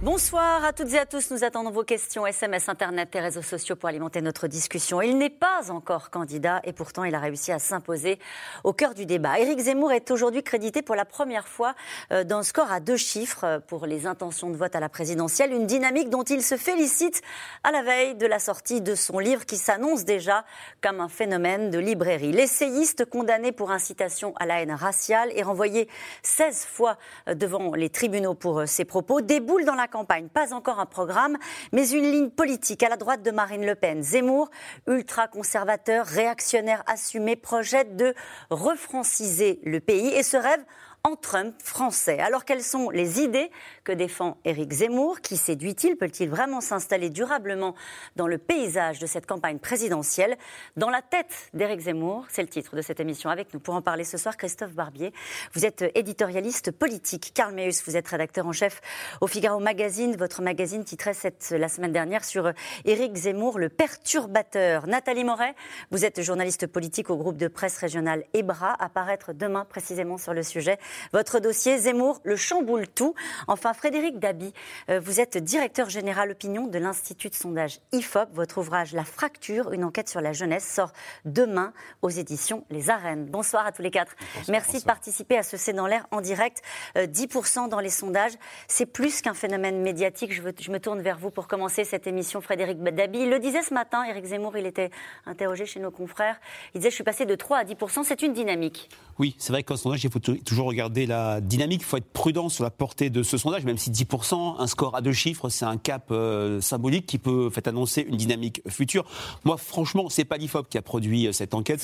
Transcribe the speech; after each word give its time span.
Bonsoir 0.00 0.64
à 0.64 0.72
toutes 0.72 0.92
et 0.92 0.98
à 1.00 1.06
tous. 1.06 1.32
Nous 1.32 1.42
attendons 1.42 1.72
vos 1.72 1.82
questions, 1.82 2.24
SMS, 2.24 2.68
Internet 2.68 3.12
et 3.16 3.20
réseaux 3.20 3.42
sociaux 3.42 3.74
pour 3.74 3.88
alimenter 3.88 4.22
notre 4.22 4.46
discussion. 4.46 5.02
Il 5.02 5.18
n'est 5.18 5.28
pas 5.28 5.72
encore 5.72 6.10
candidat 6.10 6.60
et 6.62 6.72
pourtant 6.72 7.02
il 7.02 7.16
a 7.16 7.18
réussi 7.18 7.50
à 7.50 7.58
s'imposer 7.58 8.20
au 8.62 8.72
cœur 8.72 8.94
du 8.94 9.06
débat. 9.06 9.40
Éric 9.40 9.58
Zemmour 9.58 9.90
est 9.90 10.12
aujourd'hui 10.12 10.44
crédité 10.44 10.82
pour 10.82 10.94
la 10.94 11.04
première 11.04 11.48
fois 11.48 11.74
euh, 12.12 12.22
d'un 12.22 12.44
score 12.44 12.70
à 12.70 12.78
deux 12.78 12.96
chiffres 12.96 13.42
euh, 13.42 13.58
pour 13.58 13.86
les 13.86 14.06
intentions 14.06 14.50
de 14.50 14.56
vote 14.56 14.76
à 14.76 14.78
la 14.78 14.88
présidentielle. 14.88 15.52
Une 15.52 15.66
dynamique 15.66 16.10
dont 16.10 16.22
il 16.22 16.44
se 16.44 16.56
félicite 16.56 17.20
à 17.64 17.72
la 17.72 17.82
veille 17.82 18.14
de 18.14 18.26
la 18.28 18.38
sortie 18.38 18.80
de 18.80 18.94
son 18.94 19.18
livre 19.18 19.46
qui 19.46 19.56
s'annonce 19.56 20.04
déjà 20.04 20.44
comme 20.80 21.00
un 21.00 21.08
phénomène 21.08 21.70
de 21.70 21.78
librairie. 21.80 22.30
L'essayiste 22.30 23.04
condamné 23.04 23.50
pour 23.50 23.72
incitation 23.72 24.32
à 24.36 24.46
la 24.46 24.62
haine 24.62 24.70
raciale 24.70 25.32
et 25.34 25.42
renvoyé 25.42 25.88
16 26.22 26.66
fois 26.66 26.98
euh, 27.26 27.34
devant 27.34 27.74
les 27.74 27.90
tribunaux 27.90 28.34
pour 28.34 28.62
ses 28.68 28.84
propos 28.84 29.22
déboule 29.22 29.64
dans 29.64 29.74
la 29.74 29.87
campagne. 29.88 30.28
Pas 30.28 30.54
encore 30.54 30.78
un 30.78 30.86
programme, 30.86 31.36
mais 31.72 31.88
une 31.90 32.10
ligne 32.10 32.30
politique 32.30 32.82
à 32.82 32.88
la 32.88 32.96
droite 32.96 33.22
de 33.22 33.30
Marine 33.30 33.66
Le 33.66 33.74
Pen. 33.74 34.02
Zemmour, 34.02 34.50
ultra-conservateur, 34.86 36.06
réactionnaire 36.06 36.82
assumé, 36.86 37.34
projette 37.34 37.96
de 37.96 38.14
refranciser 38.50 39.60
le 39.64 39.80
pays 39.80 40.08
et 40.08 40.22
se 40.22 40.36
rêve 40.36 40.64
en 41.04 41.16
Trump 41.16 41.54
français. 41.62 42.18
Alors 42.18 42.44
quelles 42.44 42.62
sont 42.62 42.90
les 42.90 43.20
idées 43.20 43.50
que 43.84 43.92
défend 43.92 44.36
Éric 44.44 44.72
Zemmour? 44.72 45.20
Qui 45.20 45.36
séduit-il? 45.36 45.96
Peut-il 45.96 46.28
vraiment 46.28 46.60
s'installer 46.60 47.10
durablement 47.10 47.74
dans 48.16 48.26
le 48.26 48.38
paysage 48.38 48.98
de 48.98 49.06
cette 49.06 49.26
campagne 49.26 49.58
présidentielle? 49.58 50.36
Dans 50.76 50.90
la 50.90 51.02
tête 51.02 51.50
d'Éric 51.54 51.80
Zemmour, 51.80 52.26
c'est 52.28 52.42
le 52.42 52.48
titre 52.48 52.76
de 52.76 52.82
cette 52.82 53.00
émission 53.00 53.30
avec 53.30 53.54
nous. 53.54 53.60
Pour 53.60 53.74
en 53.74 53.82
parler 53.82 54.04
ce 54.04 54.18
soir, 54.18 54.36
Christophe 54.36 54.72
Barbier, 54.72 55.12
vous 55.54 55.64
êtes 55.64 55.84
éditorialiste 55.94 56.72
politique. 56.72 57.32
Karl 57.34 57.54
Meus, 57.54 57.82
vous 57.86 57.96
êtes 57.96 58.08
rédacteur 58.08 58.46
en 58.46 58.52
chef 58.52 58.80
au 59.20 59.26
Figaro 59.26 59.60
Magazine. 59.60 60.16
Votre 60.16 60.42
magazine 60.42 60.84
titrait 60.84 61.12
la 61.52 61.68
semaine 61.68 61.92
dernière 61.92 62.24
sur 62.24 62.52
Éric 62.84 63.16
Zemmour, 63.16 63.58
le 63.58 63.68
perturbateur. 63.68 64.86
Nathalie 64.86 65.24
Moret, 65.24 65.54
vous 65.90 66.04
êtes 66.04 66.20
journaliste 66.22 66.66
politique 66.66 67.10
au 67.10 67.16
groupe 67.16 67.36
de 67.36 67.48
presse 67.48 67.78
régional 67.78 68.24
EBRA, 68.34 68.74
apparaître 68.78 69.32
demain 69.32 69.64
précisément 69.64 70.18
sur 70.18 70.34
le 70.34 70.42
sujet. 70.42 70.78
Votre 71.12 71.40
dossier, 71.40 71.78
Zemmour, 71.78 72.20
le 72.24 72.36
chamboule 72.36 72.86
tout. 72.88 73.14
Enfin, 73.46 73.74
Frédéric 73.74 74.18
Dabi, 74.18 74.52
euh, 74.90 75.00
vous 75.00 75.20
êtes 75.20 75.36
directeur 75.38 75.88
général 75.88 76.30
opinion 76.30 76.66
de 76.66 76.78
l'Institut 76.78 77.28
de 77.28 77.34
sondage 77.34 77.80
IFOP. 77.92 78.28
Votre 78.32 78.58
ouvrage 78.58 78.92
La 78.92 79.04
fracture, 79.04 79.72
une 79.72 79.84
enquête 79.84 80.08
sur 80.08 80.20
la 80.20 80.32
jeunesse, 80.32 80.66
sort 80.66 80.92
demain 81.24 81.72
aux 82.02 82.10
éditions 82.10 82.64
Les 82.70 82.90
Arènes. 82.90 83.26
Bonsoir 83.26 83.66
à 83.66 83.72
tous 83.72 83.82
les 83.82 83.90
quatre. 83.90 84.14
Merci 84.48 84.78
de 84.80 84.84
participer 84.84 85.38
à 85.38 85.42
ce 85.42 85.56
C'est 85.56 85.72
dans 85.72 85.86
l'air 85.86 86.06
en 86.10 86.20
direct. 86.20 86.62
10% 86.96 87.64
euh, 87.64 87.68
dans 87.68 87.80
les 87.80 87.90
sondages, 87.90 88.32
c'est 88.68 88.86
plus 88.86 89.22
qu'un 89.22 89.34
phénomène 89.34 89.80
médiatique. 89.80 90.32
Je, 90.32 90.42
je, 90.60 90.70
me 90.70 90.80
tourne 90.80 91.00
vers 91.00 91.18
vous 91.18 91.30
pour 91.30 91.48
commencer 91.48 91.84
cette 91.84 92.06
émission, 92.06 92.40
Frédéric 92.40 92.82
Dabi. 92.82 93.20
Il 93.20 93.30
le 93.30 93.38
disait 93.38 93.62
ce 93.62 93.74
matin, 93.74 94.04
Éric 94.04 94.26
Zemmour, 94.26 94.56
il 94.56 94.66
était 94.66 94.90
interrogé 95.26 95.66
chez 95.66 95.80
nos 95.80 95.90
confrères. 95.90 96.40
Il 96.74 96.78
disait, 96.78 96.90
je 96.90 96.94
suis 96.94 97.04
passé 97.04 97.26
de 97.26 97.34
3 97.34 97.58
à 97.58 97.64
10%, 97.64 98.04
c'est 98.04 98.22
une 98.22 98.32
dynamique. 98.32 98.88
Oui, 99.18 99.34
c'est 99.38 99.52
vrai 99.52 99.62
qu'en 99.62 99.76
sondage, 99.76 100.04
il 100.04 100.10
faut 100.10 100.20
toujours 100.20 100.66
regarder 100.66 100.77
regarder 100.78 101.06
la 101.06 101.40
dynamique, 101.40 101.80
il 101.80 101.84
faut 101.84 101.96
être 101.96 102.12
prudent 102.12 102.48
sur 102.48 102.62
la 102.62 102.70
portée 102.70 103.10
de 103.10 103.24
ce 103.24 103.36
sondage, 103.36 103.64
même 103.64 103.78
si 103.78 103.90
10%, 103.90 104.60
un 104.60 104.66
score 104.68 104.94
à 104.94 105.00
deux 105.00 105.12
chiffres, 105.12 105.48
c'est 105.48 105.64
un 105.64 105.76
cap 105.76 106.06
euh, 106.12 106.60
symbolique 106.60 107.04
qui 107.04 107.18
peut 107.18 107.50
fait, 107.50 107.66
annoncer 107.66 108.06
une 108.08 108.16
dynamique 108.16 108.62
future. 108.68 109.04
Moi, 109.44 109.56
franchement, 109.56 110.08
c'est 110.08 110.24
pas 110.24 110.36
l'IFOP 110.36 110.68
qui 110.68 110.78
a 110.78 110.82
produit 110.82 111.26
euh, 111.26 111.32
cette 111.32 111.54
enquête. 111.54 111.80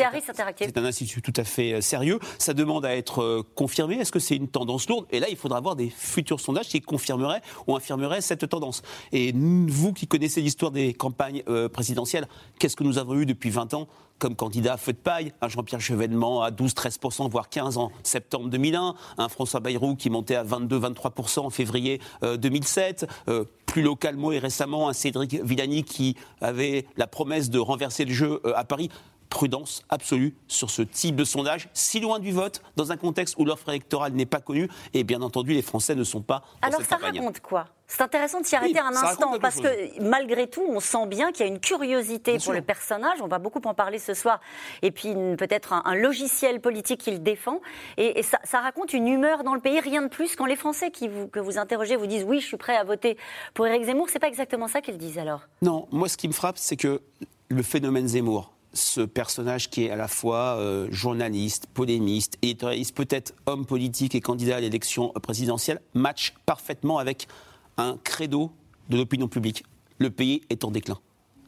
C'est 0.69 0.79
un 0.79 0.85
institut 0.85 1.23
tout 1.23 1.33
à 1.35 1.43
fait 1.43 1.73
euh, 1.73 1.81
sérieux. 1.81 2.21
Ça 2.39 2.55
demande 2.55 2.87
à 2.87 2.95
être 2.95 3.45
confirmé. 3.57 3.97
Est-ce 3.97 4.13
que 4.13 4.21
c'est 4.21 4.37
une 4.37 4.47
tendance 4.47 4.89
lourde? 4.89 5.07
Et 5.11 5.19
là, 5.19 5.27
il 5.29 5.37
faudra 5.37 5.59
avoir 5.59 5.75
des 5.75 5.91
futurs 5.91 6.39
sondages 6.39 6.69
qui 6.69 6.81
confirmeraient 6.81 7.43
ou 7.67 7.75
infirmeraient 7.75 8.21
cette 8.21 8.49
tendance. 8.49 8.83
Et 9.11 9.33
vous 9.35 9.93
qui 9.93 10.07
connaissez 10.07 10.41
l'histoire 10.41 10.71
des 10.71 10.95
campagnes 10.95 11.43
présidentielles, 11.73 12.29
qu'est-ce 12.61 12.77
que 12.77 12.85
nous 12.85 12.99
avons 12.99 13.17
eu 13.17 13.27
depuis 13.27 13.51
20 13.51 13.75
ans? 13.75 13.89
Comme 14.19 14.37
candidat 14.37 14.75
à 14.75 14.77
feu 14.77 14.93
de 14.93 14.99
paille, 14.99 15.33
un 15.41 15.49
Jean-Pierre 15.49 15.81
Chevènement 15.81 16.43
à 16.43 16.51
12-13%, 16.51 17.29
voire 17.31 17.49
15% 17.49 17.79
en 17.79 17.93
septembre 18.03 18.49
2001, 18.49 18.95
un 19.19 19.29
François 19.29 19.61
Bayrou 19.61 19.97
qui 19.97 20.11
montait 20.11 20.37
à 20.37 20.45
22-23% 20.45 21.41
en 21.41 21.51
février 21.51 22.01
2007, 22.23 23.07
euh, 23.29 23.33
euh, 23.33 23.45
plus 23.67 23.83
localement 23.83 24.31
et 24.31 24.39
récemment 24.39 24.89
un 24.89 24.93
Cédric 24.93 25.35
Villani 25.43 25.83
qui 25.83 26.17
avait 26.41 26.87
la 26.97 27.07
promesse 27.07 27.51
de 27.51 27.59
renverser 27.59 28.05
le 28.05 28.13
jeu 28.13 28.41
euh, 28.45 28.53
à 28.55 28.65
Paris 28.65 28.89
prudence 29.35 29.83
absolue 29.89 30.33
sur 30.47 30.71
ce 30.71 30.81
type 30.81 31.17
de 31.17 31.25
sondage, 31.25 31.69
si 31.75 31.99
loin 31.99 32.21
du 32.21 32.31
vote, 32.31 32.63
dans 32.77 32.93
un 32.93 32.97
contexte 32.97 33.35
où 33.37 33.45
l'offre 33.45 33.69
électorale 33.69 34.13
n'est 34.13 34.27
pas 34.27 34.41
connue, 34.41 34.71
et 34.95 35.03
bien 35.03 35.23
entendu, 35.23 35.55
les 35.55 35.63
Français 35.63 35.97
ne 35.97 36.05
sont 36.05 36.23
pas. 36.23 36.45
Dans 36.63 36.69
Alors 36.69 36.83
ça 36.83 36.97
raconte 36.97 37.41
quoi? 37.41 37.67
C'est 37.89 38.03
intéressant 38.03 38.41
de 38.41 38.47
s'y 38.47 38.55
arrêter 38.57 38.79
un 38.79 38.95
instant 38.95 39.39
parce 39.41 39.61
que 39.61 40.01
malgré 40.01 40.49
tout, 40.49 40.65
on 40.67 40.81
sent 40.81 41.07
bien 41.07 41.33
qu'il 41.33 41.45
y 41.45 41.49
a 41.49 41.53
une 41.53 41.61
curiosité 41.61 42.39
pour 42.39 42.53
le 42.53 42.63
personnage. 42.63 43.21
On 43.21 43.27
va 43.27 43.39
beaucoup 43.39 43.61
en 43.65 43.75
parler 43.75 43.99
ce 43.99 44.15
soir. 44.15 44.41
Et 44.83 44.91
puis 44.91 45.13
peut-être 45.37 45.73
un, 45.73 45.95
logiciel 45.95 46.61
politique 46.61 47.01
qu'il 47.01 47.23
défend. 47.23 47.61
Et, 47.99 48.23
ça, 48.23 48.61
raconte 48.61 48.95
une 48.95 49.07
humeur 49.07 49.45
dans 49.45 49.55
le 49.55 49.61
pays, 49.61 49.81
rien 49.81 50.03
de 50.03 50.09
plus. 50.09 50.35
Quand 50.35 50.47
les 50.47 50.57
Français 50.57 50.91
qui 50.91 51.09
vous, 51.09 51.29
que 51.29 51.41
vous 51.41 51.59
interrogez 51.59 51.97
vous 51.97 52.07
disent 52.07 52.25
oui, 52.25 52.41
je 52.41 52.47
suis 52.47 52.57
prêt 52.57 52.77
à 52.77 52.85
voter 52.85 53.19
pour 53.53 53.67
Éric 53.67 53.85
Zemmour, 53.85 54.09
c'est 54.09 54.19
pas 54.19 54.29
exactement 54.29 54.67
ça 54.67 54.81
qu'ils 54.81 54.97
disent 54.97 55.19
alors. 55.19 55.43
Non, 55.61 55.87
moi 55.91 56.09
ce 56.09 56.17
qui 56.17 56.29
me 56.29 56.33
frappe, 56.33 56.57
c'est 56.57 56.77
que 56.77 57.03
le 57.49 57.63
phénomène 57.63 58.09
Zemmour, 58.09 58.54
ce 58.75 59.01
personnage 59.01 59.71
qui 59.71 59.85
est 59.85 59.91
à 59.91 59.97
la 59.97 60.09
fois 60.09 60.57
euh, 60.59 60.89
journaliste, 60.91 61.67
polémiste, 61.73 62.37
éditorialiste, 62.43 62.95
peut-être 62.95 63.33
homme 63.47 63.65
politique 63.65 64.15
et 64.15 64.21
candidat 64.21 64.57
à 64.57 64.61
l'élection 64.61 65.11
présidentielle, 65.23 65.81
match 65.95 66.35
parfaitement 66.45 66.99
avec 66.99 67.29
un 67.79 67.97
credo 68.03 68.53
de 68.91 68.97
l'opinion 68.97 69.29
publique. 69.29 69.65
Le 69.99 70.11
pays 70.11 70.43
est 70.51 70.65
en 70.65 70.71
déclin. 70.71 70.99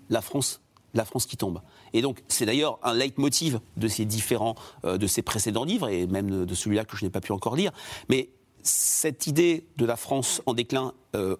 La 0.08 0.22
France, 0.22 0.60
la 0.94 1.04
France 1.04 1.26
qui 1.26 1.36
tombe. 1.36 1.60
Et 1.92 2.00
donc, 2.00 2.22
c'est 2.28 2.46
d'ailleurs 2.46 2.78
un 2.82 2.94
leitmotiv 2.94 3.60
de 3.76 3.88
ces 3.88 4.04
différents, 4.04 4.54
euh, 4.84 4.96
de 4.96 5.06
ces 5.06 5.22
précédents 5.22 5.64
livres, 5.64 5.88
et 5.88 6.06
même 6.06 6.46
de 6.46 6.54
celui-là 6.54 6.84
que 6.84 6.96
je 6.96 7.04
n'ai 7.04 7.10
pas 7.10 7.20
pu 7.20 7.32
encore 7.32 7.56
lire. 7.56 7.72
Mais 8.08 8.30
cette 8.62 9.26
idée 9.26 9.66
de 9.76 9.84
la 9.84 9.96
France 9.96 10.42
en 10.46 10.54
déclin 10.54 10.94
euh, 11.16 11.36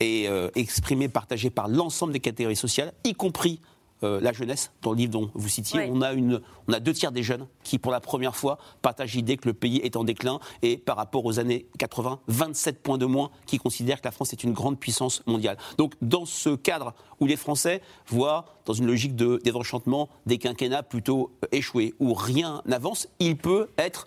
est 0.00 0.28
exprimée, 0.56 1.08
partagée 1.08 1.50
par 1.50 1.68
l'ensemble 1.68 2.12
des 2.12 2.20
catégories 2.20 2.56
sociales, 2.56 2.92
y 3.04 3.14
compris 3.14 3.60
euh, 4.02 4.20
la 4.20 4.32
jeunesse, 4.32 4.72
dans 4.82 4.92
le 4.92 4.96
livre 4.96 5.12
dont 5.12 5.30
vous 5.34 5.48
citiez, 5.48 5.90
on, 5.90 6.00
a 6.02 6.12
une, 6.12 6.40
on 6.68 6.72
a 6.72 6.80
deux 6.80 6.92
tiers 6.92 7.12
des 7.12 7.22
jeunes 7.22 7.46
qui, 7.62 7.78
pour 7.78 7.92
la 7.92 8.00
première 8.00 8.36
fois, 8.36 8.58
partagent 8.82 9.14
l'idée 9.14 9.36
que 9.36 9.48
le 9.48 9.54
pays 9.54 9.78
est 9.78 9.96
en 9.96 10.04
déclin 10.04 10.40
et 10.62 10.76
par 10.76 10.96
rapport 10.96 11.24
aux 11.24 11.38
années 11.38 11.66
80, 11.78 12.20
27 12.28 12.82
points 12.82 12.98
de 12.98 13.06
moins 13.06 13.30
qui 13.46 13.58
considèrent 13.58 14.00
que 14.00 14.08
la 14.08 14.12
France 14.12 14.32
est 14.32 14.42
une 14.44 14.52
grande 14.52 14.78
puissance 14.78 15.22
mondiale. 15.26 15.56
Donc, 15.78 15.94
dans 16.00 16.24
ce 16.24 16.56
cadre 16.56 16.94
où 17.20 17.26
les 17.26 17.36
Français 17.36 17.82
voient, 18.06 18.46
dans 18.64 18.72
une 18.72 18.86
logique 18.86 19.16
de 19.16 19.40
désenchantement, 19.44 20.08
des 20.26 20.38
quinquennats 20.38 20.82
plutôt 20.82 21.32
échoués, 21.52 21.94
où 22.00 22.14
rien 22.14 22.62
n'avance, 22.66 23.08
il 23.18 23.36
peut 23.36 23.68
être 23.76 24.06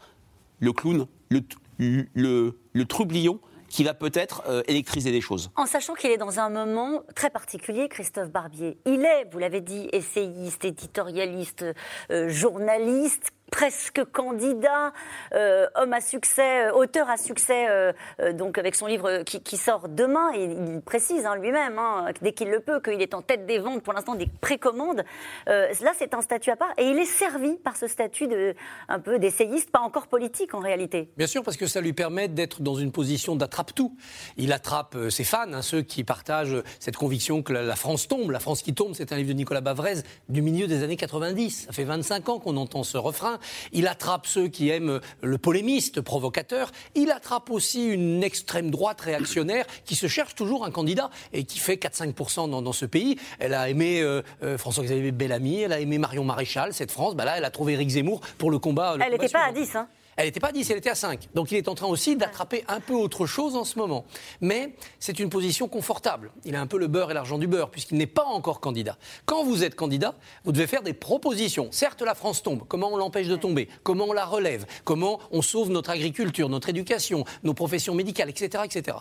le 0.60 0.74
clown, 0.74 1.06
le, 1.30 1.42
le, 1.80 2.58
le 2.72 2.86
troublion 2.86 3.40
qui 3.74 3.84
va 3.84 3.96
peut-être 3.96 4.44
euh, 4.48 4.62
électriser 4.68 5.12
choses. 5.20 5.50
En 5.56 5.66
sachant 5.66 5.96
qu'il 5.96 6.12
est 6.12 6.18
dans 6.18 6.40
un 6.40 6.50
moment 6.50 7.02
très 7.16 7.32
particulier, 7.32 7.90
Christophe 7.90 8.30
Barbier. 8.30 8.78
Il 8.86 9.04
est, 9.04 9.28
vous 9.32 9.40
l'avez 9.40 9.62
dit, 9.62 9.90
essayiste, 9.92 10.64
éditorialiste, 10.64 11.66
euh, 12.12 12.30
journaliste, 12.30 13.32
presque 13.54 14.04
candidat, 14.12 14.94
euh, 15.36 15.68
homme 15.76 15.94
à 15.94 16.02
succès, 16.02 16.66
euh, 16.66 16.74
auteur 16.74 17.08
à 17.08 17.18
succès, 17.18 17.68
euh, 17.70 17.94
donc 18.34 18.58
avec 18.58 18.74
son 18.74 18.88
livre 18.88 19.22
qui, 19.22 19.58
sort 19.58 19.90
demain. 19.90 20.32
Et 20.34 20.46
il 20.46 20.82
précise 20.82 21.28
hein, 21.28 21.36
lui-même, 21.36 21.78
hein, 21.78 22.08
dès 22.24 22.32
qu'il 22.34 22.50
le 22.50 22.62
peut, 22.62 22.82
qu'il 22.82 23.00
est 23.00 23.14
en 23.14 23.22
tête 23.22 23.46
des 23.46 23.60
ventes 23.60 23.84
pour 23.84 23.94
l'instant 23.94 24.16
des 24.16 24.26
précommandes. 24.42 25.04
là, 25.46 25.92
c'est 25.96 26.16
un 26.16 26.22
statut 26.22 26.50
à 26.50 26.56
part. 26.56 26.72
Et 26.80 26.86
il 26.86 26.98
est 26.98 27.06
servi 27.06 27.54
par 27.58 27.78
ce 27.78 27.88
statut 27.88 28.28
de, 28.28 28.56
un 28.90 29.00
peu 29.00 29.20
d'essayiste, 29.20 29.70
pas 29.70 29.82
encore 29.82 30.08
politique 30.08 30.56
en 30.56 30.60
réalité. 30.60 31.12
Bien 31.16 31.28
sûr, 31.28 31.44
parce 31.44 31.56
que 31.56 31.68
ça 31.68 31.80
lui 31.80 31.94
permet 31.94 32.28
d'être 32.28 32.64
dans 32.64 32.76
une 32.76 32.92
position 32.92 33.36
d'attrape-tout. 33.36 33.96
Il 34.38 34.52
attrape 34.52 34.98
ses 35.12 35.24
fans, 35.24 35.54
hein, 35.54 35.62
ceux 35.62 35.84
qui 35.84 36.04
partagent 36.04 36.64
cette 36.80 36.98
conviction 36.98 37.44
que 37.44 37.54
la, 37.54 37.76
France 37.76 38.08
tombe. 38.08 38.32
La 38.32 38.40
France 38.40 38.64
qui 38.64 38.74
tombe, 38.74 38.96
c'est 38.96 39.14
un 39.14 39.18
livre 39.18 39.30
de 39.30 39.34
Nicolas 39.34 39.62
Bavrez 39.62 39.98
du 40.28 40.42
milieu 40.42 40.66
des 40.66 40.82
années 40.82 40.98
90. 40.98 41.66
Ça 41.68 41.72
fait 41.72 41.84
25 41.84 42.30
ans 42.30 42.40
qu'on 42.40 42.58
entend 42.58 42.84
ce 42.84 42.98
refrain. 42.98 43.38
Il 43.72 43.88
attrape 43.88 44.28
ceux 44.28 44.48
qui 44.48 44.70
aiment 44.70 45.00
le 45.22 45.38
polémiste 45.38 46.02
provocateur. 46.02 46.72
Il 46.96 47.12
attrape 47.12 47.50
aussi 47.50 47.86
une 47.88 48.24
extrême 48.24 48.72
droite 48.72 49.02
réactionnaire 49.02 49.66
qui 49.86 49.96
se 49.96 50.08
cherche 50.08 50.36
toujours 50.36 50.66
un 50.66 50.72
candidat 50.72 51.10
et 51.32 51.44
qui 51.44 51.60
fait 51.60 51.76
4-5% 51.76 52.50
dans, 52.50 52.74
ce 52.74 52.86
pays. 52.86 53.18
Elle 53.40 53.54
a 53.54 53.70
aimé 53.70 54.02
euh, 54.02 54.22
euh, 54.44 54.58
François-Xavier 54.58 55.12
Bellamy, 55.12 55.62
elle 55.62 55.74
a 55.74 55.80
aimé 55.80 55.98
Marion 55.98 56.24
Maréchal, 56.24 56.74
cette 56.74 56.92
France. 56.92 57.16
Bah 57.16 57.26
là, 57.26 57.38
elle 57.38 57.46
a 57.46 57.52
trouvé 57.52 57.74
Éric 57.74 57.90
Zemmour 57.90 58.22
pour 58.38 58.52
le 58.52 58.60
combat. 58.60 58.96
elle 59.00 59.12
n'était 59.12 59.30
pas 59.30 59.46
à 59.46 59.52
10, 59.52 59.76
hein 59.76 59.88
Elle 60.16 60.26
n'était 60.26 60.40
pas 60.40 60.50
à 60.50 60.52
10, 60.52 60.70
elle 60.70 60.78
était 60.78 60.90
à 60.90 60.96
5. 60.96 61.30
Donc 61.34 61.52
il 61.52 61.58
est 61.58 61.68
en 61.68 61.76
train 61.76 61.88
aussi 61.88 62.16
d'attraper 62.16 62.64
un 62.68 62.80
peu 62.80 62.94
autre 62.94 63.26
chose 63.26 63.56
en 63.56 63.64
ce 63.64 63.78
moment. 63.78 64.06
Mais 64.42 64.76
c'est 65.00 65.20
une 65.20 65.30
position 65.30 65.68
confortable. 65.68 66.32
Il 66.46 66.56
a 66.56 66.62
un 66.62 66.68
peu 66.68 66.78
le 66.78 66.88
beurre 66.88 67.12
et 67.12 67.14
l'argent 67.14 67.38
du 67.38 67.48
beurre, 67.48 67.70
puisqu'il 67.70 67.98
n'est 67.98 68.08
pas 68.08 68.26
encore 68.26 68.60
candidat. 68.60 68.98
Quand 69.26 69.44
vous 69.44 69.64
êtes 69.64 69.76
candidat, 69.76 70.16
vous 70.44 70.52
devez 70.52 70.68
faire 70.68 70.84
des 70.84 70.94
propositions. 70.94 71.70
Certes, 71.72 72.02
la 72.02 72.16
France 72.16 72.44
tombe. 72.44 72.64
Comment 72.68 72.92
on 72.92 72.98
l'empêche 72.98 73.28
de 73.28 73.36
tomber? 73.36 73.70
Comment 73.84 74.06
on 74.06 74.14
la 74.14 74.26
relève? 74.26 74.66
Comment 74.84 75.20
on 75.32 75.42
sauve 75.42 75.70
notre 75.70 75.90
agriculture, 75.90 76.50
notre 76.50 76.70
éducation, 76.70 77.26
nos 77.44 77.54
professions 77.54 77.96
médicales, 77.96 78.30
etc. 78.30 78.64
etc. 78.66 78.98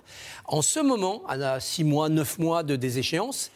En 0.47 0.63
ce 0.63 0.81
moment, 0.81 1.23
à 1.29 1.61
6 1.61 1.85
mois, 1.85 2.09
9 2.09 2.39
mois 2.39 2.63
de 2.63 2.77
des 2.77 2.99
échéances, 2.99 3.51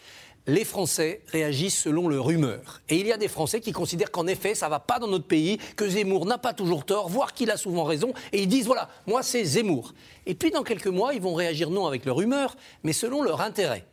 les 0.47 0.65
Français 0.65 1.21
réagissent 1.29 1.83
selon 1.83 2.09
leur 2.09 2.31
humeur. 2.31 2.81
Et 2.89 2.97
il 2.97 3.07
y 3.07 3.13
a 3.13 3.17
des 3.17 3.29
Français 3.29 3.61
qui 3.61 3.73
considèrent 3.73 4.11
qu'en 4.11 4.27
effet, 4.27 4.55
ça 4.55 4.67
ne 4.67 4.71
va 4.71 4.81
pas 4.81 4.99
dans 4.99 5.09
notre 5.09 5.27
pays, 5.27 5.59
que 5.77 5.89
Zemmour 5.89 6.27
n'a 6.27 6.39
pas 6.39 6.55
toujours 6.55 6.85
tort, 6.85 7.09
voire 7.09 7.35
qu'il 7.35 7.51
a 7.51 7.57
souvent 7.57 7.85
raison, 7.85 8.13
et 8.33 8.43
ils 8.43 8.49
disent 8.49 8.67
voilà, 8.67 8.89
moi 9.07 9.23
c'est 9.23 9.45
Zemmour. 9.45 9.93
Et 10.27 10.35
puis 10.35 10.51
dans 10.51 10.63
quelques 10.63 10.87
mois, 10.87 11.15
ils 11.15 11.21
vont 11.21 11.35
réagir 11.35 11.71
non 11.71 11.87
avec 11.87 12.05
leur 12.05 12.21
humeur, 12.21 12.57
mais 12.83 12.93
selon 12.93 13.23
leur 13.23 13.41
intérêt. 13.41 13.85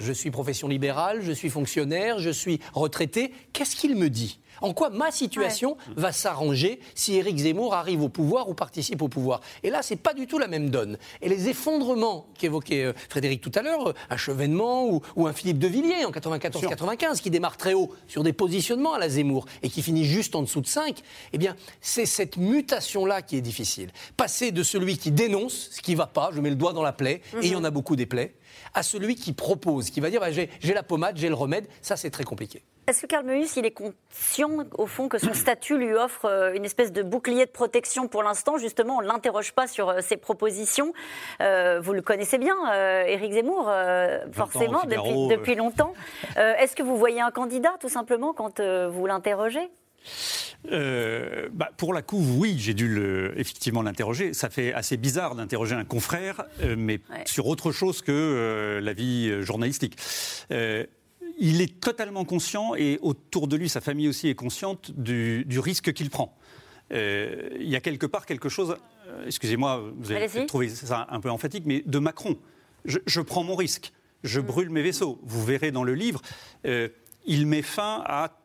Je 0.00 0.12
suis 0.14 0.30
profession 0.30 0.66
libérale, 0.66 1.20
je 1.22 1.30
suis 1.30 1.50
fonctionnaire, 1.50 2.18
je 2.18 2.30
suis 2.30 2.58
retraité. 2.72 3.32
Qu'est-ce 3.52 3.76
qu'il 3.76 3.96
me 3.96 4.08
dit? 4.08 4.40
En 4.62 4.74
quoi 4.74 4.90
ma 4.90 5.10
situation 5.10 5.76
va 5.96 6.12
s'arranger 6.12 6.80
si 6.94 7.16
Éric 7.16 7.38
Zemmour 7.38 7.74
arrive 7.74 8.02
au 8.02 8.08
pouvoir 8.08 8.48
ou 8.48 8.54
participe 8.54 9.02
au 9.02 9.08
pouvoir? 9.08 9.40
Et 9.62 9.70
là, 9.70 9.82
c'est 9.82 9.96
pas 9.96 10.14
du 10.14 10.26
tout 10.26 10.38
la 10.38 10.48
même 10.48 10.70
donne. 10.70 10.98
Et 11.22 11.28
les 11.28 11.48
effondrements 11.48 12.26
qu'évoquait 12.38 12.84
euh, 12.84 12.92
Frédéric 13.08 13.40
tout 13.40 13.52
à 13.54 13.62
l'heure, 13.62 13.88
euh, 13.88 13.94
un 14.10 14.16
Chevènement 14.16 14.88
ou, 15.16 15.26
un 15.26 15.32
Philippe 15.32 15.58
de 15.58 15.68
Villiers 15.68 16.04
en 16.04 16.10
94-95, 16.10 17.20
qui 17.20 17.30
démarre 17.30 17.56
très 17.56 17.74
haut 17.74 17.92
sur 18.08 18.22
des 18.22 18.32
positionnements 18.32 18.94
à 18.94 18.98
la 18.98 19.08
Zemmour 19.08 19.46
et 19.62 19.68
qui 19.68 19.82
finit 19.82 20.04
juste 20.04 20.34
en 20.34 20.42
dessous 20.42 20.60
de 20.60 20.66
5, 20.66 21.00
eh 21.32 21.38
bien, 21.38 21.56
c'est 21.80 22.06
cette 22.06 22.36
mutation-là 22.36 23.22
qui 23.22 23.36
est 23.36 23.42
difficile. 23.42 23.90
Passer 24.16 24.50
de 24.52 24.62
celui 24.62 24.98
qui 24.98 25.10
dénonce 25.10 25.70
ce 25.72 25.80
qui 25.80 25.94
va 25.94 26.06
pas, 26.06 26.30
je 26.34 26.40
mets 26.40 26.50
le 26.50 26.56
doigt 26.56 26.72
dans 26.72 26.82
la 26.82 26.92
plaie, 26.92 27.22
et 27.40 27.46
il 27.46 27.52
y 27.52 27.56
en 27.56 27.64
a 27.64 27.70
beaucoup 27.70 27.96
des 27.96 28.06
plaies, 28.06 28.34
à 28.74 28.82
celui 28.82 29.14
qui 29.14 29.32
propose, 29.32 29.90
qui 29.90 30.00
va 30.00 30.10
dire 30.10 30.20
bah, 30.20 30.30
j'ai 30.30 30.74
la 30.74 30.82
pommade, 30.82 31.16
j'ai 31.16 31.28
le 31.28 31.34
remède, 31.34 31.66
ça 31.82 31.96
c'est 31.96 32.10
très 32.10 32.24
compliqué. 32.24 32.62
Est-ce 32.90 33.02
que 33.02 33.06
Karl 33.06 33.24
Meus, 33.24 33.56
il 33.56 33.64
est 33.64 33.70
conscient, 33.70 34.50
au 34.76 34.86
fond, 34.86 35.08
que 35.08 35.18
son 35.18 35.32
statut 35.32 35.78
lui 35.78 35.94
offre 35.94 36.24
euh, 36.24 36.54
une 36.54 36.64
espèce 36.64 36.90
de 36.90 37.04
bouclier 37.04 37.46
de 37.46 37.50
protection 37.50 38.08
pour 38.08 38.24
l'instant? 38.24 38.58
Justement, 38.58 38.96
on 38.96 39.02
ne 39.02 39.06
l'interroge 39.06 39.52
pas 39.52 39.68
sur 39.68 39.90
euh, 39.90 40.00
ses 40.00 40.16
propositions. 40.16 40.92
Euh, 41.40 41.78
vous 41.80 41.92
le 41.92 42.02
connaissez 42.02 42.36
bien, 42.38 42.56
Éric 43.06 43.32
Zemmour, 43.32 43.70
forcément, 44.32 44.82
depuis, 44.82 45.28
depuis, 45.28 45.54
longtemps. 45.54 45.94
Est-ce 46.36 46.74
que 46.74 46.82
vous 46.82 46.96
voyez 46.96 47.20
un 47.20 47.30
candidat, 47.30 47.74
tout 47.78 47.88
simplement, 47.88 48.32
quand 48.32 48.60
vous 48.60 49.06
l'interrogez? 49.06 49.70
Bah, 50.64 51.70
pour 51.76 51.94
la 51.94 52.02
couve, 52.02 52.38
oui, 52.38 52.56
j'ai 52.58 52.74
dû 52.74 52.88
le, 52.88 53.32
effectivement 53.38 53.82
l'interroger. 53.82 54.34
Ça 54.34 54.50
fait 54.50 54.72
assez 54.72 54.96
bizarre 54.96 55.34
d'interroger 55.34 55.74
un 55.74 55.84
confrère, 55.84 56.44
mais 56.76 57.00
sur 57.24 57.46
autre 57.46 57.72
chose 57.72 58.02
que 58.02 58.80
la 58.82 58.92
vie 58.92 59.42
journalistique 59.42 59.96
il 61.40 61.62
est 61.62 61.80
totalement 61.80 62.24
conscient, 62.24 62.74
et 62.74 62.98
autour 63.00 63.48
de 63.48 63.56
lui, 63.56 63.68
sa 63.68 63.80
famille 63.80 64.08
aussi 64.08 64.28
est 64.28 64.34
consciente 64.34 64.92
du, 64.92 65.44
risque 65.58 65.92
qu'il 65.92 66.10
prend. 66.10 66.36
Euh, 66.92 67.48
il 67.58 67.68
y 67.68 67.76
a 67.76 67.80
quelque 67.80 68.06
part 68.06 68.26
quelque 68.26 68.48
chose, 68.48 68.76
euh, 69.08 69.26
excusez-moi, 69.26 69.90
vous 69.96 70.12
allez 70.12 70.46
trouver 70.46 70.68
ça 70.68 71.06
un 71.08 71.20
peu 71.20 71.30
emphatique, 71.30 71.64
mais 71.66 71.82
de 71.86 71.98
Macron. 71.98 72.36
Je, 72.84 73.20
prends 73.20 73.42
mon 73.42 73.56
risque, 73.56 73.92
je 74.22 74.40
mm. 74.40 74.44
brûle 74.44 74.70
mes 74.70 74.82
vaisseaux. 74.82 75.18
Vous 75.22 75.44
verrez 75.44 75.70
dans 75.70 75.84
le 75.84 75.94
livre, 75.94 76.20
euh, 76.66 76.88
il 77.26 77.46
met 77.46 77.62
fin 77.62 78.02
à 78.06 78.39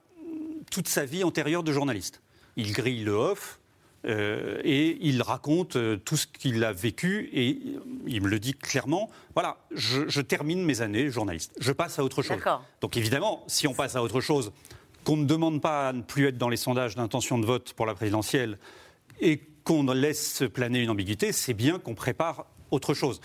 toute 0.72 0.88
sa 0.88 1.06
vie 1.06 1.24
antérieure 1.24 1.64
de 1.64 1.72
journaliste. 1.72 2.22
Il 2.56 2.72
grille 2.72 3.04
le 3.04 3.14
off, 3.14 3.60
euh, 4.08 4.60
et 4.64 4.98
il 5.02 5.22
raconte 5.24 5.78
euh, 5.78 5.98
tout 5.98 6.16
ce 6.16 6.28
qu'il 6.28 6.64
a 6.64 6.72
vécu 6.72 7.28
et 7.34 7.60
il 8.06 8.22
me 8.22 8.28
le 8.28 8.40
dit 8.40 8.54
clairement. 8.54 9.10
Voilà, 9.34 9.58
je, 9.72 10.22
termine 10.22 10.64
mes 10.64 10.82
années 10.82 11.10
journaliste. 11.10 11.54
Je 11.60 11.72
passe 11.72 11.98
à 11.98 12.04
autre 12.04 12.22
chose. 12.22 12.38
Donc 12.82 12.98
évidemment, 12.98 13.44
si 13.48 13.68
on 13.68 13.74
passe 13.74 13.96
à 13.96 14.04
autre 14.04 14.22
chose, 14.22 14.52
qu'on 15.04 15.18
ne 15.18 15.26
demande 15.26 15.60
pas 15.60 15.90
à 15.90 15.94
ne 15.94 16.04
plus 16.04 16.28
être 16.28 16.38
dans 16.38 16.50
les 16.50 16.58
sondages 16.58 16.96
d'intention 16.96 17.40
de 17.40 17.46
vote 17.46 17.74
pour 17.74 17.88
la 17.88 17.96
présidentielle 17.96 18.60
et 19.22 19.42
qu'on 19.64 19.84
laisse 19.92 20.44
planer 20.54 20.84
une 20.84 20.92
ambiguïté, 20.92 21.32
c'est 21.32 21.56
bien 21.56 21.80
qu'on 21.80 21.96
prépare 21.96 22.46
autre 22.70 22.94
chose. 22.94 23.22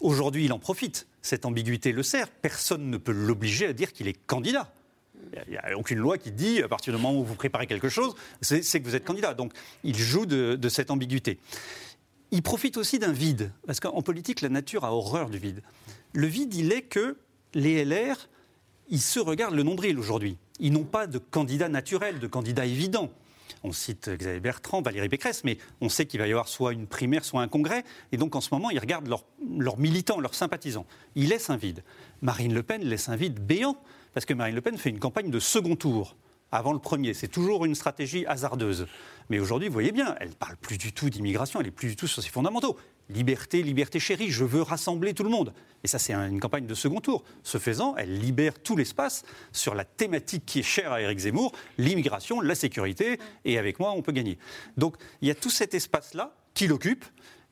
Aujourd'hui, 0.00 0.46
il 0.46 0.52
en 0.52 0.58
profite. 0.58 1.06
Cette 1.20 1.44
ambiguïté 1.44 1.92
le 1.92 2.02
sert. 2.02 2.28
Personne 2.28 2.90
ne 2.90 2.96
peut 2.96 3.12
l'obliger 3.12 3.66
à 3.66 3.72
dire 3.74 3.92
qu'il 3.92 4.08
est 4.08 4.18
candidat. 4.26 4.72
Il 5.46 5.50
n'y 5.52 5.56
a 5.56 5.76
aucune 5.76 5.98
loi 5.98 6.18
qui 6.18 6.32
dit, 6.32 6.62
à 6.62 6.68
partir 6.68 6.92
du 6.92 7.00
moment 7.00 7.18
où 7.18 7.24
vous 7.24 7.34
préparez 7.34 7.66
quelque 7.66 7.88
chose, 7.88 8.14
c'est 8.40 8.80
que 8.80 8.84
vous 8.84 8.94
êtes 8.94 9.04
candidat. 9.04 9.34
Donc, 9.34 9.52
il 9.84 9.96
joue 9.96 10.26
de, 10.26 10.68
cette 10.68 10.90
ambiguïté. 10.90 11.38
Il 12.30 12.42
profite 12.42 12.76
aussi 12.76 12.98
d'un 12.98 13.12
vide, 13.12 13.52
parce 13.66 13.80
qu'en 13.80 14.02
politique, 14.02 14.40
la 14.40 14.48
nature 14.48 14.84
a 14.84 14.92
horreur 14.94 15.28
du 15.28 15.38
vide. 15.38 15.62
Le 16.12 16.26
vide, 16.26 16.54
il 16.54 16.72
est 16.72 16.82
que 16.82 17.18
les 17.54 17.84
LR, 17.84 18.28
ils 18.88 19.00
se 19.00 19.20
regardent 19.20 19.54
le 19.54 19.62
nombril 19.62 19.98
aujourd'hui. 19.98 20.38
Ils 20.58 20.72
n'ont 20.72 20.84
pas 20.84 21.06
de 21.06 21.18
candidat 21.18 21.68
naturel, 21.68 22.18
de 22.18 22.26
candidat 22.26 22.64
évident. 22.64 23.10
On 23.64 23.72
cite 23.72 24.08
Xavier 24.10 24.40
Bertrand, 24.40 24.82
Valérie 24.82 25.08
Pécresse, 25.08 25.44
mais 25.44 25.58
on 25.80 25.88
sait 25.88 26.06
qu'il 26.06 26.20
va 26.20 26.26
y 26.26 26.30
avoir 26.30 26.48
soit 26.48 26.72
une 26.72 26.86
primaire, 26.86 27.24
soit 27.24 27.42
un 27.42 27.48
congrès. 27.48 27.84
Et 28.10 28.16
donc 28.16 28.34
en 28.34 28.40
ce 28.40 28.48
moment, 28.52 28.70
ils 28.70 28.78
regardent 28.78 29.08
leurs 29.08 29.78
militants, 29.78 30.18
leurs 30.18 30.34
sympathisants. 30.34 30.86
Ils 31.14 31.28
laissent 31.28 31.50
un 31.50 31.56
vide. 31.56 31.84
Marine 32.22 32.54
Le 32.54 32.62
Pen 32.62 32.82
laisse 32.82 33.08
un 33.08 33.16
vide 33.16 33.38
béant 33.38 33.76
parce 34.14 34.26
que 34.26 34.34
Marine 34.34 34.54
Le 34.54 34.60
Pen 34.60 34.76
fait 34.76 34.90
une 34.90 34.98
campagne 34.98 35.30
de 35.30 35.38
second 35.38 35.76
tour 35.76 36.16
avant 36.52 36.74
le 36.74 36.78
premier. 36.78 37.14
C'est 37.14 37.28
toujours 37.28 37.64
une 37.64 37.74
stratégie 37.74 38.26
hasardeuse. 38.26 38.86
Mais 39.30 39.40
aujourd'hui, 39.40 39.68
vous 39.68 39.72
voyez 39.72 39.92
bien, 39.92 40.14
elle 40.20 40.28
ne 40.28 40.34
parle 40.34 40.56
plus 40.58 40.76
du 40.76 40.92
tout 40.92 41.08
d'immigration, 41.08 41.60
elle 41.60 41.66
n'est 41.66 41.72
plus 41.72 41.88
du 41.88 41.96
tout 41.96 42.06
sur 42.06 42.22
ses 42.22 42.28
fondamentaux. 42.28 42.76
Liberté, 43.08 43.62
liberté 43.62 43.98
chérie, 43.98 44.30
je 44.30 44.44
veux 44.44 44.62
rassembler 44.62 45.14
tout 45.14 45.24
le 45.24 45.30
monde. 45.30 45.54
Et 45.82 45.88
ça, 45.88 45.98
c'est 45.98 46.12
une 46.12 46.40
campagne 46.40 46.66
de 46.66 46.74
second 46.74 47.00
tour. 47.00 47.24
Ce 47.42 47.58
faisant, 47.58 47.96
elle 47.96 48.18
libère 48.18 48.62
tout 48.62 48.76
l'espace 48.76 49.24
sur 49.50 49.74
la 49.74 49.84
thématique 49.84 50.44
qui 50.46 50.60
est 50.60 50.64
chère 50.64 50.92
à 50.92 51.00
Éric 51.00 51.18
Zemmour, 51.20 51.52
l'immigration, 51.78 52.40
la 52.40 52.54
sécurité, 52.54 53.18
et 53.44 53.58
avec 53.58 53.80
moi, 53.80 53.92
on 53.92 54.02
peut 54.02 54.12
gagner. 54.12 54.38
Donc, 54.76 54.96
il 55.20 55.28
y 55.28 55.30
a 55.30 55.34
tout 55.34 55.50
cet 55.50 55.74
espace-là 55.74 56.34
qu'il 56.54 56.72
occupe, 56.72 57.04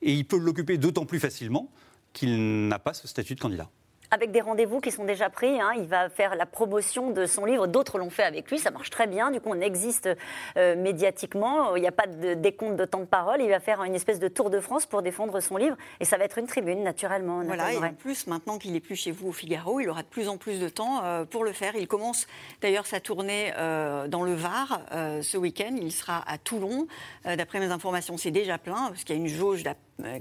et 0.02 0.12
il 0.12 0.26
peut 0.26 0.38
l'occuper 0.38 0.78
d'autant 0.78 1.06
plus 1.06 1.20
facilement 1.20 1.70
qu'il 2.12 2.68
n'a 2.68 2.78
pas 2.78 2.94
ce 2.94 3.08
statut 3.08 3.34
de 3.34 3.40
candidat 3.40 3.70
avec 4.10 4.32
des 4.32 4.40
rendez-vous 4.40 4.80
qui 4.80 4.90
sont 4.90 5.04
déjà 5.04 5.30
pris. 5.30 5.60
Hein. 5.60 5.72
Il 5.76 5.86
va 5.86 6.08
faire 6.08 6.34
la 6.34 6.46
promotion 6.46 7.10
de 7.10 7.26
son 7.26 7.44
livre. 7.44 7.66
D'autres 7.66 7.98
l'ont 7.98 8.10
fait 8.10 8.24
avec 8.24 8.50
lui. 8.50 8.58
Ça 8.58 8.70
marche 8.70 8.90
très 8.90 9.06
bien. 9.06 9.30
Du 9.30 9.40
coup, 9.40 9.50
on 9.50 9.60
existe 9.60 10.08
euh, 10.56 10.76
médiatiquement. 10.76 11.76
Il 11.76 11.82
n'y 11.82 11.88
a 11.88 11.92
pas 11.92 12.06
de 12.06 12.34
décompte 12.34 12.76
de 12.76 12.84
temps 12.84 13.00
de 13.00 13.04
parole. 13.04 13.40
Il 13.40 13.48
va 13.48 13.60
faire 13.60 13.82
une 13.84 13.94
espèce 13.94 14.18
de 14.18 14.28
tour 14.28 14.50
de 14.50 14.58
France 14.60 14.86
pour 14.86 15.02
défendre 15.02 15.38
son 15.40 15.56
livre. 15.56 15.76
Et 16.00 16.04
ça 16.04 16.16
va 16.16 16.24
être 16.24 16.38
une 16.38 16.46
tribune, 16.46 16.82
naturellement. 16.82 17.42
Voilà. 17.44 17.72
Et 17.72 17.78
en 17.78 17.94
plus, 17.94 18.26
maintenant 18.26 18.58
qu'il 18.58 18.74
est 18.74 18.80
plus 18.80 18.96
chez 18.96 19.12
vous 19.12 19.28
au 19.28 19.32
Figaro, 19.32 19.80
il 19.80 19.88
aura 19.88 20.02
de 20.02 20.08
plus 20.08 20.28
en 20.28 20.36
plus 20.36 20.60
de 20.60 20.68
temps 20.68 21.04
euh, 21.04 21.24
pour 21.24 21.44
le 21.44 21.52
faire. 21.52 21.76
Il 21.76 21.86
commence 21.86 22.26
d'ailleurs 22.60 22.86
sa 22.86 23.00
tournée 23.00 23.52
euh, 23.56 24.08
dans 24.08 24.22
le 24.22 24.34
Var 24.34 24.80
ce 25.22 25.36
week-end. 25.36 25.76
Il 25.80 25.92
sera 25.92 26.22
à 26.26 26.38
Toulon. 26.38 26.86
D'après 27.24 27.60
mes 27.60 27.70
informations, 27.70 28.16
c'est 28.16 28.30
déjà 28.30 28.58
plein 28.58 28.88
parce 28.88 29.04
qu'il 29.04 29.16
y 29.16 29.18
a 29.18 29.22
une 29.22 29.28
jauge 29.28 29.62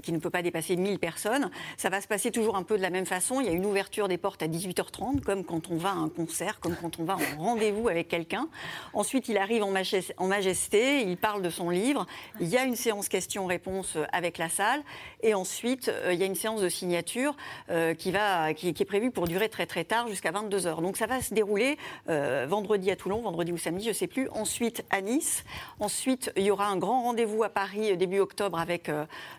qui 0.02 0.12
ne 0.12 0.18
peut 0.18 0.30
pas 0.30 0.42
dépasser 0.42 0.76
1000 0.76 0.98
personnes. 0.98 1.50
Ça 1.76 1.88
va 1.88 2.00
se 2.00 2.08
passer 2.08 2.30
toujours 2.30 2.56
un 2.56 2.62
peu 2.62 2.76
de 2.76 2.82
la 2.82 2.90
même 2.90 3.06
façon. 3.06 3.40
Il 3.40 3.46
y 3.46 3.50
a 3.50 3.52
une 3.52 3.66
ouverture 3.66 4.08
des 4.08 4.18
portes 4.18 4.42
à 4.42 4.48
18h30, 4.48 5.20
comme 5.20 5.44
quand 5.44 5.70
on 5.70 5.76
va 5.76 5.90
à 5.90 5.94
un 5.94 6.08
concert, 6.08 6.60
comme 6.60 6.76
quand 6.76 6.98
on 6.98 7.04
va 7.04 7.16
en 7.16 7.42
rendez-vous 7.42 7.88
avec 7.88 8.08
quelqu'un. 8.08 8.48
Ensuite, 8.92 9.28
il 9.28 9.38
arrive 9.38 9.64
en 9.64 10.26
majesté, 10.26 11.02
il 11.02 11.16
parle 11.16 11.42
de 11.42 11.50
son 11.50 11.70
livre. 11.70 12.06
Il 12.40 12.48
y 12.48 12.56
a 12.56 12.64
une 12.64 12.76
séance 12.76 13.08
questions-réponses 13.08 13.98
avec 14.12 14.38
la 14.38 14.48
salle. 14.48 14.82
Et 15.22 15.34
ensuite, 15.34 15.88
euh, 15.88 16.12
il 16.12 16.18
y 16.18 16.22
a 16.22 16.26
une 16.26 16.34
séance 16.34 16.62
de 16.62 16.68
signature 16.68 17.36
euh, 17.70 17.94
qui, 17.94 18.12
qui, 18.56 18.82
est 18.82 18.86
prévue 18.86 19.10
pour 19.10 19.28
durer 19.28 19.48
très 19.48 19.66
très 19.66 19.84
tard, 19.84 20.08
jusqu'à 20.08 20.32
22h. 20.32 20.80
Donc 20.80 20.96
ça 20.96 21.06
va 21.06 21.20
se 21.20 21.34
dérouler 21.34 21.76
euh, 22.08 22.46
vendredi 22.48 22.90
à 22.90 22.96
Toulon, 22.96 23.20
vendredi 23.20 23.52
ou 23.52 23.58
samedi, 23.58 23.84
je 23.84 23.90
ne 23.90 23.94
sais 23.94 24.06
plus. 24.06 24.28
Ensuite 24.30 24.84
à 24.90 25.00
Nice. 25.00 25.44
Ensuite, 25.78 26.32
il 26.36 26.44
y 26.44 26.50
aura 26.50 26.66
un 26.66 26.76
grand 26.76 27.02
rendez-vous 27.02 27.42
à 27.42 27.48
Paris 27.48 27.96
début 27.96 28.20
octobre 28.20 28.58
avec, 28.58 28.90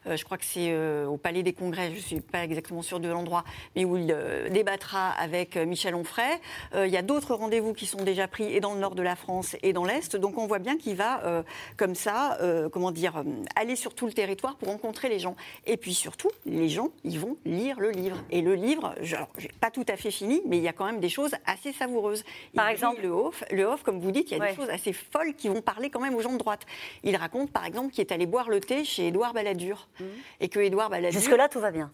je 0.05 0.23
crois 0.23 0.30
que 0.37 0.45
c'est 0.45 0.75
au 1.05 1.17
Palais 1.17 1.43
des 1.43 1.53
Congrès, 1.53 1.89
je 1.91 1.95
ne 1.95 2.01
suis 2.01 2.21
pas 2.21 2.43
exactement 2.43 2.81
sûre 2.81 2.99
de 2.99 3.09
l'endroit, 3.09 3.43
mais 3.75 3.85
où 3.85 3.97
il 3.97 4.15
débattra 4.51 5.09
avec 5.09 5.57
euh, 5.57 5.65
Michel 5.65 5.95
Onfray. 5.95 6.39
Euh, 6.75 6.87
il 6.87 6.93
y 6.93 6.97
a 6.97 7.01
d'autres 7.01 7.35
rendez-vous 7.35 7.73
qui 7.73 7.85
sont 7.85 8.03
déjà 8.03 8.27
pris 8.27 8.53
et 8.53 8.59
dans 8.59 8.73
le 8.73 8.79
nord 8.79 8.95
de 8.95 9.01
la 9.01 9.15
France 9.15 9.55
et 9.63 9.73
dans 9.73 9.85
l'est. 9.85 10.15
Donc 10.15 10.37
on 10.37 10.47
voit 10.47 10.59
bien 10.59 10.77
qu'il 10.77 10.95
va 10.95 11.23
euh, 11.23 11.43
comme 11.77 11.95
ça, 11.95 12.37
comment 12.71 12.91
dire, 12.91 13.23
aller 13.55 13.75
sur 13.75 13.93
tout 13.93 14.05
le 14.05 14.13
territoire 14.13 14.55
pour 14.55 14.69
rencontrer 14.69 15.09
les 15.09 15.19
gens. 15.19 15.35
Et 15.65 15.77
puis 15.77 15.93
surtout, 15.93 16.29
les 16.45 16.69
gens, 16.69 16.89
ils 17.03 17.19
vont 17.19 17.37
lire 17.45 17.79
le 17.79 17.91
livre. 17.91 18.17
Et 18.29 18.41
le 18.41 18.55
livre, 18.55 18.95
alors, 18.97 19.29
pas 19.59 19.71
tout 19.71 19.85
à 19.87 19.97
fait 19.97 20.11
fini, 20.11 20.41
mais 20.45 20.57
il 20.57 20.63
y 20.63 20.67
a 20.67 20.73
quand 20.73 20.85
même 20.85 20.99
des 20.99 21.09
choses 21.09 21.31
assez 21.45 21.71
savoureuses. 21.73 22.23
Par 22.55 22.67
exemple, 22.67 23.01
le 23.01 23.09
Hof, 23.09 23.43
le 23.51 23.63
Hof, 23.63 23.83
comme 23.83 23.99
vous 23.99 24.11
dites, 24.11 24.31
il 24.31 24.37
y 24.37 24.41
a 24.41 24.47
des 24.47 24.55
choses 24.55 24.69
assez 24.69 24.93
folles 24.93 25.33
qui 25.35 25.49
vont 25.49 25.61
parler 25.61 25.89
quand 25.89 25.99
même 25.99 26.15
aux 26.15 26.21
gens 26.21 26.33
de 26.33 26.37
droite. 26.37 26.65
Il 27.03 27.15
raconte, 27.15 27.51
par 27.51 27.65
exemple, 27.65 27.91
qu'il 27.91 28.01
est 28.01 28.11
allé 28.11 28.25
boire 28.25 28.49
le 28.49 28.59
thé 28.59 28.83
chez 28.83 29.07
Édouard 29.07 29.33
Balladur. 29.33 29.87
Mmh. 29.99 30.03
Et 30.39 30.49
que 30.49 30.59
Édouard 30.59 30.89
Balladur. 30.89 31.19
Jusque-là, 31.19 31.49
tout 31.49 31.59
va 31.59 31.71
bien. 31.71 31.91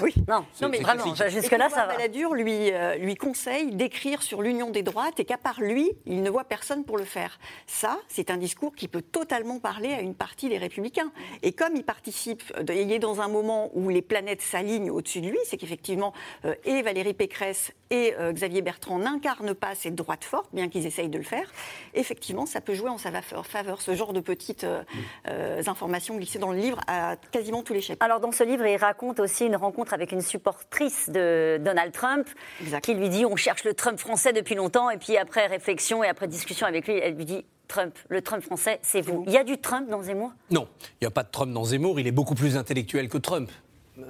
Oui. 0.00 0.14
Non, 0.26 0.44
Non, 0.62 0.68
mais 0.68 0.78
vraiment, 0.78 1.04
jusque-là, 1.28 1.68
ça 1.68 1.86
va. 1.86 1.94
Balladur 1.94 2.34
lui, 2.34 2.72
euh, 2.72 2.96
lui 2.96 3.14
conseille 3.14 3.74
d'écrire 3.74 4.22
sur 4.22 4.42
l'union 4.42 4.70
des 4.70 4.82
droites 4.82 5.20
et 5.20 5.24
qu'à 5.24 5.36
part 5.36 5.60
lui, 5.60 5.92
il 6.06 6.22
ne 6.22 6.30
voit 6.30 6.44
personne 6.44 6.84
pour 6.84 6.96
le 6.96 7.04
faire. 7.04 7.38
Ça, 7.66 7.98
c'est 8.08 8.30
un 8.30 8.36
discours 8.36 8.74
qui 8.74 8.88
peut 8.88 9.02
totalement 9.02 9.58
parler 9.58 9.92
à 9.92 10.00
une 10.00 10.14
partie 10.14 10.48
des 10.48 10.58
Républicains. 10.58 11.10
Et 11.42 11.52
comme 11.52 11.76
il 11.76 11.84
participe, 11.84 12.42
euh, 12.56 12.74
il 12.74 12.92
est 12.92 12.98
dans 12.98 13.20
un 13.20 13.28
moment 13.28 13.70
où 13.74 13.88
les 13.88 14.02
planètes 14.02 14.42
s'alignent 14.42 14.90
au-dessus 14.90 15.20
de 15.20 15.28
lui, 15.28 15.38
c'est 15.44 15.56
qu'effectivement, 15.56 16.12
euh, 16.44 16.54
et 16.64 16.82
Valérie 16.82 17.14
Pécresse 17.14 17.72
et 17.90 18.14
euh, 18.18 18.32
Xavier 18.32 18.62
Bertrand 18.62 18.98
n'incarnent 18.98 19.54
pas 19.54 19.74
cette 19.74 19.94
droite 19.94 20.24
forte, 20.24 20.48
bien 20.52 20.68
qu'ils 20.68 20.86
essayent 20.86 21.08
de 21.08 21.18
le 21.18 21.24
faire. 21.24 21.50
Effectivement, 21.94 22.46
ça 22.46 22.60
peut 22.60 22.74
jouer 22.74 22.90
en 22.90 22.98
sa 22.98 23.10
faveur. 23.22 23.80
Ce 23.80 23.94
genre 23.94 24.12
de 24.12 24.20
petites 24.20 24.66
informations 25.66 26.16
glissées 26.16 26.38
dans 26.38 26.52
le 26.52 26.58
livre 26.58 26.80
à 26.86 27.16
quasiment 27.30 27.53
tous 27.62 27.74
les 27.74 27.80
chapitres. 27.80 28.04
Alors, 28.04 28.20
dans 28.20 28.32
ce 28.32 28.44
livre, 28.44 28.66
il 28.66 28.76
raconte 28.76 29.20
aussi 29.20 29.46
une 29.46 29.56
rencontre 29.56 29.94
avec 29.94 30.12
une 30.12 30.20
supportrice 30.20 31.08
de 31.10 31.58
Donald 31.60 31.92
Trump 31.92 32.26
qui 32.82 32.94
lui 32.94 33.08
dit 33.08 33.24
on 33.24 33.36
cherche 33.36 33.64
le 33.64 33.74
Trump 33.74 33.98
français 33.98 34.32
depuis 34.32 34.54
longtemps 34.54 34.90
et 34.90 34.98
puis 34.98 35.16
après 35.16 35.46
réflexion 35.46 36.02
et 36.02 36.08
après 36.08 36.28
discussion 36.28 36.66
avec 36.66 36.86
lui, 36.86 36.98
elle 36.98 37.14
lui 37.14 37.24
dit 37.24 37.44
Trump, 37.68 37.96
le 38.08 38.22
Trump 38.22 38.42
français, 38.42 38.78
c'est 38.82 39.00
vous. 39.00 39.24
Il 39.26 39.32
y 39.32 39.38
a 39.38 39.44
du 39.44 39.58
Trump 39.58 39.88
dans 39.88 40.02
Zemmour? 40.02 40.32
Non, 40.50 40.68
il 41.00 41.04
n'y 41.04 41.06
a 41.06 41.10
pas 41.10 41.22
de 41.22 41.30
Trump 41.30 41.52
dans 41.52 41.64
Zemmour. 41.64 41.98
Il 41.98 42.06
est 42.06 42.12
beaucoup 42.12 42.34
plus 42.34 42.56
intellectuel 42.56 43.08
que 43.08 43.18
Trump. 43.18 43.50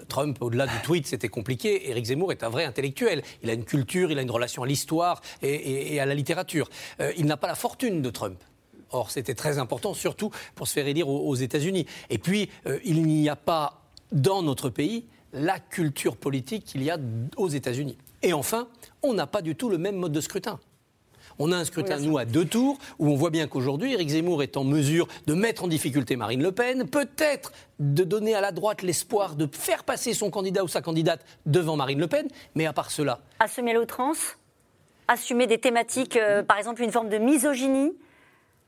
Trump, 0.09 0.39
au-delà 0.41 0.67
du 0.67 0.79
tweet, 0.83 1.07
c'était 1.07 1.29
compliqué. 1.29 1.91
Éric 1.91 2.07
Zemmour 2.07 2.33
est 2.33 2.43
un 2.43 2.49
vrai 2.49 2.65
intellectuel. 2.65 3.23
Il 3.43 3.51
a 3.51 3.53
une 3.53 3.65
culture, 3.65 4.11
il 4.11 4.19
a 4.19 4.23
une 4.23 4.31
relation 4.31 4.63
à 4.63 4.67
l'histoire 4.67 5.21
et, 5.43 6.01
à 6.01 6.07
la 6.07 6.15
littérature. 6.15 6.69
Euh, 7.01 7.13
il 7.17 7.27
n'a 7.27 7.37
pas 7.37 7.49
la 7.49 7.55
fortune 7.55 8.01
de 8.01 8.11
Trump. 8.11 8.43
Or, 8.91 9.11
c'était 9.11 9.35
très 9.35 9.59
important, 9.59 9.95
surtout 9.95 10.31
pour 10.55 10.69
se 10.69 10.73
faire 10.73 10.87
élire 10.87 11.09
aux, 11.09 11.35
États-Unis. 11.35 11.87
Et 12.11 12.19
puis, 12.19 12.51
euh, 12.67 12.79
il 12.85 13.03
n'y 13.03 13.29
a 13.29 13.37
pas 13.37 13.83
dans 14.13 14.43
notre 14.43 14.71
pays 14.71 15.07
la 15.33 15.59
culture 15.59 16.17
politique 16.17 16.65
qu'il 16.65 16.83
y 16.83 16.91
a 16.91 16.99
aux 17.37 17.49
États-Unis. 17.49 17.99
Et 18.23 18.33
enfin, 18.33 18.69
on 19.03 19.13
n'a 19.13 19.27
pas 19.27 19.43
du 19.43 19.57
tout 19.57 19.69
le 19.69 19.79
même 19.79 19.97
mode 19.97 20.13
de 20.13 20.21
scrutin. 20.21 20.61
On 21.39 21.51
a 21.51 21.57
un 21.57 21.65
scrutin, 21.65 21.99
nous, 21.99 22.17
à 22.17 22.25
deux 22.25 22.45
tours, 22.45 22.79
où 22.99 23.09
on 23.09 23.17
voit 23.17 23.31
bien 23.31 23.49
qu'aujourd'hui, 23.49 23.93
Éric 23.93 24.11
Zemmour 24.11 24.43
est 24.43 24.57
en 24.57 24.63
mesure 24.63 25.09
de 25.27 25.35
mettre 25.35 25.65
en 25.65 25.69
difficulté 25.69 26.15
Marine 26.15 26.43
Le 26.43 26.53
Pen, 26.53 26.89
peut-être 26.89 27.53
de 27.81 28.05
donner 28.05 28.35
à 28.35 28.41
la 28.41 28.53
droite 28.53 28.83
l'espoir 28.83 29.35
de 29.35 29.49
faire 29.51 29.83
passer 29.83 30.15
son 30.15 30.31
candidat 30.31 30.63
ou 30.63 30.69
sa 30.69 30.81
candidate 30.81 31.25
devant 31.45 31.77
Marine 31.77 31.99
Le 31.99 32.07
Pen, 32.07 32.29
mais 32.55 32.67
à 32.67 32.73
part 32.73 32.91
cela. 32.91 33.21
Assumer 33.41 33.75
l'outrance 33.75 34.37
Assumer 35.07 35.47
des 35.47 35.59
thématiques, 35.59 36.17
euh, 36.17 36.43
par 36.43 36.57
exemple 36.57 36.83
une 36.83 36.91
forme 36.93 37.11
de 37.11 37.19
misogynie 37.19 37.93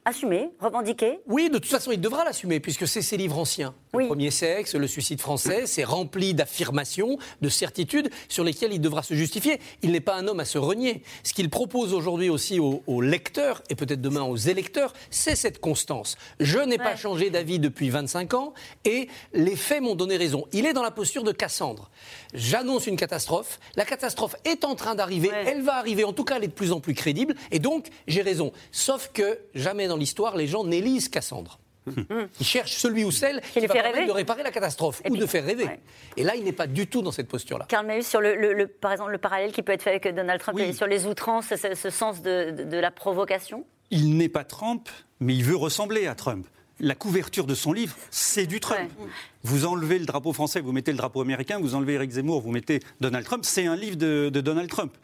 assumer, 0.06 0.50
revendiquer 0.60 1.18
Oui, 1.26 1.50
de 1.50 1.58
toute 1.58 1.70
façon, 1.70 1.90
il 1.90 2.00
devra 2.00 2.24
l'assumer, 2.24 2.60
puisque 2.60 2.86
c'est 2.86 3.02
ses 3.02 3.16
livres 3.16 3.38
anciens. 3.38 3.74
Le 3.92 4.06
premier 4.06 4.30
sexe, 4.30 4.74
le 4.74 4.86
suicide 4.86 5.20
français, 5.20 5.66
c'est 5.66 5.82
rempli 5.82 6.32
d'affirmations, 6.32 7.18
de 7.40 7.48
certitudes 7.48 8.08
sur 8.28 8.44
lesquelles 8.44 8.72
il 8.72 8.80
devra 8.80 9.02
se 9.02 9.14
justifier. 9.14 9.58
Il 9.82 9.90
n'est 9.90 10.00
pas 10.00 10.14
un 10.14 10.28
homme 10.28 10.38
à 10.38 10.44
se 10.44 10.58
renier. 10.58 11.02
Ce 11.24 11.32
qu'il 11.32 11.50
propose 11.50 11.92
aujourd'hui 11.92 12.28
aussi 12.28 12.60
aux, 12.60 13.00
lecteurs, 13.00 13.62
et 13.68 13.74
peut-être 13.74 14.00
demain 14.00 14.22
aux 14.22 14.36
électeurs, 14.36 14.92
c'est 15.10 15.34
cette 15.34 15.60
constance. 15.60 16.16
Je 16.38 16.58
n'ai 16.60 16.78
pas 16.78 16.94
changé 16.94 17.30
d'avis 17.30 17.58
depuis 17.58 17.90
25 17.90 18.34
ans, 18.34 18.54
et 18.84 19.08
les 19.32 19.56
faits 19.56 19.82
m'ont 19.82 19.96
donné 19.96 20.16
raison. 20.16 20.46
Il 20.52 20.66
est 20.66 20.72
dans 20.72 20.84
la 20.84 20.92
posture 20.92 21.24
de 21.24 21.32
Cassandre. 21.32 21.90
J'annonce 22.32 22.86
une 22.86 22.96
catastrophe, 22.96 23.58
la 23.74 23.84
catastrophe 23.84 24.36
est 24.44 24.64
en 24.64 24.76
train 24.76 24.94
d'arriver, 24.94 25.30
elle 25.46 25.62
va 25.62 25.76
arriver, 25.76 26.04
en 26.04 26.12
tout 26.12 26.24
cas 26.24 26.36
elle 26.36 26.44
est 26.44 26.48
de 26.48 26.52
plus 26.52 26.70
en 26.70 26.80
plus 26.80 26.94
crédible, 26.94 27.34
et 27.50 27.58
donc 27.58 27.88
j'ai 28.06 28.22
raison. 28.22 28.52
Sauf 28.70 29.10
que 29.12 29.40
jamais 29.54 29.88
dans 29.88 29.95
l'histoire, 29.96 30.36
les 30.36 30.46
gens 30.46 30.64
n'élisent 30.64 31.08
Cassandre. 31.08 31.58
Hmm. 31.86 32.26
Ils 32.40 32.46
cherchent 32.46 32.76
celui 32.76 33.04
ou 33.04 33.12
celle 33.12 33.40
qui, 33.40 33.60
va 33.60 33.74
permettre 33.74 34.06
de 34.06 34.12
réparer 34.12 34.42
la 34.42 34.50
catastrophe 34.50 35.02
ou 35.08 35.16
de 35.16 35.26
faire 35.26 35.44
rêver. 35.44 35.66
Et 36.16 36.24
là, 36.24 36.34
il 36.34 36.42
n'est 36.42 36.52
pas 36.52 36.66
du 36.66 36.88
tout 36.88 37.02
dans 37.02 37.12
cette 37.12 37.28
posture-là. 37.28 37.66
Karl 37.68 37.86
Mayus, 37.86 38.06
sur 38.06 38.20
le, 38.20 38.66
par 38.66 38.92
exemple, 38.92 39.12
le 39.12 39.18
parallèle 39.18 39.52
qui 39.52 39.62
peut 39.62 39.72
être 39.72 39.82
fait 39.82 39.90
avec 39.90 40.08
Donald 40.14 40.40
Trump 40.40 40.58
sur 40.72 40.86
les 40.86 41.06
outrances, 41.06 41.54
ce, 41.54 41.90
sens 41.90 42.22
de, 42.22 42.76
la 42.76 42.90
provocation? 42.90 43.64
Il 43.90 44.16
n'est 44.16 44.28
pas 44.28 44.44
Trump, 44.44 44.88
mais 45.20 45.34
il 45.34 45.44
veut 45.44 45.56
ressembler 45.56 46.06
à 46.06 46.14
Trump 46.14 46.46
la 46.78 46.94
couverture 46.94 47.46
de 47.46 47.54
son 47.54 47.72
livre, 47.72 47.96
c'est 48.10 48.46
du 48.46 48.60
Trump. 48.60 48.90
Vous 49.44 49.64
enlevez 49.64 49.98
le 49.98 50.04
drapeau 50.04 50.34
français, 50.34 50.60
vous 50.60 50.72
mettez 50.72 50.90
le 50.90 50.98
drapeau 50.98 51.22
américain, 51.22 51.58
vous 51.58 51.74
enlevez 51.74 51.94
Eric 51.94 52.10
Zemmour, 52.10 52.42
vous 52.42 52.50
mettez 52.50 52.80
Donald 53.00 53.24
Trump, 53.24 53.46
c'est 53.46 53.64
un 53.64 53.76
livre 53.76 53.96
de, 53.96 54.28
Donald 54.28 54.68
Trump. 54.68 54.94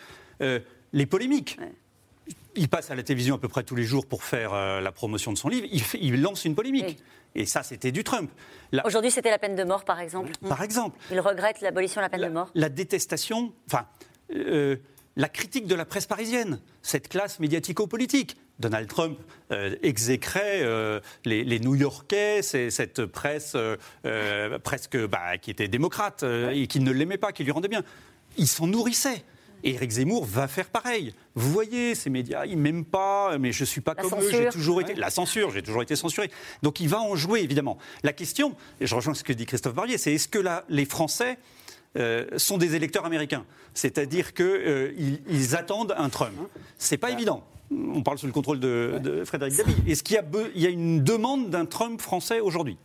Euh, 0.43 0.61
les 0.93 1.07
polémiques, 1.07 1.59
il 2.57 2.69
passe 2.69 2.91
à 2.91 2.95
la 2.95 3.03
télévision 3.03 3.37
à 3.37 3.39
peu 3.39 3.49
près 3.49 3.62
tous 3.62 3.77
les 3.77 3.85
jours 3.85 4.07
pour 4.07 4.25
faire 4.25 4.53
euh, 4.53 4.81
la 4.81 4.93
promotion 4.93 5.33
de 5.33 5.39
son 5.39 5.49
livre. 5.49 5.67
Il, 6.01 6.21
lance 6.21 6.45
une 6.45 6.55
polémique. 6.55 6.99
Et 7.35 7.47
ça, 7.47 7.62
c'était 7.62 7.93
du 7.93 8.05
Trump. 8.05 8.31
Aujourd'hui, 8.85 9.11
c'était 9.11 9.31
la 9.31 9.39
peine 9.39 9.57
de 9.57 9.65
mort, 9.65 9.85
par 9.85 10.01
exemple. 10.01 10.33
Par 10.47 10.62
exemple. 10.62 10.99
Il 11.11 11.21
regrette 11.21 11.61
l'abolition 11.62 12.01
de 12.01 12.05
la 12.05 12.11
peine 12.11 12.23
de 12.23 12.29
mort. 12.29 12.51
La 12.55 12.69
détestation, 12.69 13.53
enfin, 13.67 13.87
euh, 14.35 14.77
la 15.17 15.29
critique 15.29 15.67
de 15.67 15.75
la 15.75 15.87
presse 15.87 16.07
parisienne, 16.07 16.61
cette 16.83 17.09
classe 17.09 17.41
médiatico-politique. 17.41 18.37
Donald 18.59 18.87
Trump 18.87 19.19
euh, 19.51 19.75
exécrait 19.83 20.62
les, 21.25 21.61
New-Yorkais, 21.61 22.43
cette 22.43 23.07
presse 23.07 23.57
presque 24.62 25.07
bah, 25.07 25.39
qui 25.39 25.51
était 25.51 25.69
démocrate 25.69 26.23
et 26.53 26.67
qui 26.67 26.81
ne 26.81 26.93
l'aimait 26.93 27.19
pas, 27.19 27.33
qui 27.33 27.45
lui 27.45 27.51
rendait 27.51 27.69
bien. 27.69 27.83
Il 28.37 28.47
s'en 28.47 28.67
nourrissait. 28.67 29.25
Et 29.64 29.75
Éric 29.75 29.90
Zemmour 29.92 30.25
va 30.25 30.49
faire 30.49 30.69
pareil. 30.69 31.14
Vous 31.35 31.50
voyez, 31.52 31.95
ces 31.95 32.11
médias, 32.11 32.47
ils 32.47 32.57
m'aiment 32.59 32.85
pas, 32.85 33.38
mais 33.38 33.52
je 33.52 33.64
suis 33.64 33.81
pas 33.81 33.95
comme 33.95 34.12
eux. 34.21 34.31
J'ai 34.31 34.49
toujours 34.49 34.81
été 34.81 34.95
la 34.95 35.11
censure, 35.11 35.50
j'ai 35.50 35.62
toujours 35.62 35.83
été 35.83 35.97
censuré. 35.97 36.31
Donc 36.62 36.81
il 36.81 36.88
va 36.88 37.00
en 37.00 37.14
jouer 37.14 37.40
évidemment. 37.40 37.78
La 38.02 38.12
question, 38.12 38.54
et 38.81 38.87
je 38.87 38.95
rejoins 38.95 39.14
ce 39.14 39.25
que 39.25 39.33
dit 39.33 39.47
Christophe 39.47 39.75
Barbier, 39.75 39.99
c'est 39.99 40.12
est-ce 40.12 40.28
que 40.28 40.38
là, 40.38 40.64
les 40.69 40.85
Français 40.85 41.38
euh, 41.99 42.26
sont 42.38 42.57
des 42.57 42.75
électeurs 42.75 43.04
américains, 43.04 43.45
c'est-à-dire 43.75 44.33
qu'ils 44.33 44.47
euh, 44.47 45.54
attendent 45.57 45.95
un 45.97 46.09
Trump. 46.09 46.35
C'est 46.78 46.97
pas 46.97 47.11
évident. 47.11 47.45
On 47.71 48.02
parle 48.02 48.19
sous 48.19 48.26
le 48.26 48.33
contrôle 48.33 48.61
de, 48.61 49.23
Frédéric 49.26 49.57
David. 49.57 49.88
Est-ce 49.88 50.02
qu'il 50.02 50.19
y, 50.54 50.61
y 50.61 50.66
a 50.66 50.71
une 50.71 51.04
demande 51.04 51.50
d'un 51.50 51.66
Trump 51.66 52.00
français 52.00 52.40
aujourd'hui? 52.40 52.78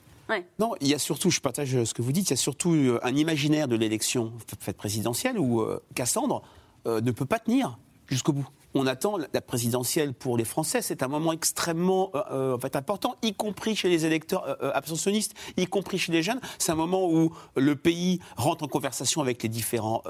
Non, 0.59 0.73
il 0.81 0.89
y 0.89 0.93
a 0.93 0.99
surtout, 0.99 1.29
je 1.29 1.39
partage 1.39 1.85
ce 1.85 1.93
que 1.93 2.01
vous 2.01 2.11
dites, 2.11 2.27
il 2.27 2.31
y 2.31 2.33
a 2.33 2.37
surtout 2.37 2.73
euh, 2.73 2.99
un 3.01 3.15
imaginaire 3.15 3.69
de 3.69 3.77
l'élection 3.77 4.33
faite 4.59 4.75
présidentielle 4.75 5.39
où 5.39 5.65
Cassandre 5.95 6.41
euh, 6.87 7.01
ne 7.01 7.11
peut 7.11 7.25
pas 7.25 7.39
tenir 7.39 7.77
jusqu'au 8.07 8.31
bout. 8.31 8.47
On 8.73 8.87
attend 8.87 9.17
la 9.17 9.41
présidentielle 9.41 10.13
pour 10.13 10.37
les 10.37 10.45
Français. 10.45 10.81
C'est 10.81 11.03
un 11.03 11.07
moment 11.07 11.33
extrêmement 11.33 12.11
euh, 12.15 12.21
euh, 12.31 12.55
en 12.55 12.59
fait, 12.59 12.75
important, 12.75 13.15
y 13.21 13.33
compris 13.33 13.75
chez 13.75 13.89
les 13.89 14.05
électeurs 14.05 14.57
abstentionnistes, 14.75 15.33
y 15.57 15.65
compris 15.65 15.97
chez 15.97 16.11
les 16.11 16.23
jeunes. 16.23 16.39
C'est 16.59 16.71
un 16.71 16.75
moment 16.75 17.09
où 17.09 17.33
le 17.55 17.75
pays 17.75 18.19
rentre 18.37 18.63
en 18.63 18.67
conversation 18.67 19.21
avec 19.21 19.43
les 19.43 19.49
différents 19.49 20.03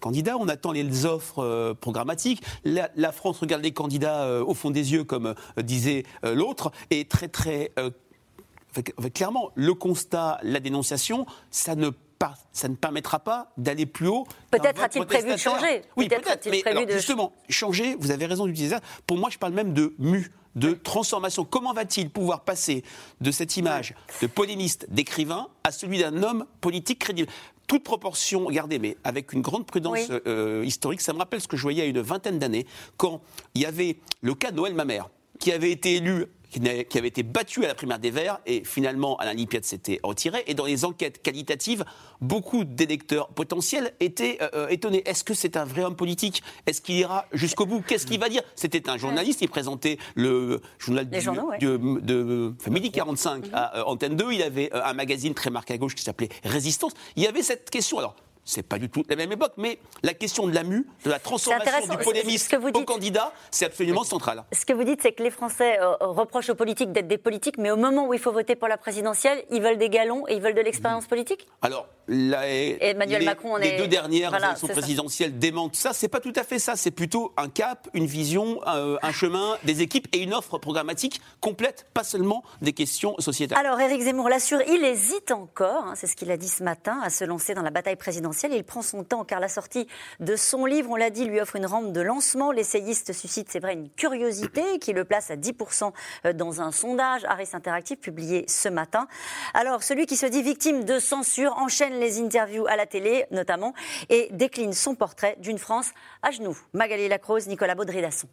candidats. 0.00 0.36
On 0.38 0.48
attend 0.48 0.72
les 0.72 1.06
offres 1.06 1.74
programmatiques. 1.80 2.42
La, 2.64 3.12
France 3.12 3.40
regarde 3.40 3.62
les 3.62 3.72
candidats 3.72 4.42
au 4.42 4.54
fond 4.54 4.70
des 4.70 4.92
yeux, 4.92 5.04
comme 5.04 5.34
disait 5.62 6.04
l'autre, 6.22 6.70
et 6.90 7.04
très 7.06 7.28
très 7.28 7.72
clairement, 9.12 9.50
le 9.54 9.74
constat, 9.74 10.38
la 10.42 10.60
dénonciation, 10.60 11.26
ça 11.50 11.74
ne 11.74 11.90
ça 12.52 12.68
ne 12.68 12.74
permettra 12.74 13.20
pas 13.20 13.52
d'aller 13.56 13.86
plus 13.86 14.08
haut. 14.08 14.26
Peut-être 14.50 14.82
a-t-il 14.82 15.06
prévu 15.06 15.32
de 15.32 15.36
changer. 15.36 15.82
Oui, 15.96 16.08
peut-être. 16.08 16.48
mais 16.50 16.92
justement, 16.92 17.32
changer, 17.48 17.96
vous 17.98 18.10
avez 18.10 18.26
raison 18.26 18.46
d'utiliser 18.46 18.74
ça. 18.74 18.80
Pour 19.06 19.18
moi, 19.18 19.30
je 19.30 19.38
parle 19.38 19.52
même 19.52 19.72
de 19.72 19.94
mu 19.98 20.32
de 20.56 20.72
transformation. 20.72 21.44
Comment 21.44 21.72
va-t-il 21.72 22.10
pouvoir 22.10 22.40
passer 22.40 22.82
de 23.20 23.30
cette 23.30 23.56
image 23.56 23.94
de 24.20 24.26
polémiste, 24.26 24.86
d'écrivain, 24.90 25.48
à 25.62 25.70
celui 25.70 25.98
d'un 25.98 26.22
homme 26.22 26.46
politique 26.60 26.98
crédible? 26.98 27.30
Toute 27.68 27.84
proportion 27.84 28.46
regardez, 28.46 28.78
mais 28.78 28.96
avec 29.04 29.32
une 29.34 29.42
grande 29.42 29.66
prudence 29.66 30.08
euh, 30.26 30.64
historique, 30.64 31.02
ça 31.02 31.12
me 31.12 31.18
rappelle 31.18 31.40
ce 31.40 31.48
que 31.48 31.56
je 31.56 31.62
voyais 31.62 31.82
il 31.82 31.84
y 31.84 31.86
a 31.86 31.90
une 31.90 32.00
vingtaine 32.00 32.38
d'années, 32.38 32.66
quand 32.96 33.20
il 33.54 33.62
y 33.62 33.66
avait 33.66 33.98
le 34.22 34.34
cas 34.34 34.50
de 34.50 34.56
Noël 34.56 34.74
Mamère, 34.74 35.10
qui 35.38 35.52
avait 35.52 35.70
été 35.70 35.96
élu 35.96 36.26
qui, 36.50 36.98
avait 36.98 37.08
été 37.08 37.22
battu 37.22 37.64
à 37.64 37.68
la 37.68 37.74
primaire 37.74 37.98
des 37.98 38.10
Verts 38.10 38.40
et 38.46 38.64
finalement 38.64 39.16
Alain 39.16 39.34
Limpiade 39.34 39.64
s'était 39.64 40.00
retiré. 40.02 40.42
Et 40.46 40.54
dans 40.54 40.64
les 40.64 40.84
enquêtes 40.84 41.22
qualitatives, 41.22 41.84
beaucoup 42.20 42.64
d'électeurs 42.64 43.28
potentiels 43.28 43.92
étaient 44.00 44.38
euh, 44.40 44.48
euh, 44.54 44.68
étonnés. 44.68 45.02
Est-ce 45.06 45.24
que 45.24 45.34
c'est 45.34 45.56
un 45.56 45.64
vrai 45.64 45.84
homme 45.84 45.96
politique? 45.96 46.42
Est-ce 46.66 46.80
qu'il 46.80 46.96
ira 46.96 47.26
jusqu'au 47.32 47.66
bout? 47.66 47.82
Qu'est-ce 47.86 48.06
qu'il 48.06 48.20
va 48.20 48.28
dire? 48.28 48.42
C'était 48.54 48.88
un 48.88 48.96
journaliste, 48.96 49.42
il 49.42 49.48
présentait 49.48 49.98
le 50.14 50.60
journal 50.78 51.08
de, 51.08 52.54
Midi 52.68 52.90
45 52.90 53.44
à 53.52 53.78
euh, 53.78 53.84
Antenne 53.84 54.16
2. 54.16 54.32
Il 54.32 54.42
avait 54.42 54.72
un 54.72 54.92
magazine 54.92 55.34
très 55.34 55.50
marqué 55.50 55.74
à 55.74 55.78
gauche 55.78 55.94
qui 55.94 56.02
s'appelait 56.02 56.28
Résistance. 56.44 56.92
Il 57.16 57.22
y 57.22 57.26
avait 57.26 57.42
cette 57.42 57.70
question. 57.70 57.98
Alors, 57.98 58.14
c'est 58.48 58.62
pas 58.62 58.78
du 58.78 58.88
tout 58.88 59.04
la 59.08 59.16
même 59.16 59.30
époque, 59.30 59.52
mais 59.58 59.78
la 60.02 60.14
question 60.14 60.46
de 60.46 60.54
la 60.54 60.62
mue, 60.62 60.86
de 61.04 61.10
la 61.10 61.18
transformation 61.18 61.86
du 61.86 61.98
polémiste 61.98 62.56
au 62.74 62.84
candidat, 62.84 63.32
c'est 63.50 63.66
absolument 63.66 64.04
central. 64.04 64.44
Ce 64.52 64.64
que 64.64 64.72
vous 64.72 64.84
dites, 64.84 65.02
c'est 65.02 65.12
que 65.12 65.22
les 65.22 65.30
Français 65.30 65.78
euh, 65.78 65.94
reprochent 66.00 66.48
aux 66.48 66.54
politiques 66.54 66.92
d'être 66.92 67.08
des 67.08 67.18
politiques, 67.18 67.58
mais 67.58 67.70
au 67.70 67.76
moment 67.76 68.08
où 68.08 68.14
il 68.14 68.20
faut 68.20 68.32
voter 68.32 68.56
pour 68.56 68.68
la 68.68 68.78
présidentielle, 68.78 69.44
ils 69.50 69.60
veulent 69.60 69.78
des 69.78 69.90
galons 69.90 70.26
et 70.28 70.34
ils 70.34 70.40
veulent 70.40 70.54
de 70.54 70.62
l'expérience 70.62 71.06
politique? 71.06 71.46
Alors, 71.60 71.86
Emmanuel 72.08 73.20
les, 73.20 73.26
Macron, 73.26 73.56
les 73.56 73.76
deux 73.76 73.86
dernières 73.86 74.34
élections 74.34 74.68
présidentielles 74.68 75.38
démentent 75.38 75.76
ça. 75.76 75.92
C'est 75.92 76.08
pas 76.08 76.20
tout 76.20 76.32
à 76.34 76.42
fait 76.42 76.58
ça. 76.58 76.74
C'est 76.74 76.90
plutôt 76.90 77.34
un 77.36 77.50
cap, 77.50 77.88
une 77.92 78.06
vision, 78.06 78.60
euh, 78.66 78.96
un 79.02 79.12
chemin, 79.12 79.58
des 79.64 79.82
équipes 79.82 80.08
et 80.12 80.22
une 80.22 80.32
offre 80.32 80.56
programmatique 80.56 81.20
complète, 81.40 81.86
pas 81.92 82.04
seulement 82.04 82.42
des 82.62 82.72
questions 82.72 83.14
sociétales. 83.18 83.58
Alors, 83.58 83.78
Éric 83.78 84.00
Zemmour 84.00 84.30
l'assure, 84.30 84.62
il 84.66 84.82
hésite 84.84 85.32
encore, 85.32 85.84
hein, 85.88 85.94
c'est 85.96 86.06
ce 86.06 86.16
qu'il 86.16 86.30
a 86.30 86.38
dit 86.38 86.48
ce 86.48 86.62
matin, 86.62 86.98
à 87.02 87.10
se 87.10 87.24
lancer 87.24 87.52
dans 87.52 87.62
la 87.62 87.70
bataille 87.70 87.96
présidentielle. 87.96 88.37
Il 88.44 88.64
prend 88.64 88.82
son 88.82 89.04
temps 89.04 89.24
car 89.24 89.40
la 89.40 89.48
sortie 89.48 89.88
de 90.20 90.36
son 90.36 90.64
livre, 90.64 90.90
on 90.90 90.96
l'a 90.96 91.10
dit, 91.10 91.24
lui 91.24 91.40
offre 91.40 91.56
une 91.56 91.66
rampe 91.66 91.92
de 91.92 92.00
lancement. 92.00 92.52
L'essayiste 92.52 93.12
suscite, 93.12 93.50
c'est 93.50 93.58
vrai, 93.58 93.72
une 93.72 93.90
curiosité 93.90 94.78
qui 94.78 94.92
le 94.92 95.04
place 95.04 95.30
à 95.30 95.36
10% 95.36 95.92
euh, 96.26 96.32
dans 96.32 96.60
un 96.60 96.70
sondage 96.72 97.24
Harris 97.24 97.50
Interactive 97.52 97.98
publié 97.98 98.44
ce 98.48 98.68
matin. 98.68 99.08
Alors, 99.54 99.82
celui 99.82 100.06
qui 100.06 100.16
se 100.16 100.26
dit 100.26 100.42
victime 100.42 100.84
de 100.84 100.98
censure 100.98 101.56
enchaîne 101.58 101.98
les 101.98 102.20
interviews 102.20 102.66
à 102.66 102.76
la 102.76 102.86
télé, 102.86 103.26
notamment, 103.30 103.74
et 104.08 104.28
décline 104.32 104.72
son 104.72 104.94
portrait 104.94 105.36
d'une 105.40 105.58
France 105.58 105.90
à 106.22 106.30
genoux. 106.30 106.56
Magali 106.72 107.08
Lacrose, 107.08 107.48
Nicolas 107.48 107.74
Baudry-Dasson. 107.74 108.28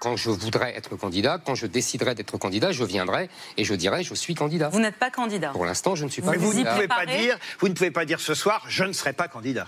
Quand 0.00 0.16
je 0.16 0.30
voudrais 0.30 0.74
être 0.74 0.96
candidat, 0.96 1.38
quand 1.44 1.54
je 1.54 1.66
déciderai 1.66 2.14
d'être 2.14 2.38
candidat, 2.38 2.72
je 2.72 2.84
viendrai 2.84 3.28
et 3.58 3.64
je 3.64 3.74
dirai 3.74 4.02
je 4.02 4.14
suis 4.14 4.34
candidat. 4.34 4.70
Vous 4.70 4.80
n'êtes 4.80 4.96
pas 4.96 5.10
candidat. 5.10 5.50
Pour 5.50 5.66
l'instant, 5.66 5.94
je 5.94 6.06
ne 6.06 6.10
suis 6.10 6.22
pas 6.22 6.30
Mais 6.30 6.38
vous 6.38 6.54
Ne 6.54 6.64
pouvez 6.64 6.88
pas 6.88 7.04
dire, 7.04 7.38
vous 7.60 7.68
ne 7.68 7.74
pouvez 7.74 7.90
pas 7.90 8.06
dire 8.06 8.18
ce 8.18 8.32
soir 8.32 8.64
je 8.66 8.84
ne 8.84 8.92
serai 8.92 9.12
pas 9.12 9.28
candidat. 9.28 9.66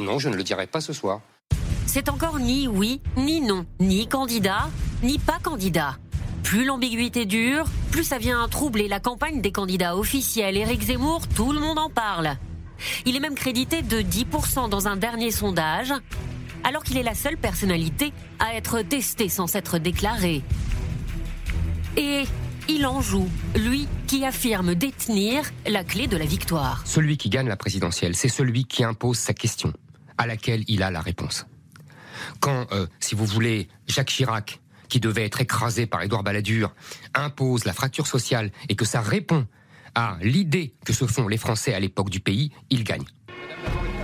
Non, 0.00 0.20
je 0.20 0.28
ne 0.28 0.36
le 0.36 0.44
dirai 0.44 0.68
pas 0.68 0.80
ce 0.80 0.92
soir. 0.92 1.20
C'est 1.86 2.08
encore 2.08 2.38
ni 2.38 2.68
oui, 2.68 3.00
ni 3.16 3.40
non, 3.40 3.66
ni 3.80 4.06
candidat, 4.06 4.70
ni 5.02 5.18
pas 5.18 5.40
candidat. 5.42 5.96
Plus 6.44 6.64
l'ambiguïté 6.64 7.26
dure, 7.26 7.64
plus 7.90 8.04
ça 8.04 8.18
vient 8.18 8.46
troubler 8.48 8.86
la 8.86 9.00
campagne 9.00 9.40
des 9.40 9.50
candidats 9.50 9.96
officiels. 9.96 10.56
Éric 10.56 10.82
Zemmour, 10.82 11.26
tout 11.26 11.52
le 11.52 11.58
monde 11.58 11.80
en 11.80 11.90
parle. 11.90 12.36
Il 13.06 13.16
est 13.16 13.20
même 13.20 13.34
crédité 13.34 13.82
de 13.82 14.00
10% 14.00 14.68
dans 14.68 14.86
un 14.86 14.96
dernier 14.96 15.32
sondage, 15.32 15.92
alors 16.64 16.82
qu'il 16.82 16.96
est 16.96 17.02
la 17.02 17.14
seule 17.14 17.36
personnalité 17.36 18.12
à 18.38 18.54
être 18.54 18.82
testée 18.82 19.28
sans 19.28 19.46
s'être 19.46 19.78
déclaré. 19.78 20.42
Et 21.96 22.24
il 22.68 22.86
en 22.86 23.00
joue, 23.00 23.28
lui 23.56 23.88
qui 24.06 24.24
affirme 24.24 24.74
détenir 24.74 25.42
la 25.66 25.84
clé 25.84 26.06
de 26.06 26.16
la 26.16 26.24
victoire. 26.24 26.82
Celui 26.86 27.16
qui 27.16 27.28
gagne 27.28 27.48
la 27.48 27.56
présidentielle, 27.56 28.14
c'est 28.14 28.28
celui 28.28 28.64
qui 28.64 28.84
impose 28.84 29.18
sa 29.18 29.34
question, 29.34 29.72
à 30.18 30.26
laquelle 30.26 30.64
il 30.68 30.82
a 30.82 30.90
la 30.90 31.00
réponse. 31.00 31.46
Quand, 32.38 32.66
euh, 32.72 32.86
si 33.00 33.14
vous 33.14 33.26
voulez, 33.26 33.68
Jacques 33.88 34.10
Chirac 34.10 34.60
qui 34.90 35.00
devait 35.00 35.24
être 35.24 35.40
écrasé 35.40 35.86
par 35.86 36.02
Édouard 36.02 36.22
Balladur, 36.22 36.74
impose 37.14 37.64
la 37.64 37.72
fracture 37.72 38.06
sociale 38.06 38.50
et 38.68 38.76
que 38.76 38.84
ça 38.84 39.00
répond 39.00 39.46
à 39.94 40.18
l'idée 40.20 40.74
que 40.84 40.92
se 40.92 41.06
font 41.06 41.28
les 41.28 41.38
Français 41.38 41.74
à 41.74 41.80
l'époque 41.80 42.10
du 42.10 42.20
pays, 42.20 42.52
il 42.68 42.84
gagne. 42.84 43.04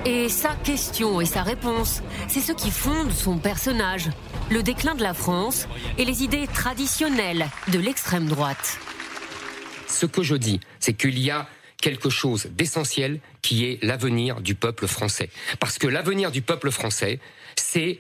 Et 0.06 0.28
sa 0.28 0.54
question 0.54 1.20
et 1.20 1.24
sa 1.24 1.42
réponse, 1.42 2.00
c'est 2.28 2.40
ce 2.40 2.52
qui 2.52 2.70
fonde 2.70 3.10
son 3.10 3.38
personnage, 3.38 4.08
le 4.52 4.62
déclin 4.62 4.94
de 4.94 5.02
la 5.02 5.14
France 5.14 5.66
et 5.98 6.04
les 6.04 6.22
idées 6.22 6.46
traditionnelles 6.46 7.48
de 7.72 7.80
l'extrême 7.80 8.26
droite. 8.26 8.78
Ce 9.88 10.06
que 10.06 10.22
je 10.22 10.36
dis, 10.36 10.60
c'est 10.78 10.92
qu'il 10.92 11.18
y 11.18 11.32
a 11.32 11.48
quelque 11.82 12.08
chose 12.08 12.46
d'essentiel 12.52 13.18
qui 13.42 13.64
est 13.64 13.82
l'avenir 13.82 14.40
du 14.40 14.54
peuple 14.54 14.86
français. 14.86 15.28
Parce 15.58 15.76
que 15.76 15.88
l'avenir 15.88 16.30
du 16.30 16.40
peuple 16.40 16.70
français, 16.70 17.18
c'est 17.56 17.98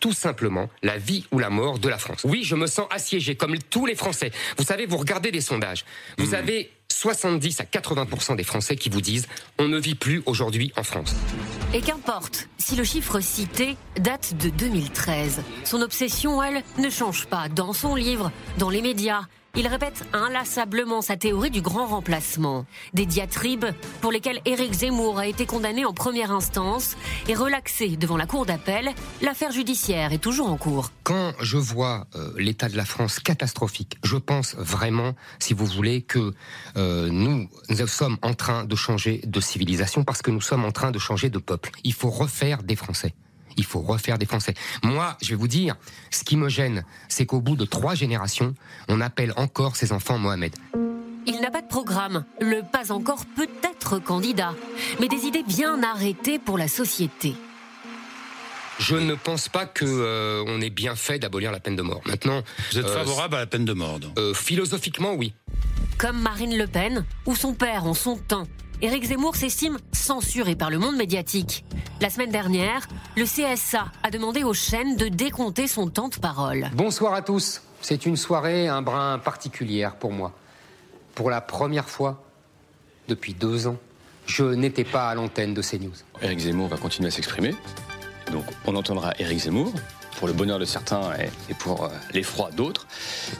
tout 0.00 0.14
simplement 0.14 0.70
la 0.82 0.96
vie 0.96 1.26
ou 1.32 1.38
la 1.38 1.50
mort 1.50 1.78
de 1.78 1.90
la 1.90 1.98
France. 1.98 2.22
Oui, 2.24 2.44
je 2.44 2.54
me 2.54 2.66
sens 2.66 2.86
assiégé, 2.90 3.34
comme 3.34 3.58
tous 3.58 3.84
les 3.84 3.94
Français. 3.94 4.30
Vous 4.56 4.64
savez, 4.64 4.86
vous 4.86 4.96
regardez 4.96 5.32
des 5.32 5.42
sondages. 5.42 5.84
Vous 6.16 6.30
hmm. 6.30 6.34
avez 6.34 6.70
70 6.98 7.60
à 7.60 7.64
80% 7.64 8.34
des 8.34 8.42
Français 8.42 8.74
qui 8.74 8.88
vous 8.88 9.00
disent 9.00 9.28
on 9.58 9.68
ne 9.68 9.78
vit 9.78 9.94
plus 9.94 10.22
aujourd'hui 10.26 10.72
en 10.76 10.82
France. 10.82 11.14
Et 11.72 11.80
qu'importe, 11.80 12.48
si 12.58 12.74
le 12.74 12.82
chiffre 12.82 13.20
cité 13.20 13.76
date 14.00 14.34
de 14.36 14.48
2013, 14.50 15.42
son 15.64 15.80
obsession, 15.80 16.42
elle, 16.42 16.62
ne 16.78 16.90
change 16.90 17.26
pas 17.26 17.48
dans 17.48 17.72
son 17.72 17.94
livre, 17.94 18.32
dans 18.58 18.70
les 18.70 18.82
médias, 18.82 19.22
il 19.56 19.66
répète 19.66 20.04
inlassablement 20.12 21.02
sa 21.02 21.16
théorie 21.16 21.50
du 21.50 21.60
grand 21.60 21.86
remplacement. 21.86 22.66
Des 22.94 23.06
diatribes 23.06 23.66
pour 24.00 24.12
lesquelles 24.12 24.40
Éric 24.44 24.72
Zemmour 24.72 25.18
a 25.18 25.26
été 25.26 25.46
condamné 25.46 25.84
en 25.84 25.92
première 25.92 26.30
instance 26.30 26.96
et 27.28 27.34
relaxé 27.34 27.96
devant 27.96 28.16
la 28.16 28.26
cour 28.26 28.46
d'appel. 28.46 28.90
L'affaire 29.22 29.52
judiciaire 29.52 30.12
est 30.12 30.18
toujours 30.18 30.48
en 30.50 30.56
cours. 30.56 30.92
Quand 31.02 31.32
je 31.40 31.56
vois 31.56 32.06
euh, 32.14 32.32
l'état 32.36 32.68
de 32.68 32.76
la 32.76 32.84
France 32.84 33.18
catastrophique, 33.20 33.98
je 34.04 34.16
pense 34.16 34.54
vraiment, 34.56 35.14
si 35.38 35.54
vous 35.54 35.66
voulez, 35.66 36.02
que 36.02 36.34
euh, 36.76 37.08
nous, 37.10 37.48
nous 37.68 37.86
sommes 37.86 38.18
en 38.22 38.34
train 38.34 38.64
de 38.64 38.76
changer 38.76 39.20
de 39.26 39.40
civilisation 39.40 40.04
parce 40.04 40.22
que 40.22 40.30
nous 40.30 40.40
sommes 40.40 40.64
en 40.64 40.72
train 40.72 40.90
de 40.90 40.98
changer 40.98 41.30
de 41.30 41.38
peuple. 41.38 41.70
Il 41.84 41.94
faut 41.94 42.10
refaire 42.10 42.62
des 42.62 42.76
Français 42.76 43.14
il 43.58 43.64
faut 43.64 43.80
refaire 43.80 44.16
des 44.16 44.24
Français. 44.24 44.54
Moi, 44.82 45.16
je 45.20 45.30
vais 45.30 45.34
vous 45.34 45.48
dire, 45.48 45.76
ce 46.10 46.24
qui 46.24 46.36
me 46.36 46.48
gêne, 46.48 46.84
c'est 47.08 47.26
qu'au 47.26 47.40
bout 47.40 47.56
de 47.56 47.66
trois 47.66 47.94
générations, 47.94 48.54
on 48.88 49.00
appelle 49.02 49.34
encore 49.36 49.76
ses 49.76 49.92
enfants 49.92 50.18
Mohamed. 50.18 50.54
Il 51.26 51.40
n'a 51.42 51.50
pas 51.50 51.60
de 51.60 51.68
programme, 51.68 52.24
le 52.40 52.62
pas 52.62 52.90
encore 52.90 53.26
peut-être 53.36 53.98
candidat, 53.98 54.54
mais 55.00 55.08
des 55.08 55.26
idées 55.26 55.42
bien 55.42 55.82
arrêtées 55.82 56.38
pour 56.38 56.56
la 56.56 56.68
société. 56.68 57.34
Je 58.78 58.94
ne 58.94 59.14
pense 59.14 59.48
pas 59.48 59.66
que 59.66 59.84
euh, 59.84 60.44
on 60.46 60.60
ait 60.60 60.70
bien 60.70 60.94
fait 60.94 61.18
d'abolir 61.18 61.50
la 61.50 61.58
peine 61.58 61.74
de 61.74 61.82
mort. 61.82 62.00
Maintenant, 62.06 62.42
vous 62.70 62.78
êtes 62.78 62.86
euh, 62.86 62.94
favorable 62.94 63.34
à 63.34 63.40
la 63.40 63.46
peine 63.46 63.64
de 63.64 63.72
mort 63.72 63.98
euh, 64.16 64.32
Philosophiquement, 64.34 65.14
oui. 65.14 65.34
Comme 65.98 66.20
Marine 66.20 66.56
Le 66.56 66.68
Pen 66.68 67.04
ou 67.26 67.34
son 67.34 67.54
père 67.54 67.86
en 67.86 67.94
son 67.94 68.16
temps. 68.16 68.46
Éric 68.80 69.06
Zemmour 69.06 69.34
s'estime 69.34 69.76
censuré 69.90 70.54
par 70.54 70.70
le 70.70 70.78
monde 70.78 70.96
médiatique. 70.96 71.64
La 72.00 72.10
semaine 72.10 72.30
dernière, 72.30 72.86
le 73.16 73.24
CSA 73.24 73.86
a 74.04 74.10
demandé 74.10 74.44
aux 74.44 74.54
chaînes 74.54 74.96
de 74.96 75.08
décompter 75.08 75.66
son 75.66 75.88
temps 75.88 76.08
de 76.08 76.14
parole. 76.14 76.70
Bonsoir 76.74 77.12
à 77.12 77.22
tous. 77.22 77.60
C'est 77.80 78.06
une 78.06 78.16
soirée 78.16 78.68
un 78.68 78.80
brin 78.80 79.18
particulière 79.18 79.96
pour 79.96 80.12
moi. 80.12 80.32
Pour 81.16 81.28
la 81.28 81.40
première 81.40 81.88
fois 81.88 82.22
depuis 83.08 83.34
deux 83.34 83.66
ans, 83.66 83.78
je 84.26 84.44
n'étais 84.44 84.84
pas 84.84 85.08
à 85.08 85.14
l'antenne 85.16 85.54
de 85.54 85.62
CNews. 85.62 85.90
Éric 86.22 86.38
Zemmour 86.38 86.68
va 86.68 86.76
continuer 86.76 87.08
à 87.08 87.10
s'exprimer. 87.10 87.56
Donc 88.30 88.44
on 88.64 88.76
entendra 88.76 89.12
Éric 89.18 89.40
Zemmour, 89.40 89.72
pour 90.18 90.26
le 90.26 90.34
bonheur 90.34 90.58
de 90.58 90.64
certains 90.64 91.12
et, 91.48 91.54
pour 91.54 91.84
euh, 91.84 91.88
l'effroi 92.12 92.50
d'autres. 92.50 92.86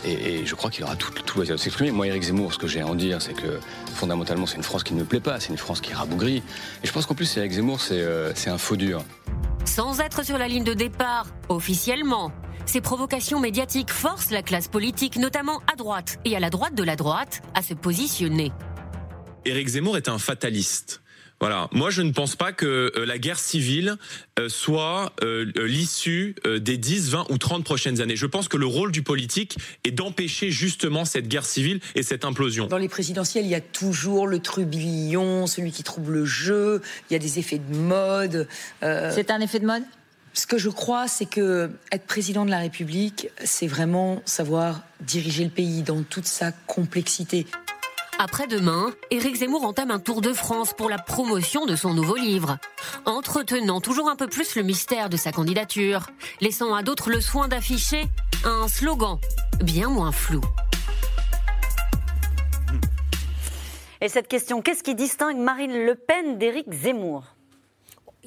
Et, 0.04 0.46
je 0.46 0.54
crois 0.54 0.70
qu'il 0.70 0.84
aura 0.84 0.94
tout, 0.94 1.10
tout 1.10 1.36
loisir 1.36 1.56
de 1.56 1.60
s'exprimer. 1.60 1.90
Moi, 1.90 2.06
Éric 2.06 2.22
Zemmour, 2.22 2.52
ce 2.54 2.58
que 2.58 2.68
j'ai 2.68 2.80
à 2.80 2.86
en 2.86 2.94
dire, 2.94 3.20
c'est 3.20 3.34
que 3.34 3.58
fondamentalement, 3.94 4.46
c'est 4.46 4.56
une 4.56 4.62
France 4.62 4.84
qui 4.84 4.94
ne 4.94 5.00
me 5.00 5.04
plaît 5.04 5.20
pas, 5.20 5.40
c'est 5.40 5.48
une 5.48 5.58
France 5.58 5.80
qui 5.80 5.90
est 5.90 5.94
rabougrie. 5.94 6.42
Et 6.82 6.86
je 6.86 6.92
pense 6.92 7.04
qu'en 7.04 7.16
plus, 7.16 7.36
Éric 7.36 7.52
Zemmour, 7.52 7.80
euh, 7.90 8.32
c'est 8.36 8.50
un 8.50 8.58
faux 8.58 8.76
dur. 8.76 9.02
Sans 9.64 10.00
être 10.00 10.24
sur 10.24 10.38
la 10.38 10.46
ligne 10.46 10.64
de 10.64 10.72
départ, 10.72 11.26
officiellement, 11.48 12.30
ces 12.64 12.80
provocations 12.80 13.40
médiatiques 13.40 13.90
forcent 13.90 14.30
la 14.30 14.42
classe 14.42 14.68
politique, 14.68 15.16
notamment 15.16 15.60
à 15.72 15.74
droite 15.74 16.18
et 16.24 16.36
à 16.36 16.40
la 16.40 16.48
droite 16.48 16.74
de 16.74 16.84
la 16.84 16.94
droite, 16.94 17.42
à 17.54 17.62
se 17.62 17.74
positionner. 17.74 18.52
Éric 19.44 19.68
Zemmour 19.68 19.96
est 19.96 20.08
un 20.08 20.18
fataliste. 20.18 21.02
Voilà. 21.40 21.68
Moi, 21.72 21.90
je 21.90 22.02
ne 22.02 22.10
pense 22.10 22.34
pas 22.34 22.52
que 22.52 22.92
euh, 22.96 23.06
la 23.06 23.18
guerre 23.18 23.38
civile 23.38 23.96
euh, 24.38 24.48
soit 24.48 25.12
euh, 25.22 25.50
l'issue 25.56 26.34
des 26.44 26.76
10, 26.76 27.10
20 27.10 27.26
ou 27.30 27.38
30 27.38 27.64
prochaines 27.64 28.00
années. 28.00 28.16
Je 28.16 28.26
pense 28.26 28.48
que 28.48 28.56
le 28.56 28.66
rôle 28.66 28.90
du 28.90 29.02
politique 29.02 29.56
est 29.84 29.92
d'empêcher 29.92 30.50
justement 30.50 31.04
cette 31.04 31.28
guerre 31.28 31.44
civile 31.44 31.80
et 31.94 32.02
cette 32.02 32.24
implosion. 32.24 32.66
Dans 32.66 32.78
les 32.78 32.88
présidentielles, 32.88 33.44
il 33.44 33.50
y 33.50 33.54
a 33.54 33.60
toujours 33.60 34.26
le 34.26 34.40
trubillon, 34.40 35.46
celui 35.46 35.70
qui 35.70 35.82
trouble 35.82 36.12
le 36.12 36.24
jeu, 36.24 36.82
il 37.08 37.12
y 37.12 37.16
a 37.16 37.20
des 37.20 37.38
effets 37.38 37.58
de 37.58 37.76
mode. 37.76 38.48
C'est 38.80 39.30
un 39.30 39.40
effet 39.40 39.60
de 39.60 39.66
mode? 39.66 39.82
Ce 40.34 40.46
que 40.46 40.58
je 40.58 40.68
crois, 40.68 41.08
c'est 41.08 41.26
que 41.26 41.70
être 41.90 42.06
président 42.06 42.44
de 42.44 42.50
la 42.50 42.58
République, 42.58 43.28
c'est 43.44 43.66
vraiment 43.66 44.22
savoir 44.24 44.82
diriger 45.00 45.44
le 45.44 45.50
pays 45.50 45.82
dans 45.82 46.02
toute 46.02 46.26
sa 46.26 46.52
complexité. 46.52 47.46
Après-demain, 48.20 48.92
Éric 49.12 49.36
Zemmour 49.36 49.64
entame 49.64 49.92
un 49.92 50.00
tour 50.00 50.20
de 50.20 50.32
France 50.32 50.74
pour 50.74 50.90
la 50.90 50.98
promotion 50.98 51.66
de 51.66 51.76
son 51.76 51.94
nouveau 51.94 52.16
livre, 52.16 52.58
entretenant 53.04 53.80
toujours 53.80 54.10
un 54.10 54.16
peu 54.16 54.26
plus 54.26 54.56
le 54.56 54.64
mystère 54.64 55.08
de 55.08 55.16
sa 55.16 55.30
candidature, 55.30 56.08
laissant 56.40 56.74
à 56.74 56.82
d'autres 56.82 57.10
le 57.10 57.20
soin 57.20 57.46
d'afficher 57.46 58.06
un 58.44 58.66
slogan 58.66 59.20
bien 59.62 59.88
moins 59.88 60.10
flou. 60.10 60.40
Et 64.00 64.08
cette 64.08 64.26
question, 64.26 64.62
qu'est-ce 64.62 64.82
qui 64.82 64.96
distingue 64.96 65.38
Marine 65.38 65.84
Le 65.86 65.94
Pen 65.94 66.38
d'Éric 66.38 66.72
Zemmour? 66.72 67.37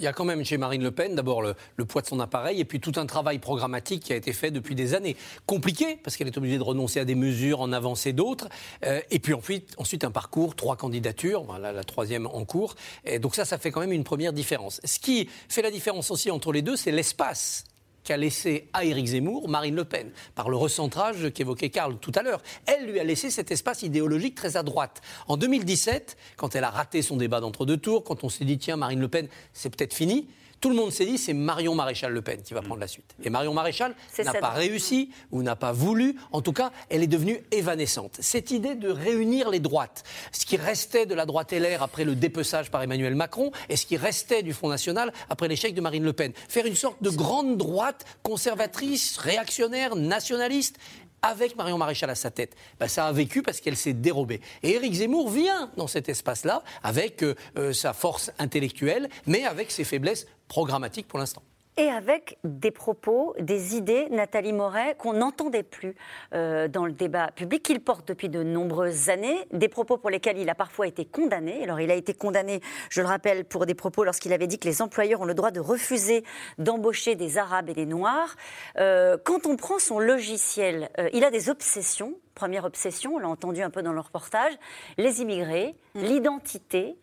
Il 0.01 0.05
y 0.05 0.07
a 0.07 0.13
quand 0.13 0.25
même 0.25 0.43
chez 0.43 0.57
Marine 0.57 0.81
Le 0.81 0.91
Pen 0.91 1.15
d'abord 1.15 1.41
le, 1.41 1.55
le, 1.77 1.85
poids 1.85 2.01
de 2.01 2.07
son 2.07 2.19
appareil 2.19 2.59
et 2.59 2.65
puis 2.65 2.79
tout 2.79 2.93
un 2.95 3.05
travail 3.05 3.37
programmatique 3.37 4.03
qui 4.03 4.13
a 4.13 4.15
été 4.15 4.33
fait 4.33 4.51
depuis 4.51 4.73
des 4.73 4.95
années. 4.95 5.15
Compliqué 5.45 5.97
parce 6.03 6.17
qu'elle 6.17 6.27
est 6.27 6.37
obligée 6.37 6.57
de 6.57 6.63
renoncer 6.63 6.99
à 6.99 7.05
des 7.05 7.15
mesures, 7.15 7.61
en 7.61 7.71
avancer 7.71 8.11
d'autres. 8.11 8.49
Euh, 8.85 8.99
et 9.11 9.19
puis 9.19 9.33
ensuite, 9.33 9.75
ensuite 9.77 10.03
un 10.03 10.11
parcours, 10.11 10.55
trois 10.55 10.75
candidatures, 10.75 11.43
voilà 11.43 11.71
la 11.71 11.83
troisième 11.83 12.25
en 12.25 12.43
cours. 12.45 12.75
Et 13.05 13.19
donc 13.19 13.35
ça, 13.35 13.45
ça 13.45 13.57
fait 13.57 13.71
quand 13.71 13.81
même 13.81 13.91
une 13.91 14.03
première 14.03 14.33
différence. 14.33 14.81
Ce 14.83 14.99
qui 14.99 15.29
fait 15.47 15.61
la 15.61 15.71
différence 15.71 16.09
aussi 16.09 16.31
entre 16.31 16.51
les 16.51 16.63
deux, 16.63 16.75
c'est 16.75 16.91
l'espace 16.91 17.65
qu'a 18.03 18.17
laissé 18.17 18.69
à 18.73 18.85
Éric 18.85 19.07
Zemmour 19.07 19.47
Marine 19.49 19.75
Le 19.75 19.85
Pen, 19.85 20.11
par 20.35 20.49
le 20.49 20.57
recentrage 20.57 21.31
qu'évoquait 21.31 21.69
Karl 21.69 21.97
tout 21.97 22.11
à 22.15 22.23
l'heure. 22.23 22.41
Elle 22.65 22.85
lui 22.85 22.99
a 22.99 23.03
laissé 23.03 23.29
cet 23.29 23.51
espace 23.51 23.83
idéologique 23.83 24.35
très 24.35 24.57
à 24.57 24.63
droite. 24.63 25.01
En 25.27 25.37
2017, 25.37 26.17
quand 26.37 26.55
elle 26.55 26.63
a 26.63 26.69
raté 26.69 27.01
son 27.01 27.17
débat 27.17 27.39
d'entre-deux 27.39 27.77
tours, 27.77 28.03
quand 28.03 28.23
on 28.23 28.29
s'est 28.29 28.45
dit, 28.45 28.57
tiens, 28.57 28.77
Marine 28.77 28.99
Le 28.99 29.07
Pen, 29.07 29.27
c'est 29.53 29.75
peut-être 29.75 29.93
fini, 29.93 30.27
tout 30.61 30.69
le 30.69 30.75
monde 30.75 30.91
s'est 30.91 31.05
dit 31.05 31.17
c'est 31.17 31.33
Marion 31.33 31.75
Maréchal 31.75 32.13
Le 32.13 32.21
Pen 32.21 32.41
qui 32.41 32.53
va 32.53 32.61
prendre 32.61 32.79
la 32.79 32.87
suite. 32.87 33.15
Et 33.23 33.31
Marion 33.31 33.53
Maréchal 33.53 33.95
n'a 34.23 34.33
pas 34.35 34.51
réussi 34.51 35.09
ou 35.31 35.41
n'a 35.41 35.55
pas 35.55 35.71
voulu. 35.71 36.15
En 36.31 36.41
tout 36.41 36.53
cas, 36.53 36.71
elle 36.89 37.01
est 37.01 37.07
devenue 37.07 37.43
évanescente. 37.51 38.17
Cette 38.19 38.51
idée 38.51 38.75
de 38.75 38.89
réunir 38.89 39.49
les 39.49 39.59
droites, 39.59 40.03
ce 40.31 40.45
qui 40.45 40.57
restait 40.57 41.07
de 41.07 41.15
la 41.15 41.25
droite 41.25 41.51
LR 41.51 41.81
après 41.81 42.05
le 42.05 42.15
dépeçage 42.15 42.69
par 42.69 42.83
Emmanuel 42.83 43.15
Macron 43.15 43.51
et 43.69 43.75
ce 43.75 43.87
qui 43.87 43.97
restait 43.97 44.43
du 44.43 44.53
Front 44.53 44.69
National 44.69 45.11
après 45.29 45.47
l'échec 45.47 45.73
de 45.73 45.81
Marine 45.81 46.03
Le 46.03 46.13
Pen. 46.13 46.31
Faire 46.47 46.67
une 46.67 46.75
sorte 46.75 47.01
de 47.01 47.09
grande 47.09 47.57
droite 47.57 48.05
conservatrice, 48.21 49.17
réactionnaire, 49.17 49.95
nationaliste 49.95 50.77
avec 51.21 51.55
Marion 51.55 51.77
Maréchal 51.77 52.09
à 52.09 52.15
sa 52.15 52.31
tête, 52.31 52.55
ben, 52.79 52.87
ça 52.87 53.07
a 53.07 53.11
vécu 53.11 53.41
parce 53.41 53.59
qu'elle 53.59 53.77
s'est 53.77 53.93
dérobée. 53.93 54.41
Et 54.63 54.71
Éric 54.71 54.93
Zemmour 54.93 55.29
vient 55.29 55.71
dans 55.77 55.87
cet 55.87 56.09
espace-là 56.09 56.63
avec 56.83 57.23
euh, 57.23 57.35
euh, 57.57 57.73
sa 57.73 57.93
force 57.93 58.31
intellectuelle, 58.39 59.09
mais 59.27 59.45
avec 59.45 59.71
ses 59.71 59.83
faiblesses 59.83 60.27
programmatiques 60.47 61.07
pour 61.07 61.19
l'instant 61.19 61.43
et 61.77 61.89
avec 61.89 62.37
des 62.43 62.71
propos, 62.71 63.33
des 63.39 63.75
idées, 63.75 64.07
Nathalie 64.09 64.51
Moret, 64.51 64.95
qu'on 64.97 65.13
n'entendait 65.13 65.63
plus 65.63 65.95
euh, 66.33 66.67
dans 66.67 66.85
le 66.85 66.91
débat 66.91 67.31
public, 67.31 67.63
qu'il 67.63 67.79
porte 67.79 68.07
depuis 68.07 68.29
de 68.29 68.43
nombreuses 68.43 69.09
années, 69.09 69.47
des 69.53 69.69
propos 69.69 69.97
pour 69.97 70.09
lesquels 70.09 70.37
il 70.37 70.49
a 70.49 70.55
parfois 70.55 70.87
été 70.87 71.05
condamné. 71.05 71.63
Alors 71.63 71.79
il 71.79 71.89
a 71.89 71.95
été 71.95 72.13
condamné, 72.13 72.59
je 72.89 73.01
le 73.01 73.07
rappelle, 73.07 73.45
pour 73.45 73.65
des 73.65 73.73
propos 73.73 74.03
lorsqu'il 74.03 74.33
avait 74.33 74.47
dit 74.47 74.59
que 74.59 74.67
les 74.67 74.81
employeurs 74.81 75.21
ont 75.21 75.25
le 75.25 75.33
droit 75.33 75.51
de 75.51 75.59
refuser 75.59 76.23
d'embaucher 76.57 77.15
des 77.15 77.37
Arabes 77.37 77.69
et 77.69 77.73
des 77.73 77.85
Noirs. 77.85 78.35
Euh, 78.77 79.17
quand 79.23 79.45
on 79.45 79.55
prend 79.55 79.79
son 79.79 79.99
logiciel, 79.99 80.89
euh, 80.99 81.09
il 81.13 81.23
a 81.23 81.31
des 81.31 81.49
obsessions. 81.49 82.15
Première 82.35 82.65
obsession, 82.65 83.15
on 83.15 83.19
l'a 83.19 83.29
entendu 83.29 83.61
un 83.61 83.69
peu 83.69 83.81
dans 83.81 83.93
le 83.93 83.99
reportage, 83.99 84.53
les 84.97 85.21
immigrés, 85.21 85.75
mmh. 85.95 86.01
l'identité, 86.01 86.97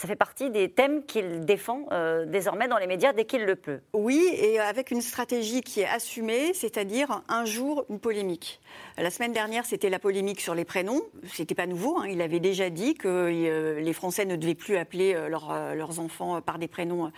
ça 0.00 0.08
fait 0.08 0.16
partie 0.16 0.48
des 0.48 0.70
thèmes 0.70 1.04
qu'il 1.04 1.44
défend 1.44 1.84
euh, 1.92 2.24
désormais 2.24 2.68
dans 2.68 2.78
les 2.78 2.86
médias 2.86 3.12
dès 3.12 3.26
qu'il 3.26 3.44
le 3.44 3.54
peut. 3.54 3.80
Oui, 3.92 4.30
et 4.34 4.58
avec 4.58 4.90
une 4.90 5.02
stratégie 5.02 5.60
qui 5.60 5.82
est 5.82 5.86
assumée, 5.86 6.54
c'est-à-dire 6.54 7.22
un 7.28 7.44
jour 7.44 7.84
une 7.90 8.00
polémique. 8.00 8.62
La 8.96 9.10
semaine 9.10 9.34
dernière, 9.34 9.66
c'était 9.66 9.90
la 9.90 9.98
polémique 9.98 10.40
sur 10.40 10.54
les 10.54 10.64
prénoms. 10.64 11.02
C'était 11.30 11.54
pas 11.54 11.66
nouveau. 11.66 11.98
Hein. 11.98 12.06
Il 12.08 12.22
avait 12.22 12.40
déjà 12.40 12.70
dit 12.70 12.94
que 12.94 13.08
euh, 13.08 13.80
les 13.80 13.92
Français 13.92 14.24
ne 14.24 14.36
devaient 14.36 14.54
plus 14.54 14.78
appeler 14.78 15.12
euh, 15.14 15.28
leurs 15.28 16.00
enfants 16.00 16.40
par 16.40 16.58
des 16.58 16.68
prénoms 16.68 17.12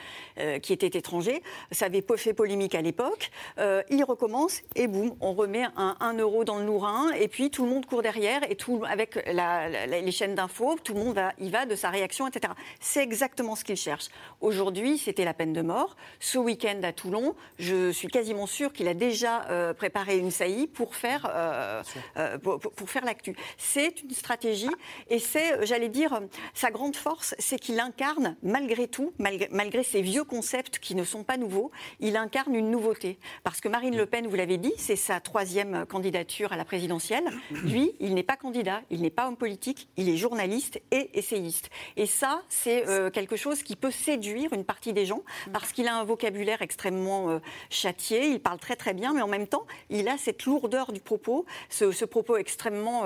qui 0.60 0.72
étaient 0.72 0.98
étrangers. 0.98 1.42
Ça 1.70 1.86
avait 1.86 2.04
fait 2.16 2.34
polémique 2.34 2.74
à 2.74 2.82
l'époque. 2.82 3.30
il 3.58 4.04
recommence 4.04 4.62
et 4.74 4.86
boum, 4.86 5.14
on 5.20 5.34
remet 5.34 5.64
un, 5.76 5.96
1 6.00 6.14
euro 6.18 6.44
dans 6.44 6.58
le 6.58 6.64
nourrin 6.64 7.10
et 7.12 7.28
puis 7.28 7.50
tout 7.50 7.64
le 7.64 7.70
monde 7.70 7.86
court 7.86 8.02
derrière 8.02 8.40
et 8.50 8.56
tout 8.56 8.82
avec 8.88 9.16
les 9.26 10.10
chaînes 10.10 10.34
d'infos, 10.34 10.76
tout 10.82 10.94
le 10.94 11.00
monde 11.00 11.20
y 11.38 11.50
va 11.50 11.66
de 11.66 11.74
sa 11.74 11.90
réaction, 11.90 12.26
etc. 12.26 12.52
C'est 12.80 13.02
exactement 13.02 13.56
ce 13.56 13.64
qu'il 13.64 13.76
cherche. 13.76 14.08
Aujourd'hui, 14.40 14.98
c'était 14.98 15.24
la 15.24 15.34
peine 15.34 15.52
de 15.52 15.62
mort. 15.62 15.96
Ce 16.20 16.38
week-end 16.38 16.80
à 16.82 16.92
Toulon, 16.92 17.34
je 17.58 17.90
suis 17.92 18.08
quasiment 18.08 18.46
sûre 18.46 18.72
qu'il 18.72 18.88
a 18.88 18.94
déjà 18.94 19.44
euh, 19.50 19.74
préparé 19.74 20.18
une 20.18 20.30
saillie 20.30 20.66
pour 20.66 20.94
faire, 20.94 21.30
euh, 21.32 21.82
euh, 22.16 22.38
pour, 22.38 22.90
faire 22.90 23.04
l'actu. 23.04 23.36
C'est 23.56 24.02
une 24.02 24.10
stratégie 24.10 24.70
et 25.08 25.18
c'est, 25.18 25.64
j'allais 25.66 25.88
dire, 25.88 26.20
sa 26.54 26.70
grande 26.70 26.96
force, 26.96 27.34
c'est 27.38 27.58
qu'il 27.58 27.78
incarne, 27.80 28.36
malgré 28.42 28.88
tout, 28.88 29.12
malgré, 29.18 29.48
malgré 29.50 29.82
ses 29.82 30.02
vieux 30.02 30.24
concepts 30.24 30.78
qui 30.78 30.94
ne 30.94 31.04
sont 31.04 31.24
pas 31.24 31.36
nouveaux, 31.36 31.70
il 32.00 32.16
incarne 32.16 32.54
une 32.54 32.70
nouveauté. 32.70 33.18
Parce 33.44 33.60
que 33.60 33.68
Marine 33.68 33.96
Le 33.96 34.06
Pen, 34.06 34.26
vous 34.26 34.36
l'avez 34.36 34.58
dit, 34.58 34.72
c'est 34.76 34.96
sa 34.96 35.20
troisième 35.20 35.86
candidature 35.86 36.52
à 36.52 36.56
la 36.56 36.64
présidentielle. 36.64 37.24
Lui, 37.50 37.92
il 38.00 38.14
n'est 38.14 38.22
pas 38.22 38.36
candidat, 38.36 38.82
il 38.90 39.02
n'est 39.02 39.10
pas 39.10 39.28
homme 39.28 39.36
politique, 39.36 39.88
il 39.96 40.08
est 40.08 40.16
journaliste 40.16 40.80
et 40.90 41.10
essayiste. 41.14 41.70
Et 41.96 42.06
ça, 42.06 42.42
euh, 42.66 43.10
quelque 43.10 43.36
chose 43.36 43.62
qui 43.62 43.76
peut 43.76 43.90
séduire 43.90 44.52
une 44.52 44.64
partie 44.64 44.92
des 44.92 45.06
gens 45.06 45.22
parce 45.52 45.72
qu'il 45.72 45.88
a 45.88 45.96
un 45.96 46.04
vocabulaire 46.04 46.62
extrêmement 46.62 47.30
euh, 47.30 47.38
châtié, 47.70 48.26
il 48.26 48.40
parle 48.40 48.58
très 48.58 48.76
très 48.76 48.94
bien, 48.94 49.12
mais 49.12 49.22
en 49.22 49.28
même 49.28 49.46
temps, 49.46 49.66
il 49.90 50.08
a 50.08 50.16
cette 50.18 50.44
lourdeur 50.44 50.92
du 50.92 51.00
propos, 51.00 51.46
ce, 51.70 52.04
propos 52.04 52.36
extrêmement 52.36 53.02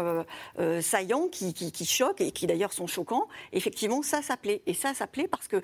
euh, 0.59 0.81
saillant 0.81 1.29
qui, 1.29 1.55
choque 1.85 2.21
et 2.21 2.33
qui 2.33 2.47
d'ailleurs 2.47 2.73
sont 2.73 2.87
choquants. 2.87 3.29
Effectivement, 3.53 4.03
ça 4.03 4.23
s'appelait. 4.23 4.63
Et 4.67 4.75
ça 4.75 4.95
s'appelait 4.95 5.29
parce 5.29 5.49
que 5.49 5.63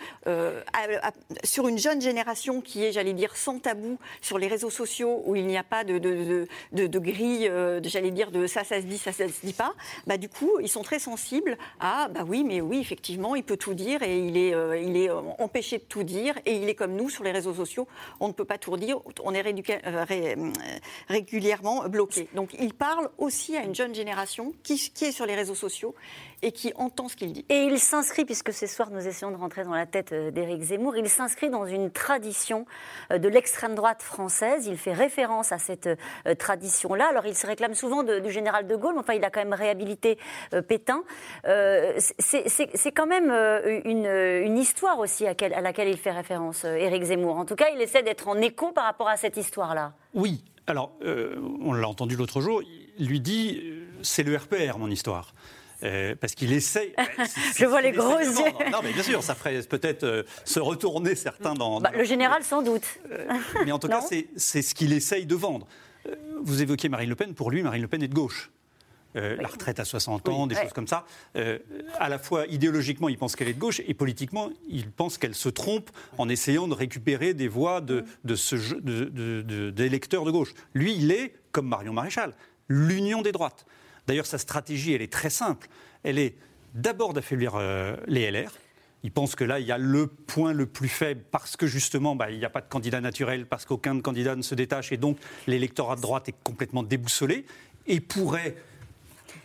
sur 1.44 1.68
une 1.68 1.78
jeune 1.78 2.00
génération 2.00 2.60
qui 2.60 2.84
est, 2.84 2.92
j'allais 2.92 3.12
dire, 3.12 3.36
sans 3.36 3.58
tabou 3.58 3.98
sur 4.20 4.38
les 4.38 4.46
réseaux 4.46 4.70
sociaux 4.70 5.22
où 5.26 5.36
il 5.36 5.46
n'y 5.46 5.56
a 5.56 5.64
pas 5.64 5.84
de, 5.84 5.98
de, 5.98 6.46
de, 6.72 6.98
grille, 6.98 7.50
j'allais 7.84 8.10
dire, 8.10 8.30
de 8.30 8.46
ça, 8.46 8.64
ça 8.64 8.80
se 8.80 8.86
dit, 8.86 8.98
ça, 8.98 9.12
ça 9.12 9.28
se 9.28 9.44
dit 9.44 9.52
pas, 9.52 9.74
bah, 10.06 10.16
du 10.16 10.28
coup, 10.28 10.50
ils 10.60 10.68
sont 10.68 10.82
très 10.82 10.98
sensibles 10.98 11.58
à, 11.80 12.08
bah 12.08 12.24
oui, 12.26 12.44
mais 12.44 12.60
oui, 12.60 12.78
effectivement, 12.78 13.34
il 13.34 13.42
peut 13.42 13.56
tout 13.56 13.74
dire 13.74 13.81
et 13.82 14.18
il 14.18 14.36
est, 14.36 14.54
euh, 14.54 14.78
il 14.78 14.96
est 14.96 15.10
euh, 15.10 15.20
empêché 15.38 15.78
de 15.78 15.84
tout 15.84 16.02
dire 16.02 16.34
et 16.46 16.56
il 16.56 16.68
est 16.68 16.74
comme 16.74 16.94
nous 16.94 17.10
sur 17.10 17.24
les 17.24 17.32
réseaux 17.32 17.54
sociaux. 17.54 17.86
On 18.20 18.28
ne 18.28 18.32
peut 18.32 18.44
pas 18.44 18.58
tout 18.58 18.76
dire, 18.76 19.00
on 19.22 19.34
est 19.34 19.44
euh, 19.44 20.52
régulièrement 21.08 21.88
bloqué. 21.88 22.28
Donc 22.34 22.50
il 22.58 22.74
parle 22.74 23.08
aussi 23.18 23.56
à 23.56 23.62
une 23.62 23.74
jeune 23.74 23.94
génération 23.94 24.52
qui, 24.62 24.74
est 25.02 25.12
sur 25.12 25.26
les 25.26 25.34
réseaux 25.34 25.54
sociaux 25.54 25.94
et 26.42 26.52
qui 26.52 26.72
entend 26.76 27.08
ce 27.08 27.16
qu'il 27.16 27.32
dit. 27.32 27.44
Et 27.48 27.64
il 27.64 27.78
s'inscrit, 27.78 28.24
puisque 28.24 28.52
ce 28.52 28.66
soir 28.66 28.90
nous 28.90 29.06
essayons 29.06 29.30
de 29.30 29.36
rentrer 29.36 29.64
dans 29.64 29.74
la 29.74 29.86
tête 29.86 30.12
d'Éric 30.12 30.62
Zemmour, 30.62 30.96
il 30.96 31.08
s'inscrit 31.08 31.50
dans 31.50 31.66
une 31.66 31.90
tradition 31.90 32.66
de 33.10 33.28
l'extrême 33.28 33.74
droite 33.74 34.02
française. 34.02 34.66
Il 34.66 34.76
fait 34.76 34.92
référence 34.92 35.52
à 35.52 35.58
cette 35.58 35.88
tradition-là. 36.38 37.08
Alors 37.08 37.26
il 37.26 37.36
se 37.36 37.46
réclame 37.46 37.74
souvent 37.74 38.02
du 38.02 38.30
général 38.30 38.66
de 38.66 38.74
Gaulle, 38.74 38.94
mais 38.94 39.00
enfin 39.00 39.14
il 39.14 39.24
a 39.24 39.30
quand 39.30 39.40
même 39.40 39.52
réhabilité 39.52 40.18
Pétain. 40.66 41.04
C'est 41.44 42.92
quand 42.92 43.06
même 43.06 43.30
une, 43.84 44.58
histoire 44.58 44.98
aussi 44.98 45.26
à, 45.26 45.34
laquelle 45.60 45.88
il 45.88 45.96
fait 45.96 46.10
référence, 46.10 46.64
euh, 46.64 46.76
Éric 46.76 47.04
Zemmour. 47.04 47.36
En 47.36 47.44
tout 47.44 47.54
cas, 47.54 47.66
il 47.74 47.80
essaie 47.80 48.02
d'être 48.02 48.28
en 48.28 48.36
écho 48.40 48.72
par 48.72 48.84
rapport 48.84 49.08
à 49.08 49.16
cette 49.16 49.36
histoire-là. 49.36 49.92
Oui. 50.14 50.44
Alors, 50.66 50.92
euh, 51.04 51.36
on 51.60 51.72
l'a 51.72 51.88
entendu 51.88 52.16
l'autre 52.16 52.40
jour, 52.40 52.62
il 52.98 53.06
lui 53.06 53.20
dit 53.20 53.60
euh, 53.64 53.84
c'est 54.02 54.22
le 54.22 54.36
RPR, 54.36 54.78
mon 54.78 54.88
histoire. 54.88 55.34
parce 56.20 56.34
qu'il 56.34 56.52
essaie. 56.52 56.94
Je 57.56 57.66
vois 57.66 57.82
les 57.82 57.90
gros 57.90 58.20
yeux. 58.20 58.70
Non, 58.70 58.78
mais 58.82 58.92
bien 58.92 59.02
sûr, 59.02 59.22
ça 59.22 59.34
ferait 59.34 59.60
peut-être 59.62 60.24
se 60.44 60.60
retourner 60.60 61.16
certains 61.16 61.54
dans. 61.54 61.80
Bah, 61.80 61.90
le 61.92 62.04
général, 62.04 62.44
sans 62.44 62.62
doute. 62.62 62.86
mais 63.64 63.72
en 63.72 63.80
tout 63.80 63.88
cas, 63.96 64.00
c'est 64.36 64.62
ce 64.62 64.74
qu'il 64.74 64.92
essaye 64.92 65.26
de 65.26 65.34
vendre. 65.34 65.66
Vous 66.40 66.62
évoquez 66.62 66.88
Marine 66.88 67.08
Le 67.08 67.16
Pen. 67.16 67.34
Pour 67.34 67.50
lui, 67.50 67.62
Marine 67.62 67.82
Le 67.82 67.88
Pen 67.88 68.02
est 68.02 68.08
de 68.08 68.14
gauche. 68.14 68.50
Euh, 69.16 69.36
la 69.40 69.48
retraite 69.48 69.78
à 69.78 69.84
60 69.84 70.28
ans, 70.28 70.46
des 70.46 70.54
choses 70.54 70.72
comme 70.72 70.88
ça. 70.88 71.04
Euh, 71.36 71.58
à 71.98 72.08
la 72.08 72.18
fois 72.18 72.46
idéologiquement, 72.46 73.08
il 73.08 73.18
pense 73.18 73.36
qu'elle 73.36 73.48
est 73.48 73.54
de 73.54 73.58
gauche 73.58 73.80
et 73.86 73.94
politiquement, 73.94 74.50
il 74.68 74.90
pense 74.90 75.18
qu'elle 75.18 75.34
se 75.34 75.50
trompe 75.50 75.90
en 76.16 76.28
essayant 76.28 76.66
de 76.66 76.74
récupérer 76.74 77.34
des 77.34 77.48
voix 77.48 77.80
de, 77.80 78.04
de 78.24 79.70
d'électeurs 79.70 80.24
de, 80.24 80.30
gauche. 80.30 80.54
Lui, 80.74 80.94
il 80.94 81.12
est, 81.12 81.34
comme 81.52 81.68
Marion 81.68 81.92
Maréchal, 81.92 82.34
l'union 82.68 83.20
des 83.20 83.32
droites. 83.32 83.66
D'ailleurs, 84.06 84.26
sa 84.26 84.38
stratégie, 84.38 84.94
elle 84.94 85.02
est 85.02 85.12
très 85.12 85.30
simple. 85.30 85.68
Elle 86.02 86.18
est 86.18 86.36
d'abord 86.74 87.12
d'affaiblir 87.12 87.54
euh, 87.56 87.96
les 88.06 88.30
LR. 88.30 88.50
Il 89.04 89.10
pense 89.10 89.34
que 89.34 89.44
là, 89.44 89.58
il 89.58 89.66
y 89.66 89.72
a 89.72 89.78
le 89.78 90.06
point 90.06 90.52
le 90.52 90.66
plus 90.66 90.88
faible 90.88 91.22
parce 91.30 91.56
que 91.56 91.66
justement, 91.66 92.14
bah, 92.14 92.30
il 92.30 92.38
n'y 92.38 92.44
a 92.44 92.50
pas 92.50 92.60
de 92.60 92.68
candidat 92.68 93.00
naturel, 93.00 93.46
parce 93.46 93.64
qu'aucun 93.64 94.00
candidat 94.00 94.36
ne 94.36 94.42
se 94.42 94.54
détache 94.54 94.92
et 94.92 94.96
donc 94.96 95.18
l'électorat 95.46 95.96
de 95.96 96.00
droite 96.00 96.28
est 96.28 96.34
complètement 96.44 96.82
déboussolé 96.82 97.44
et 97.86 98.00
pourrait 98.00 98.54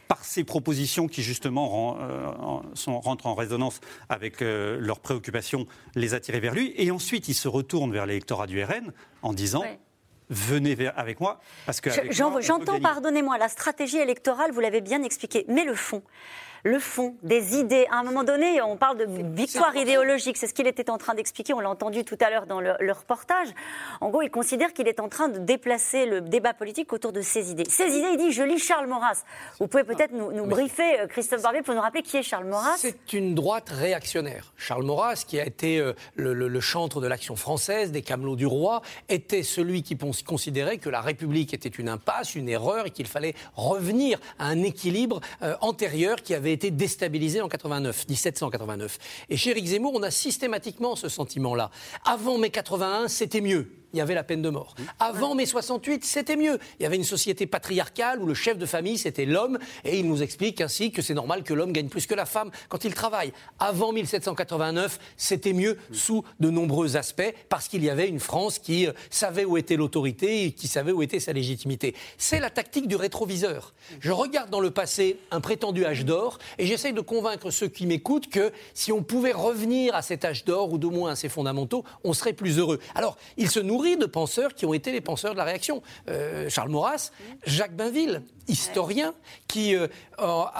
par 0.08 0.24
ces 0.24 0.44
propositions 0.44 1.08
qui 1.08 1.24
justement 1.24 1.98
euh, 2.00 2.32
sont, 2.74 3.00
rentrent 3.00 3.28
en 3.28 3.36
résonance 3.36 3.80
avec 4.10 4.42
euh, 4.42 4.78
leurs 4.80 5.00
préoccupations, 5.00 5.68
les 5.96 6.14
attirer 6.14 6.40
vers 6.40 6.54
lui. 6.54 6.74
Et 6.78 6.92
ensuite, 6.92 7.28
il 7.28 7.34
se 7.34 7.48
retourne 7.48 7.92
vers 7.92 8.06
l'électorat 8.06 8.48
du 8.48 8.64
RN 8.64 8.94
en 9.22 9.34
disant 9.34 9.64
venez 10.30 10.76
avec 10.96 11.20
moi. 11.20 11.40
Parce 11.66 11.82
que 11.82 11.90
J'entends, 12.12 12.80
pardonnez-moi, 12.80 13.38
la 13.38 13.48
stratégie 13.48 13.98
électorale, 13.98 14.52
vous 14.52 14.60
l'avez 14.60 14.82
bien 14.82 15.04
expliqué, 15.04 15.46
mais 15.48 15.64
le 15.64 15.76
fond. 15.76 16.04
Le 16.64 16.80
fond, 16.80 17.16
des 17.24 17.58
idées. 17.58 17.86
À 17.92 18.00
un 18.00 18.04
moment 18.04 18.24
donné, 18.24 18.62
on 18.62 18.78
parle 18.78 18.98
de 18.98 19.08
victoire 19.34 19.76
idéologique. 19.76 20.38
C'est 20.38 20.48
ce 20.48 20.54
qu'il 20.54 20.68
était 20.68 20.90
en 20.90 20.98
train 20.98 21.14
d'expliquer. 21.14 21.54
On 21.54 21.60
l'a 21.60 21.70
entendu 21.70 22.04
tout 22.04 22.18
à 22.22 22.30
l'heure 22.30 22.46
dans 22.46 22.62
le, 22.62 22.76
reportage. 22.92 23.50
En 24.02 24.10
gros, 24.10 24.22
il 24.22 24.32
considère 24.32 24.74
qu'il 24.74 24.88
est 24.88 25.00
en 25.00 25.10
train 25.10 25.28
de 25.28 25.40
déplacer 25.40 26.06
le 26.06 26.22
débat 26.22 26.54
politique 26.54 26.94
autour 26.94 27.12
de 27.12 27.22
ses 27.22 27.52
idées. 27.52 27.66
Ses 27.70 27.98
idées, 27.98 28.10
il 28.14 28.18
dit 28.18 28.32
Je 28.32 28.44
lis 28.44 28.60
Charles 28.60 28.88
Maurras. 28.88 29.24
Vous 29.60 29.68
pouvez 29.68 29.84
peut-être 29.84 30.14
nous, 30.14 30.32
nous 30.32 30.46
briefer, 30.46 31.02
euh, 31.02 31.08
Christophe 31.08 31.42
Barbier, 31.42 31.62
pour 31.62 31.76
nous 31.76 31.82
rappeler 31.82 32.02
qui 32.02 32.18
est 32.18 32.24
Charles 32.24 32.46
Maurras 32.46 32.76
C'est 32.78 33.14
une 33.14 33.36
droite 33.36 33.70
réactionnaire. 33.70 34.54
Charles 34.58 34.84
Maurras, 34.84 35.24
qui 35.28 35.40
a 35.40 35.46
été 35.46 35.80
euh, 35.80 35.94
le, 36.16 36.60
chantre 36.60 37.02
de 37.02 37.08
l'action 37.08 37.36
française, 37.36 37.92
des 37.92 38.02
Camelots 38.02 38.36
du 38.36 38.46
Roi, 38.46 38.82
était 39.10 39.44
celui 39.44 39.84
qui 39.84 39.98
considérait 40.26 40.78
que 40.78 40.90
la 40.90 41.02
République 41.02 41.54
était 41.54 41.70
une 41.70 41.90
impasse, 41.90 42.36
une 42.36 42.50
erreur, 42.50 42.88
et 42.88 42.92
qu'il 42.92 43.08
fallait 43.08 43.36
revenir 43.56 44.20
à 44.40 44.48
un 44.48 44.64
équilibre 44.64 45.22
euh, 45.42 45.56
antérieur 45.62 46.18
qui 46.18 46.34
avait 46.34 46.47
été 46.52 46.72
déstabilisé 46.72 47.42
en 47.42 47.48
89, 47.48 48.08
1789. 48.10 48.98
Et 49.30 49.38
chez 49.38 49.52
Éric 49.52 49.66
Zemmour, 49.66 49.94
on 49.96 50.04
a 50.04 50.12
systématiquement 50.12 50.96
ce 50.96 51.10
sentiment-là. 51.10 51.72
Avant 52.06 52.38
mai 52.38 52.50
81, 52.50 53.08
c'était 53.08 53.42
mieux 53.42 53.72
il 53.98 54.00
y 54.00 54.02
avait 54.02 54.14
la 54.14 54.24
peine 54.24 54.44
de 54.44 54.50
mort. 54.50 54.76
Avant 55.00 55.34
mai 55.34 55.48
68, 55.48 56.06
c'était 56.06 56.36
mieux. 56.36 56.60
Il 56.80 56.84
y 56.84 56.86
avait 56.86 56.98
une 56.98 57.04
société 57.04 57.48
patriarcale 57.48 58.22
où 58.22 58.28
le 58.28 58.36
chef 58.36 58.60
de 58.60 58.68
famille, 58.68 59.00
c'était 59.00 59.26
l'homme, 59.26 59.58
et 59.84 59.98
il 59.98 60.08
nous 60.08 60.22
explique 60.22 60.62
ainsi 60.62 60.92
que 60.92 61.02
c'est 61.02 61.16
normal 61.16 61.42
que 61.42 61.56
l'homme 61.56 61.72
gagne 61.72 61.90
plus 61.90 62.06
que 62.06 62.14
la 62.14 62.28
femme 62.28 62.52
quand 62.70 62.86
il 62.86 62.94
travaille. 62.94 63.34
Avant 63.58 63.92
1789, 63.92 65.00
c'était 65.18 65.54
mieux 65.54 65.80
sous 65.92 66.24
de 66.40 66.52
nombreux 66.52 66.96
aspects, 66.96 67.34
parce 67.50 67.68
qu'il 67.68 67.84
y 67.84 67.90
avait 67.90 68.08
une 68.08 68.20
France 68.20 68.60
qui 68.60 68.86
euh, 68.86 68.92
savait 69.10 69.46
où 69.46 69.58
était 69.58 69.78
l'autorité 69.78 70.44
et 70.44 70.52
qui 70.52 70.68
savait 70.68 70.92
où 70.92 71.02
était 71.02 71.20
sa 71.20 71.34
légitimité. 71.34 71.96
C'est 72.20 72.40
la 72.40 72.52
tactique 72.52 72.88
du 72.88 72.96
rétroviseur. 72.96 73.74
Je 74.00 74.12
regarde 74.12 74.52
dans 74.52 74.60
le 74.60 74.70
passé 74.70 75.18
un 75.32 75.42
prétendu 75.42 75.86
âge 75.86 76.06
d'or, 76.06 76.38
et 76.60 76.68
j'essaye 76.68 76.94
de 76.94 77.02
convaincre 77.02 77.50
ceux 77.50 77.68
qui 77.68 77.88
m'écoutent 77.88 78.30
que 78.30 78.52
si 78.76 78.92
on 78.92 79.02
pouvait 79.02 79.32
revenir 79.32 79.96
à 79.96 80.04
cet 80.04 80.24
âge 80.24 80.46
d'or, 80.46 80.72
ou 80.72 80.78
de 80.78 80.86
moins 80.86 81.14
à 81.14 81.16
ses 81.16 81.30
fondamentaux, 81.30 81.84
on 82.04 82.14
serait 82.14 82.34
plus 82.34 82.60
heureux. 82.60 82.80
Alors, 82.94 83.18
il 83.38 83.50
se 83.50 83.60
nourrit 83.60 83.87
de 83.96 84.06
penseurs 84.06 84.54
qui 84.54 84.66
ont 84.66 84.74
été 84.74 84.92
les 84.92 85.02
penseurs 85.02 85.34
de 85.34 85.38
la 85.38 85.44
réaction. 85.44 85.82
Euh, 86.10 86.50
Charles 86.50 86.70
Maurras, 86.70 87.12
Jacques 87.46 87.76
Bainville, 87.76 88.22
historien, 88.48 89.14
qui, 89.48 89.76
euh, 89.76 89.88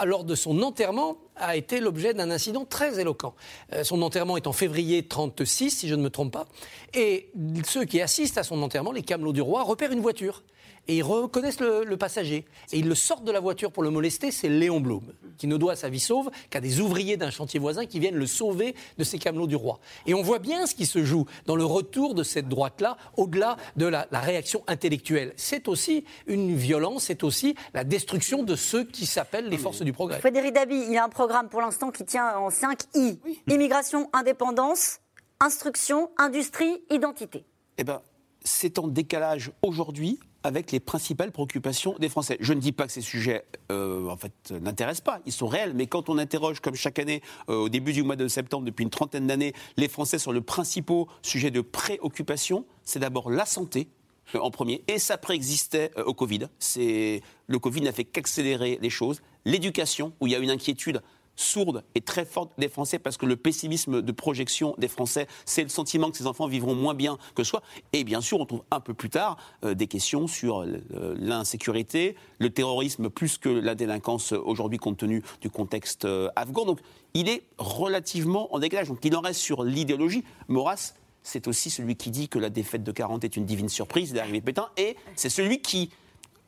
lors 0.04 0.24
de 0.24 0.34
son 0.34 0.62
enterrement, 0.62 1.18
a 1.36 1.56
été 1.56 1.80
l'objet 1.80 2.14
d'un 2.14 2.30
incident 2.30 2.64
très 2.64 3.00
éloquent. 3.00 3.34
Euh, 3.72 3.84
son 3.84 4.02
enterrement 4.02 4.36
est 4.36 4.46
en 4.46 4.52
février 4.52 5.06
36, 5.06 5.70
si 5.70 5.88
je 5.88 5.94
ne 5.94 6.02
me 6.02 6.10
trompe 6.10 6.32
pas. 6.32 6.46
Et 6.94 7.30
ceux 7.64 7.84
qui 7.84 8.00
assistent 8.00 8.38
à 8.38 8.42
son 8.42 8.62
enterrement, 8.62 8.92
les 8.92 9.02
camelots 9.02 9.32
du 9.32 9.42
roi, 9.42 9.62
repèrent 9.62 9.92
une 9.92 10.00
voiture 10.00 10.42
et 10.88 10.96
ils 10.96 11.02
reconnaissent 11.02 11.60
le, 11.60 11.96
passager. 11.96 12.46
Et 12.72 12.78
ils 12.78 12.88
le 12.88 12.94
sortent 12.94 13.24
de 13.24 13.32
la 13.32 13.40
voiture 13.40 13.70
pour 13.70 13.82
le 13.82 13.90
molester, 13.90 14.30
c'est 14.30 14.48
Léon 14.48 14.80
Blum, 14.80 15.02
qui 15.36 15.46
ne 15.46 15.56
doit 15.56 15.76
sa 15.76 15.90
vie 15.90 16.00
sauve 16.00 16.30
qu'à 16.48 16.60
des 16.60 16.80
ouvriers 16.80 17.16
d'un 17.16 17.30
chantier 17.30 17.60
voisin 17.60 17.84
qui 17.84 18.00
viennent 18.00 18.16
le 18.16 18.26
sauver 18.26 18.74
de 18.96 19.04
ces 19.04 19.18
camelots 19.18 19.46
du 19.46 19.56
roi. 19.56 19.80
Et 20.06 20.14
on 20.14 20.22
voit 20.22 20.38
bien 20.38 20.66
ce 20.66 20.74
qui 20.74 20.86
se 20.86 21.04
joue 21.04 21.26
dans 21.46 21.56
le 21.56 21.64
retour 21.64 22.14
de 22.14 22.22
cette 22.22 22.48
droite-là, 22.48 22.96
au-delà 23.16 23.56
de 23.76 23.86
la, 23.86 24.06
réaction 24.12 24.64
intellectuelle. 24.66 25.32
C'est 25.36 25.68
aussi 25.68 26.04
une 26.26 26.54
violence, 26.54 27.04
c'est 27.04 27.22
aussi 27.22 27.54
la 27.74 27.84
destruction 27.84 28.42
de 28.42 28.56
ceux 28.56 28.84
qui 28.84 29.06
s'appellent 29.06 29.48
les 29.48 29.58
forces 29.58 29.82
du 29.82 29.92
progrès. 29.92 30.18
Frédéric 30.20 30.54
Dabi, 30.54 30.76
il 30.76 30.92
y 30.92 30.96
a 30.96 31.04
un 31.04 31.08
programme 31.08 31.48
pour 31.48 31.60
l'instant 31.60 31.90
qui 31.90 32.04
tient 32.04 32.36
en 32.36 32.50
5 32.50 32.80
I. 32.94 33.18
Immigration, 33.48 34.08
indépendance, 34.12 34.98
instruction, 35.40 36.10
industrie, 36.16 36.82
identité. 36.90 37.44
Eh 37.76 37.84
bien, 37.84 38.00
c'est 38.44 38.78
en 38.78 38.88
décalage 38.88 39.52
aujourd'hui 39.62 40.18
avec 40.42 40.72
les 40.72 40.80
principales 40.80 41.32
préoccupations 41.32 41.96
des 41.98 42.08
Français. 42.08 42.36
Je 42.40 42.52
ne 42.52 42.60
dis 42.60 42.72
pas 42.72 42.86
que 42.86 42.92
ces 42.92 43.00
sujets, 43.00 43.44
euh, 43.72 44.08
en 44.08 44.16
fait, 44.16 44.32
n'intéressent 44.50 45.04
pas. 45.04 45.20
Ils 45.26 45.32
sont 45.32 45.48
réels. 45.48 45.74
Mais 45.74 45.86
quand 45.86 46.08
on 46.08 46.18
interroge, 46.18 46.60
comme 46.60 46.74
chaque 46.74 46.98
année, 46.98 47.22
euh, 47.48 47.56
au 47.56 47.68
début 47.68 47.92
du 47.92 48.02
mois 48.02 48.16
de 48.16 48.28
septembre, 48.28 48.64
depuis 48.64 48.84
une 48.84 48.90
trentaine 48.90 49.26
d'années, 49.26 49.52
les 49.76 49.88
Français 49.88 50.18
sur 50.18 50.32
le 50.32 50.40
principal 50.40 50.78
sujet 51.22 51.50
de 51.50 51.60
préoccupation, 51.60 52.64
c'est 52.84 53.00
d'abord 53.00 53.30
la 53.30 53.46
santé, 53.46 53.88
euh, 54.34 54.38
en 54.38 54.50
premier, 54.50 54.84
et 54.86 54.98
ça 54.98 55.18
préexistait 55.18 55.90
au 56.06 56.14
Covid. 56.14 56.46
Le 56.76 57.58
Covid 57.58 57.80
n'a 57.80 57.92
fait 57.92 58.04
qu'accélérer 58.04 58.78
les 58.80 58.90
choses. 58.90 59.20
L'éducation, 59.44 60.12
où 60.20 60.26
il 60.26 60.32
y 60.32 60.36
a 60.36 60.38
une 60.38 60.50
inquiétude 60.50 61.02
sourde 61.38 61.84
et 61.94 62.00
très 62.00 62.24
forte 62.24 62.52
des 62.58 62.68
Français 62.68 62.98
parce 62.98 63.16
que 63.16 63.26
le 63.26 63.36
pessimisme 63.36 64.02
de 64.02 64.12
projection 64.12 64.74
des 64.78 64.88
Français, 64.88 65.26
c'est 65.44 65.62
le 65.62 65.68
sentiment 65.68 66.10
que 66.10 66.16
ces 66.16 66.26
enfants 66.26 66.46
vivront 66.46 66.74
moins 66.74 66.94
bien 66.94 67.18
que 67.34 67.44
soi. 67.44 67.62
Et 67.92 68.04
bien 68.04 68.20
sûr, 68.20 68.40
on 68.40 68.46
trouve 68.46 68.64
un 68.70 68.80
peu 68.80 68.92
plus 68.94 69.10
tard 69.10 69.36
euh, 69.64 69.74
des 69.74 69.86
questions 69.86 70.26
sur 70.26 70.64
l'insécurité, 70.90 72.16
le 72.38 72.50
terrorisme 72.50 73.08
plus 73.08 73.38
que 73.38 73.48
la 73.48 73.74
délinquance 73.74 74.32
aujourd'hui 74.32 74.78
compte 74.78 74.98
tenu 74.98 75.22
du 75.40 75.50
contexte 75.50 76.04
euh, 76.04 76.28
afghan. 76.36 76.64
Donc 76.64 76.80
il 77.14 77.28
est 77.28 77.44
relativement 77.58 78.54
en 78.54 78.58
décalage. 78.58 78.88
Donc 78.88 79.04
il 79.04 79.14
en 79.16 79.20
reste 79.20 79.40
sur 79.40 79.64
l'idéologie. 79.64 80.24
Maurras, 80.48 80.94
c'est 81.22 81.46
aussi 81.46 81.70
celui 81.70 81.96
qui 81.96 82.10
dit 82.10 82.28
que 82.28 82.38
la 82.38 82.50
défaite 82.50 82.82
de 82.82 82.92
40 82.92 83.24
est 83.24 83.36
une 83.36 83.44
divine 83.44 83.68
surprise 83.68 84.12
d'arrivée 84.12 84.40
Pétain. 84.40 84.68
Et 84.76 84.96
c'est 85.14 85.30
celui 85.30 85.60
qui 85.60 85.90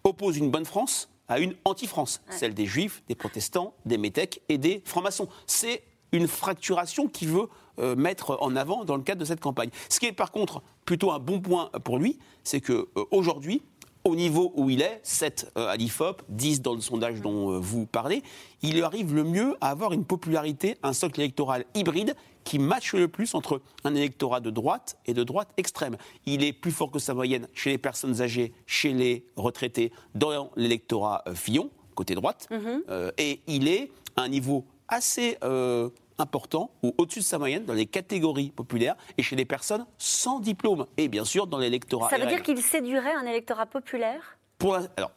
oppose 0.04 0.36
une 0.36 0.50
bonne 0.50 0.64
France 0.64 1.08
à 1.30 1.38
une 1.38 1.54
anti-France, 1.64 2.20
celle 2.28 2.52
des 2.52 2.66
juifs, 2.66 3.02
des 3.08 3.14
protestants, 3.14 3.72
des 3.86 3.96
métèques 3.96 4.42
et 4.48 4.58
des 4.58 4.82
francs-maçons. 4.84 5.28
C'est 5.46 5.84
une 6.12 6.26
fracturation 6.26 7.06
qui 7.06 7.24
veut 7.24 7.48
euh, 7.78 7.94
mettre 7.94 8.36
en 8.40 8.56
avant 8.56 8.84
dans 8.84 8.96
le 8.96 9.02
cadre 9.02 9.20
de 9.20 9.24
cette 9.24 9.40
campagne. 9.40 9.70
Ce 9.88 10.00
qui 10.00 10.06
est 10.06 10.12
par 10.12 10.32
contre 10.32 10.60
plutôt 10.84 11.12
un 11.12 11.20
bon 11.20 11.40
point 11.40 11.70
pour 11.84 11.98
lui, 11.98 12.18
c'est 12.42 12.60
qu'aujourd'hui, 12.60 13.62
euh, 13.62 14.10
au 14.10 14.16
niveau 14.16 14.52
où 14.56 14.70
il 14.70 14.82
est, 14.82 14.98
7 15.04 15.52
euh, 15.56 15.68
à 15.68 15.76
l'IFOP, 15.76 16.22
10 16.30 16.62
dans 16.62 16.74
le 16.74 16.80
sondage 16.80 17.20
dont 17.20 17.60
vous 17.60 17.86
parlez, 17.86 18.24
il 18.62 18.82
arrive 18.82 19.14
le 19.14 19.22
mieux 19.22 19.56
à 19.60 19.70
avoir 19.70 19.92
une 19.92 20.04
popularité, 20.04 20.76
un 20.82 20.92
socle 20.92 21.20
électoral 21.20 21.64
hybride 21.74 22.16
qui 22.50 22.58
matche 22.58 22.94
le 22.94 23.06
plus 23.06 23.36
entre 23.36 23.62
un 23.84 23.94
électorat 23.94 24.40
de 24.40 24.50
droite 24.50 24.98
et 25.06 25.14
de 25.14 25.22
droite 25.22 25.50
extrême. 25.56 25.96
Il 26.26 26.42
est 26.42 26.52
plus 26.52 26.72
fort 26.72 26.90
que 26.90 26.98
sa 26.98 27.14
moyenne 27.14 27.46
chez 27.54 27.70
les 27.70 27.78
personnes 27.78 28.20
âgées, 28.22 28.52
chez 28.66 28.92
les 28.92 29.24
retraités, 29.36 29.92
dans 30.16 30.50
l'électorat 30.56 31.22
euh, 31.28 31.34
Fillon, 31.36 31.70
côté 31.94 32.16
droite, 32.16 32.48
mhm. 32.50 32.82
euh, 32.88 33.12
et 33.18 33.40
il 33.46 33.68
est 33.68 33.92
à 34.16 34.22
un 34.22 34.28
niveau 34.28 34.64
assez 34.88 35.38
euh, 35.44 35.90
important 36.18 36.72
ou 36.82 36.92
au-dessus 36.98 37.20
de 37.20 37.24
sa 37.24 37.38
moyenne 37.38 37.66
dans 37.66 37.72
les 37.72 37.86
catégories 37.86 38.50
populaires 38.50 38.96
et 39.16 39.22
chez 39.22 39.36
les 39.36 39.44
personnes 39.44 39.86
sans 39.96 40.40
diplôme 40.40 40.86
et 40.96 41.06
bien 41.06 41.24
sûr 41.24 41.46
dans 41.46 41.58
l'électorat. 41.58 42.10
Ça 42.10 42.18
veut 42.18 42.26
dire 42.26 42.42
qu'il 42.42 42.60
séduirait 42.60 43.14
un 43.14 43.26
électorat 43.26 43.66
populaire? 43.66 44.38
Pour, 44.58 44.76
alors, 44.96 45.12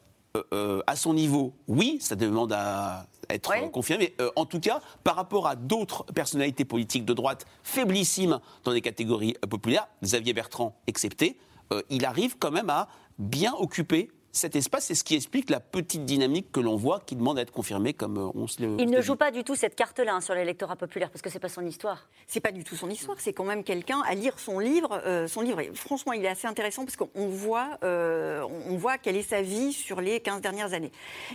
à 0.85 0.95
son 0.95 1.15
niveau, 1.15 1.55
oui, 1.67 1.97
ça 1.99 2.15
demande 2.15 2.53
à 2.53 3.07
être 3.29 3.71
confirmé. 3.71 4.13
Euh, 4.19 4.31
en 4.35 4.45
tout 4.45 4.59
cas, 4.59 4.81
par 5.03 5.15
rapport 5.15 5.47
à 5.47 5.55
d'autres 5.55 6.03
personnalités 6.13 6.65
politiques 6.65 7.05
de 7.05 7.13
droite 7.13 7.45
faiblissimes 7.63 8.39
dans 8.63 8.71
les 8.71 8.81
catégories 8.81 9.35
euh, 9.43 9.47
populaires, 9.47 9.87
Xavier 10.03 10.33
Bertrand 10.33 10.75
excepté, 10.87 11.37
euh, 11.71 11.81
il 11.89 12.05
arrive 12.05 12.37
quand 12.37 12.51
même 12.51 12.69
à 12.69 12.87
bien 13.19 13.53
occuper 13.53 14.11
cet 14.35 14.55
espace, 14.55 14.85
c'est 14.85 14.95
ce 14.95 15.03
qui 15.03 15.13
explique 15.13 15.51
la 15.51 15.59
petite 15.59 16.05
dynamique 16.05 16.51
que 16.51 16.59
l'on 16.59 16.75
voit 16.75 17.01
qui 17.05 17.15
demande 17.15 17.37
à 17.37 17.43
être 17.43 17.51
confirmée 17.51 17.93
comme 17.93 18.17
euh, 18.17 18.31
on 18.33 18.47
se 18.47 18.63
le. 18.63 18.77
Il 18.79 18.89
ne 18.89 18.99
joue 18.99 19.15
pas 19.15 19.29
du 19.29 19.43
tout 19.43 19.55
cette 19.55 19.75
carte-là 19.75 20.15
hein, 20.15 20.21
sur 20.21 20.33
l'électorat 20.33 20.75
populaire 20.75 21.11
parce 21.11 21.21
que 21.21 21.29
c'est 21.29 21.39
pas 21.39 21.49
son 21.49 21.63
histoire. 21.63 22.09
C'est 22.25 22.39
pas 22.39 22.51
du 22.51 22.63
tout 22.63 22.75
son 22.75 22.89
histoire. 22.89 23.17
C'est 23.19 23.31
quand 23.31 23.43
même 23.43 23.63
quelqu'un 23.63 24.01
à 24.07 24.15
lire 24.15 24.39
son 24.39 24.57
livre. 24.57 24.99
Euh, 25.05 25.27
son 25.27 25.41
livre, 25.41 25.61
franchement, 25.75 26.13
il 26.13 26.25
est 26.25 26.29
assez 26.29 26.47
intéressant 26.47 26.83
parce 26.83 26.95
qu'on 26.95 27.27
voit, 27.27 27.77
euh, 27.83 28.41
on 28.67 28.75
voit 28.75 28.97
quelle 28.97 29.17
est 29.17 29.21
sa 29.21 29.43
vie 29.43 29.71
sur 29.71 30.01
les 30.01 30.19
15 30.19 30.41
dernières 30.41 30.73
années. 30.73 30.91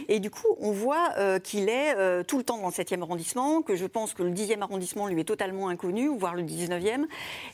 Et 0.09 0.19
du 0.19 0.31
coup, 0.31 0.57
on 0.59 0.73
voit 0.73 1.15
qu'il 1.45 1.69
est 1.69 2.25
tout 2.25 2.39
le 2.39 2.45
temps 2.45 2.59
dans 2.59 2.67
le 2.67 2.73
7e 2.73 3.03
arrondissement, 3.03 3.63
que 3.63 3.77
je 3.77 3.87
pense 3.87 4.13
que 4.13 4.25
le 4.25 4.31
10e 4.31 4.61
arrondissement 4.61 5.07
lui 5.07 5.21
est 5.21 5.25
totalement 5.25 5.69
inconnu, 5.69 6.09
voire 6.19 6.35
le 6.35 6.43
19e. 6.43 7.07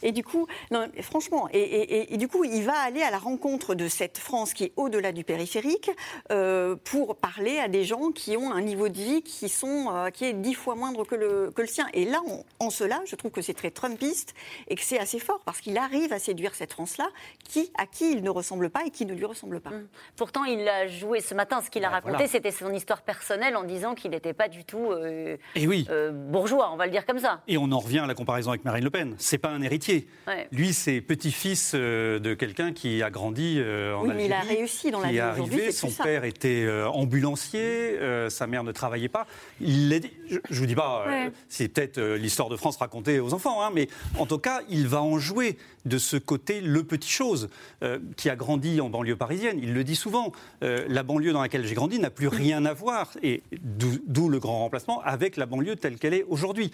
Et 0.02 0.12
du 0.12 0.24
coup, 0.24 0.46
non, 0.70 0.86
franchement, 1.02 1.48
et, 1.52 2.14
et 2.14 2.16
du 2.16 2.28
coup, 2.28 2.44
il 2.44 2.62
va 2.62 2.78
aller 2.78 3.02
à 3.02 3.10
la 3.10 3.18
rencontre 3.18 3.74
de 3.74 3.88
cette 3.88 4.16
France 4.16 4.54
qui 4.54 4.64
est 4.64 4.72
au-delà 4.76 5.12
du 5.12 5.22
périphérique 5.22 5.33
euh, 6.30 6.76
pour 6.84 7.16
parler 7.16 7.58
à 7.58 7.68
des 7.68 7.84
gens 7.84 8.10
qui 8.10 8.36
ont 8.36 8.52
un 8.52 8.60
niveau 8.60 8.88
de 8.88 8.96
vie 8.96 9.22
qui, 9.22 9.48
sont, 9.48 9.88
euh, 9.92 10.10
qui 10.10 10.24
est 10.24 10.32
dix 10.32 10.54
fois 10.54 10.74
moindre 10.74 11.04
que 11.04 11.14
le, 11.14 11.50
que 11.54 11.62
le 11.62 11.68
sien. 11.68 11.86
Et 11.92 12.04
là, 12.04 12.20
en 12.58 12.70
cela, 12.70 13.00
je 13.06 13.16
trouve 13.16 13.30
que 13.30 13.42
c'est 13.42 13.54
très 13.54 13.70
trumpiste 13.70 14.34
et 14.68 14.74
que 14.74 14.82
c'est 14.82 14.98
assez 14.98 15.18
fort 15.18 15.40
parce 15.44 15.60
qu'il 15.60 15.76
arrive 15.78 16.12
à 16.12 16.18
séduire 16.18 16.54
cette 16.54 16.72
France-là 16.72 17.08
qui, 17.44 17.70
à 17.76 17.86
qui 17.86 18.12
il 18.12 18.22
ne 18.22 18.30
ressemble 18.30 18.70
pas 18.70 18.84
et 18.86 18.90
qui 18.90 19.06
ne 19.06 19.14
lui 19.14 19.24
ressemble 19.24 19.60
pas. 19.60 19.70
Mmh. 19.70 19.86
Pourtant, 20.16 20.44
il 20.44 20.68
a 20.68 20.86
joué 20.86 21.20
ce 21.20 21.34
matin, 21.34 21.60
ce 21.62 21.70
qu'il 21.70 21.84
a 21.84 21.90
raconté, 21.90 22.26
c'était 22.26 22.50
son 22.50 22.72
histoire 22.72 23.02
personnelle 23.02 23.56
en 23.56 23.64
disant 23.64 23.94
qu'il 23.94 24.10
n'était 24.12 24.32
pas 24.32 24.48
du 24.48 24.64
tout 24.64 24.90
euh, 24.92 25.36
et 25.54 25.66
oui. 25.66 25.86
bourgeois, 26.12 26.70
on 26.72 26.76
va 26.76 26.86
le 26.86 26.92
dire 26.92 27.06
comme 27.06 27.18
ça. 27.18 27.42
Et 27.48 27.58
on 27.58 27.70
en 27.72 27.78
revient 27.78 28.00
à 28.00 28.06
la 28.06 28.14
comparaison 28.14 28.50
avec 28.50 28.64
Marine 28.64 28.84
Le 28.84 28.90
Pen. 28.90 29.14
C'est 29.18 29.38
pas 29.38 29.50
un 29.50 29.62
héritier. 29.62 30.08
Lui, 30.52 30.72
c'est 30.72 31.00
petit-fils 31.00 31.74
de 31.74 32.34
quelqu'un 32.34 32.72
qui 32.72 33.02
a 33.02 33.10
grandi 33.10 33.60
en 33.60 34.02
oui, 34.02 34.12
Mais 34.14 34.26
il 34.26 34.32
a 34.32 34.40
réussi 34.40 34.90
dans 34.90 35.00
la 35.00 35.08
vie 35.08 35.20
arrivé, 35.28 35.72
son 35.72 35.90
père 35.90 36.24
était 36.24 36.64
euh, 36.64 36.88
ambulancier, 36.88 37.60
euh, 37.60 38.30
sa 38.30 38.46
mère 38.46 38.64
ne 38.64 38.72
travaillait 38.72 39.08
pas. 39.08 39.26
Il 39.60 40.00
je, 40.28 40.36
ne 40.36 40.58
vous 40.58 40.66
dis 40.66 40.74
pas, 40.74 41.04
euh, 41.06 41.30
c'est 41.48 41.68
peut-être 41.68 42.00
l'histoire 42.00 42.48
de 42.48 42.56
France 42.56 42.76
racontée 42.76 43.20
aux 43.20 43.34
enfants, 43.34 43.62
hein, 43.62 43.70
mais 43.74 43.88
en 44.18 44.26
tout 44.26 44.38
cas, 44.38 44.60
il 44.68 44.88
va 44.88 45.02
en 45.02 45.18
jouer 45.18 45.58
de 45.84 45.98
ce 45.98 46.16
côté 46.16 46.60
le 46.60 46.82
petit 46.82 47.10
chose 47.10 47.50
qui 48.16 48.30
a 48.30 48.36
grandi 48.36 48.80
en 48.80 48.88
banlieue 48.88 49.16
parisienne. 49.16 49.58
Il 49.62 49.74
le 49.74 49.84
dit 49.84 49.96
souvent, 49.96 50.32
la 50.62 51.02
banlieue 51.02 51.32
dans 51.32 51.42
laquelle 51.42 51.66
j'ai 51.66 51.74
grandi 51.74 51.98
n'a 51.98 52.08
plus 52.08 52.28
rien 52.28 52.64
à 52.64 52.72
voir, 52.72 53.10
et 53.22 53.42
d'où 53.62 54.30
le 54.30 54.38
grand 54.38 54.60
remplacement, 54.60 55.02
avec 55.02 55.36
la 55.36 55.44
banlieue 55.44 55.76
telle 55.76 55.98
qu'elle 55.98 56.14
est 56.14 56.24
aujourd'hui. 56.26 56.70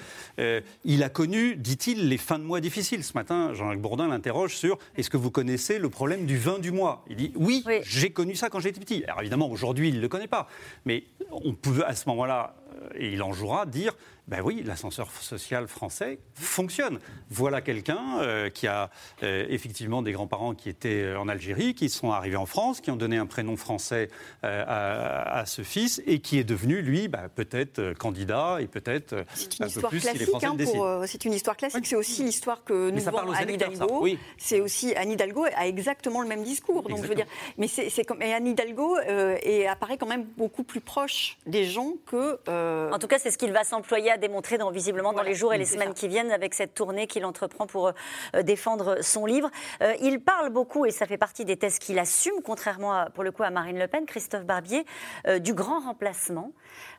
il 0.85 1.03
a 1.03 1.09
connu, 1.09 1.57
dit-il, 1.57 2.09
les 2.09 2.19
fins 2.19 2.39
de 2.39 2.45
mois 2.45 2.61
difficiles. 2.61 3.03
Ce 3.03 3.15
matin, 3.15 3.53
Jean-Jacques 3.53 3.81
Bourdin 3.81 4.09
l'interroge 4.09 4.57
sur 4.57 4.79
est-ce 4.97 5.11
que 5.11 5.17
vous 5.17 5.31
connaissez 5.31 5.79
le 5.79 5.89
problème 5.89 6.27
du 6.27 6.39
vin 6.39 6.59
du 6.59 6.71
mois? 6.71 7.05
Il 7.09 7.17
dit 7.17 7.33
oui, 7.37 7.63
oui. 7.67 7.81
j'ai 7.83 8.11
connu 8.11 8.35
quand 8.49 8.61
j'étais 8.61 8.81
petit. 8.81 9.05
Alors 9.05 9.21
évidemment, 9.21 9.51
aujourd'hui, 9.51 9.89
il 9.89 9.97
ne 9.97 10.01
le 10.01 10.09
connaît 10.09 10.29
pas. 10.29 10.49
Mais 10.85 11.05
on 11.31 11.53
peut 11.53 11.85
à 11.85 11.95
ce 11.95 12.09
moment-là, 12.09 12.55
et 12.95 13.13
il 13.13 13.23
en 13.23 13.33
jouera, 13.33 13.67
dire 13.67 13.95
ben 14.31 14.43
oui, 14.45 14.63
l'ascenseur 14.65 15.11
social 15.11 15.67
français 15.67 16.21
fonctionne. 16.35 17.01
Voilà 17.31 17.61
quelqu'un 17.61 18.21
euh, 18.21 18.49
qui 18.49 18.69
a 18.69 18.91
euh, 19.25 19.45
effectivement 19.49 20.03
des 20.03 20.13
grands-parents 20.13 20.55
qui 20.55 20.69
étaient 20.69 21.17
en 21.17 21.29
Algérie, 21.29 21.75
qui 21.75 21.89
sont 21.89 22.13
arrivés 22.13 22.37
en 22.37 22.47
France, 22.47 22.81
qui 22.81 22.93
ont 22.93 22.97
donné 22.97 23.17
un 23.17 23.27
prénom 23.27 23.57
français 23.57 24.09
euh, 24.45 24.65
à, 24.67 25.47
ce 25.47 25.63
fils 25.63 26.01
et 26.07 26.21
qui 26.21 26.39
est 26.39 26.45
devenu, 26.45 26.81
lui, 26.81 27.09
ben, 27.09 27.29
peut-être 27.35 27.93
candidat 27.99 28.59
et 28.61 28.69
peut-être 28.69 29.15
un 29.15 29.69
peu 29.69 29.89
plus 29.89 30.01
si 30.01 30.17
les 30.17 30.27
Français 30.27 30.47
hein, 30.47 31.03
C'est 31.07 31.25
une 31.25 31.33
histoire 31.33 31.57
classique, 31.57 31.87
c'est 31.87 31.97
aussi 31.97 32.23
l'histoire 32.23 32.63
que 32.63 32.91
nous 32.91 33.03
vend 33.03 33.33
Anne 33.33 33.51
Hidalgo. 33.51 33.99
Oui. 34.01 34.17
C'est 34.39 34.61
aussi 34.61 34.95
Anne 34.95 35.11
Hidalgo 35.11 35.45
a 35.57 35.67
exactement 35.67 36.23
le 36.23 36.29
même 36.29 36.45
discours. 36.45 36.89
Donc 36.89 37.03
je 37.03 37.09
veux 37.09 37.17
dire, 37.17 37.27
mais 37.59 37.67
c'est 37.67 38.05
comme 38.05 38.23
et 38.23 38.33
Anne 38.33 38.47
Hidalgo 38.47 38.97
et 39.43 39.67
apparaît 39.67 39.99
quand 39.99 40.07
même 40.07 40.27
beaucoup 40.37 40.63
plus 40.63 40.81
proche 40.81 41.37
des 41.47 41.65
gens 41.65 41.95
que. 42.07 42.39
En 42.93 42.99
tout 42.99 43.07
cas, 43.07 43.19
c'est 43.19 43.31
ce 43.31 43.39
qu'il 43.39 43.53
va 43.53 43.65
s'employer 43.65 44.11
à 44.11 44.17
démontrer 44.17 44.59
dans, 44.59 44.71
visiblement 44.71 45.13
dans 45.13 45.23
les 45.23 45.35
jours 45.35 45.55
et 45.55 45.59
les 45.59 45.65
semaines 45.65 45.95
qui 45.95 46.09
viennent 46.09 46.33
avec 46.33 46.55
cette 46.55 46.75
tournée 46.75 47.07
qu'il 47.07 47.25
entreprend 47.25 47.67
pour 47.67 47.93
euh, 48.35 48.43
défendre 48.43 48.99
son 49.03 49.27
livre. 49.27 49.51
Euh, 49.83 49.95
il 50.01 50.21
parle 50.21 50.51
beaucoup, 50.51 50.87
et 50.87 50.91
ça 50.91 51.07
fait 51.07 51.19
partie 51.19 51.45
des 51.45 51.57
thèses 51.57 51.79
qu'il 51.79 51.99
assume, 51.99 52.43
contrairement 52.45 53.07
pour 53.15 53.25
le 53.25 53.33
coup 53.33 53.43
à 53.43 53.51
Marine 53.51 53.79
Le 53.79 53.89
Pen, 53.89 54.07
Christophe 54.07 54.45
Barbier, 54.45 54.85
euh, 55.27 55.39
du 55.39 55.55
grand 55.55 55.81
remplacement. 55.81 56.53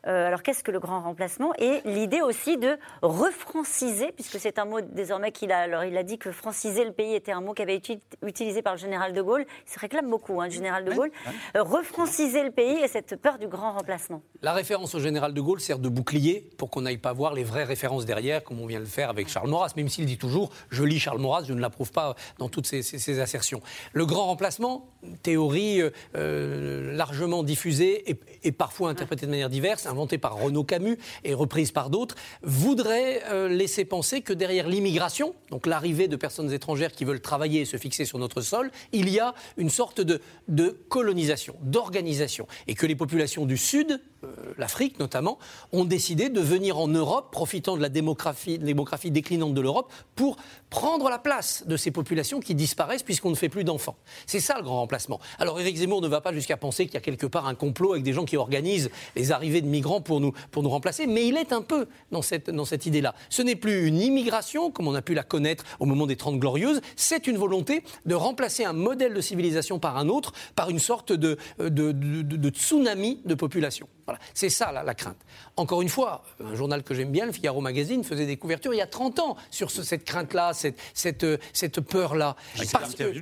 Alors 0.04 0.42
qu'est-ce 0.42 0.64
que 0.64 0.70
le 0.70 0.80
grand 0.80 1.00
remplacement? 1.00 1.52
Et 1.58 1.80
l'idée 1.84 2.20
aussi 2.20 2.56
de 2.56 2.76
refranciser, 3.02 4.12
puisque 4.12 4.38
c'est 4.38 4.58
un 4.58 4.64
mot 4.64 4.80
désormais 4.80 5.32
qu'il 5.32 5.52
a. 5.52 5.58
Alors 5.58 5.84
il 5.84 5.96
a 5.96 6.02
dit 6.02 6.18
que 6.18 6.32
franciser 6.32 6.84
le 6.84 6.92
pays 6.92 7.14
était 7.14 7.32
un 7.32 7.40
mot 7.40 7.54
qui 7.54 7.62
avait 7.62 7.76
été 7.76 8.00
utilisé 8.22 8.62
par 8.62 8.74
le 8.74 8.78
général 8.78 9.12
de 9.12 9.22
Gaulle. 9.22 9.46
Il 9.66 9.72
se 9.72 9.78
réclame 9.78 10.10
beaucoup, 10.10 10.40
hein, 10.40 10.46
le 10.46 10.52
général 10.52 10.84
de 10.84 10.92
Gaulle. 10.92 11.10
refranciser 11.54 12.42
le 12.42 12.50
pays 12.50 12.78
et 12.78 12.88
cette 12.88 13.16
peur 13.16 13.38
du 13.38 13.48
grand 13.48 13.72
remplacement. 13.72 14.22
La 14.42 14.52
référence 14.52 14.94
au 14.94 15.00
général 15.00 15.34
de 15.34 15.40
Gaulle 15.40 15.60
sert 15.60 15.78
de 15.78 15.88
bouclier 15.88 16.50
pour 16.58 16.70
qu'on 16.70 16.82
n'aille 16.82 16.98
pas 16.98 17.12
voir 17.12 17.34
les 17.34 17.44
vraies 17.44 17.64
références 17.64 18.04
derrière, 18.04 18.42
comme 18.42 18.60
on 18.60 18.66
vient 18.66 18.80
de 18.80 18.84
le 18.84 18.90
faire 18.90 19.10
avec 19.10 19.28
Charles 19.28 19.48
Maurras, 19.48 19.72
même 19.76 19.88
s'il 19.88 20.06
dit 20.06 20.18
toujours 20.18 20.50
je 20.70 20.82
lis 20.84 20.98
Charles 20.98 21.20
Maurras, 21.20 21.44
je 21.44 21.52
ne 21.52 21.60
l'approuve 21.60 21.92
pas 21.92 22.14
dans 22.38 22.48
toutes 22.48 22.66
ces, 22.66 23.20
assertions. 23.20 23.60
Le 23.92 24.06
grand 24.06 24.26
remplacement, 24.26 24.88
théorie 25.22 25.82
euh, 25.82 25.90
euh, 26.16 26.94
largement 26.94 27.42
diffusée 27.42 28.16
et, 28.42 28.52
parfois 28.52 28.90
interprétée 28.90 29.26
de 29.26 29.30
manière 29.30 29.50
diverse, 29.50 29.86
inventée 29.92 30.18
par 30.18 30.34
Renaud 30.36 30.64
Camus 30.64 30.98
et 31.24 31.34
reprise 31.34 31.70
par 31.70 31.90
d'autres, 31.90 32.16
voudrait 32.42 33.22
euh, 33.30 33.48
laisser 33.48 33.84
penser 33.84 34.20
que 34.22 34.32
derrière 34.32 34.68
l'immigration, 34.68 35.34
donc 35.50 35.66
l'arrivée 35.66 36.08
de 36.08 36.16
personnes 36.16 36.52
étrangères 36.52 36.92
qui 36.92 37.04
veulent 37.04 37.20
travailler 37.20 37.60
et 37.60 37.64
se 37.64 37.76
fixer 37.76 38.04
sur 38.04 38.18
notre 38.18 38.40
sol, 38.40 38.70
il 38.92 39.08
y 39.08 39.20
a 39.20 39.34
une 39.56 39.70
sorte 39.70 40.00
de, 40.00 40.20
de 40.48 40.76
colonisation, 40.88 41.54
d'organisation, 41.62 42.46
et 42.66 42.74
que 42.74 42.86
les 42.86 42.96
populations 42.96 43.46
du 43.46 43.56
Sud, 43.56 44.00
l'Afrique 44.58 44.98
notamment, 44.98 45.38
ont 45.72 45.84
décidé 45.84 46.28
de 46.28 46.40
venir 46.40 46.78
en 46.78 46.88
Europe, 46.88 47.32
profitant 47.32 47.76
de 47.76 47.82
la 47.82 47.88
démographie, 47.88 48.58
déclinante 49.10 49.54
de 49.54 49.60
l'Europe, 49.60 49.92
pour 50.14 50.36
prendre 50.70 51.08
la 51.08 51.18
place 51.18 51.64
de 51.66 51.76
ces 51.76 51.90
populations 51.90 52.40
qui 52.40 52.54
disparaissent 52.54 53.02
puisqu'on 53.02 53.30
ne 53.30 53.34
fait 53.34 53.48
plus 53.48 53.64
d'enfants. 53.64 53.96
C'est 54.26 54.40
ça 54.40 54.56
le 54.56 54.62
grand 54.62 54.80
remplacement. 54.80 55.20
Alors 55.38 55.60
Éric 55.60 55.76
Zemmour 55.76 56.00
ne 56.00 56.08
va 56.08 56.20
pas 56.20 56.32
jusqu'à 56.32 56.56
penser 56.56 56.86
qu'il 56.86 56.94
y 56.94 56.98
a 56.98 57.00
quelque 57.00 57.26
part 57.26 57.46
un 57.46 57.54
complot 57.54 57.92
avec 57.92 58.04
des 58.04 58.12
gens 58.12 58.24
qui 58.24 58.36
organisent 58.36 58.90
les 59.16 59.32
arrivées 59.32 59.60
de 59.60 59.66
migrants 59.66 60.00
pour 60.00 60.20
nous, 60.20 60.32
pour 60.50 60.62
nous 60.62 60.70
remplacer, 60.70 61.06
mais 61.06 61.26
il 61.26 61.36
est 61.36 61.52
un 61.52 61.62
peu 61.62 61.86
dans 62.10 62.22
cette, 62.22 62.50
dans 62.50 62.64
cette 62.64 62.86
idée-là. 62.86 63.14
Ce 63.28 63.42
n'est 63.42 63.56
plus 63.56 63.86
une 63.86 64.00
immigration, 64.00 64.70
comme 64.70 64.88
on 64.88 64.94
a 64.94 65.02
pu 65.02 65.14
la 65.14 65.22
connaître 65.22 65.64
au 65.80 65.86
moment 65.86 66.06
des 66.06 66.16
Trente 66.16 66.38
Glorieuses, 66.38 66.80
c'est 66.96 67.26
une 67.26 67.36
volonté 67.36 67.82
de 68.06 68.14
remplacer 68.14 68.64
un 68.64 68.72
modèle 68.72 69.14
de 69.14 69.20
civilisation 69.20 69.78
par 69.78 69.96
un 69.96 70.08
autre, 70.08 70.32
par 70.54 70.70
une 70.70 70.78
sorte 70.78 71.12
de, 71.12 71.36
de, 71.58 71.92
de, 71.92 72.50
tsunami 72.50 73.20
de 73.24 73.34
population. 73.34 73.88
Voilà. 74.12 74.22
C'est 74.34 74.50
ça 74.50 74.72
la, 74.72 74.82
la 74.82 74.94
crainte. 74.94 75.16
Encore 75.56 75.80
une 75.80 75.88
fois, 75.88 76.22
un 76.44 76.54
journal 76.54 76.82
que 76.82 76.94
j'aime 76.94 77.10
bien, 77.10 77.24
le 77.24 77.32
Figaro 77.32 77.60
Magazine, 77.60 78.04
faisait 78.04 78.26
des 78.26 78.36
couvertures 78.36 78.74
il 78.74 78.78
y 78.78 78.82
a 78.82 78.86
30 78.86 79.20
ans 79.20 79.36
sur 79.50 79.70
cette 79.70 80.04
crainte-là, 80.04 80.52
cette, 80.52 80.78
cette, 80.92 81.24
cette 81.52 81.80
peur-là. 81.80 82.36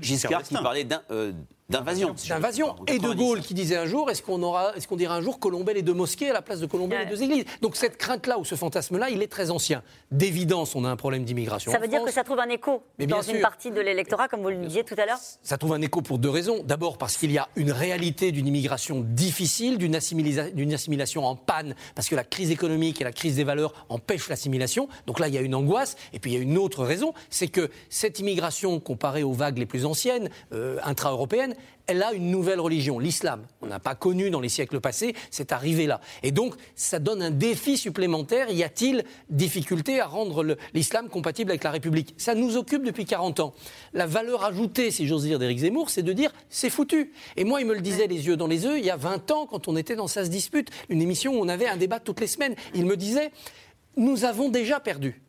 Giscard 0.00 0.42
qui 0.42 0.54
parlait 0.54 0.84
d'un. 0.84 1.02
Euh, 1.10 1.32
D'invasion. 1.70 2.16
D'invasion. 2.28 2.74
Et 2.88 2.98
De 2.98 3.12
Gaulle 3.12 3.40
qui 3.40 3.54
disait 3.54 3.76
un 3.76 3.86
jour, 3.86 4.10
est-ce 4.10 4.22
qu'on 4.22 4.42
aura, 4.42 4.74
est-ce 4.76 4.88
qu'on 4.88 4.96
dira 4.96 5.14
un 5.14 5.20
jour 5.20 5.38
colomber 5.38 5.72
les 5.72 5.82
deux 5.82 5.94
mosquées 5.94 6.30
à 6.30 6.32
la 6.32 6.42
place 6.42 6.58
de 6.58 6.66
colomber 6.66 6.98
les 6.98 7.06
deux 7.06 7.22
églises? 7.22 7.44
Donc 7.62 7.76
cette 7.76 7.96
crainte-là 7.96 8.38
ou 8.38 8.44
ce 8.44 8.56
fantasme-là, 8.56 9.08
il 9.10 9.22
est 9.22 9.28
très 9.28 9.52
ancien. 9.52 9.82
D'évidence, 10.10 10.74
on 10.74 10.84
a 10.84 10.88
un 10.88 10.96
problème 10.96 11.24
d'immigration. 11.24 11.70
Ça 11.70 11.78
veut 11.78 11.86
dire 11.86 12.02
que 12.02 12.10
ça 12.10 12.24
trouve 12.24 12.40
un 12.40 12.48
écho 12.48 12.82
dans 12.98 13.22
une 13.22 13.40
partie 13.40 13.70
de 13.70 13.80
l'électorat, 13.80 14.26
comme 14.26 14.42
vous 14.42 14.48
le 14.48 14.56
disiez 14.56 14.82
tout 14.82 14.96
à 14.98 15.06
l'heure 15.06 15.18
Ça 15.42 15.58
trouve 15.58 15.74
un 15.74 15.80
écho 15.80 16.02
pour 16.02 16.18
deux 16.18 16.28
raisons. 16.28 16.64
D'abord 16.64 16.98
parce 16.98 17.16
qu'il 17.16 17.30
y 17.30 17.38
a 17.38 17.48
une 17.54 17.70
réalité 17.70 18.32
d'une 18.32 18.48
immigration 18.48 19.04
difficile, 19.06 19.78
d'une 19.78 19.94
assimilation 19.94 21.24
en 21.24 21.36
panne, 21.36 21.76
parce 21.94 22.08
que 22.08 22.16
la 22.16 22.24
crise 22.24 22.50
économique 22.50 23.00
et 23.00 23.04
la 23.04 23.12
crise 23.12 23.36
des 23.36 23.44
valeurs 23.44 23.86
empêchent 23.88 24.28
l'assimilation. 24.28 24.88
Donc 25.06 25.20
là, 25.20 25.28
il 25.28 25.34
y 25.34 25.38
a 25.38 25.40
une 25.40 25.54
angoisse. 25.54 25.96
Et 26.12 26.18
puis 26.18 26.32
il 26.32 26.34
y 26.34 26.36
a 26.38 26.42
une 26.42 26.58
autre 26.58 26.84
raison, 26.84 27.14
c'est 27.30 27.48
que 27.48 27.70
cette 27.90 28.18
immigration, 28.18 28.80
comparée 28.80 29.22
aux 29.22 29.32
vagues 29.32 29.58
les 29.58 29.66
plus 29.66 29.86
anciennes, 29.86 30.30
euh, 30.52 30.78
intra-européennes, 30.82 31.54
elle 31.86 32.02
a 32.04 32.12
une 32.12 32.30
nouvelle 32.30 32.60
religion, 32.60 33.00
l'islam. 33.00 33.46
On 33.62 33.66
n'a 33.66 33.80
pas 33.80 33.96
connu 33.96 34.30
dans 34.30 34.40
les 34.40 34.48
siècles 34.48 34.80
passés, 34.80 35.14
c'est 35.32 35.50
arrivé 35.50 35.86
là. 35.86 36.00
Et 36.22 36.30
donc, 36.30 36.54
ça 36.76 37.00
donne 37.00 37.20
un 37.20 37.32
défi 37.32 37.76
supplémentaire. 37.76 38.48
Y 38.50 38.62
a-t-il 38.62 39.04
difficulté 39.28 40.00
à 40.00 40.06
rendre 40.06 40.56
l'islam 40.72 41.08
compatible 41.08 41.50
avec 41.50 41.64
la 41.64 41.72
République? 41.72 42.14
Ça 42.16 42.36
nous 42.36 42.56
occupe 42.56 42.84
depuis 42.84 43.06
40 43.06 43.40
ans. 43.40 43.54
La 43.92 44.06
valeur 44.06 44.44
ajoutée, 44.44 44.92
si 44.92 45.08
j'ose 45.08 45.24
dire, 45.24 45.40
d'Éric 45.40 45.58
Zemmour, 45.58 45.90
c'est 45.90 46.04
de 46.04 46.12
dire 46.12 46.32
c'est 46.48 46.70
foutu. 46.70 47.12
Et 47.36 47.42
moi, 47.42 47.60
il 47.60 47.66
me 47.66 47.74
le 47.74 47.80
disait 47.80 48.06
les 48.06 48.26
yeux 48.26 48.36
dans 48.36 48.46
les 48.46 48.64
yeux 48.64 48.78
il 48.78 48.84
y 48.84 48.90
a 48.90 48.96
20 48.96 49.30
ans, 49.32 49.46
quand 49.46 49.66
on 49.66 49.76
était 49.76 49.96
dans 49.96 50.06
Ça 50.06 50.24
se 50.24 50.30
dispute, 50.30 50.70
une 50.90 51.02
émission 51.02 51.34
où 51.34 51.42
on 51.42 51.48
avait 51.48 51.66
un 51.66 51.76
débat 51.76 51.98
toutes 51.98 52.20
les 52.20 52.28
semaines. 52.28 52.54
Il 52.74 52.86
me 52.86 52.96
disait 52.96 53.32
nous 53.96 54.24
avons 54.24 54.48
déjà 54.48 54.80
perdu. 54.80 55.20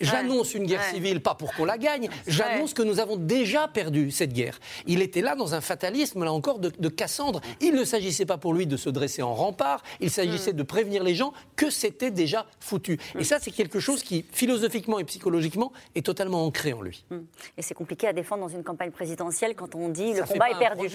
J'annonce 0.00 0.54
une 0.54 0.66
guerre 0.66 0.84
civile, 0.84 1.20
pas 1.20 1.34
pour 1.34 1.54
qu'on 1.54 1.64
la 1.64 1.78
gagne, 1.78 2.08
j'annonce 2.26 2.74
que 2.74 2.82
nous 2.82 3.00
avons 3.00 3.16
déjà 3.16 3.68
perdu 3.68 4.10
cette 4.10 4.32
guerre. 4.32 4.58
Il 4.86 5.02
était 5.02 5.20
là 5.20 5.34
dans 5.34 5.54
un 5.54 5.60
fatalisme, 5.60 6.24
là 6.24 6.32
encore, 6.32 6.58
de, 6.58 6.88
Cassandre. 6.88 7.40
Il 7.60 7.74
ne 7.74 7.84
s'agissait 7.84 8.26
pas 8.26 8.38
pour 8.38 8.54
lui 8.54 8.66
de 8.66 8.76
se 8.76 8.88
dresser 8.88 9.22
en 9.22 9.34
rempart, 9.34 9.82
il 10.00 10.10
s'agissait 10.10 10.52
mm. 10.52 10.56
de 10.56 10.62
prévenir 10.62 11.02
les 11.02 11.14
gens 11.14 11.32
que 11.56 11.70
c'était 11.70 12.10
déjà 12.10 12.46
foutu. 12.60 12.98
Et 13.14 13.18
mm. 13.18 13.24
ça, 13.24 13.38
c'est 13.40 13.50
quelque 13.50 13.80
chose 13.80 14.02
qui, 14.02 14.24
philosophiquement 14.32 14.98
et 14.98 15.04
psychologiquement, 15.04 15.72
est 15.94 16.06
totalement 16.06 16.46
ancré 16.46 16.72
en 16.72 16.82
lui. 16.82 17.04
Mm. 17.10 17.16
Et 17.58 17.62
c'est 17.62 17.74
compliqué 17.74 18.06
à 18.06 18.12
défendre 18.12 18.42
dans 18.42 18.54
une 18.54 18.62
campagne 18.62 18.92
présidentielle 18.92 19.54
quand 19.56 19.74
on 19.74 19.88
dit 19.88 20.12
le 20.12 20.22
combat 20.24 20.50
est 20.50 20.58
perdu. 20.58 20.86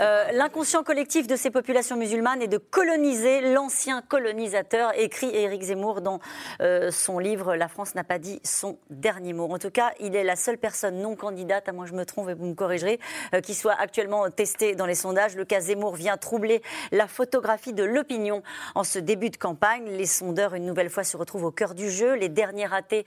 Euh, 0.00 0.32
l'inconscient 0.32 0.82
collectif 0.82 1.26
de 1.26 1.36
ces 1.36 1.50
populations 1.50 1.96
musulmanes 1.96 2.42
est 2.42 2.48
de 2.48 2.58
coloniser 2.58 3.52
l'ancien 3.52 4.02
colonisateur, 4.02 4.92
écrit 4.96 5.34
Éric 5.34 5.62
Zemmour 5.62 6.00
dans 6.00 6.20
euh, 6.60 6.90
son 6.90 7.18
livre 7.18 7.56
La 7.56 7.68
France 7.68 7.94
n'a 7.94 8.04
pas 8.04 8.18
dit 8.20 8.40
son 8.44 8.78
dernier 8.90 9.32
mot. 9.32 9.52
En 9.52 9.58
tout 9.58 9.70
cas, 9.70 9.92
il 9.98 10.14
est 10.14 10.24
la 10.24 10.36
seule 10.36 10.58
personne 10.58 11.00
non 11.00 11.16
candidate, 11.16 11.68
à 11.68 11.72
moi 11.72 11.86
je 11.86 11.94
me 11.94 12.04
trompe 12.04 12.28
et 12.28 12.34
vous 12.34 12.46
me 12.46 12.54
corrigerez, 12.54 13.00
euh, 13.34 13.40
qui 13.40 13.54
soit 13.54 13.74
actuellement 13.74 14.30
testée 14.30 14.74
dans 14.74 14.86
les 14.86 14.94
sondages. 14.94 15.34
Le 15.34 15.44
cas 15.44 15.60
Zemmour 15.60 15.94
vient 15.94 16.16
troubler 16.16 16.62
la 16.92 17.08
photographie 17.08 17.72
de 17.72 17.82
l'opinion 17.82 18.42
en 18.74 18.84
ce 18.84 18.98
début 18.98 19.30
de 19.30 19.36
campagne. 19.36 19.86
Les 19.86 20.06
sondeurs, 20.06 20.54
une 20.54 20.66
nouvelle 20.66 20.90
fois, 20.90 21.04
se 21.04 21.16
retrouvent 21.16 21.44
au 21.44 21.50
cœur 21.50 21.74
du 21.74 21.90
jeu. 21.90 22.14
Les 22.14 22.28
derniers 22.28 22.66
ratés, 22.66 23.04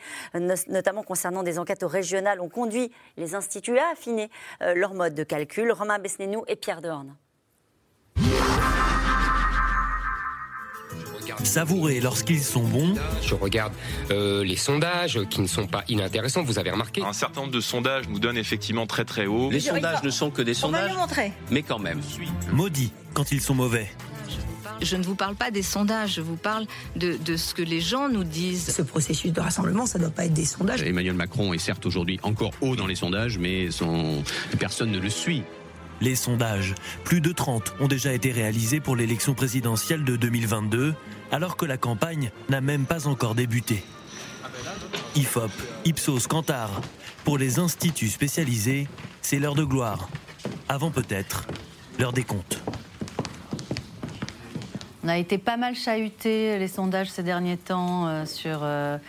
notamment 0.67 1.03
concernant 1.03 1.43
des 1.43 1.59
enquêtes 1.59 1.83
régionales, 1.83 2.41
ont 2.41 2.49
conduit 2.49 2.91
les 3.17 3.35
instituts 3.35 3.77
à 3.77 3.91
affiner 3.91 4.29
euh, 4.61 4.73
leur 4.73 4.93
mode 4.93 5.13
de 5.13 5.23
calcul. 5.23 5.71
Romain 5.71 5.99
Besnénou 5.99 6.43
et 6.47 6.55
Pierre 6.55 6.81
Dehorne. 6.81 7.15
Savourer 11.43 11.99
lorsqu'ils 11.99 12.43
sont 12.43 12.63
bons. 12.63 12.95
Je 13.21 13.35
regarde 13.35 13.73
euh, 14.11 14.43
les 14.43 14.55
sondages 14.55 15.19
qui 15.29 15.41
ne 15.41 15.47
sont 15.47 15.67
pas 15.67 15.83
inintéressants, 15.87 16.43
vous 16.43 16.59
avez 16.59 16.71
remarqué. 16.71 17.03
Un 17.03 17.13
certain 17.13 17.41
nombre 17.41 17.53
de 17.53 17.61
sondages 17.61 18.07
nous 18.09 18.19
donnent 18.19 18.37
effectivement 18.37 18.87
très 18.87 19.05
très 19.05 19.25
haut. 19.25 19.49
Les 19.51 19.59
sondages 19.59 20.03
ne 20.03 20.09
sont 20.09 20.31
que 20.31 20.41
des 20.41 20.53
sondages. 20.53 20.91
Mais 21.49 21.63
quand 21.63 21.79
même. 21.79 22.01
Maudit 22.51 22.91
quand 23.13 23.31
ils 23.31 23.41
sont 23.41 23.55
mauvais. 23.55 23.89
Je 24.81 24.97
ne 24.97 25.03
vous 25.03 25.15
parle 25.15 25.35
pas 25.35 25.51
des 25.51 25.61
sondages, 25.61 26.15
je 26.15 26.21
vous 26.21 26.35
parle 26.35 26.65
de, 26.95 27.15
de, 27.15 27.37
ce 27.37 27.53
que 27.53 27.61
les 27.61 27.79
gens 27.79 28.09
nous 28.09 28.23
disent. 28.23 28.69
Ce 28.75 28.81
processus 28.81 29.31
de 29.31 29.39
rassemblement, 29.39 29.85
ça 29.85 29.97
ne 29.97 30.03
doit 30.03 30.13
pas 30.13 30.25
être 30.25 30.33
des 30.33 30.45
sondages. 30.45 30.81
Emmanuel 30.83 31.13
Macron 31.13 31.53
est 31.53 31.59
certes 31.59 31.85
aujourd'hui 31.85 32.19
encore 32.23 32.51
haut 32.59 32.75
dans 32.75 32.87
les 32.87 32.95
sondages, 32.95 33.37
mais 33.37 33.71
son... 33.71 34.23
personne 34.59 34.91
ne 34.91 34.99
le 34.99 35.09
suit. 35.09 35.43
Les 36.01 36.15
sondages. 36.15 36.75
Plus 37.05 37.21
de 37.21 37.31
30 37.31 37.75
ont 37.79 37.87
déjà 37.87 38.11
été 38.11 38.31
réalisés 38.31 38.81
pour 38.81 38.95
l'élection 38.95 39.33
présidentielle 39.33 40.03
de 40.03 40.17
2022, 40.17 40.95
alors 41.33 41.57
que 41.57 41.65
la 41.65 41.77
campagne 41.77 42.31
n'a 42.49 42.61
même 42.61 42.85
pas 42.85 43.07
encore 43.07 43.33
débuté. 43.33 43.83
IFOP, 45.15 45.49
Ipsos, 45.83 46.27
Kantar. 46.27 46.69
Pour 47.25 47.39
les 47.39 47.57
instituts 47.57 48.09
spécialisés, 48.09 48.87
c'est 49.21 49.39
l'heure 49.39 49.55
de 49.55 49.63
gloire. 49.63 50.09
Avant 50.69 50.91
peut-être 50.91 51.47
l'heure 51.97 52.13
des 52.13 52.23
comptes. 52.23 52.61
On 55.03 55.07
a 55.07 55.17
été 55.17 55.39
pas 55.39 55.57
mal 55.57 55.75
chahuté 55.75 56.59
les 56.59 56.67
sondages 56.67 57.09
ces 57.09 57.23
derniers 57.23 57.57
temps 57.57 58.07
euh, 58.07 58.25
sur 58.27 58.59
euh, 58.61 58.99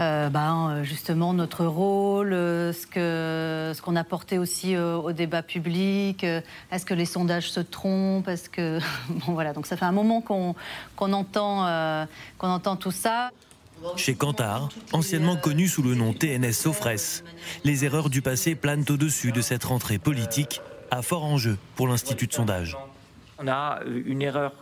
euh, 0.00 0.28
ben, 0.28 0.82
justement 0.82 1.32
notre 1.32 1.64
rôle, 1.64 2.30
ce 2.32 2.86
que 2.86 3.72
ce 3.74 3.82
qu'on 3.82 3.96
a 3.96 4.04
porté 4.04 4.38
aussi 4.38 4.76
au 4.76 5.12
débat 5.12 5.42
public. 5.42 6.24
Est-ce 6.24 6.84
que 6.84 6.94
les 6.94 7.04
sondages 7.04 7.50
se 7.50 7.60
trompent 7.60 8.28
Est-ce 8.28 8.48
que 8.48 8.78
bon 9.26 9.32
voilà 9.32 9.52
donc 9.52 9.66
ça 9.66 9.76
fait 9.76 9.84
un 9.84 9.92
moment 9.92 10.20
qu'on 10.20 10.54
qu'on 10.96 11.12
entend 11.12 12.06
qu'on 12.38 12.48
entend 12.48 12.76
tout 12.76 12.90
ça. 12.90 13.30
Chez 13.96 14.14
Kantar, 14.14 14.68
anciennement 14.92 15.36
connu 15.36 15.68
sous 15.68 15.82
le 15.82 15.94
nom 15.94 16.12
TNS 16.12 16.52
Sofres, 16.52 17.22
les 17.64 17.84
erreurs 17.84 18.08
du 18.08 18.22
passé 18.22 18.54
planent 18.54 18.84
au-dessus 18.88 19.32
de 19.32 19.40
cette 19.40 19.64
rentrée 19.64 19.98
politique 19.98 20.60
à 20.90 21.02
fort 21.02 21.24
enjeu 21.24 21.58
pour 21.76 21.88
l'Institut 21.88 22.26
de 22.26 22.32
sondage. 22.32 22.76
On 23.38 23.48
a 23.48 23.80
une 24.06 24.22
erreur, 24.22 24.52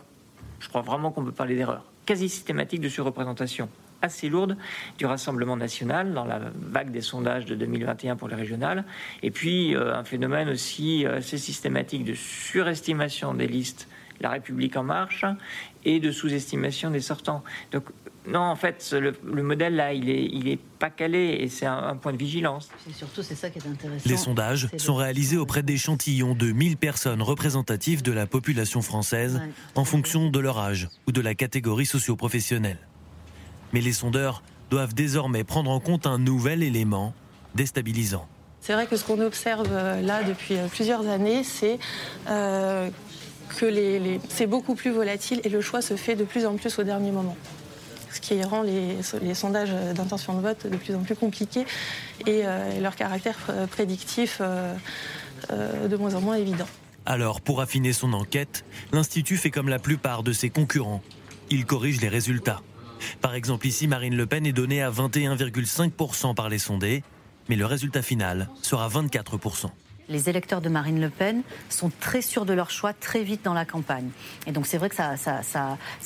je 0.59 0.67
crois 0.67 0.81
vraiment 0.81 1.11
qu'on 1.11 1.23
peut 1.23 1.31
parler 1.31 1.55
d'erreur, 1.55 1.83
quasi 2.05 2.27
systématique 2.27 2.81
de 2.81 2.89
surreprésentation 2.89 3.69
assez 4.03 4.29
lourde 4.29 4.57
du 4.97 5.05
Rassemblement 5.05 5.57
national 5.57 6.13
dans 6.13 6.25
la 6.25 6.39
vague 6.55 6.91
des 6.91 7.01
sondages 7.01 7.45
de 7.45 7.55
2021 7.55 8.15
pour 8.15 8.27
les 8.27 8.35
régionales, 8.35 8.83
et 9.23 9.31
puis 9.31 9.75
euh, 9.75 9.95
un 9.95 10.03
phénomène 10.03 10.49
aussi 10.49 11.05
assez 11.05 11.37
systématique 11.37 12.03
de 12.03 12.13
surestimation 12.13 13.33
des 13.33 13.47
listes 13.47 13.87
La 14.19 14.29
République 14.29 14.75
en 14.77 14.83
marche 14.83 15.25
et 15.85 15.99
de 15.99 16.11
sous-estimation 16.11 16.91
des 16.91 17.01
sortants. 17.01 17.43
Donc 17.71 17.85
non, 18.27 18.39
en 18.39 18.55
fait, 18.55 18.95
le, 18.97 19.43
modèle 19.43 19.75
là, 19.75 19.93
il 19.93 20.09
est, 20.09 20.25
il 20.25 20.47
est 20.47 20.59
pas 20.79 20.89
calé 20.89 21.37
et 21.41 21.49
c'est 21.49 21.65
un, 21.65 21.95
point 21.95 22.13
de 22.13 22.17
vigilance. 22.17 22.69
surtout, 22.93 23.21
c'est 23.21 23.35
ça 23.35 23.49
qui 23.49 23.59
est 23.59 23.67
intéressant. 23.67 24.09
Les 24.09 24.17
sondages 24.17 24.69
sont 24.77 24.95
réalisés 24.95 25.37
auprès 25.37 25.63
d'échantillons 25.63 26.35
de 26.35 26.51
1000 26.51 26.77
personnes 26.77 27.21
représentatives 27.21 28.01
de 28.01 28.11
la 28.11 28.25
population 28.25 28.81
française 28.81 29.41
en 29.75 29.85
fonction 29.85 30.29
de 30.29 30.39
leur 30.39 30.57
âge 30.57 30.87
ou 31.07 31.11
de 31.11 31.21
la 31.21 31.35
catégorie 31.35 31.85
socio-professionnelle. 31.85 32.79
Mais 33.73 33.81
les 33.81 33.93
sondeurs 33.93 34.43
doivent 34.69 34.93
désormais 34.93 35.43
prendre 35.43 35.69
en 35.69 35.79
compte 35.79 36.07
un 36.07 36.17
nouvel 36.17 36.63
élément 36.63 37.13
déstabilisant. 37.55 38.27
C'est 38.61 38.73
vrai 38.73 38.87
que 38.87 38.95
ce 38.95 39.03
qu'on 39.03 39.19
observe 39.19 39.67
euh, 39.71 40.01
là 40.01 40.23
depuis 40.23 40.55
euh, 40.55 40.67
plusieurs 40.67 41.05
années, 41.07 41.43
c'est 41.43 41.79
euh, 42.29 42.89
que 43.57 43.65
les, 43.65 44.21
c'est 44.29 44.47
beaucoup 44.47 44.73
plus 44.73 44.91
volatile 44.91 45.41
et 45.43 45.49
le 45.49 45.59
choix 45.59 45.81
se 45.81 45.95
fait 45.95 46.15
de 46.15 46.23
plus 46.23 46.45
en 46.45 46.55
plus 46.55 46.79
au 46.79 46.83
dernier 46.83 47.11
moment 47.11 47.35
ce 48.11 48.21
qui 48.21 48.43
rend 48.43 48.61
les, 48.61 49.01
sondages 49.33 49.71
d'intention 49.95 50.35
de 50.35 50.41
vote 50.41 50.67
de 50.67 50.77
plus 50.77 50.93
en 50.93 50.99
plus 50.99 51.15
compliqués 51.15 51.65
et, 52.27 52.41
euh, 52.45 52.79
leur 52.79 52.95
caractère 52.95 53.35
prédictif 53.71 54.39
euh, 55.51 55.87
de 55.87 55.97
moins 55.97 56.15
en 56.15 56.21
moins 56.21 56.35
évident. 56.35 56.67
Alors, 57.05 57.41
pour 57.41 57.59
affiner 57.59 57.91
son 57.91 58.13
enquête, 58.13 58.63
l'Institut 58.93 59.35
fait 59.35 59.51
comme 59.51 59.67
la 59.67 59.79
plupart 59.79 60.23
de 60.23 60.31
ses 60.31 60.49
concurrents. 60.49 61.01
Il 61.49 61.65
corrige 61.65 61.99
les 61.99 62.07
résultats. 62.07 62.61
Par 63.21 63.35
exemple, 63.35 63.67
ici, 63.67 63.87
Marine 63.87 64.15
Le 64.15 64.25
Pen 64.25 64.45
est 64.45 64.53
donnée 64.53 64.81
à 64.81 64.91
21,5% 64.91 66.35
par 66.35 66.49
les 66.49 66.59
sondés, 66.59 67.03
mais 67.49 67.55
le 67.55 67.65
résultat 67.65 68.01
final 68.01 68.49
sera 68.61 68.87
24% 68.89 69.69
les 70.09 70.29
électeurs 70.29 70.61
de 70.61 70.69
Marine 70.69 70.99
Le 70.99 71.09
Pen 71.09 71.41
sont 71.69 71.91
très 71.99 72.21
sûrs 72.21 72.45
de 72.45 72.53
leur 72.53 72.69
choix 72.69 72.93
très 72.93 73.23
vite 73.23 73.43
dans 73.43 73.53
la 73.53 73.65
campagne. 73.65 74.09
Et 74.47 74.51
donc 74.51 74.65
c'est 74.65 74.77
vrai 74.77 74.89
que 74.89 74.95
ça, 74.95 75.15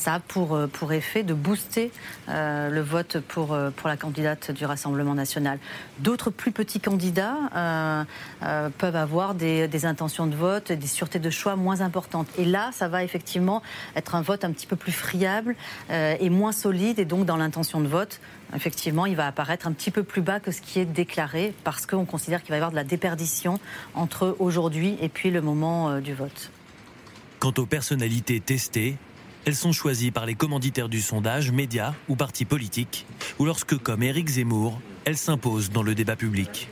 a 0.05 0.19
pour, 0.19 0.55
euh, 0.55 0.67
pour 0.67 0.93
effet 0.93 1.23
de 1.23 1.33
booster 1.33 1.91
euh, 2.29 2.69
le 2.69 2.81
vote 2.81 3.19
pour, 3.19 3.53
euh, 3.53 3.69
pour 3.71 3.89
la 3.89 3.97
candidate 3.97 4.51
du 4.51 4.65
Rassemblement 4.65 5.15
national. 5.15 5.59
D'autres 5.99 6.29
plus 6.29 6.51
petits 6.51 6.79
candidats 6.79 7.35
peuvent 8.77 8.95
avoir 8.95 9.35
des, 9.35 9.67
des, 9.67 9.85
intentions 9.85 10.27
de 10.27 10.35
vote, 10.35 10.71
des 10.71 10.87
sûretés 10.87 11.19
de 11.19 11.29
choix 11.29 11.55
moins 11.55 11.81
importantes. 11.81 12.27
Et 12.37 12.45
là, 12.45 12.69
ça 12.71 12.87
va 12.87 13.03
effectivement 13.03 13.61
être 13.95 14.15
un 14.15 14.21
vote 14.21 14.43
un 14.43 14.51
petit 14.51 14.67
peu 14.67 14.75
plus 14.75 14.91
friable 14.91 15.55
et 15.89 16.29
moins 16.29 16.51
solide. 16.51 16.99
Et 16.99 17.05
donc 17.05 17.25
dans 17.25 17.37
l'intention 17.37 17.81
de 17.81 17.87
vote, 17.87 18.19
effectivement, 18.55 19.05
il 19.05 19.15
va 19.15 19.27
apparaître 19.27 19.67
un 19.67 19.71
petit 19.71 19.91
peu 19.91 20.03
plus 20.03 20.21
bas 20.21 20.39
que 20.39 20.51
ce 20.51 20.61
qui 20.61 20.79
est 20.79 20.85
déclaré 20.85 21.53
parce 21.63 21.85
qu'on 21.85 22.05
considère 22.05 22.41
qu'il 22.41 22.49
va 22.49 22.55
y 22.55 22.59
avoir 22.59 22.71
de 22.71 22.75
la 22.75 22.83
déperdition 22.83 23.59
entre 23.93 24.35
aujourd'hui 24.39 24.97
et 25.01 25.09
puis 25.09 25.31
le 25.31 25.41
moment 25.41 25.89
euh, 25.89 25.99
du 25.99 26.13
vote. 26.13 26.51
Quant 27.39 27.53
aux 27.57 27.65
personnalités 27.65 28.39
testées, 28.39 28.97
elles 29.45 29.55
sont 29.55 29.71
choisies 29.71 30.11
par 30.11 30.25
les 30.25 30.35
commanditaires 30.35 30.89
du 30.89 31.01
sondage, 31.01 31.51
médias 31.51 31.93
ou 32.09 32.15
partis 32.15 32.45
politiques, 32.45 33.05
ou 33.39 33.45
lorsque, 33.45 33.77
comme 33.77 34.03
Éric 34.03 34.27
Zemmour, 34.27 34.81
elles 35.05 35.17
s'imposent 35.17 35.69
dans 35.69 35.83
le 35.83 35.95
débat 35.95 36.15
public. 36.15 36.69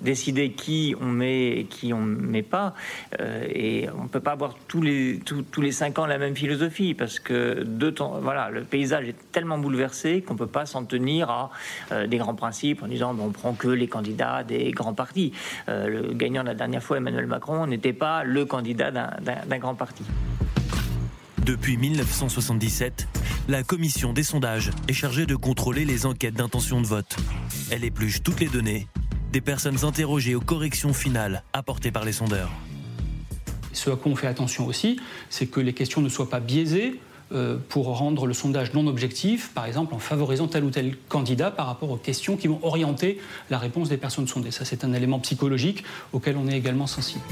Décider 0.00 0.50
qui 0.50 0.94
on 1.00 1.06
met 1.06 1.48
et 1.48 1.64
qui 1.64 1.92
on 1.92 2.00
met 2.00 2.42
pas. 2.42 2.74
Euh, 3.20 3.46
et 3.48 3.88
on 3.98 4.08
peut 4.08 4.20
pas 4.20 4.32
avoir 4.32 4.54
tous 4.68 4.82
les, 4.82 5.20
tous, 5.24 5.60
les 5.60 5.72
cinq 5.72 5.98
ans 5.98 6.06
la 6.06 6.18
même 6.18 6.36
philosophie 6.36 6.94
parce 6.94 7.18
que 7.18 7.62
de 7.64 7.90
temps, 7.90 8.18
voilà, 8.20 8.50
le 8.50 8.62
paysage 8.62 9.08
est 9.08 9.32
tellement 9.32 9.58
bouleversé 9.58 10.22
qu'on 10.22 10.36
peut 10.36 10.46
pas 10.46 10.66
s'en 10.66 10.84
tenir 10.84 11.30
à 11.30 11.50
euh, 11.92 12.06
des 12.06 12.18
grands 12.18 12.34
principes 12.34 12.82
en 12.82 12.88
disant 12.88 13.14
bon, 13.14 13.26
on 13.26 13.30
prend 13.30 13.52
que 13.54 13.68
les 13.68 13.88
candidats 13.88 14.44
des 14.44 14.70
grands 14.70 14.94
partis. 14.94 15.32
Euh, 15.68 15.88
le 15.88 16.14
gagnant 16.14 16.42
la 16.42 16.54
dernière 16.54 16.82
fois, 16.82 16.98
Emmanuel 16.98 17.26
Macron, 17.26 17.66
n'était 17.66 17.92
pas 17.92 18.24
le 18.24 18.44
candidat 18.44 18.90
d'un 18.90 19.58
grand 19.58 19.74
parti. 19.74 20.04
Depuis 21.44 21.76
1977, 21.76 23.06
la 23.48 23.62
commission 23.62 24.12
des 24.12 24.24
sondages 24.24 24.72
est 24.88 24.92
chargée 24.92 25.26
de 25.26 25.36
contrôler 25.36 25.84
les 25.84 26.04
enquêtes 26.04 26.34
d'intention 26.34 26.80
de 26.80 26.86
vote. 26.86 27.16
Elle 27.70 27.84
épluche 27.84 28.22
toutes 28.22 28.40
les 28.40 28.48
données 28.48 28.88
des 29.36 29.42
personnes 29.42 29.84
interrogées 29.84 30.34
aux 30.34 30.40
corrections 30.40 30.94
finales 30.94 31.42
apportées 31.52 31.90
par 31.90 32.06
les 32.06 32.12
sondeurs. 32.12 32.50
Ce 33.74 33.90
à 33.90 33.96
quoi 33.96 34.10
on 34.10 34.16
fait 34.16 34.28
attention 34.28 34.66
aussi, 34.66 34.98
c'est 35.28 35.44
que 35.44 35.60
les 35.60 35.74
questions 35.74 36.00
ne 36.00 36.08
soient 36.08 36.30
pas 36.30 36.40
biaisées 36.40 36.98
euh, 37.32 37.58
pour 37.68 37.98
rendre 37.98 38.26
le 38.26 38.32
sondage 38.32 38.72
non 38.72 38.86
objectif, 38.86 39.50
par 39.52 39.66
exemple 39.66 39.92
en 39.92 39.98
favorisant 39.98 40.48
tel 40.48 40.64
ou 40.64 40.70
tel 40.70 40.96
candidat 41.10 41.50
par 41.50 41.66
rapport 41.66 41.90
aux 41.90 41.98
questions 41.98 42.38
qui 42.38 42.48
vont 42.48 42.60
orienter 42.62 43.20
la 43.50 43.58
réponse 43.58 43.90
des 43.90 43.98
personnes 43.98 44.26
sondées. 44.26 44.52
Ça, 44.52 44.64
c'est 44.64 44.84
un 44.84 44.94
élément 44.94 45.18
psychologique 45.18 45.84
auquel 46.14 46.38
on 46.38 46.48
est 46.48 46.56
également 46.56 46.86
sensible. 46.86 47.24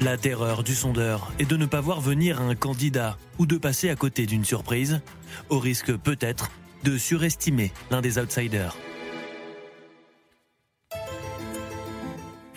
La 0.00 0.16
terreur 0.16 0.64
du 0.64 0.74
sondeur 0.74 1.30
est 1.38 1.48
de 1.48 1.56
ne 1.56 1.66
pas 1.66 1.80
voir 1.80 2.00
venir 2.00 2.40
un 2.40 2.56
candidat 2.56 3.16
ou 3.38 3.46
de 3.46 3.56
passer 3.56 3.88
à 3.88 3.94
côté 3.94 4.26
d'une 4.26 4.44
surprise, 4.44 5.00
au 5.48 5.60
risque 5.60 5.96
peut-être 5.96 6.50
de 6.82 6.98
surestimer 6.98 7.70
l'un 7.92 8.00
des 8.00 8.18
outsiders. 8.18 8.74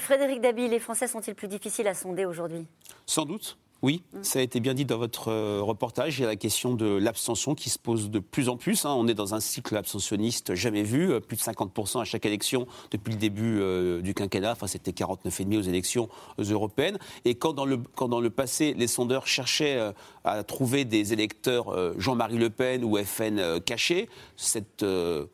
Frédéric 0.03 0.41
Dabi, 0.41 0.67
les 0.67 0.79
Français 0.79 1.07
sont-ils 1.07 1.33
plus 1.33 1.47
difficiles 1.47 1.87
à 1.87 1.93
sonder 1.93 2.25
aujourd'hui? 2.25 2.67
Sans 3.05 3.23
doute. 3.23 3.57
Oui, 3.83 4.01
ça 4.21 4.39
a 4.39 4.41
été 4.41 4.61
bien 4.61 4.73
dit 4.73 4.85
dans 4.85 4.97
votre 4.97 5.27
euh, 5.27 5.59
reportage. 5.61 6.17
Il 6.17 6.21
y 6.21 6.23
a 6.23 6.27
la 6.27 6.37
question 6.37 6.73
de 6.73 6.85
l'abstention 6.85 7.53
qui 7.53 7.69
se 7.69 7.77
pose 7.77 8.09
de 8.09 8.19
plus 8.19 8.47
en 8.47 8.55
plus. 8.55 8.85
Hein. 8.85 8.93
On 8.97 9.09
est 9.09 9.13
dans 9.13 9.35
un 9.35 9.41
cycle 9.41 9.75
abstentionniste 9.75 10.55
jamais 10.55 10.83
vu, 10.83 11.11
euh, 11.11 11.19
plus 11.19 11.35
de 11.35 11.41
50% 11.41 11.99
à 11.99 12.05
chaque 12.05 12.25
élection 12.25 12.65
depuis 12.91 13.11
le 13.11 13.19
début 13.19 13.59
euh, 13.59 14.01
du 14.01 14.13
quinquennat. 14.13 14.53
Enfin, 14.53 14.67
c'était 14.67 14.91
49,5 14.91 15.57
aux 15.57 15.61
élections 15.63 16.07
européennes. 16.37 16.97
Et 17.25 17.35
quand 17.35 17.51
dans, 17.51 17.65
le, 17.65 17.77
quand 17.95 18.07
dans 18.07 18.21
le 18.21 18.29
passé, 18.29 18.73
les 18.73 18.87
sondeurs 18.87 19.27
cherchaient 19.27 19.91
à 20.23 20.43
trouver 20.45 20.85
des 20.85 21.11
électeurs 21.11 21.99
Jean-Marie 21.99 22.37
Le 22.37 22.49
Pen 22.49 22.85
ou 22.85 22.97
FN 22.97 23.59
cachés, 23.59 24.07
cette 24.37 24.85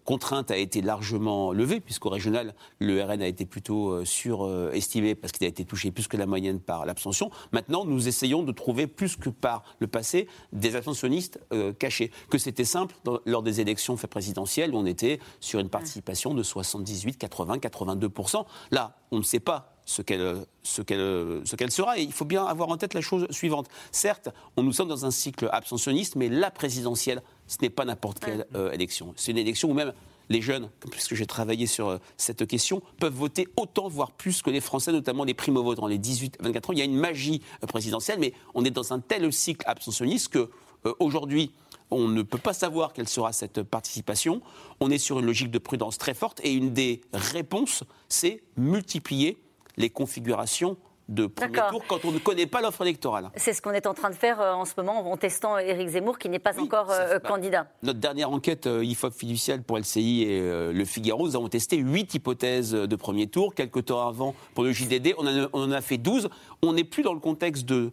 contrainte 0.06 0.50
a 0.50 0.58
été 0.58 0.82
largement 0.82 1.52
levée, 1.52 1.80
puisqu'au 1.80 2.10
régional, 2.10 2.56
le 2.80 3.04
RN 3.04 3.22
a 3.22 3.28
été 3.28 3.46
plutôt 3.46 4.04
surestimé 4.06 5.16
parce 5.16 5.32
qu'il 5.32 5.46
a 5.46 5.50
été 5.50 5.66
touché 5.66 5.92
plus 5.92 6.08
que 6.08 6.18
la 6.18 6.26
moyenne 6.26 6.60
par 6.60 6.86
l'abstention. 6.86 7.30
Maintenant, 7.52 7.86
nous 7.86 8.08
essayons 8.08 8.39
de 8.44 8.52
trouver, 8.52 8.88
plus 8.88 9.16
que 9.16 9.30
par 9.30 9.64
le 9.80 9.88
passé, 9.88 10.28
des 10.54 10.76
abstentionnistes 10.76 11.40
euh, 11.54 11.74
cachés. 11.74 12.12
Que 12.30 12.38
c'était 12.38 12.66
simple 12.66 12.96
lors 13.26 13.44
des 13.44 13.62
élections 13.62 13.96
présidentielles 13.96 14.74
où 14.74 14.78
on 14.78 14.86
était 14.86 15.20
sur 15.40 15.60
une 15.60 15.70
participation 15.70 16.34
de 16.34 16.44
78, 16.44 17.18
80, 17.18 17.58
82% 17.58 18.46
Là, 18.72 18.96
on 19.12 19.18
ne 19.18 19.24
sait 19.24 19.40
pas 19.40 19.74
ce 19.86 20.04
qu'elle 20.04 20.46
ce 20.62 20.82
qu'elle 20.84 21.42
ce 21.46 21.56
qu'elle 21.56 21.72
sera. 21.72 21.98
Et 21.98 22.04
il 22.04 22.12
faut 22.12 22.26
bien 22.26 22.46
avoir 22.46 22.70
en 22.70 22.78
tête 22.78 22.94
la 22.94 23.02
chose 23.02 23.26
suivante. 23.32 23.68
Certes, 23.92 24.30
on 24.56 24.64
nous 24.64 24.72
sommes 24.72 24.88
dans 24.88 25.06
un 25.06 25.12
cycle 25.12 25.50
abstentionniste, 25.52 26.16
mais 26.16 26.30
la 26.30 26.52
présidentielle, 26.52 27.24
ce 27.48 27.58
n'est 27.62 27.72
pas 27.72 27.86
n'importe 27.86 28.20
quelle 28.20 28.46
euh, 28.56 28.72
élection. 28.72 29.14
C'est 29.16 29.32
une 29.32 29.38
élection 29.38 29.72
où 29.72 29.74
même 29.74 29.94
les 30.30 30.42
jeunes, 30.42 30.70
puisque 30.92 31.16
j'ai 31.16 31.26
travaillé 31.26 31.66
sur 31.66 31.90
euh, 31.90 31.98
cette 32.18 32.46
question, 32.48 32.82
peuvent 33.00 33.14
voter 33.14 33.48
autant, 33.58 33.88
voire 33.88 34.12
plus 34.12 34.42
que 34.42 34.50
les 34.50 34.62
Français, 34.62 34.92
notamment 34.92 35.24
les 35.24 35.34
primo-votants, 35.34 35.88
les 35.88 35.98
18-24 35.98 36.58
ans. 36.68 36.74
Il 36.74 36.80
y 36.80 36.82
a 36.82 36.86
une 36.86 36.98
magie 36.98 37.42
euh, 37.64 37.68
présidentielle, 37.68 38.20
mais 38.20 38.34
on 38.54 38.64
est 38.64 38.72
dans 38.72 38.94
un 38.94 39.00
tel 39.00 39.32
cycle 39.34 39.68
abstentionniste 39.68 40.30
que 40.30 40.50
euh, 40.86 40.94
aujourd'hui, 41.00 41.52
on 41.92 42.08
ne 42.08 42.22
peut 42.22 42.38
pas 42.38 42.54
savoir 42.54 42.94
quelle 42.94 43.08
sera 43.08 43.34
cette 43.34 43.64
participation. 43.64 44.42
On 44.80 44.92
est 44.92 45.00
sur 45.00 45.20
une 45.20 45.26
logique 45.26 45.50
de 45.50 45.58
prudence 45.58 45.98
très 45.98 46.14
forte 46.14 46.40
et 46.44 46.54
une 46.54 46.72
des 46.72 47.02
réponses, 47.14 47.84
c'est 48.08 48.44
multiplier 48.58 49.38
les 49.78 49.90
configurations 49.90 50.78
de 51.10 51.26
premier 51.26 51.60
tour 51.70 51.84
quand 51.88 52.06
on 52.06 52.12
ne 52.12 52.20
connaît 52.20 52.46
pas 52.46 52.62
l'offre 52.62 52.84
électorale. 52.84 53.32
C'est 53.36 53.54
ce 53.54 53.62
qu'on 53.62 53.72
est 53.72 53.88
en 53.88 53.94
train 53.94 54.12
de 54.12 54.16
faire 54.16 54.40
euh, 54.40 54.54
en 54.54 54.64
ce 54.64 54.74
moment 54.78 55.12
en 55.12 55.18
testant 55.18 55.58
Éric 55.58 55.90
Zemmour 55.90 56.20
qui 56.20 56.30
n'est 56.30 56.40
pas 56.40 56.58
encore 56.60 56.92
euh, 56.92 57.20
candidat. 57.20 57.68
Notre 57.82 58.00
dernière 58.00 58.32
enquête 58.32 58.68
euh, 58.68 58.86
IFOP 58.86 59.12
fiduciale 59.12 59.64
pour 59.64 59.78
LCI 59.78 60.24
et 60.24 60.40
Le 60.72 60.86
Figaro, 60.86 61.28
nous 61.28 61.36
avons 61.36 61.50
testé 61.50 61.78
huit 61.78 62.14
hypothèses 62.14 62.72
de 62.72 62.96
premier 62.96 63.28
tour. 63.28 63.56
Quelques 63.56 63.86
temps 63.86 64.08
avant, 64.08 64.36
pour 64.54 64.64
le 64.64 64.72
JDD, 64.72 65.16
on 65.18 65.26
en 65.26 65.46
a, 65.46 65.50
on 65.54 65.64
en 65.64 65.72
a 65.72 65.82
fait 65.82 65.98
12. 65.98 66.30
On 66.62 66.74
n'est 66.74 66.84
plus 66.84 67.02
dans 67.02 67.14
le 67.14 67.20
contexte 67.20 67.66
de 67.66 67.92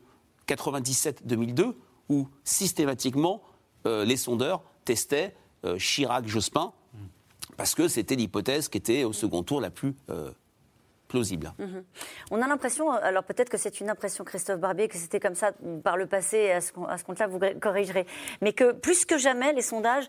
97-2002 0.48 1.74
où 2.08 2.28
systématiquement 2.44 3.42
les 3.84 4.16
sondeurs 4.16 4.62
testaient 4.84 5.34
Chirac-Jospin 5.64 6.72
parce 7.56 7.74
que 7.74 7.88
c'était 7.88 8.16
l'hypothèse 8.16 8.68
qui 8.68 8.78
était 8.78 9.04
au 9.04 9.12
second 9.12 9.42
tour 9.42 9.60
la 9.60 9.70
plus 9.70 9.94
Mhm. 11.58 11.84
On 12.30 12.42
a 12.42 12.48
l'impression, 12.48 12.90
alors 12.90 13.22
peut-être 13.22 13.48
que 13.48 13.56
c'est 13.56 13.80
une 13.80 13.88
impression, 13.90 14.24
Christophe 14.24 14.58
Barbier, 14.58 14.88
que 14.88 14.96
c'était 14.96 15.20
comme 15.20 15.34
ça 15.34 15.52
par 15.84 15.96
le 15.96 16.06
passé, 16.06 16.50
à 16.50 16.60
ce, 16.60 16.72
compte-là, 16.72 17.26
vous 17.28 17.38
corrigerez, 17.60 18.06
mais 18.40 18.52
que 18.52 18.72
plus 18.72 19.04
que 19.04 19.16
jamais, 19.16 19.52
les 19.52 19.62
sondages 19.62 20.06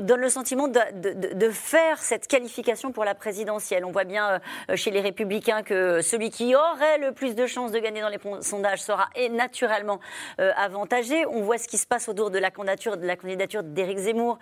donnent 0.00 0.20
le 0.20 0.28
sentiment 0.28 0.68
de, 0.68 1.50
faire 1.50 1.98
cette 1.98 2.26
qualification 2.26 2.92
pour 2.92 3.04
la 3.04 3.14
présidentielle. 3.14 3.84
On 3.84 3.90
voit 3.90 4.04
bien 4.04 4.40
euh, 4.70 4.76
chez 4.76 4.90
les 4.90 5.00
Républicains 5.00 5.62
que 5.62 6.00
celui 6.00 6.30
qui 6.30 6.54
aurait 6.54 6.98
le 6.98 7.12
plus 7.12 7.34
de 7.34 7.46
chances 7.46 7.72
de 7.72 7.78
gagner 7.78 8.00
dans 8.00 8.08
les 8.08 8.20
sondages 8.40 8.82
sera 8.82 9.08
naturellement 9.30 10.00
euh, 10.40 10.52
avantagé. 10.56 11.26
On 11.26 11.42
voit 11.42 11.58
ce 11.58 11.66
qui 11.68 11.78
se 11.78 11.86
passe 11.86 12.08
autour 12.08 12.30
de 12.30 12.38
la 12.38 12.50
candidature, 12.50 12.96
de 12.96 13.06
la 13.06 13.16
candidature 13.16 13.62
d'Éric 13.62 13.98
Zemmour, 13.98 14.38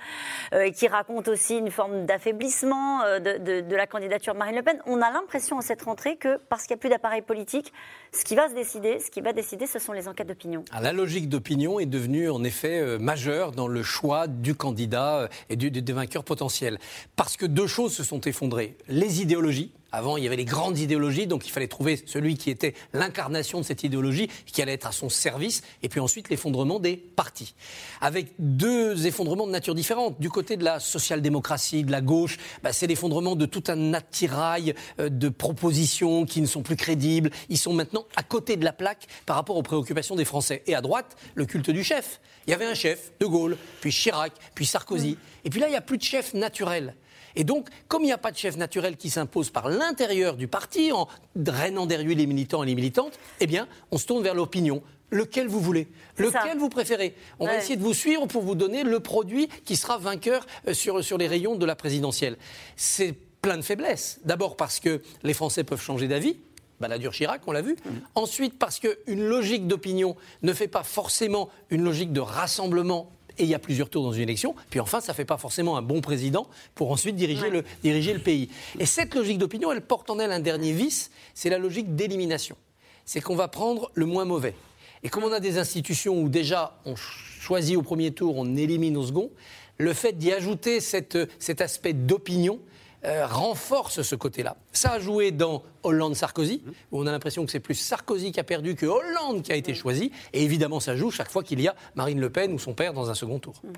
euh, 0.53 0.71
qui 0.71 0.87
raconte 0.87 1.29
aussi 1.29 1.57
une 1.57 1.71
forme 1.71 2.05
d'affaiblissement 2.05 3.01
de, 3.21 3.61
de 3.61 3.77
la 3.77 3.87
candidature 3.87 4.35
de 4.35 4.39
Marine 4.39 4.57
Le 4.57 4.63
Pen. 4.63 4.81
On 4.87 5.01
a 5.01 5.11
l'impression 5.11 5.57
en 5.57 5.61
cette 5.61 5.83
rentrée 5.83 5.98
que 6.17 6.39
parce 6.49 6.63
qu'il 6.67 6.75
n'y 6.75 6.79
a 6.79 6.81
plus 6.81 6.91
d'appareil 6.91 7.23
politique, 7.23 7.73
ce 8.13 8.25
qui 8.25 8.35
va 8.35 8.49
se 8.49 8.55
décider, 8.55 8.99
ce 9.01 9.11
qui 9.11 9.21
va 9.21 9.33
décider, 9.33 9.67
ce 9.67 9.79
sont 9.79 9.93
les 9.93 10.09
enquêtes 10.09 10.29
d'opinion. 10.29 10.65
Ah, 10.73 10.81
la 10.81 10.93
logique 10.93 11.29
d'opinion 11.29 11.79
est 11.81 11.87
devenue 11.87 12.31
en 12.31 12.43
effet 12.45 12.81
euh, 12.81 12.99
majeure 12.99 13.53
dans 13.53 13.69
le 13.69 13.83
choix 13.83 14.27
du 14.27 14.55
candidat 14.55 15.21
euh, 15.21 15.29
et 15.51 15.57
des 15.57 15.93
vainqueurs 15.93 16.25
potentiels. 16.25 16.79
Parce 17.17 17.37
que 17.37 17.47
deux 17.47 17.67
choses 17.67 17.95
se 17.95 18.05
sont 18.05 18.21
effondrées. 18.21 18.77
Les 18.89 19.21
idéologies, 19.21 19.73
avant, 19.91 20.17
il 20.17 20.25
y 20.25 20.27
avait 20.27 20.37
les 20.37 20.45
grandes 20.45 20.79
idéologies, 20.79 21.27
donc 21.27 21.47
il 21.47 21.51
fallait 21.51 21.69
trouver 21.69 22.03
celui 22.05 22.37
qui 22.37 22.51
était 22.51 22.75
l'incarnation 22.93 23.61
de 23.61 23.65
cette 23.65 23.85
idéologie, 23.85 24.29
qui 24.47 24.61
allait 24.61 24.75
être 24.75 24.87
à 24.87 24.93
son 24.93 25.09
service, 25.09 25.63
et 25.83 25.89
puis 25.89 26.01
ensuite 26.01 26.29
l'effondrement 26.29 26.79
des 26.79 26.97
partis. 26.97 27.55
Avec 28.01 28.35
deux 28.39 29.07
effondrements 29.07 29.47
de 29.47 29.53
nature 29.53 29.75
différente. 29.75 30.21
Du 30.21 30.29
côté 30.29 30.57
de 30.57 30.65
la 30.65 30.79
social-démocratie, 30.79 31.85
de 31.85 31.91
la 31.91 32.03
gauche, 32.03 32.37
bah, 32.63 32.73
c'est 32.73 32.87
l'effondrement 32.87 33.35
de 33.35 33.47
tout 33.47 33.65
un 33.69 33.95
attirail 33.95 34.75
euh, 35.01 35.09
de 35.09 35.29
propositions 35.29 36.27
qui 36.27 36.41
ne 36.41 36.47
sont 36.47 36.63
plus 36.63 36.77
crédibles. 36.77 37.31
Ils 37.49 37.59
sont 37.59 37.73
maintenant 37.73 38.05
à 38.17 38.23
côté 38.23 38.57
de 38.57 38.65
la 38.65 38.73
plaque 38.73 39.07
par 39.25 39.37
rapport 39.37 39.57
aux 39.57 39.63
préoccupations 39.63 40.17
des 40.17 40.25
Français. 40.25 40.63
Et 40.67 40.75
à 40.75 40.81
droite, 40.81 41.17
le 41.35 41.47
culte 41.47 41.71
du 41.71 41.83
chef. 41.83 42.21
Il 42.47 42.51
y 42.51 42.55
avait 42.55 42.67
un 42.67 42.75
chef, 42.75 43.13
De 43.21 43.27
Gaulle, 43.27 43.57
puis 43.81 43.91
Chirac, 43.91 44.33
puis 44.55 44.67
Sarkozy. 44.67 45.17
Et 45.45 45.51
puis 45.51 45.61
là, 45.61 45.69
il 45.69 45.71
n'y 45.71 45.77
a 45.77 45.83
plus 45.83 45.99
de 45.99 46.03
chef 46.03 46.35
naturel. 46.35 46.95
Et 47.39 47.45
donc, 47.45 47.69
comme 47.87 48.03
il 48.03 48.07
n'y 48.07 48.13
a 48.13 48.19
pas 48.19 48.33
de 48.33 48.37
chef 48.37 48.57
naturel 48.57 48.97
qui 48.97 49.11
s'impose 49.11 49.51
par 49.51 49.69
l'intérieur 49.69 50.37
du 50.37 50.49
parti, 50.49 50.93
en 50.93 51.07
drainant 51.37 51.87
derrière 51.87 52.17
les 52.17 52.27
militants 52.27 52.65
et 52.65 52.67
les 52.67 52.75
militantes, 52.75 53.19
eh 53.39 53.47
bien, 53.47 53.69
on 53.93 53.97
se 53.97 54.07
tourne 54.07 54.25
vers 54.25 54.35
l'opinion. 54.35 54.83
Lequel 55.11 55.47
vous 55.47 55.61
voulez? 55.61 55.87
Lequel 56.19 56.59
vous 56.59 56.69
préférez? 56.69 57.15
On 57.39 57.47
va 57.47 57.57
essayer 57.57 57.77
de 57.77 57.83
vous 57.83 57.95
suivre 57.95 58.27
pour 58.27 58.43
vous 58.43 58.57
donner 58.57 58.83
le 58.83 59.01
produit 59.01 59.49
qui 59.65 59.77
sera 59.77 59.97
vainqueur 59.99 60.45
euh, 60.67 60.75
sur, 60.75 61.03
sur 61.03 61.17
les 61.17 61.29
rayons 61.29 61.55
de 61.55 61.65
la 61.65 61.77
présidentielle. 61.77 62.37
C'est 62.77 63.15
plein 63.41 63.57
de 63.57 63.63
faiblesses. 63.63 64.19
D'abord 64.25 64.57
parce 64.57 64.81
que 64.81 65.01
les 65.23 65.33
Français 65.33 65.65
peuvent 65.65 65.81
changer 65.81 66.09
d'avis. 66.09 66.37
Balladur 66.81 67.13
Chirac, 67.13 67.41
on 67.47 67.53
l'a 67.53 67.63
vu. 67.63 67.75
Mmh. 67.75 67.91
Ensuite, 68.17 68.59
parce 68.59 68.81
qu'une 68.81 69.25
logique 69.25 69.67
d'opinion 69.67 70.17
ne 70.43 70.53
fait 70.53 70.69
pas 70.69 70.83
forcément 70.83 71.49
une 71.71 71.85
logique 71.85 72.13
de 72.13 72.21
rassemblement 72.21 73.11
et 73.39 73.45
il 73.45 73.49
y 73.49 73.55
a 73.55 73.59
plusieurs 73.59 73.89
tours 73.91 74.05
dans 74.05 74.13
une 74.13 74.23
élection. 74.23 74.55
Puis 74.71 74.81
enfin, 74.81 75.01
ça 75.01 75.13
ne 75.13 75.17
fait 75.17 75.25
pas 75.25 75.39
forcément 75.39 75.77
un 75.77 75.83
bon 75.83 76.01
président 76.01 76.49
pour 76.75 76.91
ensuite 76.91 77.17
diriger, 77.17 77.51
le, 77.51 77.65
diriger 77.83 78.13
le 78.13 78.21
pays. 78.21 78.49
Et 78.79 78.87
cette 78.87 79.15
logique 79.15 79.39
d'opinion, 79.39 79.73
elle 79.73 79.81
porte 79.81 80.11
en 80.11 80.19
elle 80.19 80.33
un 80.33 80.41
dernier 80.41 80.73
vice, 80.73 81.11
c'est 81.35 81.51
la 81.51 81.59
logique 81.59 81.95
d'élimination. 81.95 82.57
C'est 83.05 83.21
qu'on 83.21 83.37
va 83.37 83.49
prendre 83.49 83.91
le 83.95 84.07
moins 84.07 84.25
mauvais. 84.25 84.55
Et 85.03 85.09
comme 85.09 85.25
on 85.25 85.33
a 85.33 85.41
des 85.41 85.59
institutions 85.59 86.21
où 86.21 86.29
déjà 86.29 86.79
on 86.85 86.95
choisit 86.97 87.77
au 87.77 87.83
premier 87.83 88.11
tour, 88.11 88.37
on 88.37 88.57
élimine 88.57 88.97
au 88.97 89.05
second, 89.05 89.31
le 89.79 89.93
fait 89.93 90.19
d'y 90.19 90.33
ajouter 90.33 90.81
cette, 90.81 91.17
cet 91.39 91.61
aspect 91.61 91.93
d'opinion, 91.93 92.59
euh, 93.05 93.27
renforce 93.27 94.03
ce 94.03 94.15
côté-là. 94.15 94.57
Ça 94.73 94.93
a 94.93 94.99
joué 94.99 95.31
dans 95.31 95.63
Hollande-Sarkozy, 95.83 96.63
où 96.91 97.01
on 97.01 97.07
a 97.07 97.13
l'impression 97.13 97.45
que 97.45 97.53
c'est 97.53 97.61
plus 97.61 97.75
Sarkozy 97.75 98.33
qui 98.33 98.41
a 98.41 98.45
perdu 98.45 98.75
que 98.75 98.87
Hollande 98.87 99.43
qui 99.43 99.53
a 99.53 99.57
été 99.57 99.75
choisi. 99.75 100.13
Et 100.33 100.43
évidemment, 100.43 100.81
ça 100.81 100.97
joue 100.97 101.11
chaque 101.11 101.31
fois 101.31 101.43
qu'il 101.43 101.61
y 101.61 101.69
a 101.69 101.75
Marine 101.95 102.21
Le 102.21 102.31
Pen 102.31 102.53
ou 102.53 102.59
son 102.59 102.75
père 102.75 102.93
dans 102.93 103.11
un 103.11 103.15
second 103.15 103.39
tour. 103.39 103.55
Mmh. 103.65 103.69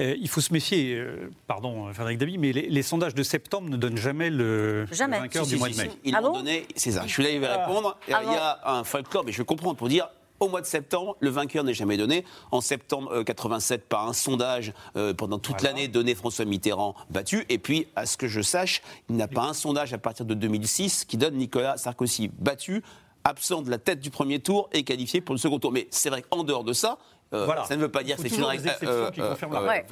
Euh, 0.00 0.16
il 0.18 0.28
faut 0.28 0.40
se 0.40 0.52
méfier, 0.52 0.94
euh, 0.94 1.30
pardon 1.46 1.92
Frédéric 1.92 2.18
Dabi, 2.18 2.38
mais 2.38 2.52
les, 2.52 2.82
sondages 2.82 3.14
de 3.14 3.22
septembre 3.22 3.68
ne 3.68 3.76
donnent 3.76 3.98
jamais 3.98 4.30
le, 4.30 4.86
vainqueur 4.90 5.46
du 5.46 5.56
mois 5.56 5.68
de 5.68 5.76
mai. 5.76 5.90
Ils 6.04 6.14
ah 6.14 6.22
donné, 6.22 6.66
c'est 6.74 6.92
ça. 6.92 7.02
Je 7.06 7.12
suis 7.12 7.22
là, 7.22 7.30
il 7.30 7.40
va 7.40 7.54
ah. 7.54 7.66
répondre. 7.66 7.98
Ah 8.10 8.20
il 8.24 8.32
y 8.32 8.36
a 8.36 8.60
un 8.64 8.84
folklore, 8.84 9.24
mais 9.24 9.32
je 9.32 9.42
comprends 9.42 9.74
pour 9.74 9.88
dire 9.88 10.08
au 10.40 10.48
mois 10.48 10.62
de 10.62 10.66
septembre, 10.66 11.16
le 11.20 11.30
vainqueur 11.30 11.64
n'est 11.64 11.74
jamais 11.74 11.96
donné. 11.96 12.24
En 12.50 12.60
septembre 12.60 13.22
87, 13.22 13.80
euh, 13.80 13.84
par 13.88 14.08
un 14.08 14.12
sondage 14.12 14.72
euh, 14.96 15.14
pendant 15.14 15.38
toute 15.38 15.62
l'année 15.62 15.86
donné 15.86 16.14
François 16.14 16.46
Mitterrand 16.46 16.94
battu. 17.10 17.44
Et 17.48 17.58
puis, 17.58 17.86
à 17.94 18.06
ce 18.06 18.16
que 18.16 18.26
je 18.26 18.40
sache, 18.40 18.82
il 19.08 19.16
n'y 19.16 19.22
a 19.22 19.28
pas 19.28 19.44
un 19.44 19.52
sondage 19.52 19.92
à 19.92 19.98
partir 19.98 20.24
de 20.24 20.34
2006 20.34 21.04
qui 21.04 21.16
donne 21.16 21.34
Nicolas 21.34 21.76
Sarkozy 21.76 22.30
battu 22.38 22.82
absent 23.24 23.60
de 23.60 23.70
la 23.70 23.78
tête 23.78 24.00
du 24.00 24.10
premier 24.10 24.40
tour 24.40 24.70
et 24.72 24.82
qualifié 24.82 25.20
pour 25.20 25.34
le 25.34 25.38
second 25.38 25.58
tour. 25.58 25.72
Mais 25.72 25.88
c'est 25.90 26.08
vrai 26.08 26.22
qu'en 26.22 26.42
dehors 26.42 26.64
de 26.64 26.72
ça, 26.72 26.98
euh, 27.32 27.46
ça 27.64 27.76
ne 27.76 27.80
veut 27.80 27.88
pas 27.88 28.02
dire 28.02 28.16
que 28.16 28.22
c'est 28.22 28.36
une 28.36 28.44
règle 28.44 28.68
euh, 28.82 29.10
euh, 29.18 29.34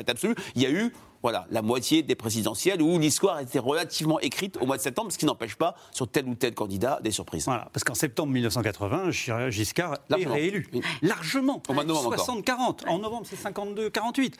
absolue. 0.09 0.35
Il 0.57 0.63
y 0.63 0.67
a 0.67 0.71
eu 0.71 0.93
voilà, 1.23 1.47
la 1.51 1.63
moitié 1.63 2.03
des 2.03 2.15
présidentielles 2.15 2.83
où 2.83 2.99
l'histoire 2.99 3.41
était 3.41 3.59
relativement 3.59 4.19
écrite 4.21 4.57
au 4.61 4.67
mois 4.67 4.77
de 4.77 4.83
septembre, 4.83 5.13
ce 5.13 5.19
qui 5.19 5.27
n'empêche 5.27 5.57
pas 5.57 5.75
sur 5.93 6.09
tel 6.09 6.27
ou 6.27 6.35
tel 6.35 6.55
candidat 6.55 6.99
des 7.03 7.11
surprises. 7.11 7.45
Voilà, 7.45 7.69
parce 7.73 7.85
qu'en 7.85 7.95
septembre 7.95 8.33
1980, 8.33 9.11
Giscard 9.51 9.99
est 10.11 10.27
réélu. 10.27 10.69
Largement. 11.03 11.63
Au 11.69 11.73
mois 11.73 11.85
de 11.85 11.89
novembre 11.89 12.17
60-40. 12.17 12.89
En 12.89 12.99
novembre, 12.99 13.27
c'est 13.29 13.41
52-48. 13.41 14.35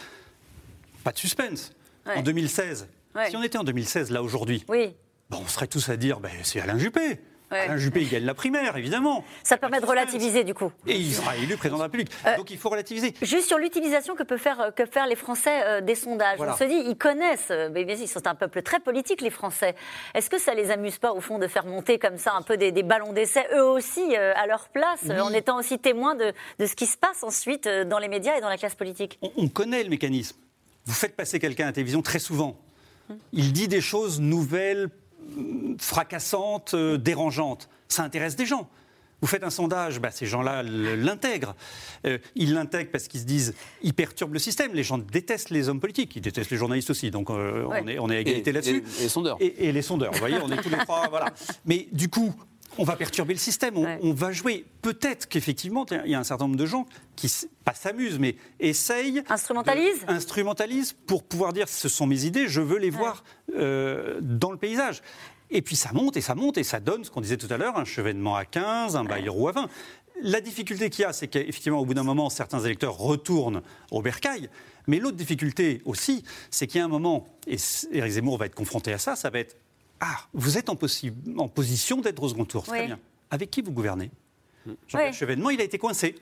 Pas 1.05 1.13
de 1.13 1.19
suspense. 1.19 1.73
En 2.07 2.23
2016. 2.23 2.89
Si 3.29 3.37
on 3.37 3.43
était 3.43 3.59
en 3.59 3.65
2016, 3.65 4.11
là, 4.11 4.23
aujourd'hui, 4.23 4.65
oui. 4.69 4.95
bon, 5.29 5.39
on 5.45 5.49
serait 5.49 5.67
tous 5.67 5.89
à 5.89 5.97
dire 5.97 6.21
ben, 6.21 6.31
c'est 6.43 6.61
Alain 6.61 6.79
Juppé. 6.79 7.21
Alain 7.51 7.77
Juppé, 7.77 8.03
il 8.03 8.09
gagne 8.09 8.25
la 8.25 8.35
primaire, 8.35 8.77
évidemment. 8.77 9.25
Ça 9.43 9.57
permet 9.57 9.81
de 9.81 9.87
relativiser, 9.87 10.45
du 10.45 10.55
coup. 10.55 10.71
Et 10.87 10.97
il 10.97 11.15
sera 11.15 11.37
élu 11.37 11.57
président 11.57 11.77
de 11.77 11.83
la 11.83 11.87
République. 11.87 12.11
Euh, 12.27 12.37
Donc 12.37 12.51
il 12.51 12.59
faut 12.59 12.69
relativiser. 12.69 13.15
Juste 13.23 13.49
sur 13.49 13.59
l'utilisation 13.59 14.15
que 14.15 14.23
peuvent 14.23 14.39
faire, 14.39 14.73
que 14.77 14.87
faire 14.87 15.07
les 15.07 15.17
Français 15.17 15.63
euh, 15.65 15.81
des 15.81 15.95
sondages. 15.95 16.39
On 16.41 16.57
se 16.57 16.65
dit, 16.65 16.83
ils 16.89 16.97
connaissent, 16.97 17.49
euh, 17.51 17.71
mais 17.73 17.83
ils 17.83 18.09
sont 18.09 18.27
un 18.27 18.35
peuple 18.35 18.63
très 18.63 18.81
politique, 18.81 19.21
les 19.21 19.31
Français. 19.31 19.75
Est-ce 20.15 20.31
que 20.31 20.39
ça 20.39 20.55
les 20.55 20.71
amuse 20.71 20.99
pas, 20.99 21.13
au 21.13 21.21
fond, 21.21 21.39
de 21.39 21.47
faire 21.47 21.65
monter 21.65 21.99
comme 21.99 22.19
ça 22.19 22.35
un 22.35 22.43
peu 22.43 22.57
des, 22.57 22.71
ballons 22.83 23.13
d'essai, 23.13 23.47
eux 23.55 23.65
aussi, 23.65 24.17
à 24.17 24.47
leur 24.47 24.69
place, 24.69 25.11
en 25.11 25.33
étant 25.33 25.59
aussi 25.59 25.79
témoins 25.79 26.15
de, 26.15 26.33
de, 26.59 26.67
ce 26.67 26.75
qui 26.75 26.87
se 26.87 26.97
passe 26.97 27.23
ensuite 27.23 27.69
dans 27.69 27.99
les 27.99 28.09
médias 28.09 28.37
et 28.37 28.41
dans 28.41 28.49
la 28.49 28.57
classe 28.57 28.75
politique? 28.75 29.19
On, 29.23 29.31
on 29.37 29.49
connaît 29.49 29.83
le 29.83 29.91
mécanisme. 29.91 30.37
Vous 30.87 30.95
faites 30.95 31.17
passer 31.17 31.39
quelqu'un 31.39 31.65
à 31.65 31.67
la 31.67 31.73
télévision 31.73 32.03
très 32.03 32.19
souvent. 32.19 32.57
Il 33.33 33.53
dit 33.53 33.69
des 33.69 33.81
choses 33.81 34.21
nouvelles, 34.21 34.89
fracassante, 35.79 36.75
euh, 36.75 36.99
dérangeante. 36.99 37.69
Ça 37.89 38.03
intéresse 38.03 38.37
des 38.37 38.47
gens. 38.47 38.69
Vous 39.21 39.27
faites 39.27 39.43
un 39.43 39.51
sondage, 39.51 40.01
bah, 40.01 40.11
ces 40.13 40.27
gens-là 40.27 40.63
l'intègrent. 40.63 41.57
Euh, 42.07 42.19
ils 42.37 42.55
l'intègrent 42.55 42.91
parce 42.93 43.09
qu'ils 43.09 43.21
se 43.21 43.25
disent, 43.25 43.55
ils 43.83 43.95
perturbent 43.95 44.33
le 44.33 44.39
système. 44.39 44.73
Les 44.75 44.85
gens 44.85 44.99
détestent 44.99 45.51
les 45.51 45.69
hommes 45.69 45.81
politiques, 45.81 46.15
ils 46.15 46.23
détestent 46.23 46.51
les 46.51 46.57
journalistes 46.57 46.91
aussi. 46.91 47.11
Donc 47.11 47.31
euh, 47.31 47.65
on, 47.67 47.89
est, 47.89 47.99
on 47.99 48.11
est 48.11 48.17
à 48.17 48.21
égalité 48.21 48.53
là-dessus. 48.53 48.85
Et, 49.01 49.03
les 49.03 49.09
sondeurs. 49.09 49.37
Et, 49.41 49.73
les 49.73 49.83
sondeurs. 49.83 50.13
Vous 50.13 50.21
voyez, 50.21 50.39
on 50.41 50.51
est 50.51 50.63
tous 50.63 50.71
les 50.71 50.79
trois. 50.79 51.09
Voilà. 51.09 51.33
Mais 51.65 51.89
du 51.91 52.09
coup, 52.09 52.33
on 52.79 52.85
va 52.85 52.97
perturber 52.97 53.35
le 53.35 53.39
système, 53.39 53.77
on, 53.77 54.13
va 54.13 54.33
jouer. 54.33 54.65
Peut-être 54.83 55.29
qu'effectivement, 55.29 55.85
il 56.05 56.11
y 56.11 56.15
a 56.15 56.19
un 56.19 56.25
certain 56.25 56.45
nombre 56.45 56.57
de 56.57 56.67
gens 56.67 56.87
qui, 57.17 57.31
pas 57.65 57.75
s'amusent, 57.75 58.19
mais 58.19 58.37
essayent. 58.61 59.23
Instrumentalisent 59.29 60.05
Instrumentalisent 60.07 60.95
pour 61.07 61.25
pouvoir 61.25 61.53
dire 61.53 61.69
ce 61.69 61.89
sont 61.89 62.07
mes 62.07 62.25
idées, 62.25 62.49
je 62.49 62.61
veux 62.61 62.79
les 62.79 62.91
voir 62.91 63.25
euh, 63.57 64.19
dans 64.21 64.53
le 64.53 64.59
paysage. 64.59 65.03
Et 65.51 65.63
puis 65.63 65.77
ça 65.77 65.93
monte 65.93 66.17
et 66.17 66.21
ça 66.21 66.35
monte 66.35 66.59
et 66.59 66.63
ça 66.63 66.79
donne 66.79 67.05
ce 67.05 67.11
qu'on 67.11 67.21
disait 67.21 67.37
tout 67.37 67.49
à 67.51 67.57
l'heure, 67.57 67.77
un 67.79 67.85
chevènement 67.85 68.37
à 68.37 68.45
15, 68.45 68.97
un 68.97 69.05
Bayrou 69.05 69.49
à 69.49 69.53
20. 69.53 69.69
La 70.23 70.41
difficulté 70.41 70.91
qu'il 70.91 71.03
y 71.03 71.05
a, 71.05 71.13
c'est 71.13 71.29
qu'effectivement, 71.29 71.79
au 71.79 71.87
bout 71.87 71.95
d'un 71.95 72.03
moment, 72.03 72.29
certains 72.29 72.61
électeurs 72.61 72.97
retournent 72.97 73.63
au 73.91 74.03
bercail. 74.03 74.51
Mais 74.87 74.99
l'autre 74.99 75.17
difficulté 75.17 75.81
aussi, 75.85 76.25
c'est 76.51 76.67
qu'il 76.67 76.79
y 76.79 76.83
a 76.83 76.85
un 76.85 76.89
moment, 76.89 77.27
et 77.47 77.57
Éric 77.93 78.13
Zemmour 78.13 78.39
va 78.39 78.47
être 78.47 78.55
confronté 78.55 78.93
à 78.93 78.99
ça, 78.99 79.17
ça 79.17 79.31
va 79.31 79.39
être 79.39 79.57
Ah, 80.01 80.17
vous 80.33 80.59
êtes 80.59 80.69
en, 80.69 80.79
en 81.37 81.49
position 81.49 82.01
d'être 82.01 82.23
au 82.23 82.29
second 82.29 82.45
tour, 82.45 82.63
très 82.65 82.87
bien. 82.87 82.99
Avec 83.31 83.51
qui 83.51 83.63
vous 83.63 83.73
gouvernez? 83.73 84.11
Jean-Pierre 84.87 85.15
Chevènement, 85.15 85.51
il 85.51 85.61
a 85.61 85.65
été 85.65 85.79
coincé. 85.79 86.15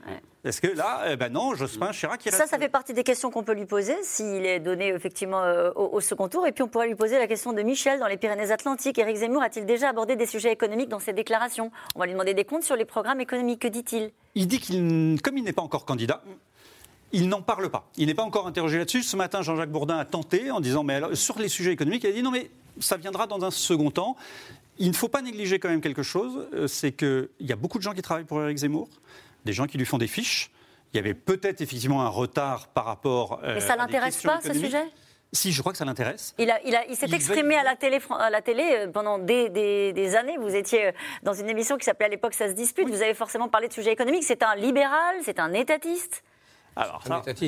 Est-ce 0.45 0.61
que 0.61 0.69
là, 0.69 1.03
eh 1.11 1.17
ben 1.17 1.33
non, 1.33 1.55
Jospin 1.55 1.91
Chirac, 1.91 2.25
il 2.25 2.33
Ça, 2.33 2.47
ça 2.47 2.59
fait 2.59 2.69
partie 2.69 2.93
des 2.93 3.03
questions 3.03 3.31
qu'on 3.31 3.43
peut 3.43 3.55
lui 3.55 3.65
poser 3.67 3.97
s'il 4.03 4.47
est 4.47 4.61
donné 4.61 4.89
effectivement 4.89 5.43
euh, 5.43 5.73
au, 5.75 5.97
au, 5.97 6.01
second 6.01 6.29
tour. 6.29 6.47
Et 6.47 6.53
puis 6.53 6.63
on 6.63 6.69
pourrait 6.69 6.87
lui 6.87 6.95
poser 6.95 7.19
la 7.19 7.27
question 7.27 7.53
de 7.53 7.63
Michel 7.63 7.99
dans 7.99 8.07
les 8.07 8.17
Pyrénées-Atlantiques. 8.17 8.99
Éric 8.99 9.17
Zemmour 9.17 9.43
a-t-il 9.43 9.67
déjà 9.67 9.89
abordé 9.89 10.15
des 10.15 10.27
sujets 10.27 10.53
économiques 10.53 10.89
dans 10.89 11.01
ses 11.01 11.13
déclarations? 11.13 11.73
On 11.97 11.99
va 11.99 12.07
lui 12.07 12.13
demander 12.13 12.35
des 12.35 12.45
comptes 12.45 12.63
sur 12.63 12.77
les 12.77 12.85
programmes 12.85 13.21
économiques. 13.21 13.61
Que 13.61 13.69
dit-il? 13.69 14.13
Il 14.37 14.47
dit 14.47 14.61
qu'il, 14.61 15.21
comme 15.21 15.37
il 15.37 15.43
n'est 15.43 15.53
pas 15.53 15.63
encore 15.63 15.85
candidat, 15.85 16.23
il 17.11 17.29
n'en 17.29 17.43
parle 17.43 17.69
pas. 17.69 17.89
Il 17.97 18.07
n'est 18.07 18.15
pas 18.15 18.23
encore 18.23 18.47
interrogé 18.47 18.79
là-dessus. 18.79 19.03
Ce 19.03 19.17
matin, 19.17 19.43
Jean-Jacques 19.43 19.71
Bourdin 19.71 19.97
a 19.97 20.05
tenté 20.05 20.53
en 20.53 20.61
disant, 20.61 20.85
mais 20.85 20.95
alors, 20.95 21.17
sur 21.17 21.41
les 21.41 21.49
sujets 21.49 21.73
économiques, 21.73 22.05
il 22.05 22.11
a 22.11 22.13
dit 22.13 22.23
non, 22.23 22.31
mais 22.31 22.51
ça 22.81 22.97
viendra 22.97 23.27
dans 23.27 23.45
un 23.45 23.51
second 23.51 23.91
temps. 23.91 24.17
Il 24.79 24.89
ne 24.89 24.95
faut 24.95 25.09
pas 25.09 25.23
négliger 25.23 25.59
quand 25.59 25.69
même 25.69 25.81
quelque 25.81 26.03
chose, 26.03 26.49
euh, 26.53 26.67
c'est 26.67 26.93
qu'il 26.93 27.29
y 27.41 27.53
a 27.53 27.57
beaucoup 27.57 27.79
de 27.79 27.83
gens 27.83 27.93
qui 27.93 28.03
travaillent 28.03 28.25
pour 28.25 28.43
Éric 28.43 28.59
Zemmour, 28.59 28.89
des 29.45 29.53
gens 29.53 29.67
qui 29.67 29.79
lui 29.79 29.87
font 29.87 29.99
des 29.99 30.07
fiches. 30.07 30.51
Il 30.93 30.97
y 30.97 31.01
avait 31.01 31.15
peut-être 31.15 31.61
effectivement 31.61 32.03
un 32.03 32.09
retard 32.09 32.69
par 32.69 32.85
rapport. 32.85 33.41
Euh, 33.43 33.55
Mais 33.55 33.61
ça 33.61 33.77
l'intéresse 33.77 34.23
pas 34.23 34.41
ce 34.41 34.53
sujet? 34.53 34.85
Si, 35.33 35.53
je 35.53 35.61
crois 35.61 35.73
que 35.73 35.79
ça 35.79 35.85
l'intéresse. 35.85 36.35
Il, 36.39 36.51
a, 36.51 36.61
il, 36.65 36.75
a, 36.75 36.87
il 36.87 36.97
s'est 36.97 37.11
exprimé 37.13 37.57
à 37.57 37.65
la 37.65 37.75
télé, 37.75 37.99
à 38.11 38.31
la 38.31 38.43
télé 38.43 38.63
euh, 38.63 38.89
pendant 38.89 39.19
des, 39.19 39.49
des, 39.49 39.93
des, 39.93 40.15
années. 40.15 40.37
Vous 40.39 40.55
étiez 40.55 40.93
dans 41.23 41.33
une 41.33 41.49
émission 41.49 41.77
qui 41.77 41.85
s'appelait 41.85 42.07
à 42.07 42.11
l'époque 42.11 42.35
Ça 42.35 42.49
se 42.49 42.53
dispute. 42.53 42.89
Vous 42.89 43.03
avez 43.03 43.15
forcément 43.15 43.49
parlé 43.49 43.69
de 43.69 43.73
sujets 43.73 43.93
économiques. 43.93 44.25
C'est 44.25 44.43
un 44.43 44.55
libéral, 44.55 45.17
c'est 45.23 45.41
un 45.41 45.53
étatiste. 45.53 46.23
Alors, 46.77 47.03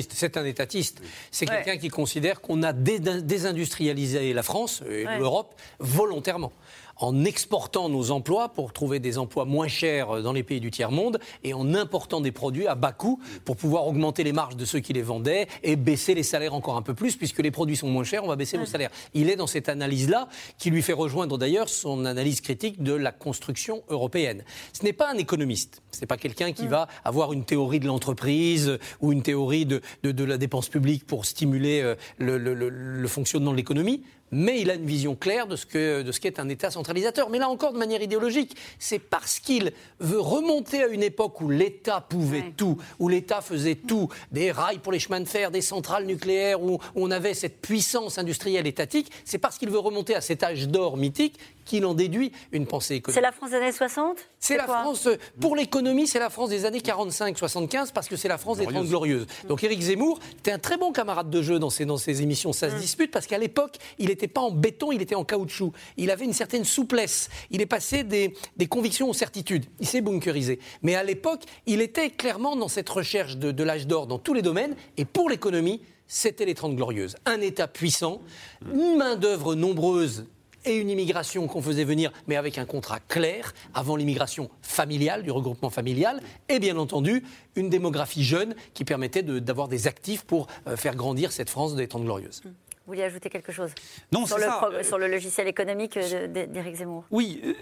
c'est 0.09 0.37
un 0.37 0.45
étatiste. 0.45 1.01
C'est 1.31 1.49
ouais. 1.49 1.55
quelqu'un 1.57 1.77
qui 1.77 1.89
considère 1.89 2.41
qu'on 2.41 2.63
a 2.63 2.73
désindustrialisé 2.73 4.33
la 4.33 4.43
France 4.43 4.81
et 4.89 5.05
ouais. 5.05 5.19
l'Europe 5.19 5.53
volontairement 5.79 6.51
en 6.99 7.25
exportant 7.25 7.89
nos 7.89 8.11
emplois 8.11 8.49
pour 8.49 8.73
trouver 8.73 8.99
des 8.99 9.17
emplois 9.17 9.45
moins 9.45 9.67
chers 9.67 10.21
dans 10.21 10.33
les 10.33 10.43
pays 10.43 10.59
du 10.59 10.69
tiers-monde 10.69 11.19
et 11.43 11.53
en 11.53 11.73
important 11.73 12.21
des 12.21 12.31
produits 12.31 12.67
à 12.67 12.75
bas 12.75 12.91
coût 12.91 13.19
pour 13.45 13.55
pouvoir 13.55 13.87
augmenter 13.87 14.23
les 14.23 14.33
marges 14.33 14.57
de 14.57 14.65
ceux 14.65 14.79
qui 14.79 14.93
les 14.93 15.01
vendaient 15.01 15.47
et 15.63 15.75
baisser 15.75 16.13
les 16.13 16.23
salaires 16.23 16.53
encore 16.53 16.75
un 16.75 16.81
peu 16.81 16.93
plus 16.93 17.15
puisque 17.15 17.39
les 17.39 17.51
produits 17.51 17.77
sont 17.77 17.89
moins 17.89 18.03
chers, 18.03 18.23
on 18.23 18.27
va 18.27 18.35
baisser 18.35 18.57
nos 18.57 18.65
salaires. 18.65 18.91
Il 19.13 19.29
est 19.29 19.35
dans 19.35 19.47
cette 19.47 19.69
analyse-là 19.69 20.27
qui 20.57 20.69
lui 20.69 20.81
fait 20.81 20.93
rejoindre 20.93 21.37
d'ailleurs 21.37 21.69
son 21.69 22.05
analyse 22.05 22.41
critique 22.41 22.83
de 22.83 22.93
la 22.93 23.11
construction 23.11 23.83
européenne. 23.89 24.43
Ce 24.73 24.83
n'est 24.83 24.93
pas 24.93 25.11
un 25.11 25.17
économiste, 25.17 25.81
ce 25.91 26.01
n'est 26.01 26.07
pas 26.07 26.17
quelqu'un 26.17 26.51
qui 26.51 26.65
mmh. 26.65 26.69
va 26.69 26.87
avoir 27.05 27.33
une 27.33 27.45
théorie 27.45 27.79
de 27.79 27.87
l'entreprise 27.87 28.77
ou 28.99 29.13
une 29.13 29.23
théorie 29.23 29.65
de, 29.65 29.81
de, 30.03 30.11
de, 30.11 30.23
la 30.23 30.37
dépense 30.37 30.69
publique 30.69 31.07
pour 31.07 31.25
stimuler 31.25 31.81
euh, 31.81 31.95
le, 32.17 32.37
le, 32.37 32.53
le, 32.53 32.69
le 32.69 33.07
fonctionnement 33.07 33.51
de 33.51 33.57
l'économie 33.57 34.03
mais 34.31 34.61
il 34.61 34.69
a 34.69 34.75
une 34.75 34.85
vision 34.85 35.15
claire 35.15 35.47
de 35.47 35.55
ce, 35.55 35.65
que, 35.65 36.01
de 36.01 36.11
ce 36.11 36.19
qu'est 36.19 36.39
un 36.39 36.49
État 36.49 36.71
centralisateur. 36.71 37.29
Mais 37.29 37.39
là 37.39 37.49
encore, 37.49 37.73
de 37.73 37.77
manière 37.77 38.01
idéologique, 38.01 38.55
c'est 38.77 38.99
parce 38.99 39.39
qu'il 39.39 39.71
veut 39.99 40.19
remonter 40.19 40.83
à 40.83 40.87
une 40.87 41.03
époque 41.03 41.41
où 41.41 41.49
l'État 41.49 42.01
pouvait 42.01 42.41
ouais. 42.41 42.53
tout, 42.55 42.77
où 42.99 43.09
l'État 43.09 43.41
faisait 43.41 43.75
tout, 43.75 44.09
des 44.31 44.51
rails 44.51 44.79
pour 44.79 44.91
les 44.91 44.99
chemins 44.99 45.19
de 45.19 45.27
fer, 45.27 45.51
des 45.51 45.61
centrales 45.61 46.05
nucléaires, 46.05 46.61
où, 46.61 46.73
où 46.73 46.79
on 46.95 47.11
avait 47.11 47.33
cette 47.33 47.61
puissance 47.61 48.17
industrielle 48.17 48.67
étatique, 48.67 49.11
c'est 49.25 49.37
parce 49.37 49.57
qu'il 49.57 49.69
veut 49.69 49.79
remonter 49.79 50.15
à 50.15 50.21
cet 50.21 50.43
âge 50.43 50.67
d'or 50.67 50.97
mythique 50.97 51.37
qu'il 51.69 51.85
en 51.85 51.93
déduit 51.93 52.31
une 52.51 52.65
pensée 52.65 52.95
économique. 52.95 53.15
C'est 53.15 53.21
la 53.21 53.31
France 53.31 53.51
des 53.51 53.57
années 53.57 53.71
60 53.71 54.17
C'est 54.39 54.57
la 54.57 54.65
France, 54.65 55.07
pour 55.39 55.55
l'économie, 55.55 56.07
c'est 56.07 56.19
la 56.19 56.31
France 56.31 56.49
des 56.49 56.65
années 56.65 56.79
45-75, 56.79 57.91
parce 57.93 58.09
que 58.09 58.15
c'est 58.15 58.27
la 58.27 58.39
France 58.39 58.57
des 58.57 58.65
Trente 58.65 58.87
Glorieuses. 58.87 59.27
Donc 59.47 59.63
Éric 59.63 59.81
Zemmour, 59.81 60.19
était 60.39 60.51
un 60.51 60.59
très 60.59 60.77
bon 60.77 60.91
camarade 60.91 61.29
de 61.29 61.41
jeu 61.41 61.59
dans 61.59 61.69
ses, 61.69 61.85
dans 61.85 61.97
ses 61.97 62.23
émissions, 62.23 62.53
ça 62.53 62.69
se 62.69 62.75
mmh. 62.75 62.79
dispute, 62.79 63.11
parce 63.11 63.27
qu'à 63.27 63.37
l'époque, 63.37 63.77
il 63.99 64.07
n'était 64.07 64.27
pas 64.27 64.41
en 64.41 64.51
béton, 64.51 64.91
il 64.91 65.01
était 65.01 65.15
en 65.15 65.23
caoutchouc. 65.23 65.71
Il 65.97 66.09
avait 66.09 66.25
une 66.25 66.33
certaine 66.33 66.65
souplesse. 66.65 67.29
Il 67.51 67.61
est 67.61 67.67
passé 67.67 68.03
des, 68.03 68.33
des 68.57 68.67
convictions 68.67 69.09
aux 69.09 69.13
certitudes. 69.13 69.65
Il 69.79 69.87
s'est 69.87 70.01
bunkerisé. 70.01 70.59
Mais 70.81 70.95
à 70.95 71.03
l'époque, 71.03 71.43
il 71.67 71.81
était 71.81 72.09
clairement 72.09 72.55
dans 72.55 72.67
cette 72.67 72.89
recherche 72.89 73.37
de, 73.37 73.51
de 73.51 73.63
l'âge 73.63 73.85
d'or 73.85 74.07
dans 74.07 74.17
tous 74.17 74.33
les 74.33 74.41
domaines, 74.41 74.75
et 74.97 75.05
pour 75.05 75.29
l'économie, 75.29 75.81
c'était 76.07 76.45
les 76.45 76.55
Trente 76.55 76.75
Glorieuses. 76.75 77.15
Un 77.25 77.39
État 77.39 77.67
puissant, 77.67 78.21
une 78.73 78.97
main-d'œuvre 78.97 79.53
nombreuse 79.53 80.25
et 80.65 80.75
une 80.75 80.89
immigration 80.89 81.47
qu'on 81.47 81.61
faisait 81.61 81.83
venir, 81.83 82.11
mais 82.27 82.35
avec 82.35 82.57
un 82.57 82.65
contrat 82.65 82.99
clair, 82.99 83.53
avant 83.73 83.95
l'immigration 83.95 84.49
familiale, 84.61 85.23
du 85.23 85.31
regroupement 85.31 85.69
familial, 85.69 86.21
et 86.47 86.59
bien 86.59 86.77
entendu, 86.77 87.23
une 87.55 87.69
démographie 87.69 88.23
jeune 88.23 88.55
qui 88.73 88.85
permettait 88.85 89.23
de, 89.23 89.39
d'avoir 89.39 89.67
des 89.67 89.87
actifs 89.87 90.23
pour 90.23 90.47
euh, 90.67 90.75
faire 90.75 90.95
grandir 90.95 91.31
cette 91.31 91.49
France 91.49 91.75
des 91.75 91.87
Trente 91.87 92.03
Glorieuses. 92.03 92.41
Vous 92.43 92.93
vouliez 92.95 93.03
ajouter 93.03 93.29
quelque 93.29 93.51
chose 93.51 93.69
non, 94.11 94.25
sur, 94.25 94.37
le 94.37 94.43
ça. 94.43 94.51
pro- 94.61 94.83
sur 94.83 94.97
le 94.97 95.07
logiciel 95.07 95.47
économique 95.47 95.97
d'Éric 95.97 96.75
Zemmour? 96.77 97.03
Oui, 97.11 97.39
euh, 97.45 97.53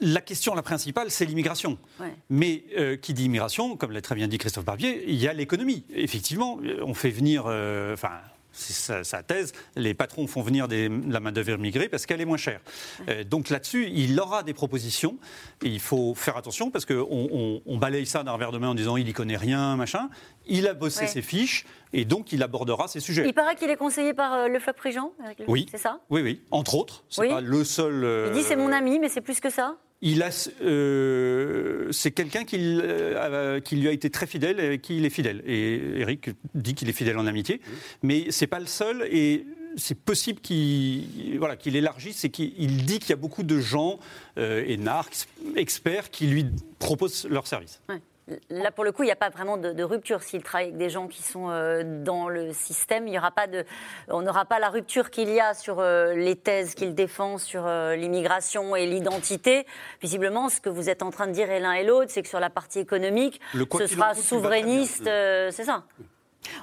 la 0.00 0.20
question, 0.20 0.54
la 0.54 0.62
principale, 0.62 1.10
c'est 1.10 1.24
l'immigration. 1.24 1.76
Ouais. 1.98 2.14
Mais 2.30 2.62
euh, 2.78 2.96
qui 2.96 3.12
dit 3.12 3.24
immigration, 3.24 3.76
comme 3.76 3.90
l'a 3.90 4.00
très 4.00 4.14
bien 4.14 4.28
dit 4.28 4.38
Christophe 4.38 4.64
Barbier, 4.64 5.04
il 5.08 5.16
y 5.16 5.26
a 5.26 5.32
l'économie. 5.32 5.84
Effectivement, 5.92 6.60
on 6.84 6.94
fait 6.94 7.10
venir, 7.10 7.46
euh, 7.46 7.94
enfin, 7.94 8.12
c'est 8.56 8.72
sa, 8.72 9.04
sa, 9.04 9.22
thèse, 9.22 9.52
les 9.76 9.92
patrons 9.94 10.26
font 10.26 10.40
venir 10.42 10.66
des, 10.66 10.88
la 10.88 11.20
main-d'œuvre 11.20 11.50
immigrée 11.58 11.88
parce 11.88 12.06
qu'elle 12.06 12.20
est 12.20 12.24
moins 12.24 12.36
chère. 12.38 12.60
Euh, 13.08 13.22
donc 13.22 13.50
là-dessus, 13.50 13.88
il 13.92 14.18
aura 14.18 14.42
des 14.42 14.54
propositions. 14.54 15.18
Il 15.62 15.78
faut 15.80 16.14
faire 16.14 16.36
attention 16.36 16.70
parce 16.70 16.84
qu'on 16.86 16.94
on, 17.10 17.60
on 17.66 17.76
balaye 17.78 18.06
ça 18.06 18.22
d'un 18.22 18.32
revers 18.32 18.52
de 18.52 18.58
main 18.58 18.68
en 18.70 18.74
disant 18.74 18.96
il 18.96 19.04
n'y 19.04 19.12
connaît 19.12 19.36
rien, 19.36 19.76
machin. 19.76 20.08
Il 20.46 20.66
a 20.68 20.74
bossé 20.74 21.02
Ouais. 21.02 21.06
ses 21.08 21.22
fiches 21.22 21.66
et 21.92 22.04
donc 22.06 22.32
il 22.32 22.42
abordera 22.42 22.88
ces 22.88 23.00
sujets. 23.00 23.24
Il 23.26 23.34
paraît 23.34 23.56
qu'il 23.56 23.68
est 23.70 23.76
conseillé 23.76 24.14
par 24.14 24.32
euh, 24.32 24.48
le 24.48 24.58
Floc 24.58 24.76
Prigent 24.76 25.12
Oui. 25.46 25.66
C'est 25.70 25.78
ça? 25.78 26.00
Oui, 26.08 26.22
oui. 26.22 26.40
Entre 26.50 26.74
autres, 26.74 27.04
c'est 27.10 27.20
Oui. 27.22 27.28
pas 27.28 27.40
le 27.42 27.64
seul. 27.64 28.02
euh, 28.04 28.28
Il 28.32 28.38
dit 28.38 28.42
c'est 28.42 28.56
mon 28.56 28.72
ami, 28.72 28.98
mais 28.98 29.08
c'est 29.10 29.20
plus 29.20 29.40
que 29.40 29.50
ça? 29.50 29.76
Il 30.02 30.22
a, 30.22 30.30
euh, 30.62 31.90
c'est 31.90 32.10
quelqu'un 32.10 32.44
qui, 32.44 32.58
euh, 32.82 33.60
qui, 33.60 33.76
lui 33.76 33.88
a 33.88 33.92
été 33.92 34.10
très 34.10 34.26
fidèle 34.26 34.60
et 34.60 34.78
qui 34.78 34.98
il 34.98 35.04
est 35.04 35.10
fidèle. 35.10 35.42
Et 35.46 36.00
Eric 36.00 36.30
dit 36.54 36.74
qu'il 36.74 36.88
est 36.88 36.92
fidèle 36.92 37.18
en 37.18 37.26
amitié, 37.26 37.60
mais 38.02 38.26
c'est 38.30 38.46
pas 38.46 38.60
le 38.60 38.66
seul. 38.66 39.08
Et 39.10 39.46
c'est 39.76 39.98
possible 39.98 40.40
qu'il 40.40 41.38
voilà, 41.38 41.56
qu'il 41.56 41.76
élargisse 41.76 42.24
et 42.24 42.30
qu'il 42.30 42.84
dit 42.84 42.98
qu'il 42.98 43.10
y 43.10 43.12
a 43.12 43.16
beaucoup 43.16 43.42
de 43.42 43.58
gens, 43.58 43.98
euh, 44.38 44.64
énarques, 44.66 45.26
experts, 45.56 46.10
qui 46.10 46.26
lui 46.26 46.46
proposent 46.78 47.26
leurs 47.30 47.46
services. 47.46 47.80
Ouais. 47.88 48.00
Là, 48.50 48.72
pour 48.72 48.82
le 48.82 48.90
coup, 48.90 49.04
il 49.04 49.06
n'y 49.06 49.12
a 49.12 49.16
pas 49.16 49.30
vraiment 49.30 49.56
de, 49.56 49.72
de 49.72 49.84
rupture. 49.84 50.22
S'il 50.22 50.42
travaille 50.42 50.68
avec 50.68 50.78
des 50.78 50.90
gens 50.90 51.06
qui 51.06 51.22
sont 51.22 51.48
euh, 51.50 51.84
dans 52.02 52.28
le 52.28 52.52
système, 52.52 53.06
il 53.06 53.14
y 53.14 53.18
aura 53.18 53.30
pas 53.30 53.46
de, 53.46 53.64
on 54.08 54.22
n'aura 54.22 54.44
pas 54.44 54.58
la 54.58 54.68
rupture 54.68 55.10
qu'il 55.10 55.30
y 55.30 55.38
a 55.38 55.54
sur 55.54 55.78
euh, 55.78 56.12
les 56.14 56.34
thèses 56.34 56.74
qu'il 56.74 56.94
défend 56.96 57.38
sur 57.38 57.66
euh, 57.66 57.94
l'immigration 57.94 58.74
et 58.74 58.86
l'identité. 58.86 59.64
Visiblement, 60.02 60.48
ce 60.48 60.60
que 60.60 60.68
vous 60.68 60.90
êtes 60.90 61.02
en 61.02 61.10
train 61.10 61.28
de 61.28 61.32
dire 61.32 61.50
et 61.50 61.60
l'un 61.60 61.74
et 61.74 61.84
l'autre, 61.84 62.10
c'est 62.10 62.22
que 62.22 62.28
sur 62.28 62.40
la 62.40 62.50
partie 62.50 62.80
économique, 62.80 63.40
Le 63.54 63.64
ce 63.72 63.86
sera 63.86 64.14
souverainiste, 64.14 65.04
c'est 65.04 65.64
ça 65.64 65.84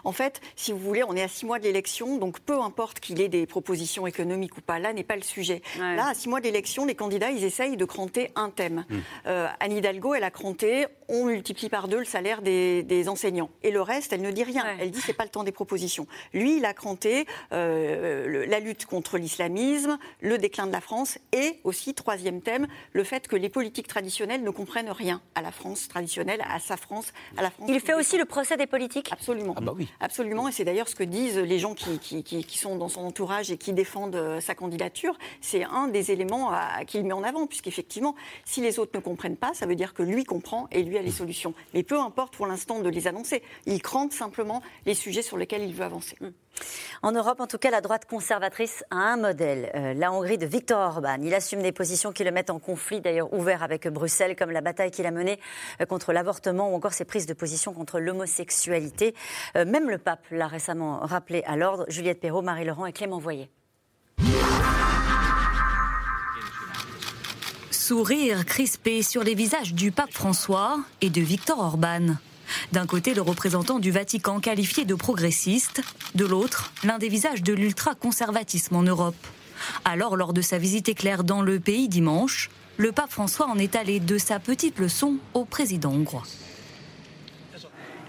En 0.04 0.12
fait, 0.12 0.42
si 0.56 0.72
vous 0.72 0.80
voulez, 0.80 1.04
on 1.04 1.16
est 1.16 1.22
à 1.24 1.28
six 1.28 1.46
mois 1.46 1.60
de 1.60 1.64
l'élection, 1.64 2.18
donc 2.18 2.40
peu 2.40 2.60
importe 2.62 3.00
qu'il 3.00 3.22
ait 3.22 3.30
des 3.30 3.46
propositions 3.46 4.08
économiques 4.08 4.58
ou 4.58 4.62
pas, 4.62 4.80
là 4.80 4.94
n'est 4.94 5.04
pas 5.04 5.16
le 5.16 5.22
sujet. 5.24 5.62
Ouais. 5.80 5.96
Là, 5.96 6.08
à 6.10 6.14
six 6.14 6.30
mois 6.30 6.40
de 6.40 6.46
l'élection, 6.46 6.86
les 6.86 6.96
candidats, 6.96 7.32
ils 7.32 7.44
essayent 7.44 7.78
de 7.78 7.86
cranter 7.86 8.32
un 8.36 8.50
thème. 8.50 8.86
Mm. 8.90 8.96
Euh, 9.28 9.48
Anne 9.60 9.72
Hidalgo, 9.74 10.14
elle 10.14 10.24
a 10.24 10.32
cranté, 10.32 10.86
on 11.08 11.26
multiplie 11.26 11.70
par 11.70 11.88
deux 11.88 12.00
le 12.00 12.06
salaire 12.06 12.42
des, 12.42 12.84
des 12.84 13.10
enseignants. 13.10 13.50
Et 13.64 13.72
le 13.72 13.82
reste, 13.82 14.14
elle 14.14 14.22
ne 14.22 14.32
dit 14.32 14.44
rien. 14.44 14.66
Elle 14.80 14.92
dit 14.92 15.02
c'est 15.02 15.14
pas 15.14 15.24
le 15.24 15.30
temps 15.30 15.44
des 15.44 15.52
propositions. 15.52 16.08
Lui, 16.34 16.58
il 16.58 16.66
a 16.66 16.74
cranté 16.74 17.26
euh, 17.52 18.28
le- 18.28 18.46
la 18.46 18.60
lutte 18.60 18.86
contre 18.86 19.18
l'islamisme, 19.18 19.98
le 20.22 20.38
déclin 20.38 20.68
de 20.68 20.72
la 20.72 20.82
France 20.82 21.18
et 21.32 21.60
aussi, 21.64 21.94
troisième 21.94 22.42
thème, 22.42 22.68
le 22.94 23.04
fait 23.04 23.28
que 23.28 23.36
les 23.36 23.50
politiques 23.50 23.88
traditionnelles 23.88 24.44
ne 24.44 24.50
comprennent 24.50 24.92
rien 24.92 25.22
à 25.36 25.42
la 25.42 25.52
France 25.52 25.88
traditionnelle, 25.88 26.44
à 26.50 26.60
sa 26.60 26.78
France, 26.78 27.14
à 27.38 27.42
la 27.42 27.52
France. 27.52 27.70
Il 27.72 27.80
fait 27.80 27.94
aussi 27.94 28.18
le 28.18 28.26
procès 28.26 28.58
des 28.58 28.68
politiques? 28.68 29.10
Absolument. 29.12 29.54
Ah 29.58 29.62
bah 29.62 29.73
oui. 29.78 29.88
Absolument, 30.00 30.48
et 30.48 30.52
c'est 30.52 30.64
d'ailleurs 30.64 30.88
ce 30.88 30.96
que 30.96 31.04
disent 31.04 31.38
les 31.38 31.60
gens 31.60 31.74
qui, 31.74 32.00
qui- 32.00 32.24
qui- 32.24 32.44
qui 32.44 32.58
sont 32.58 32.76
dans 32.78 32.90
son 32.90 33.02
entourage 33.02 33.52
et 33.52 33.58
qui 33.58 33.74
défendent 33.74 34.16
euh, 34.16 34.40
sa 34.42 34.56
candidature. 34.56 35.18
C'est 35.42 35.64
un 35.64 35.88
des 35.88 36.12
éléments 36.12 36.52
qu'il 36.88 37.04
met 37.06 37.14
en 37.14 37.24
avant, 37.24 37.48
puisqu'effectivement, 37.48 38.16
si 38.46 38.62
les 38.62 38.80
autres 38.80 38.92
ne 38.96 39.00
comprennent 39.02 39.38
pas, 39.38 39.54
ça 39.54 39.66
veut 39.66 39.76
dire 39.76 39.94
que 39.94 40.04
lui 40.04 40.24
comprend 40.24 40.68
et 40.72 40.84
lui 40.84 40.98
a 40.98 41.02
les 41.02 41.12
solutions. 41.12 41.54
Mais 41.74 41.84
peu 41.84 42.00
importe 42.00 42.36
pour 42.36 42.48
l'instant 42.48 42.80
de 42.80 42.90
les 42.90 43.08
annoncer. 43.08 43.44
Il 43.66 43.82
crante 43.82 44.14
simplement 44.14 44.62
les 44.86 44.94
sujets 44.94 45.22
sur 45.22 45.38
lesquels 45.38 45.64
il 45.64 45.74
veut 45.74 45.84
avancer. 45.84 46.18
En 47.02 47.12
Europe, 47.12 47.40
en 47.40 47.48
tout 47.48 47.58
cas, 47.58 47.70
la 47.70 47.82
droite 47.82 48.06
conservatrice 48.06 48.84
a 48.90 48.96
un 48.96 49.18
modèle, 49.18 49.72
euh, 49.76 49.94
la 49.94 50.12
Hongrie 50.12 50.38
de 50.38 50.46
Viktor 50.46 50.80
Orban. 50.80 51.18
Il 51.22 51.34
assume 51.34 51.62
des 51.62 51.72
positions 51.72 52.12
qui 52.12 52.24
le 52.24 52.32
mettent 52.32 52.50
en 52.50 52.60
conflit, 52.60 53.02
d'ailleurs 53.02 53.34
ouvert 53.34 53.64
avec 53.64 53.88
Bruxelles, 53.88 54.36
comme 54.36 54.52
la 54.52 54.62
bataille 54.62 54.92
qu'il 54.92 55.06
a 55.06 55.12
menée 55.12 55.40
euh, 55.82 55.86
contre 55.86 56.14
l'avortement 56.14 56.72
ou 56.72 56.76
encore 56.76 56.94
ses 56.94 57.06
prises 57.06 57.26
de 57.26 57.34
position 57.34 57.74
contre 57.74 58.00
l'homosexualité. 58.00 59.16
Euh, 59.58 59.66
même 59.66 59.90
le 59.90 59.98
pape 59.98 60.26
l'a 60.32 60.48
récemment 60.48 61.00
rappelé 61.00 61.44
à 61.46 61.58
l'ordre. 61.58 61.86
Juliette 61.90 62.20
Perrault, 62.20 62.42
Marie 62.42 62.66
Laurent 62.66 62.86
et 62.86 62.94
Clément 62.94 63.20
Voyer. 63.20 63.50
Sourire 67.72 68.46
crispé 68.46 69.02
sur 69.02 69.24
les 69.24 69.36
visages 69.36 69.74
du 69.74 69.92
pape 69.92 70.14
François 70.14 70.80
et 71.02 71.10
de 71.10 71.20
Viktor 71.20 71.60
Orban. 71.60 72.16
D'un 72.72 72.86
côté, 72.86 73.14
le 73.14 73.22
représentant 73.22 73.80
du 73.80 73.92
Vatican 73.92 74.40
qualifié 74.40 74.86
de 74.86 74.96
progressiste, 74.96 75.82
de 76.16 76.26
l'autre, 76.26 76.72
l'un 76.84 76.98
des 76.98 77.10
visages 77.10 77.44
de 77.44 77.54
l'ultra-conservatisme 77.54 78.76
en 78.76 78.84
Europe. 78.84 79.16
Alors, 79.86 80.16
lors 80.16 80.34
de 80.34 80.42
sa 80.42 80.58
visite 80.58 80.90
éclair 80.90 81.24
dans 81.24 81.42
le 81.42 81.60
pays 81.60 81.88
dimanche, 81.88 82.50
le 82.78 82.92
pape 82.92 83.12
François 83.12 83.48
en 83.48 83.58
est 83.58 83.76
allé 83.76 84.00
de 84.00 84.18
sa 84.18 84.40
petite 84.40 84.80
leçon 84.80 85.18
au 85.34 85.46
président 85.46 85.92
hongrois. 85.92 86.24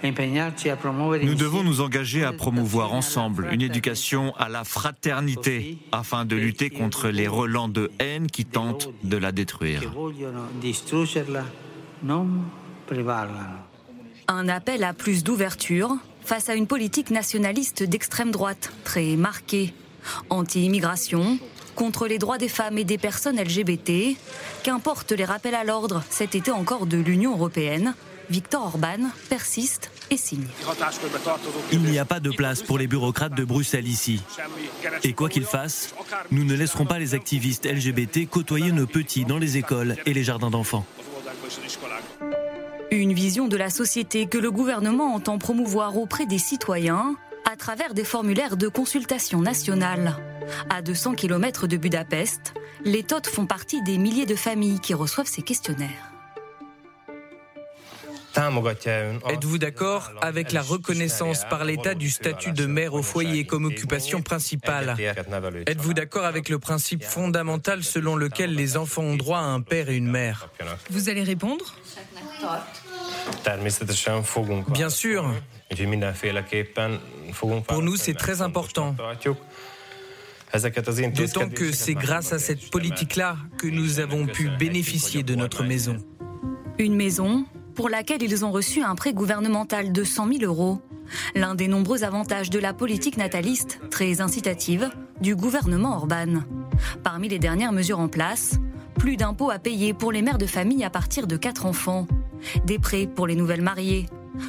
Nous 0.03 1.35
devons 1.35 1.63
nous 1.63 1.81
engager 1.81 2.25
à 2.25 2.33
promouvoir 2.33 2.93
ensemble 2.93 3.49
une 3.53 3.63
éducation 3.63 4.35
à 4.37 4.51
la 4.51 4.65
fraternité 4.65 5.79
afin 5.93 6.27
de 6.27 6.37
lutter 6.37 6.69
contre 6.69 7.09
les 7.09 7.27
relents 7.27 7.69
de 7.69 7.91
haine 7.99 8.27
qui 8.27 8.45
tentent 8.45 8.91
de 9.03 9.17
la 9.17 9.33
détruire. 9.33 9.83
Un 14.27 14.49
appel 14.49 14.85
à 14.85 14.95
plus 14.95 15.23
d'ouverture 15.23 15.97
face 16.25 16.49
à 16.49 16.55
une 16.55 16.67
politique 16.67 17.11
nationaliste 17.11 17.83
d'extrême 17.83 18.31
droite 18.31 18.73
très 18.83 19.17
marquée. 19.17 19.75
Anti-immigration, 20.31 21.39
contre 21.75 22.07
les 22.07 22.19
droits 22.19 22.39
des 22.39 22.49
femmes 22.49 22.79
et 22.79 22.85
des 22.85 22.99
personnes 22.99 23.39
LGBT, 23.39 24.17
qu'importe 24.63 25.13
les 25.13 25.25
rappels 25.25 25.55
à 25.55 25.65
l'ordre 25.65 26.03
cet 26.09 26.35
été 26.35 26.51
encore 26.51 26.87
de 26.87 26.97
l'Union 26.97 27.33
européenne, 27.33 27.95
Viktor 28.31 28.65
Orban 28.65 29.11
persiste 29.29 29.91
et 30.11 30.17
signe. 30.17 30.47
Il 31.73 31.81
n'y 31.81 31.99
a 31.99 32.07
pas 32.07 32.21
de 32.21 32.31
place 32.31 32.63
pour 32.63 32.79
les 32.79 32.87
bureaucrates 32.87 33.35
de 33.35 33.45
Bruxelles 33.45 33.89
ici. 33.89 34.23
Et 35.03 35.13
quoi 35.13 35.29
qu'ils 35.29 35.45
fassent, 35.45 35.95
nous 36.31 36.45
ne 36.45 36.55
laisserons 36.55 36.87
pas 36.87 36.99
les 36.99 37.15
activistes 37.15 37.67
LGBT 37.67 38.27
côtoyer 38.29 38.73
nos 38.73 38.87
petits 38.87 39.27
dans 39.27 39.39
les 39.39 39.59
écoles 39.59 39.97
et 40.07 40.15
les 40.15 40.25
jardins 40.25 40.51
d'enfants. 40.51 40.87
Une 42.95 43.13
vision 43.13 43.49
de 43.49 43.57
la 43.57 43.71
société 43.71 44.27
que 44.27 44.39
le 44.39 44.53
gouvernement 44.53 45.17
entend 45.17 45.37
promouvoir 45.37 45.97
auprès 45.97 46.27
des 46.27 46.39
citoyens 46.39 47.17
à 47.45 47.57
travers 47.57 47.93
des 47.93 48.05
formulaires 48.05 48.57
de 48.57 48.69
consultation 48.69 49.41
nationale. 49.41 50.17
À 50.71 50.81
200 50.81 51.15
km 51.15 51.67
de 51.67 51.77
Budapest, 51.77 52.55
les 52.85 53.03
TOT 53.03 53.27
font 53.27 53.47
partie 53.47 53.83
des 53.83 53.99
milliers 53.99 54.27
de 54.27 54.37
familles 54.37 54.79
qui 54.79 54.95
reçoivent 54.95 55.27
ces 55.27 55.43
questionnaires. 55.43 56.15
Êtes-vous 58.37 59.59
d'accord 59.59 60.13
avec 60.21 60.53
la 60.53 60.63
reconnaissance 60.63 61.45
par 61.49 61.65
l'État 61.65 61.95
du 61.95 62.11
statut 62.11 62.53
de 62.53 62.67
mère 62.67 62.95
au 62.95 63.03
foyer 63.03 63.45
comme 63.45 63.65
occupation 63.65 64.23
principale? 64.23 64.97
Êtes-vous 65.67 65.95
d'accord 65.95 66.25
avec 66.25 66.49
le 66.49 66.59
principe 66.59 67.05
fondamental 67.05 67.85
selon 67.85 68.17
lequel 68.17 68.55
les 68.55 68.77
enfants 68.77 69.03
ont 69.03 69.17
droit 69.17 69.39
à 69.39 69.43
un 69.43 69.61
père 69.61 69.89
et 69.89 69.97
une 69.97 70.11
mère? 70.11 70.49
Vous 70.91 71.09
allez 71.09 71.23
répondre? 71.23 71.75
Bien 74.69 74.91
sûr. 74.91 75.35
Pour 77.67 77.83
nous, 77.83 77.97
c'est 77.97 78.15
très 78.15 78.43
important. 78.43 78.95
D'autant 81.15 81.49
que 81.49 81.73
c'est 81.73 81.95
grâce 81.95 82.33
à 82.33 82.39
cette 82.39 82.71
politique-là 82.71 83.37
que 83.59 83.67
nous 83.67 83.99
avons 83.99 84.27
pu 84.27 84.51
bénéficier 84.51 85.23
de 85.23 85.35
notre 85.35 85.65
maison. 85.65 85.97
Une 86.79 86.95
maison 86.95 87.45
pour 87.75 87.89
laquelle 87.89 88.23
ils 88.23 88.45
ont 88.45 88.53
reçu 88.53 88.83
un 88.83 88.95
prêt 88.95 89.13
gouvernemental 89.13 89.93
de 89.93 90.05
100 90.05 90.29
000 90.39 90.45
euros. 90.45 90.81
L'un 91.35 91.55
des 91.55 91.69
nombreux 91.69 92.05
avantages 92.05 92.51
de 92.51 92.59
la 92.59 92.73
politique 92.73 93.17
nataliste, 93.17 93.81
très 93.91 94.21
incitative, 94.21 94.91
du 95.21 95.35
gouvernement 95.37 95.97
Orban. 95.97 96.43
Parmi 97.03 97.29
les 97.29 97.39
dernières 97.39 97.73
mesures 97.73 97.99
en 97.99 98.09
place, 98.09 98.59
plus 98.95 99.17
d'impôts 99.17 99.51
à 99.51 99.59
payer 99.59 99.93
pour 99.95 100.13
les 100.13 100.23
mères 100.23 100.39
de 100.39 100.47
famille 100.47 100.85
à 100.85 100.91
partir 100.91 101.27
de 101.27 101.37
4 101.37 101.67
enfants, 101.67 102.07
des 102.65 102.79
prêts 102.79 103.07
pour 103.07 103.27
les 103.27 103.37
nouvelles 103.37 103.63
mariées, 103.63 104.07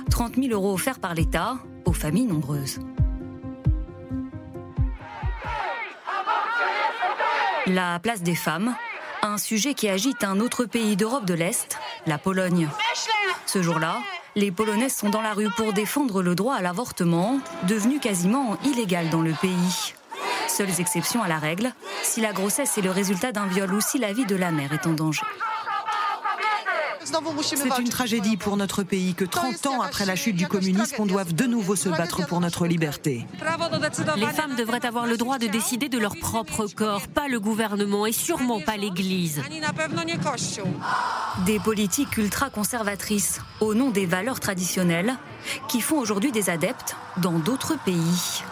30 0.09 0.35
000 0.35 0.47
euros 0.49 0.73
offerts 0.73 0.99
par 0.99 1.13
l'État 1.13 1.57
aux 1.85 1.93
familles 1.93 2.25
nombreuses. 2.25 2.79
La 7.67 7.99
place 7.99 8.21
des 8.21 8.35
femmes, 8.35 8.75
un 9.23 9.37
sujet 9.37 9.73
qui 9.73 9.89
agite 9.89 10.23
un 10.23 10.39
autre 10.39 10.65
pays 10.65 10.95
d'Europe 10.95 11.25
de 11.25 11.33
l'Est, 11.33 11.79
la 12.05 12.19
Pologne. 12.19 12.69
Ce 13.47 13.63
jour-là, 13.63 13.97
les 14.35 14.51
Polonaises 14.51 14.95
sont 14.95 15.09
dans 15.09 15.21
la 15.21 15.33
rue 15.33 15.49
pour 15.49 15.73
défendre 15.73 16.21
le 16.21 16.35
droit 16.35 16.55
à 16.55 16.61
l'avortement, 16.61 17.39
devenu 17.67 17.99
quasiment 17.99 18.57
illégal 18.65 19.09
dans 19.09 19.21
le 19.21 19.33
pays. 19.33 19.93
Seules 20.47 20.79
exceptions 20.79 21.23
à 21.23 21.27
la 21.27 21.37
règle, 21.37 21.73
si 22.03 22.21
la 22.21 22.33
grossesse 22.33 22.77
est 22.77 22.81
le 22.81 22.91
résultat 22.91 23.31
d'un 23.31 23.45
viol 23.45 23.73
ou 23.73 23.81
si 23.81 23.97
la 23.97 24.13
vie 24.13 24.25
de 24.25 24.35
la 24.35 24.51
mère 24.51 24.73
est 24.73 24.87
en 24.87 24.93
danger. 24.93 25.21
C'est 27.43 27.79
une 27.79 27.89
tragédie 27.89 28.35
pour 28.35 28.57
notre 28.57 28.83
pays 28.83 29.13
que 29.13 29.25
30 29.25 29.67
ans 29.67 29.81
après 29.81 30.05
la 30.05 30.15
chute 30.15 30.35
du 30.35 30.47
communisme, 30.47 30.95
on 30.99 31.05
doive 31.05 31.33
de 31.33 31.45
nouveau 31.45 31.75
se 31.75 31.89
battre 31.89 32.25
pour 32.27 32.41
notre 32.41 32.65
liberté. 32.67 33.27
Les 34.17 34.27
femmes 34.27 34.55
devraient 34.55 34.85
avoir 34.85 35.05
le 35.05 35.17
droit 35.17 35.37
de 35.37 35.47
décider 35.47 35.87
de 35.87 35.97
leur 35.97 36.15
propre 36.15 36.67
corps, 36.67 37.07
pas 37.07 37.27
le 37.27 37.39
gouvernement 37.39 38.05
et 38.05 38.11
sûrement 38.11 38.59
pas 38.59 38.77
l'Église. 38.77 39.41
Des 41.45 41.59
politiques 41.59 42.17
ultra-conservatrices 42.17 43.39
au 43.61 43.73
nom 43.73 43.91
des 43.91 44.05
valeurs 44.05 44.39
traditionnelles 44.39 45.15
qui 45.67 45.81
font 45.81 45.99
aujourd'hui 45.99 46.31
des 46.31 46.49
adeptes 46.49 46.95
dans 47.17 47.39
d'autres 47.39 47.77
pays. 47.83 48.43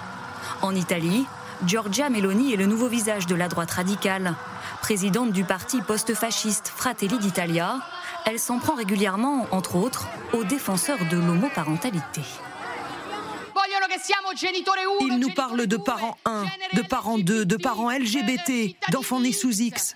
En 0.62 0.76
Italie, 0.76 1.26
Giorgia 1.66 2.10
Meloni 2.10 2.54
est 2.54 2.58
le 2.58 2.66
nouveau 2.66 2.88
visage 2.88 3.26
de 3.26 3.36
la 3.36 3.48
droite 3.48 3.72
radicale. 3.72 4.36
Présidente 4.82 5.32
du 5.32 5.46
parti 5.46 5.82
post-fasciste 5.82 6.68
Fratelli 6.76 7.18
d'Italia, 7.20 7.80
elle 8.26 8.40
s'en 8.40 8.60
prend 8.60 8.76
régulièrement, 8.76 9.48
entre 9.52 9.78
autres, 9.78 10.08
aux 10.34 10.44
défenseurs 10.44 11.06
de 11.10 11.18
l'homoparentalité. 11.18 12.22
Ils 15.02 15.20
nous 15.20 15.30
parlent 15.34 15.68
de 15.68 15.78
parents 15.78 16.18
1, 16.26 16.46
de 16.74 16.82
parents 16.82 17.18
2, 17.18 17.46
de 17.46 17.58
parents 17.58 17.92
LGBT, 17.92 18.76
d'enfants 18.92 19.20
nés 19.20 19.32
sous 19.34 19.62
X. 19.62 19.96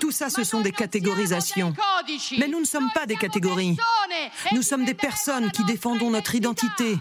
Tout 0.00 0.10
ça, 0.10 0.30
ce 0.30 0.44
sont 0.44 0.60
des 0.60 0.72
catégorisations. 0.72 1.74
Mais 2.38 2.48
nous 2.48 2.60
ne 2.60 2.64
sommes 2.64 2.90
pas 2.94 3.06
des 3.06 3.16
catégories. 3.16 3.76
Nous 4.52 4.62
sommes 4.62 4.84
des 4.84 4.94
personnes 4.94 5.50
qui 5.50 5.64
défendons 5.64 6.10
notre 6.10 6.34
identité. 6.34 6.98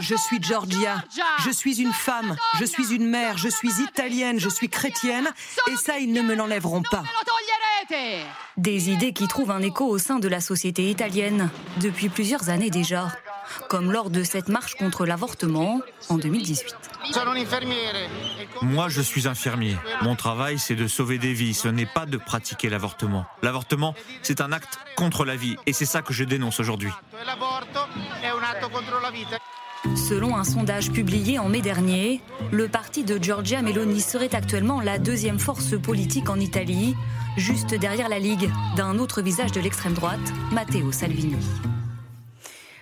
Je 0.00 0.14
suis 0.14 0.42
Georgia, 0.42 1.04
je 1.44 1.50
suis 1.50 1.80
une 1.80 1.92
femme, 1.92 2.36
je 2.58 2.64
suis 2.64 2.94
une 2.94 3.06
mère, 3.06 3.36
je 3.36 3.48
suis 3.48 3.70
italienne, 3.80 4.40
je 4.40 4.48
suis 4.48 4.68
chrétienne, 4.68 5.28
et 5.70 5.76
ça, 5.76 5.98
ils 5.98 6.12
ne 6.12 6.22
me 6.22 6.34
l'enlèveront 6.34 6.82
pas. 6.82 7.02
Des 8.56 8.90
idées 8.90 9.12
qui 9.12 9.26
trouvent 9.26 9.50
un 9.50 9.62
écho 9.62 9.86
au 9.86 9.98
sein 9.98 10.18
de 10.18 10.28
la 10.28 10.40
société 10.40 10.90
italienne 10.90 11.50
depuis 11.80 12.08
plusieurs 12.08 12.48
années 12.48 12.70
déjà, 12.70 13.08
comme 13.68 13.90
lors 13.90 14.10
de 14.10 14.22
cette 14.22 14.48
marche 14.48 14.74
contre 14.74 15.06
l'avortement 15.06 15.80
en 16.08 16.18
2018. 16.18 16.76
Moi, 18.62 18.88
je 18.88 19.00
suis 19.00 19.26
infirmier. 19.26 19.76
Mon 20.02 20.14
travail, 20.14 20.58
c'est 20.58 20.74
de 20.74 20.86
sauver 20.86 21.18
des 21.18 21.32
vies, 21.32 21.54
ce 21.54 21.68
n'est 21.68 21.86
pas 21.86 22.06
de 22.06 22.16
pratiquer 22.16 22.68
l'avortement. 22.68 23.24
L'avortement, 23.42 23.94
c'est 24.22 24.40
un 24.40 24.52
acte 24.52 24.78
contre 24.96 25.24
la 25.24 25.36
vie, 25.36 25.56
et 25.66 25.72
c'est 25.72 25.86
ça 25.86 26.02
que 26.02 26.12
je 26.12 26.24
dénonce 26.24 26.60
aujourd'hui. 26.60 26.90
Selon 29.96 30.36
un 30.36 30.44
sondage 30.44 30.92
publié 30.92 31.38
en 31.38 31.48
mai 31.48 31.62
dernier, 31.62 32.20
le 32.52 32.68
parti 32.68 33.02
de 33.02 33.22
Giorgia 33.22 33.62
Meloni 33.62 34.00
serait 34.00 34.34
actuellement 34.34 34.82
la 34.82 34.98
deuxième 34.98 35.38
force 35.38 35.80
politique 35.80 36.28
en 36.28 36.38
Italie, 36.38 36.94
juste 37.36 37.74
derrière 37.74 38.08
la 38.08 38.18
Ligue 38.18 38.50
d'un 38.76 38.98
autre 38.98 39.22
visage 39.22 39.52
de 39.52 39.60
l'extrême 39.60 39.94
droite, 39.94 40.20
Matteo 40.52 40.92
Salvini. 40.92 41.36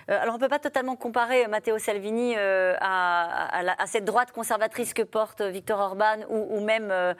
Euh, 0.09 0.17
alors 0.21 0.35
on 0.35 0.37
ne 0.37 0.41
peut 0.41 0.49
pas 0.49 0.59
totalement 0.59 0.95
comparer 0.95 1.47
Matteo 1.47 1.77
Salvini 1.77 2.33
euh, 2.35 2.75
à, 2.79 3.85
cette 3.85 4.05
droite 4.05 4.31
conservatrice 4.31 4.93
que 4.93 5.01
porte 5.01 5.41
Victor 5.41 5.79
Orban 5.79 6.17
ou, 6.29 6.59
même, 6.61 6.89
euh, 6.91 7.13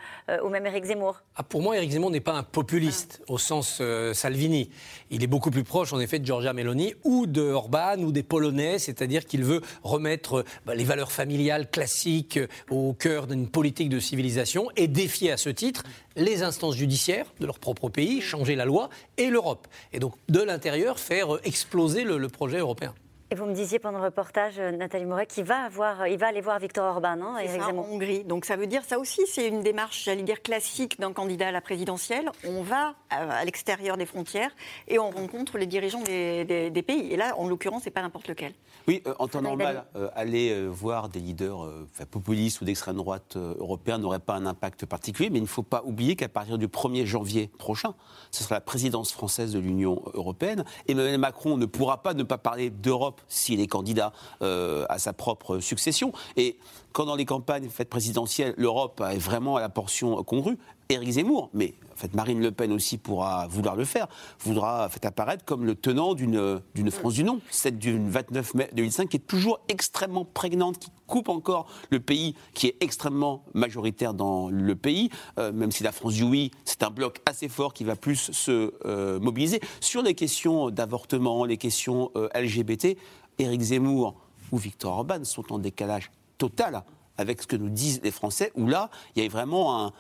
ou 0.44 0.50
même 0.50 0.66
Éric 0.66 0.86
Zemmour. 0.86 1.22
Ah, 1.36 1.44
pour 1.44 1.62
moi, 1.62 1.78
Éric 1.78 1.92
Zemmour 1.92 2.12
n'est 2.12 2.20
pas 2.20 2.34
un 2.34 2.44
populiste 2.44 3.22
au 3.28 3.38
sens 3.38 3.82
Salvini. 4.14 4.70
Il 5.10 5.24
est 5.24 5.28
beaucoup 5.28 5.52
plus 5.52 5.64
proche, 5.64 5.94
en 5.94 6.00
effet, 6.00 6.20
de 6.20 6.26
Giorgia 6.26 6.54
Meloni 6.54 6.94
ou 7.04 7.26
de 7.26 7.42
Orban 7.42 7.98
ou 8.00 8.12
des 8.12 8.24
Polonais, 8.24 8.80
c'est-à-dire 8.80 9.26
qu'il 9.26 9.44
veut 9.44 9.62
remettre 9.84 10.44
bah, 10.66 10.76
les 10.76 10.84
valeurs 10.84 11.12
familiales 11.12 11.70
classiques 11.70 12.40
au 12.70 12.94
cœur 12.94 13.28
d'une 13.28 13.48
politique 13.50 13.90
de 13.90 14.00
civilisation 14.00 14.70
et 14.76 14.88
défier 14.88 15.32
à 15.32 15.38
ce 15.38 15.50
titre 15.50 15.84
les 16.20 16.44
instances 16.44 16.76
judiciaires 16.76 17.26
de 17.40 17.46
leur 17.46 17.60
propre 17.60 17.90
pays, 17.90 18.22
changer 18.22 18.56
la 18.56 18.66
loi, 18.66 18.90
et 19.18 19.30
l'Europe. 19.30 19.68
Et 19.94 20.00
donc, 20.00 20.14
de 20.28 20.42
l'intérieur, 20.42 21.00
faire 21.00 21.38
exploser 21.44 22.04
le, 22.04 22.28
projet 22.28 22.60
européen. 22.60 22.78
Yeah. 22.82 22.91
Et 23.32 23.36
vous 23.36 23.45
me 23.45 23.53
disiez 23.53 23.77
pendant 23.77 23.99
le 23.99 24.05
reportage, 24.05 24.55
euh, 24.57 24.71
Nathalie 24.71 25.05
Moret, 25.05 25.27
qu'il 25.27 25.43
va, 25.43 25.59
avoir, 25.59 26.07
il 26.07 26.17
va 26.17 26.30
aller 26.30 26.41
voir 26.41 26.57
Victor 26.57 26.84
Orban, 26.84 27.21
hein, 27.21 27.36
ça, 27.45 27.67
en 27.67 27.77
Hongrie. 27.77 28.23
Donc 28.23 28.43
ça 28.43 28.55
veut 28.55 28.65
dire, 28.65 28.84
ça 28.84 28.97
aussi, 28.97 29.21
c'est 29.27 29.47
une 29.47 29.61
démarche, 29.61 30.05
j'allais 30.05 30.23
dire, 30.23 30.41
classique 30.41 30.99
d'un 30.99 31.13
candidat 31.13 31.49
à 31.49 31.51
la 31.51 31.61
présidentielle. 31.61 32.32
On 32.43 32.63
va 32.63 32.95
à, 33.11 33.45
l'extérieur 33.45 33.97
des 33.97 34.07
frontières 34.07 34.49
et 34.88 34.97
on 34.97 35.11
rencontre 35.11 35.59
les 35.59 35.67
dirigeants 35.67 36.01
des, 36.01 36.84
pays. 36.88 37.13
Et 37.13 37.17
là, 37.17 37.36
en 37.38 37.47
l'occurrence, 37.47 37.84
c'est 37.84 37.91
pas 37.91 38.01
n'importe 38.01 38.27
lequel. 38.30 38.53
Oui, 38.88 39.03
euh, 39.05 39.13
en 39.19 39.27
temps 39.27 39.43
normal, 39.43 39.86
euh, 39.95 40.09
aller 40.15 40.65
voir 40.67 41.09
des 41.09 41.19
leaders 41.19 41.71
populistes 42.09 42.61
ou 42.61 42.65
d'extrême 42.65 42.95
droite 42.95 43.38
européens 43.38 43.99
n'aurait 43.99 44.17
pas 44.17 44.34
un 44.34 44.47
impact 44.47 44.88
particulier, 44.88 45.30
mais 45.30 45.38
il 45.38 45.43
ne 45.43 45.47
faut 45.47 45.61
pas 45.61 45.84
oublier 45.86 46.15
qu'à 46.15 46.30
partir 46.30 46.57
du 46.57 46.67
1er 46.67 47.05
janvier 47.05 47.51
prochain, 47.59 47.93
ce 48.32 48.43
sera 48.43 48.55
la 48.55 48.61
présidence 48.61 49.11
française 49.11 49.53
de 49.53 49.59
l'Union 49.59 50.01
européenne. 50.15 50.65
Emmanuel 50.88 51.19
Macron 51.19 51.57
ne 51.57 51.67
pourra 51.67 52.01
pas 52.01 52.15
ne 52.15 52.23
pas 52.23 52.39
parler 52.39 52.71
d'Europe 52.71 53.18
s'il 53.28 53.59
est 53.59 53.67
candidat 53.67 54.13
euh, 54.41 54.86
à 54.89 54.99
sa 54.99 55.13
propre 55.13 55.59
succession. 55.59 56.13
Et 56.38 56.57
quand 56.91 57.05
dans 57.05 57.15
les 57.15 57.26
campagnes 57.26 57.70
faites 57.70 57.89
présidentielles, 57.89 58.53
l'Europe 58.57 59.01
est 59.11 59.17
vraiment 59.17 59.57
à 59.57 59.61
la 59.61 59.70
portion 59.70 60.24
congrue, 60.24 60.57
Éric 60.89 61.11
Zemmour, 61.11 61.49
mais 61.53 61.74
Marine 62.14 62.41
Le 62.41 62.52
Pen 62.52 62.72
aussi 62.72 62.97
pourra 62.97 63.47
vouloir 63.47 63.76
le 63.76 63.86
faire, 63.86 64.08
voudra 64.39 64.88
en 64.88 65.08
apparaître 65.08 65.45
comme 65.45 65.66
le 65.66 65.76
tenant 65.76 66.14
d'une 66.14 66.62
France 66.91 67.14
du 67.14 67.24
non, 67.24 67.41
celle 67.50 67.78
du 67.78 68.00
29 68.00 68.54
mai 68.54 68.70
2005 68.74 69.10
qui 69.10 69.18
est 69.18 69.28
toujours 69.28 69.60
extrêmement 69.68 70.26
prégnante, 70.26 70.80
qui 70.80 70.91
coupe 71.08 71.30
encore 71.30 71.68
le 71.89 72.00
pays, 72.00 72.36
qui 72.54 72.68
est 72.68 72.76
extrêmement 72.82 73.43
majoritaire 73.54 74.14
dans 74.14 74.50
le 74.50 74.76
pays, 74.76 75.10
euh, 75.38 75.52
même 75.52 75.72
si 75.72 75.84
la 75.84 75.91
France 75.91 76.14
du 76.14 76.24
oui, 76.24 76.52
c'est 76.66 76.84
un 76.84 76.89
bloc 76.89 77.22
assez 77.26 77.50
fort 77.50 77.74
qui 77.74 77.84
va 77.84 77.95
plus 77.95 78.32
se 78.32 78.74
euh, 78.86 79.20
mobiliser. 79.20 79.60
Sur 79.82 80.02
les 80.02 80.14
questions 80.14 80.70
d'avortement, 80.70 81.45
les 81.45 81.58
questions 81.58 82.12
euh, 82.16 82.30
LGBT, 82.36 82.97
Éric 83.39 83.62
Zemmour 83.62 84.16
ou 84.52 84.58
Victor 84.58 84.93
Orban 84.93 85.24
sont 85.24 85.54
en 85.54 85.60
décalage 85.60 86.12
total 86.38 86.84
avec 87.18 87.41
ce 87.41 87.47
que 87.47 87.56
nous 87.56 87.70
disent 87.70 88.02
les 88.04 88.12
Français, 88.12 88.52
où 88.56 88.68
là, 88.68 88.89
il 89.16 89.24
y 89.24 89.26
a 89.26 89.30
vraiment 89.30 89.86
un, 89.86 89.93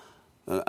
euh, 0.49 0.61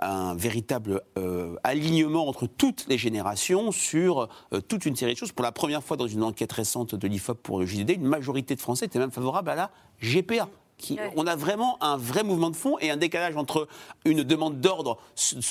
un, 0.00 0.34
véritable 0.36 1.02
euh, 1.18 1.56
alignement 1.64 2.28
entre 2.28 2.46
toutes 2.46 2.86
les 2.88 2.96
générations 2.96 3.70
sur 3.70 4.28
euh, 4.54 4.60
toute 4.60 4.86
une 4.86 4.96
série 4.96 5.12
de 5.12 5.18
choses. 5.18 5.32
Pour 5.32 5.42
la 5.42 5.52
première 5.52 5.82
fois 5.82 5.98
dans 5.98 6.06
une 6.06 6.22
enquête 6.22 6.52
récente 6.52 6.94
de 6.94 7.06
l'IFOP 7.06 7.34
pour 7.42 7.58
le 7.58 7.66
JDD, 7.66 7.90
une 7.90 8.06
majorité 8.06 8.54
de 8.54 8.60
Français 8.60 8.86
était 8.86 8.98
même 8.98 9.10
favorable 9.10 9.50
à 9.50 9.54
la 9.54 9.70
GPA. 10.00 10.48
On 11.16 11.26
a 11.26 11.36
vraiment 11.36 11.78
un 11.82 11.96
vrai 11.96 12.22
mouvement 12.22 12.50
de 12.50 12.56
fond 12.56 12.76
et 12.80 12.90
un 12.90 12.96
décalage 12.96 13.36
entre 13.36 13.68
une 14.04 14.22
demande 14.22 14.60
d'ordre 14.60 14.98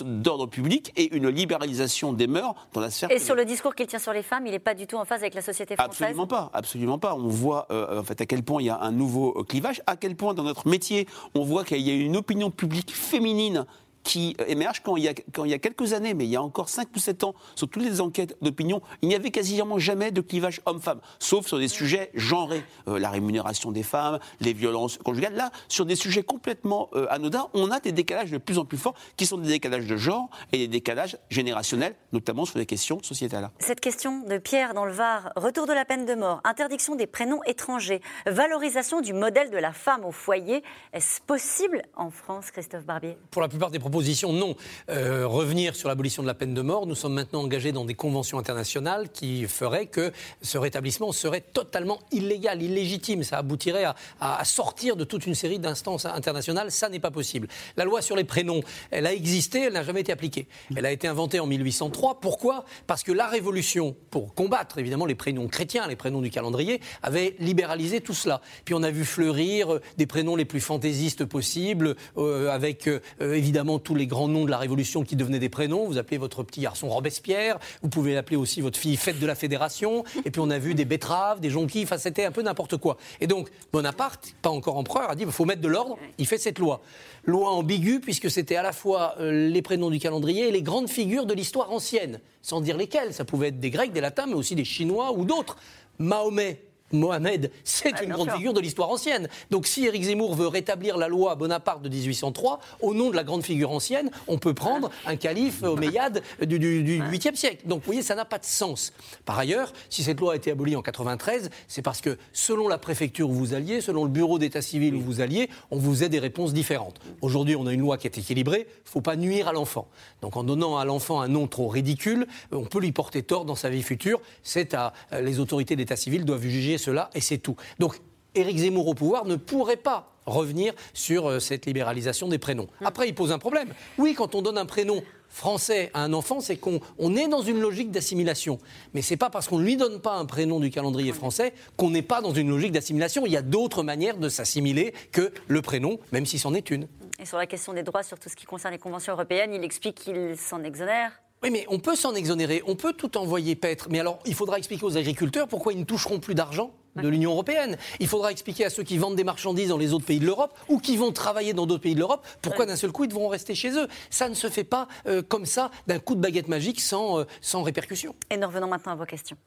d'ordre 0.01 0.45
public 0.45 0.93
et 0.95 1.15
une 1.15 1.29
libéralisation 1.29 2.13
des 2.13 2.27
mœurs 2.27 2.55
dans 2.73 2.81
la 2.81 2.89
sphère. 2.89 3.11
Et 3.11 3.19
sur 3.19 3.35
le 3.35 3.45
discours 3.45 3.75
qu'il 3.75 3.87
tient 3.87 3.99
sur 3.99 4.13
les 4.13 4.23
femmes, 4.23 4.45
il 4.45 4.51
n'est 4.51 4.59
pas 4.59 4.75
du 4.75 4.87
tout 4.87 4.97
en 4.97 5.05
phase 5.05 5.21
avec 5.21 5.33
la 5.33 5.41
société 5.41 5.75
française. 5.75 6.01
Absolument 6.01 6.27
pas, 6.27 6.49
absolument 6.53 6.99
pas. 6.99 7.15
On 7.15 7.27
voit 7.27 7.67
euh, 7.71 7.99
en 7.99 8.03
fait 8.03 8.21
à 8.21 8.25
quel 8.25 8.43
point 8.43 8.61
il 8.61 8.65
y 8.65 8.69
a 8.69 8.79
un 8.79 8.91
nouveau 8.91 9.43
clivage, 9.43 9.81
à 9.87 9.95
quel 9.95 10.15
point 10.15 10.33
dans 10.33 10.43
notre 10.43 10.67
métier 10.67 11.07
on 11.33 11.43
voit 11.43 11.63
qu'il 11.63 11.81
y 11.81 11.89
a 11.89 11.93
une 11.93 12.17
opinion 12.17 12.51
publique 12.51 12.93
féminine 12.93 13.65
qui 14.05 14.37
émerge 14.47 14.81
quand 14.81 14.95
il, 14.95 15.03
y 15.03 15.09
a, 15.09 15.13
quand 15.33 15.43
il 15.43 15.51
y 15.51 15.53
a 15.53 15.59
quelques 15.59 15.91
années, 15.93 16.13
mais 16.13 16.25
il 16.25 16.29
y 16.29 16.35
a 16.35 16.41
encore 16.41 16.69
5 16.69 16.87
ou 16.95 16.99
7 16.99 17.23
ans, 17.25 17.33
sur 17.55 17.67
toutes 17.67 17.83
les 17.83 17.99
enquêtes 17.99 18.37
d'opinion, 18.41 18.81
il 19.01 19.09
n'y 19.09 19.15
avait 19.15 19.31
quasiment 19.31 19.79
jamais 19.79 20.11
de 20.11 20.21
clivage 20.21 20.61
homme-femme, 20.65 21.01
sauf 21.19 21.47
sur 21.47 21.57
des 21.57 21.67
sujets 21.67 22.11
genrés, 22.13 22.63
euh, 22.87 22.99
la 22.99 23.09
rémunération 23.09 23.71
des 23.71 23.83
femmes, 23.83 24.19
les 24.39 24.53
violences 24.53 24.99
conjugales. 24.99 25.33
Là, 25.33 25.51
sur 25.67 25.85
des 25.85 25.95
sujets 25.95 26.23
complètement 26.23 26.89
euh, 26.93 27.07
anodins, 27.09 27.47
on 27.53 27.71
a 27.71 27.79
des 27.79 27.91
décalages 27.91 28.31
de 28.31 28.37
plus 28.37 28.59
en 28.59 28.65
plus 28.65 28.77
forts, 28.77 28.93
qui 29.17 29.25
sont 29.25 29.37
des 29.37 29.49
décalages 29.49 29.87
de 29.87 29.97
genre 29.97 30.29
et 30.53 30.59
des 30.59 30.67
décalages 30.67 31.17
générationnels, 31.29 31.95
notamment 32.13 32.45
sur 32.45 32.59
les 32.59 32.67
questions 32.67 33.01
sociétales. 33.01 33.49
Cette 33.59 33.81
question 33.81 34.21
de 34.21 34.37
Pierre 34.37 34.75
dans 34.75 34.85
le 34.85 34.93
Var, 34.93 35.33
retour 35.35 35.65
de 35.65 35.73
la 35.73 35.83
peine 35.83 36.05
de 36.05 36.13
mort, 36.13 36.41
interdiction 36.43 36.95
des 36.95 37.07
prénoms 37.07 37.41
étrangers, 37.45 38.01
valorisation 38.27 39.01
du 39.01 39.13
modèle 39.13 39.49
de 39.49 39.57
la 39.57 39.73
femme 39.73 40.05
au 40.05 40.11
foyer, 40.11 40.63
est-ce 40.93 41.21
possible 41.21 41.81
en 41.95 42.11
France, 42.11 42.51
Christophe 42.51 42.85
Barbier? 42.85 43.17
Pour 43.31 43.41
la 43.41 43.47
plupart 43.47 43.71
des 43.71 43.79
position 43.95 44.33
non. 44.33 44.57
Euh, 44.89 45.25
revenir 45.25 45.73
sur 45.73 45.87
l'abolition 45.87 46.21
de 46.21 46.27
la 46.27 46.33
peine 46.33 46.53
de 46.53 46.61
mort, 46.61 46.85
nous 46.85 46.95
sommes 46.95 47.13
maintenant 47.13 47.43
engagés 47.43 47.71
dans 47.71 47.85
des 47.85 47.93
conventions 47.93 48.37
internationales 48.37 49.07
qui 49.09 49.45
feraient 49.45 49.85
que 49.85 50.11
ce 50.41 50.57
rétablissement 50.57 51.13
serait 51.13 51.39
totalement 51.39 51.99
illégal, 52.11 52.61
illégitime. 52.61 53.23
Ça 53.23 53.37
aboutirait 53.37 53.85
à, 54.19 54.43
sortir 54.43 54.97
de 54.97 55.05
toute 55.05 55.25
une 55.27 55.33
série 55.33 55.59
d'instances 55.59 56.03
internationales. 56.05 56.71
Ça 56.71 56.89
n'est 56.89 56.99
pas 56.99 57.09
possible. 57.09 57.47
La 57.77 57.85
loi 57.85 58.01
sur 58.01 58.17
les 58.17 58.25
prénoms, 58.25 58.59
elle 58.91 59.07
a 59.07 59.13
existé, 59.13 59.61
elle 59.61 59.73
n'a 59.73 59.83
jamais 59.83 60.01
été 60.01 60.11
appliquée. 60.11 60.47
Elle 60.75 60.85
a 60.85 60.91
été 60.91 61.07
inventée 61.07 61.39
en 61.39 61.47
1803. 61.47 62.19
Pourquoi? 62.19 62.65
Parce 62.87 63.01
que 63.01 63.13
la 63.13 63.27
Révolution, 63.27 63.95
pour 64.09 64.33
combattre 64.33 64.77
évidemment 64.77 65.05
les 65.05 65.15
prénoms 65.15 65.47
chrétiens, 65.47 65.87
les 65.87 65.95
prénoms 65.95 66.21
du 66.21 66.31
calendrier, 66.31 66.81
avait 67.01 67.37
libéralisé 67.39 68.01
tout 68.01 68.13
cela. 68.13 68.41
Puis 68.65 68.75
on 68.75 68.83
a 68.83 68.91
vu 68.91 69.05
fleurir 69.05 69.79
des 69.95 70.05
prénoms 70.05 70.35
les 70.35 70.43
plus 70.43 70.59
fantaisistes 70.59 71.23
possibles, 71.23 71.95
euh, 72.17 72.49
avec 72.49 72.89
euh, 72.89 72.99
évidemment 73.21 73.79
tous 73.85 73.95
les 73.95 74.07
grands 74.07 74.27
noms 74.27 74.43
de 74.43 74.51
la 74.51 74.57
Révolution 74.57 75.03
qui 75.03 75.15
devenaient 75.15 75.39
des 75.39 75.47
prénoms. 75.47 75.85
Vous 75.85 75.97
appelez 75.97 76.17
votre 76.17 76.43
petit 76.43 76.59
garçon 76.59 76.89
Robespierre, 76.89 77.59
vous 77.81 77.87
pouvez 77.87 78.17
appeler 78.17 78.35
aussi 78.35 78.59
votre 78.59 78.77
fille 78.77 78.97
Fête 78.97 79.19
de 79.19 79.25
la 79.25 79.35
Fédération, 79.35 80.03
et 80.25 80.31
puis 80.31 80.41
on 80.41 80.49
a 80.49 80.57
vu 80.57 80.73
des 80.73 80.83
betteraves, 80.83 81.39
des 81.39 81.51
jonquilles, 81.51 81.83
enfin 81.83 81.97
c'était 81.97 82.25
un 82.25 82.31
peu 82.31 82.41
n'importe 82.41 82.77
quoi. 82.77 82.97
Et 83.21 83.27
donc 83.27 83.49
Bonaparte, 83.71 84.35
pas 84.41 84.49
encore 84.49 84.75
empereur, 84.77 85.09
a 85.09 85.15
dit 85.15 85.23
il 85.23 85.31
faut 85.31 85.45
mettre 85.45 85.61
de 85.61 85.67
l'ordre, 85.67 85.97
il 86.17 86.25
fait 86.25 86.39
cette 86.39 86.59
loi. 86.59 86.81
Loi 87.25 87.51
ambiguë 87.51 87.99
puisque 87.99 88.29
c'était 88.29 88.55
à 88.55 88.63
la 88.63 88.73
fois 88.73 89.15
euh, 89.19 89.49
les 89.49 89.61
prénoms 89.61 89.89
du 89.89 89.99
calendrier 89.99 90.47
et 90.47 90.51
les 90.51 90.63
grandes 90.63 90.89
figures 90.89 91.27
de 91.27 91.33
l'histoire 91.33 91.71
ancienne, 91.71 92.19
sans 92.41 92.59
dire 92.61 92.75
lesquelles. 92.75 93.13
Ça 93.13 93.23
pouvait 93.23 93.49
être 93.49 93.59
des 93.59 93.69
Grecs, 93.69 93.93
des 93.93 94.01
Latins, 94.01 94.25
mais 94.27 94.33
aussi 94.33 94.55
des 94.55 94.65
Chinois 94.65 95.13
ou 95.13 95.25
d'autres. 95.25 95.57
Mahomet, 95.99 96.61
Mohamed, 96.91 97.51
c'est 97.63 98.01
une 98.01 98.11
grande 98.11 98.31
figure 98.31 98.53
de 98.53 98.59
l'histoire 98.59 98.89
ancienne. 98.89 99.27
Donc 99.49 99.65
si 99.65 99.85
Éric 99.85 100.03
Zemmour 100.03 100.35
veut 100.35 100.47
rétablir 100.47 100.97
la 100.97 101.07
loi 101.07 101.35
Bonaparte 101.35 101.81
de 101.81 101.89
1803, 101.89 102.59
au 102.81 102.93
nom 102.93 103.09
de 103.09 103.15
la 103.15 103.23
grande 103.23 103.43
figure 103.43 103.71
ancienne, 103.71 104.11
on 104.27 104.37
peut 104.37 104.53
prendre 104.53 104.91
un 105.05 105.15
calife 105.15 105.63
omeyyade 105.63 106.21
du, 106.41 106.59
du, 106.59 107.01
8e 107.01 107.35
siècle. 107.35 107.67
Donc 107.67 107.79
vous 107.79 107.87
voyez, 107.87 108.03
ça 108.03 108.13
n'a 108.13 108.25
pas 108.25 108.37
de 108.37 108.45
sens. 108.45 108.93
Par 109.25 109.39
ailleurs, 109.39 109.73
si 109.89 110.03
cette 110.03 110.19
loi 110.19 110.33
a 110.33 110.35
été 110.35 110.51
abolie 110.51 110.75
en 110.75 110.83
93, 110.83 111.49
c'est 111.67 111.81
parce 111.81 112.01
que 112.01 112.17
selon 112.33 112.67
la 112.67 112.77
préfecture 112.77 113.29
où 113.29 113.33
vous 113.33 113.53
alliez, 113.55 113.81
selon 113.81 114.03
le 114.03 114.11
bureau 114.11 114.37
d'état 114.37 114.61
civil 114.61 114.93
où 114.95 115.01
vous 115.01 115.21
alliez, 115.21 115.49
on 115.71 115.77
vous 115.77 116.03
a 116.03 116.07
des 116.07 116.19
réponses 116.19 116.53
différentes. 116.53 116.99
Aujourd'hui, 117.21 117.55
on 117.55 117.65
a 117.65 117.73
une 117.73 117.81
loi 117.81 117.97
qui 117.97 118.07
est 118.07 118.17
équilibrée, 118.17 118.67
il 118.67 118.85
ne 118.85 118.89
faut 118.89 119.01
pas 119.01 119.15
nuire 119.15 119.47
à 119.47 119.53
l'enfant. 119.53 119.87
Donc 120.21 120.37
en 120.37 120.43
donnant 120.43 120.77
à 120.77 120.85
l'enfant 120.85 121.19
un 121.19 121.27
nom 121.27 121.47
trop 121.47 121.67
ridicule, 121.67 122.27
on 122.51 122.65
peut 122.65 122.79
lui 122.79 122.91
porter 122.91 123.23
tort 123.23 123.45
dans 123.45 123.55
sa 123.55 123.69
vie 123.69 123.83
future. 123.83 124.21
C'est 124.43 124.75
à 124.75 124.93
les 125.21 125.39
autorités 125.39 125.75
d'état 125.75 125.95
civil 125.95 126.25
doivent 126.25 126.43
juger 126.43 126.74
cela 126.77 127.09
et 127.15 127.21
c'est 127.21 127.37
tout. 127.37 127.55
Donc 127.79 127.99
Éric 128.35 128.57
Zemmour 128.57 128.87
au 128.87 128.93
pouvoir 128.93 129.25
ne 129.25 129.35
pourrait 129.35 129.77
pas 129.77 130.11
revenir 130.25 130.73
sur 130.93 131.29
euh, 131.29 131.39
cette 131.39 131.65
libéralisation 131.65 132.27
des 132.27 132.37
prénoms. 132.37 132.67
Hum. 132.81 132.87
Après, 132.87 133.07
il 133.07 133.15
pose 133.15 133.31
un 133.31 133.39
problème. 133.39 133.69
Oui, 133.97 134.13
quand 134.15 134.35
on 134.35 134.41
donne 134.41 134.57
un 134.57 134.65
prénom 134.65 135.03
français 135.29 135.91
à 135.93 136.01
un 136.01 136.13
enfant, 136.13 136.39
c'est 136.39 136.57
qu'on 136.57 136.79
est 137.15 137.27
dans 137.27 137.41
une 137.41 137.59
logique 137.59 137.91
d'assimilation. 137.91 138.57
Mais 138.93 139.01
ce 139.01 139.13
n'est 139.13 139.17
pas 139.17 139.29
parce 139.29 139.47
qu'on 139.47 139.59
ne 139.59 139.65
lui 139.65 139.75
donne 139.75 139.99
pas 139.99 140.15
un 140.15 140.25
prénom 140.25 140.59
du 140.59 140.69
calendrier 140.69 141.11
français 141.11 141.53
qu'on 141.77 141.89
n'est 141.89 142.01
pas 142.01 142.21
dans 142.21 142.33
une 142.33 142.49
logique 142.49 142.71
d'assimilation. 142.71 143.25
Il 143.25 143.33
y 143.33 143.37
a 143.37 143.41
d'autres 143.41 143.83
manières 143.83 144.17
de 144.17 144.29
s'assimiler 144.29 144.93
que 145.11 145.31
le 145.47 145.61
prénom, 145.61 145.99
même 146.11 146.25
si 146.25 146.39
c'en 146.39 146.53
est 146.53 146.69
une. 146.69 146.87
Et 147.19 147.25
sur 147.25 147.37
la 147.37 147.47
question 147.47 147.73
des 147.73 147.83
droits, 147.83 148.03
sur 148.03 148.17
tout 148.19 148.29
ce 148.29 148.35
qui 148.35 148.45
concerne 148.45 148.73
les 148.73 148.79
conventions 148.79 149.13
européennes, 149.13 149.53
il 149.53 149.63
explique 149.63 149.95
qu'il 149.95 150.37
s'en 150.37 150.63
exonère 150.63 151.11
oui, 151.43 151.51
mais 151.51 151.65
on 151.69 151.79
peut 151.79 151.95
s'en 151.95 152.15
exonérer, 152.15 152.63
on 152.65 152.75
peut 152.75 152.93
tout 152.93 153.17
envoyer 153.17 153.55
paître. 153.55 153.87
Mais 153.91 153.99
alors, 153.99 154.19
il 154.25 154.33
faudra 154.33 154.57
expliquer 154.57 154.85
aux 154.85 154.97
agriculteurs 154.97 155.47
pourquoi 155.47 155.73
ils 155.73 155.79
ne 155.79 155.83
toucheront 155.83 156.19
plus 156.19 156.33
d'argent 156.33 156.71
de 156.95 157.07
l'Union 157.07 157.31
européenne. 157.31 157.77
Il 157.99 158.07
faudra 158.07 158.31
expliquer 158.31 158.65
à 158.65 158.69
ceux 158.69 158.83
qui 158.83 158.97
vendent 158.97 159.15
des 159.15 159.23
marchandises 159.23 159.69
dans 159.69 159.77
les 159.77 159.93
autres 159.93 160.05
pays 160.05 160.19
de 160.19 160.25
l'Europe 160.25 160.57
ou 160.69 160.79
qui 160.79 160.97
vont 160.97 161.11
travailler 161.11 161.53
dans 161.53 161.65
d'autres 161.65 161.83
pays 161.83 161.93
de 161.93 161.99
l'Europe 161.99 162.25
pourquoi 162.41 162.65
d'un 162.65 162.75
seul 162.75 162.91
coup 162.91 163.03
ils 163.03 163.09
devront 163.09 163.27
rester 163.27 163.53
chez 163.53 163.77
eux. 163.77 163.87
Ça 164.09 164.29
ne 164.29 164.33
se 164.33 164.49
fait 164.49 164.63
pas 164.63 164.87
euh, 165.07 165.21
comme 165.21 165.45
ça 165.45 165.71
d'un 165.87 165.99
coup 165.99 166.15
de 166.15 166.21
baguette 166.21 166.47
magique 166.47 166.79
sans, 166.81 167.19
euh, 167.19 167.23
sans 167.41 167.63
répercussion. 167.63 168.15
Et 168.29 168.37
nous 168.37 168.47
revenons 168.47 168.67
maintenant 168.67 168.93
à 168.93 168.95
vos 168.95 169.05
questions. 169.05 169.37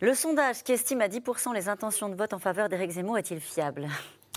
Le 0.00 0.14
sondage 0.14 0.62
qui 0.62 0.72
estime 0.72 1.00
à 1.00 1.08
10% 1.08 1.52
les 1.54 1.68
intentions 1.68 2.08
de 2.08 2.14
vote 2.14 2.32
en 2.32 2.38
faveur 2.38 2.68
d'Éric 2.68 2.92
Zemmour 2.92 3.18
est-il 3.18 3.40
fiable? 3.40 3.88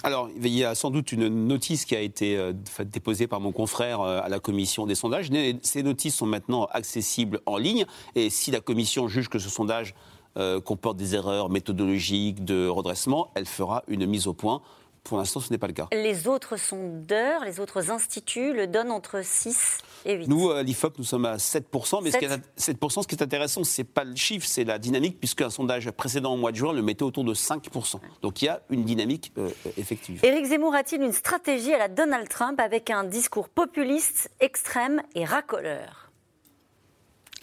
Alors, 0.04 0.30
il 0.36 0.48
y 0.48 0.64
a 0.64 0.74
sans 0.74 0.90
doute 0.90 1.12
une 1.12 1.28
notice 1.28 1.86
qui 1.86 1.96
a 1.96 2.00
été 2.00 2.36
euh, 2.36 2.54
déposée 2.86 3.28
par 3.28 3.40
mon 3.40 3.52
confrère 3.52 4.02
euh, 4.02 4.20
à 4.24 4.30
la 4.30 4.40
commission 4.40 4.88
des 4.88 4.96
sondages. 4.96 5.30
Ces 5.62 5.84
notices 5.84 6.16
sont 6.16 6.26
maintenant 6.26 6.66
accessibles 6.72 7.40
en 7.46 7.58
ligne. 7.58 7.86
Et 8.16 8.32
si 8.32 8.50
la 8.50 8.62
commission 8.62 9.08
juge 9.08 9.30
que 9.30 9.38
ce 9.38 9.50
sondage 9.50 9.94
euh, 10.38 10.60
comporte 10.60 10.98
des 10.98 11.14
erreurs 11.14 11.50
méthodologiques 11.50 12.44
de 12.44 12.68
redressement, 12.68 13.32
elle 13.36 13.46
fera 13.46 13.84
une 13.88 14.08
mise 14.08 14.26
au 14.28 14.34
point 14.34 14.62
pour 15.04 15.18
l'instant, 15.18 15.40
ce 15.40 15.52
n'est 15.52 15.58
pas 15.58 15.68
le 15.68 15.74
cas. 15.74 15.88
Les 15.92 16.28
autres 16.28 16.58
sondeurs, 16.58 17.44
les 17.44 17.60
autres 17.60 17.92
instituts 17.92 18.54
le 18.54 18.68
donnent 18.68 18.92
entre 18.92 19.24
6 19.24 19.80
et 20.06 20.14
8. 20.14 20.28
Nous, 20.28 20.52
à 20.52 20.64
l'IFOP, 20.64 20.98
nous 20.98 21.04
sommes 21.04 21.26
à 21.26 21.38
7%. 21.38 22.02
Mais 22.04 22.10
7%, 22.10 22.14
ce, 22.14 22.18
qui 22.18 22.26
est, 22.26 22.32
ce 22.58 23.08
qui 23.08 23.16
est 23.16 23.24
intéressant, 23.24 23.64
ce 23.64 23.82
n'est 23.82 23.86
pas 23.86 24.04
le 24.04 24.16
chiffre, 24.16 24.48
c'est 24.48 24.64
la 24.64 24.80
dynamique, 24.80 25.20
puisqu'un 25.20 25.50
sondage 25.50 25.90
précédent 25.92 26.34
au 26.34 26.38
mois 26.38 26.52
de 26.52 26.58
juin 26.58 26.74
le 26.74 26.82
mettait 26.82 27.04
autour 27.04 27.24
de 27.24 27.34
5%. 27.34 28.00
Donc 28.22 28.42
il 28.42 28.46
y 28.46 28.48
a 28.48 28.62
une 28.70 28.84
dynamique 28.84 29.32
euh, 29.38 29.50
effective. 29.78 30.24
Éric 30.24 30.46
Zemmour 30.46 30.76
a-t-il 30.76 31.02
une 31.02 31.14
stratégie 31.14 31.74
à 31.74 31.78
la 31.78 31.88
Donald 31.88 32.30
Trump 32.30 32.60
avec 32.60 32.90
un 32.90 33.04
discours 33.04 33.50
populiste, 33.50 34.30
extrême 34.40 35.02
et 35.16 35.26
racoleur? 35.26 36.01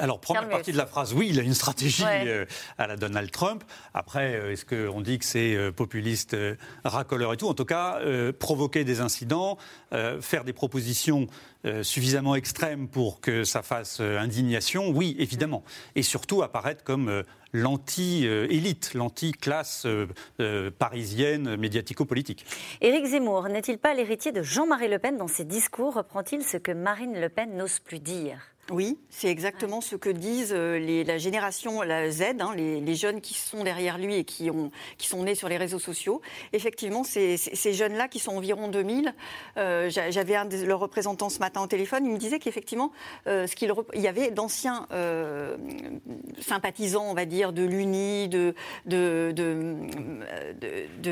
Alors, 0.00 0.20
première 0.20 0.48
partie 0.48 0.70
de 0.70 0.76
la 0.76 0.86
phrase, 0.86 1.12
oui, 1.12 1.26
il 1.30 1.40
a 1.40 1.42
une 1.42 1.54
stratégie 1.54 2.04
euh, 2.06 2.44
à 2.78 2.86
la 2.86 2.96
Donald 2.96 3.32
Trump. 3.32 3.64
Après, 3.94 4.36
euh, 4.36 4.52
est-ce 4.52 4.64
qu'on 4.64 5.00
dit 5.00 5.18
que 5.18 5.24
c'est 5.24 5.56
euh, 5.56 5.72
populiste, 5.72 6.36
racoleur 6.84 7.32
et 7.32 7.36
tout? 7.36 7.48
En 7.48 7.54
tout 7.54 7.64
cas, 7.64 7.98
provoquer 8.38 8.84
des 8.84 9.00
incidents, 9.00 9.58
faire 10.20 10.44
des 10.44 10.52
propositions 10.52 11.26
suffisamment 11.82 12.34
extrêmes 12.36 12.88
pour 12.88 13.20
que 13.20 13.44
ça 13.44 13.62
fasse 13.62 14.00
indignation, 14.00 14.90
oui, 14.90 15.16
évidemment. 15.18 15.64
Et 15.96 16.02
surtout 16.02 16.42
apparaître 16.42 16.84
comme 16.84 17.24
l'anti-élite, 17.52 18.94
l'anti-classe 18.94 19.86
parisienne 20.78 21.56
médiatico-politique. 21.56 22.46
Éric 22.80 23.06
Zemmour 23.06 23.48
n'est-il 23.48 23.78
pas 23.78 23.94
l'héritier 23.94 24.32
de 24.32 24.42
Jean-Marie 24.42 24.88
Le 24.88 24.98
Pen 24.98 25.16
dans 25.16 25.28
ses 25.28 25.44
discours? 25.44 25.94
Reprend-il 25.94 26.44
ce 26.44 26.56
que 26.56 26.72
Marine 26.72 27.20
Le 27.20 27.28
Pen 27.28 27.56
n'ose 27.56 27.80
plus 27.80 28.00
dire? 28.00 28.38
Oui, 28.70 28.98
c'est 29.10 29.28
exactement 29.28 29.80
ce 29.80 29.96
que 29.96 30.10
disent 30.10 30.52
les, 30.52 31.04
la 31.04 31.18
génération 31.18 31.82
la 31.82 32.10
Z, 32.10 32.22
hein, 32.40 32.54
les, 32.56 32.94
jeunes 32.94 33.20
qui 33.20 33.34
sont 33.34 33.64
derrière 33.64 33.98
lui 33.98 34.16
et 34.16 34.24
qui, 34.24 34.50
ont, 34.50 34.70
qui 34.96 35.08
sont 35.08 35.22
nés 35.22 35.34
sur 35.34 35.48
les 35.48 35.56
réseaux 35.56 35.78
sociaux. 35.78 36.20
Effectivement, 36.52 37.04
ces, 37.04 37.36
ces 37.36 37.72
jeunes-là, 37.72 38.08
qui 38.08 38.18
sont 38.18 38.32
environ 38.36 38.68
2000, 38.68 39.14
j'avais 39.56 40.36
un 40.36 40.44
de 40.44 40.64
leurs 40.64 40.80
représentants 40.80 41.28
ce 41.28 41.38
matin 41.38 41.62
au 41.62 41.66
téléphone, 41.66 42.04
il 42.04 42.12
me 42.12 42.18
disait 42.18 42.38
qu'effectivement, 42.38 42.92
ce 43.26 43.54
qu'il 43.54 43.72
il 43.94 44.00
y 44.00 44.08
avait 44.08 44.30
d'anciens 44.30 44.86
sympathisants, 46.40 47.06
on 47.08 47.14
va 47.14 47.24
dire, 47.24 47.52
de 47.52 47.62
l'UNI, 47.62 48.28
de, 48.28 48.54
de, 48.86 49.32
de, 49.34 49.74
de, 51.02 51.10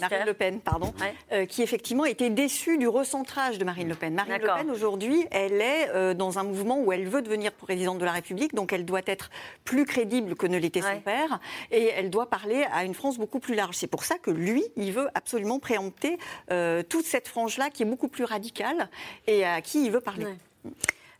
Marine 0.00 0.26
Le 0.26 0.34
Pen, 0.34 0.60
pardon, 0.60 0.92
euh, 1.32 1.46
qui 1.46 1.62
effectivement 1.62 2.04
étaient 2.04 2.30
déçus 2.30 2.78
du 2.78 2.88
recentrage 2.88 3.58
de 3.58 3.64
Marine 3.64 3.88
Le 3.88 3.94
Pen. 3.94 4.14
Marine 4.14 4.38
Le 4.40 4.48
Pen, 4.48 4.70
aujourd'hui, 4.70 5.26
elle 5.30 5.60
est 5.60 5.88
euh, 5.90 6.14
dans 6.14 6.38
un 6.38 6.41
mouvement 6.44 6.80
où 6.80 6.92
elle 6.92 7.08
veut 7.08 7.22
devenir 7.22 7.52
présidente 7.52 7.98
de 7.98 8.04
la 8.04 8.12
République, 8.12 8.54
donc 8.54 8.72
elle 8.72 8.84
doit 8.84 9.02
être 9.06 9.30
plus 9.64 9.84
crédible 9.84 10.34
que 10.34 10.46
ne 10.46 10.58
l'était 10.58 10.82
son 10.82 11.00
père, 11.00 11.40
et 11.70 11.84
elle 11.96 12.10
doit 12.10 12.28
parler 12.28 12.64
à 12.72 12.84
une 12.84 12.94
France 12.94 13.18
beaucoup 13.18 13.40
plus 13.40 13.54
large. 13.54 13.76
C'est 13.76 13.86
pour 13.86 14.04
ça 14.04 14.18
que 14.18 14.30
lui, 14.30 14.64
il 14.76 14.92
veut 14.92 15.08
absolument 15.14 15.58
préempter 15.58 16.18
euh, 16.50 16.82
toute 16.82 17.06
cette 17.06 17.28
frange-là 17.28 17.70
qui 17.70 17.82
est 17.82 17.86
beaucoup 17.86 18.08
plus 18.08 18.24
radicale 18.24 18.88
et 19.26 19.44
à 19.44 19.60
qui 19.60 19.84
il 19.84 19.90
veut 19.90 20.00
parler. 20.00 20.26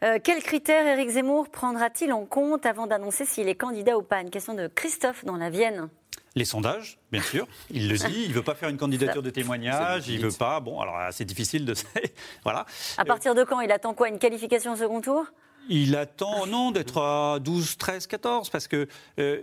Euh, 0.02 0.18
quels 0.22 0.42
critères 0.42 0.84
Éric 0.86 1.10
Zemmour 1.10 1.48
prendra-t-il 1.48 2.12
en 2.12 2.24
compte 2.24 2.66
avant 2.66 2.88
d'annoncer 2.88 3.24
s'il 3.24 3.48
est 3.48 3.54
candidat 3.54 3.96
ou 3.96 4.02
pas? 4.02 4.20
Une 4.20 4.30
question 4.30 4.52
de 4.54 4.66
Christophe 4.66 5.24
dans 5.24 5.36
la 5.36 5.48
Vienne. 5.48 5.88
Les 6.34 6.44
sondages, 6.44 6.98
bien 7.12 7.22
sûr. 7.22 7.46
Il 7.70 7.88
le 7.88 7.96
dit. 7.96 8.22
Il 8.24 8.30
ne 8.30 8.34
veut 8.34 8.42
pas 8.42 8.56
faire 8.56 8.68
une 8.68 8.78
candidature 8.78 9.22
de 9.22 9.30
témoignage. 9.30 10.08
Il 10.08 10.20
ne 10.20 10.28
veut 10.28 10.36
pas. 10.36 10.58
Bon, 10.58 10.80
alors 10.80 10.96
c'est 11.12 11.24
difficile 11.24 11.64
de. 11.64 11.74
voilà. 12.42 12.66
À 12.98 13.04
partir 13.04 13.36
de 13.36 13.44
quand? 13.44 13.60
Il 13.60 13.70
attend 13.70 13.94
quoi? 13.94 14.08
Une 14.08 14.18
qualification 14.18 14.72
au 14.72 14.76
second 14.76 15.00
tour? 15.00 15.26
Il 15.68 15.94
attend, 15.94 16.46
non, 16.46 16.72
d'être 16.72 17.00
à 17.00 17.38
12, 17.38 17.76
13, 17.76 18.08
14, 18.08 18.50
parce 18.50 18.66
que 18.66 18.88
euh, 19.20 19.40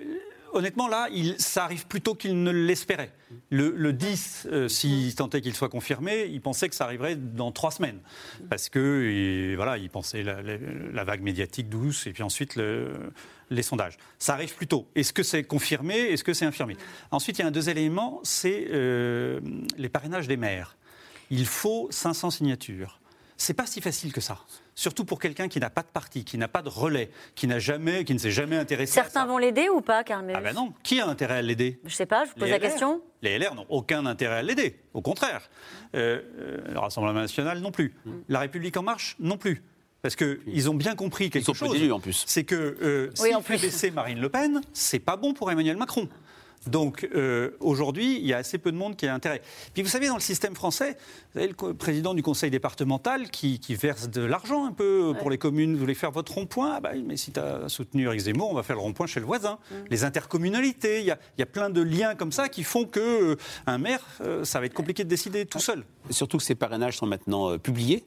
honnêtement, 0.54 0.88
là, 0.88 1.08
il, 1.12 1.40
ça 1.40 1.64
arrive 1.64 1.88
plus 1.88 2.02
tôt 2.02 2.16
qu'il 2.16 2.44
ne 2.44 2.52
l'espérait. 2.52 3.12
Le, 3.50 3.94
10, 3.94 4.48
euh, 4.52 4.68
s'il 4.68 5.14
tentait 5.16 5.42
qu'il 5.42 5.56
soit 5.56 5.70
confirmé, 5.70 6.26
il 6.26 6.42
pensait 6.42 6.70
que 6.70 6.76
ça 6.76 6.86
arriverait 6.86 7.16
dans 7.16 7.52
trois 7.52 7.72
semaines. 7.72 8.00
Parce 8.50 8.70
que, 8.70 9.54
voilà, 9.56 9.78
il 9.78 9.90
pensait 9.90 10.24
la, 10.24 10.42
la, 10.42 11.04
vague 11.04 11.22
médiatique 11.22 11.70
douce 11.70 12.08
et 12.08 12.12
puis 12.12 12.24
ensuite 12.24 12.60
les 13.50 13.64
sondages. 13.64 13.98
Ça 14.18 14.34
arrive 14.34 14.56
plus 14.56 14.68
tôt. 14.68 14.88
Est-ce 14.96 15.14
que 15.14 15.24
c'est 15.24 15.44
confirmé? 15.44 15.96
Est-ce 15.96 16.24
que 16.24 16.34
c'est 16.34 16.46
infirmé? 16.46 16.78
Ensuite, 17.12 17.40
il 17.40 17.42
y 17.42 17.46
a 17.46 17.48
un 17.48 17.52
deuxième 17.52 17.78
élément, 17.78 18.20
c'est 18.24 18.68
euh, 18.72 19.40
les 19.78 19.90
parrainages 19.90 20.28
des 20.28 20.38
maires. 20.38 20.78
Il 21.32 21.46
faut 21.46 21.88
500 21.92 22.32
signatures. 22.32 23.00
C'est 23.42 23.56
pas 23.56 23.66
si 23.66 23.82
facile 23.82 24.14
que 24.14 24.22
ça 24.22 24.38
surtout 24.80 25.04
pour 25.04 25.20
quelqu'un 25.20 25.50
qui 25.50 25.60
n'a 25.60 25.70
pas 25.70 25.82
de 25.82 25.88
parti, 25.88 26.24
qui 26.24 26.38
n'a 26.38 26.48
pas 26.48 26.62
de 26.62 26.70
relais, 26.70 27.12
qui 27.36 27.48
n'a 27.48 27.60
jamais, 27.60 28.06
qui 28.06 28.14
ne 28.14 28.20
s'est 28.20 28.32
jamais 28.32 28.56
intéressé. 28.56 28.94
Certains 28.94 29.24
à 29.24 29.26
vont 29.26 29.38
l'aider 29.38 29.68
ou 29.68 29.82
pas, 29.82 30.06
Carmen 30.06 30.34
Ah 30.38 30.42
ben 30.42 30.56
non. 30.56 30.74
Qui 30.84 31.02
a 31.02 31.08
intérêt 31.08 31.36
à 31.36 31.42
l'aider? 31.42 31.82
Je 31.84 31.94
sais 31.94 32.06
pas. 32.06 32.24
Je 32.24 32.30
vous 32.30 32.38
pose 32.38 32.50
la 32.50 32.60
question. 32.60 33.02
Les 33.22 33.38
LR 33.38 33.56
n'ont 33.56 33.66
aucun 33.68 34.06
intérêt 34.06 34.36
à 34.36 34.42
l'aider. 34.42 34.80
Au 34.94 35.02
contraire. 35.02 35.50
Euh, 35.96 36.22
euh, 36.40 36.58
le 36.72 36.80
Rassemblement 36.80 37.20
national 37.20 37.60
non 37.60 37.72
plus. 37.72 37.94
Mm. 38.06 38.12
La 38.30 38.40
République 38.40 38.78
en 38.78 38.84
marche 38.84 39.18
non 39.20 39.38
plus. 39.38 39.64
Parce 40.02 40.16
qu'ils 40.16 40.70
ont 40.70 40.76
bien 40.76 40.96
compris 40.96 41.30
quelque 41.30 41.54
chose. 41.54 41.92
en 41.92 42.00
plus. 42.00 42.24
C'est 42.26 42.46
que 42.46 42.56
euh, 42.56 43.12
si 43.16 43.34
fait 43.44 43.58
baisser 43.58 43.92
Marine 43.92 44.22
Le 44.22 44.30
Pen, 44.30 44.62
c'est 44.72 45.00
pas 45.00 45.18
bon 45.18 45.34
pour 45.34 45.52
Emmanuel 45.52 45.76
Macron. 45.76 46.08
Donc 46.68 47.08
euh, 47.16 47.52
aujourd'hui, 47.60 48.18
il 48.18 48.26
y 48.26 48.34
a 48.34 48.38
assez 48.38 48.58
peu 48.58 48.72
de 48.72 48.78
monde 48.78 48.96
qui 48.96 49.08
a 49.08 49.14
intérêt. 49.14 49.42
Puis 49.74 49.82
vous 49.82 49.90
savez, 49.90 50.08
dans 50.08 50.16
le 50.16 50.22
système 50.22 50.56
français, 50.56 50.98
vous 51.34 51.40
avez 51.40 51.48
le 51.48 51.74
président 51.74 52.14
du 52.14 52.22
conseil 52.22 52.52
départemental 52.52 53.30
qui, 53.30 53.60
verse 53.70 54.10
de 54.10 54.22
l'argent 54.22 54.66
un 54.66 54.72
peu 54.72 55.14
pour 55.20 55.30
les 55.30 55.38
communes. 55.38 55.74
Vous 55.74 55.80
voulez 55.80 55.94
faire 55.94 56.12
votre 56.12 56.34
rond-point? 56.34 56.74
Ah 56.76 56.80
bah, 56.82 56.92
Mais 57.06 57.18
si 57.18 57.32
tu 57.32 57.40
as 57.40 57.70
soutenu 57.70 58.06
Eric 58.06 58.20
Zemmour, 58.20 58.50
on 58.52 58.54
va 58.54 58.64
faire 58.64 58.76
le 58.76 58.82
rond-point 58.82 59.08
chez 59.08 59.20
le 59.20 59.26
voisin. 59.26 59.58
Mm. 59.72 59.76
Les 59.90 60.04
intercommunalités, 60.04 61.00
il 61.00 61.06
y, 61.06 61.12
a, 61.42 61.46
plein 61.46 61.70
de 61.70 61.82
liens 61.82 62.16
comme 62.16 62.32
ça 62.32 62.50
qui 62.50 62.64
font 62.64 62.86
que 62.86 63.00
euh, 63.00 63.36
un 63.66 63.78
maire, 63.78 64.06
euh, 64.22 64.44
ça 64.44 64.60
va 64.60 64.66
être 64.66 64.74
compliqué 64.74 65.04
de 65.04 65.10
décider 65.10 65.46
tout 65.46 65.60
seul. 65.60 65.84
Surtout 66.10 66.38
que 66.38 66.44
ces 66.44 66.56
parrainages 66.56 66.98
sont 66.98 67.06
maintenant 67.06 67.58
publiés. 67.58 68.04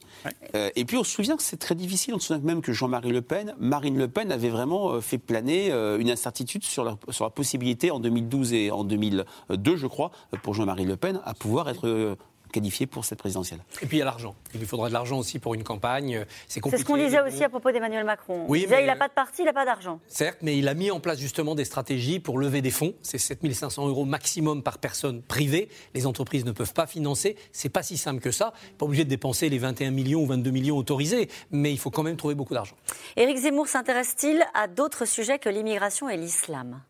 et 0.74 0.84
puis 0.84 0.96
on 0.96 1.04
se 1.04 1.12
souvient 1.12 1.36
que 1.36 1.42
c'est 1.42 1.56
très 1.56 1.74
difficile. 1.74 2.14
On 2.14 2.18
se 2.18 2.28
souvient 2.28 2.42
même 2.42 2.60
que 2.60 2.72
Jean-Marie 2.72 3.10
Le 3.10 3.22
Pen, 3.22 3.54
Marine 3.58 3.96
Le 3.96 4.08
Pen 4.08 4.32
avait 4.32 4.48
vraiment 4.48 5.00
fait 5.00 5.18
planer 5.18 5.70
une 5.70 6.10
incertitude 6.10 6.64
sur 6.64 6.98
sur 7.10 7.24
la 7.24 7.30
possibilité 7.30 7.90
en 7.90 8.00
2012 8.00 8.41
et 8.50 8.70
en 8.70 8.84
2002, 8.84 9.76
je 9.76 9.86
crois, 9.86 10.10
pour 10.42 10.54
Jean-Marie 10.54 10.84
Le 10.84 10.96
Pen, 10.96 11.20
à 11.24 11.34
pouvoir 11.34 11.68
être 11.68 11.86
euh, 11.86 12.16
qualifié 12.52 12.86
pour 12.86 13.04
cette 13.04 13.18
présidentielle. 13.18 13.60
Et 13.80 13.86
puis 13.86 13.96
il 13.96 14.00
y 14.00 14.02
a 14.02 14.04
l'argent. 14.04 14.36
Il 14.54 14.60
lui 14.60 14.66
faudra 14.66 14.88
de 14.88 14.92
l'argent 14.92 15.18
aussi 15.18 15.40
pour 15.40 15.54
une 15.54 15.64
campagne. 15.64 16.24
C'est 16.46 16.60
compliqué. 16.60 16.78
C'est 16.78 16.82
ce 16.84 16.86
qu'on 16.86 17.02
disait 17.02 17.20
aussi 17.20 17.42
à 17.42 17.48
propos 17.48 17.72
d'Emmanuel 17.72 18.04
Macron. 18.04 18.44
Oui, 18.46 18.66
il 18.68 18.86
n'a 18.86 18.94
pas 18.94 19.08
de 19.08 19.14
parti, 19.14 19.42
il 19.42 19.46
n'a 19.46 19.52
pas 19.52 19.64
d'argent. 19.64 19.98
Certes, 20.06 20.38
mais 20.42 20.56
il 20.56 20.68
a 20.68 20.74
mis 20.74 20.90
en 20.92 21.00
place 21.00 21.18
justement 21.18 21.56
des 21.56 21.64
stratégies 21.64 22.20
pour 22.20 22.38
lever 22.38 22.62
des 22.62 22.70
fonds. 22.70 22.94
C'est 23.02 23.18
7500 23.18 23.88
euros 23.88 24.04
maximum 24.04 24.62
par 24.62 24.78
personne 24.78 25.22
privée. 25.22 25.68
Les 25.94 26.06
entreprises 26.06 26.44
ne 26.44 26.52
peuvent 26.52 26.74
pas 26.74 26.86
financer. 26.86 27.36
C'est 27.50 27.70
pas 27.70 27.82
si 27.82 27.96
simple 27.96 28.20
que 28.20 28.30
ça. 28.30 28.52
Pas 28.78 28.84
obligé 28.84 29.04
de 29.04 29.10
dépenser 29.10 29.48
les 29.48 29.58
21 29.58 29.90
millions 29.90 30.22
ou 30.22 30.26
22 30.26 30.50
millions 30.50 30.76
autorisés, 30.76 31.28
mais 31.50 31.72
il 31.72 31.78
faut 31.78 31.90
quand 31.90 32.02
même 32.02 32.16
trouver 32.16 32.34
beaucoup 32.34 32.54
d'argent. 32.54 32.76
Éric 33.16 33.38
Zemmour 33.38 33.66
s'intéresse-t-il 33.66 34.44
à 34.54 34.68
d'autres 34.68 35.06
sujets 35.06 35.38
que 35.38 35.48
l'immigration 35.48 36.08
et 36.08 36.16
l'islam? 36.16 36.82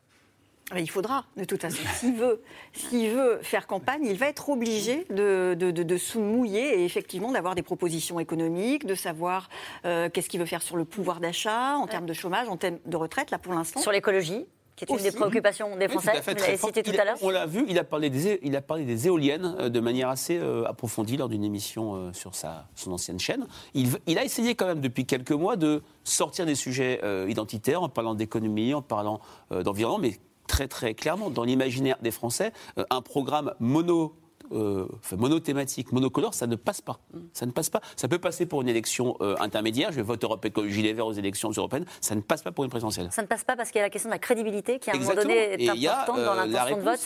Il 0.79 0.91
faudra, 0.91 1.25
de 1.37 1.45
toute 1.45 1.61
façon. 1.61 1.83
S'il 1.97 2.15
veut, 2.15 2.43
s'il 2.73 3.11
veut 3.11 3.39
faire 3.43 3.67
campagne, 3.67 4.05
il 4.05 4.17
va 4.17 4.29
être 4.29 4.49
obligé 4.49 5.07
de, 5.11 5.55
de, 5.55 5.97
se 5.97 6.19
mouiller 6.19 6.81
et 6.81 6.85
effectivement 6.85 7.33
d'avoir 7.33 7.55
des 7.55 7.63
propositions 7.63 8.21
économiques, 8.21 8.87
de 8.87 8.95
savoir 8.95 9.49
euh, 9.85 10.09
qu'est-ce 10.09 10.29
qu'il 10.29 10.41
veut 10.41 10.47
faire 10.47 10.63
sur 10.63 10.77
le 10.77 10.85
pouvoir 10.85 11.21
d'achat, 11.21 11.77
en 11.77 11.87
termes 11.87 12.07
de 12.07 12.13
chômage, 12.13 12.49
en 12.49 12.57
termes 12.57 12.79
de 12.87 12.97
retraite, 12.97 13.31
là 13.31 13.39
pour 13.39 13.53
l'instant. 13.53 13.81
Sur 13.81 13.93
l'écologie 13.93 14.47
qui 14.75 14.87
est 14.87 14.91
une 14.91 15.03
des 15.03 15.13
préoccupations 15.13 15.77
des 15.77 15.87
Français, 15.87 16.23
vous 16.27 16.35
l'avez 16.35 16.57
cité 16.57 16.83
tout 16.83 16.99
à 16.99 17.05
l'heure. 17.05 17.19
On 17.21 17.29
l'a 17.29 17.45
vu, 17.45 17.67
il 17.69 17.79
a, 17.79 17.85
parlé 17.85 18.09
des, 18.09 18.41
il 18.43 18.57
a 18.57 18.63
parlé 18.63 18.87
des 18.87 19.07
éoliennes 19.07 19.55
euh, 19.61 19.69
de 19.69 19.81
manière 19.81 20.09
assez 20.09 20.39
euh, 20.39 20.65
approfondie 20.65 21.19
lors 21.19 21.29
d'une 21.29 21.45
émission 21.45 22.11
sur 22.15 22.35
sa, 22.35 22.69
son 22.75 22.91
ancienne 22.93 23.21
chaîne. 23.21 23.47
Il, 23.75 23.91
il, 24.07 24.19
a 24.19 24.25
essayé 24.25 24.55
quand 24.55 24.67
même 24.67 24.81
depuis 24.81 25.05
quelques 25.05 25.33
mois 25.33 25.57
de 25.57 25.83
sortir 26.05 26.47
des 26.47 26.55
sujets 26.55 27.03
identitaires 27.29 27.83
en 27.83 27.91
parlant 27.91 28.15
d'économie, 28.15 28.73
en 28.73 28.81
parlant 28.81 29.21
d'environnement, 29.51 29.99
mais 29.99 30.19
très 30.47 30.68
très 30.68 30.95
clairement 30.95 31.30
dans 31.30 31.45
l'imaginaire 31.45 31.97
des 32.03 32.11
Français, 32.11 32.53
euh, 32.78 32.84
un 32.90 33.03
programme 33.03 33.55
mono 33.61 34.16
euh, 34.53 34.86
monothématique, 35.16 35.93
monocolore, 35.93 36.34
ça 36.34 36.47
ne 36.47 36.57
passe 36.57 36.82
pas. 36.82 37.01
Ça 37.32 37.47
ne 37.47 37.53
passe 37.53 37.70
pas. 37.70 37.80
Ça 37.97 38.07
peut 38.07 38.18
passer 38.18 38.45
pour 38.45 38.61
une 38.61 38.68
élection 38.68 39.16
euh, 39.20 39.34
intermédiaire. 39.40 39.93
Je 39.93 40.03
vote 40.03 40.22
Europe 40.22 40.45
Écologie 40.45 40.82
Les 40.82 40.93
Verts 40.93 41.07
aux 41.07 41.12
élections 41.12 41.51
européennes. 41.51 41.86
Ça 42.03 42.14
ne 42.14 42.20
passe 42.20 42.43
pas 42.43 42.53
pour 42.53 42.64
une 42.64 42.70
présidentielle. 42.70 43.09
Ça 43.12 43.22
ne 43.22 43.26
passe 43.26 43.45
pas 43.45 43.57
parce 43.57 43.70
qu'il 43.70 43.78
y 43.78 43.82
a 43.82 43.86
la 43.86 43.90
question 43.90 44.11
de 44.11 44.14
la 44.14 44.18
crédibilité 44.18 44.78
qui, 44.78 44.90
à 44.90 44.95
un 44.95 44.99
moment 44.99 45.14
donné, 45.14 45.64
est 45.64 45.68
importante 45.68 46.22
dans 46.22 46.34
l'intention 46.34 46.76
de 46.76 46.82
vote. 46.82 47.01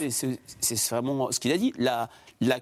C'est 0.60 0.90
vraiment 0.90 1.30
ce 1.30 1.38
qu'il 1.38 1.52
a 1.52 1.58
dit. 1.58 1.72
La, 1.78 2.08
la 2.40 2.58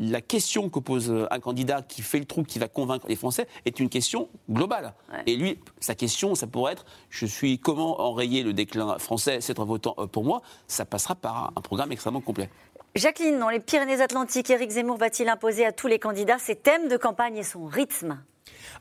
la 0.00 0.22
question 0.22 0.70
que 0.70 0.78
pose 0.78 1.14
un 1.30 1.40
candidat 1.40 1.82
qui 1.82 2.02
fait 2.02 2.18
le 2.18 2.24
trou, 2.24 2.42
qui 2.42 2.58
va 2.58 2.68
convaincre 2.68 3.06
les 3.06 3.16
Français, 3.16 3.46
est 3.66 3.78
une 3.78 3.90
question 3.90 4.28
globale. 4.50 4.94
Et 5.26 5.36
lui, 5.36 5.60
sa 5.78 5.94
question, 5.94 6.34
ça 6.34 6.46
pourrait 6.46 6.72
être 6.72 6.86
je 7.10 7.26
suis 7.26 7.58
comment 7.58 8.00
enrayer 8.00 8.42
le 8.42 8.52
déclin 8.52 8.98
français, 8.98 9.40
c'est 9.40 9.58
un 9.58 9.64
votant 9.64 9.94
euh, 9.98 10.06
pour 10.06 10.24
moi 10.24 10.42
Ça 10.66 10.84
passera 10.84 11.14
par 11.14 11.52
un 11.54 11.60
programme 11.60 11.92
extrêmement 11.92 12.20
complet. 12.20 12.48
Jacqueline, 12.94 13.38
dans 13.38 13.50
les 13.50 13.60
Pyrénées-Atlantiques, 13.60 14.50
Éric 14.50 14.70
Zemmour 14.70 14.96
va-t-il 14.96 15.28
imposer 15.28 15.64
à 15.64 15.72
tous 15.72 15.86
les 15.86 15.98
candidats 15.98 16.38
ses 16.38 16.56
thèmes 16.56 16.88
de 16.88 16.96
campagne 16.96 17.36
et 17.36 17.44
son 17.44 17.66
rythme? 17.66 18.20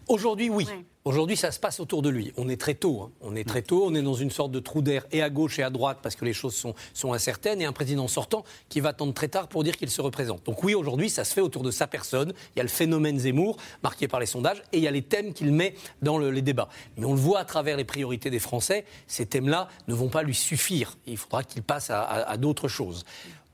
Aujourd'hui, 0.08 0.50
oui. 0.50 0.68
Aujourd'hui, 1.10 1.38
ça 1.38 1.52
se 1.52 1.60
passe 1.60 1.80
autour 1.80 2.04
de 2.04 2.10
lui. 2.10 2.32
On 2.38 2.50
est 2.50 2.62
très 2.62 2.76
tôt. 2.76 3.02
Hein. 3.02 3.12
On 3.22 3.36
est 3.36 3.44
très 3.44 3.64
tôt. 3.64 3.84
On 3.84 3.96
est 3.96 4.02
dans 4.04 4.14
une 4.14 4.30
sorte 4.30 4.52
de 4.52 4.60
trou 4.60 4.84
d'air 4.84 5.08
et 5.12 5.24
à 5.24 5.32
gauche 5.32 5.58
et 5.58 5.64
à 5.64 5.72
droite 5.72 5.98
parce 6.04 6.16
que 6.16 6.24
les 6.24 6.34
choses 6.34 6.54
sont, 6.54 6.76
sont 6.94 7.14
incertaines 7.14 7.60
et 7.62 7.66
un 7.66 7.74
président 7.74 8.08
sortant 8.08 8.44
qui 8.70 8.80
va 8.80 8.90
attendre 8.90 9.12
très 9.16 9.28
tard 9.28 9.48
pour 9.48 9.64
dire 9.64 9.76
qu'il 9.76 9.90
se 9.90 10.04
représente. 10.04 10.46
Donc 10.46 10.64
oui, 10.64 10.76
aujourd'hui, 10.76 11.10
ça 11.10 11.24
se 11.24 11.34
fait 11.34 11.42
autour 11.42 11.64
de 11.64 11.72
sa 11.72 11.88
personne. 11.88 12.32
Il 12.56 12.58
y 12.58 12.60
a 12.60 12.64
le 12.64 12.70
phénomène 12.70 13.18
Zemmour 13.18 13.58
marqué 13.82 14.08
par 14.08 14.20
les 14.20 14.28
sondages 14.28 14.62
et 14.72 14.78
il 14.78 14.84
y 14.84 14.88
a 14.88 14.92
les 14.92 15.02
thèmes 15.02 15.34
qu'il 15.34 15.52
met 15.52 15.74
dans 16.04 16.20
les 16.20 16.44
débats. 16.44 16.70
Mais 16.96 17.06
on 17.06 17.14
le 17.14 17.20
voit 17.20 17.40
à 17.40 17.46
travers 17.46 17.76
les 17.76 17.86
priorités 17.86 18.30
des 18.30 18.38
Français. 18.38 18.86
Ces 19.08 19.26
thèmes-là 19.26 19.68
ne 19.88 19.96
vont 19.96 20.10
pas 20.10 20.22
lui 20.22 20.36
suffire. 20.36 20.96
Il 21.08 21.18
faudra 21.18 21.44
qu'il 21.44 21.64
passe 21.64 21.90
à 21.90 22.38
d'autres 22.38 22.68
choses 22.68 23.04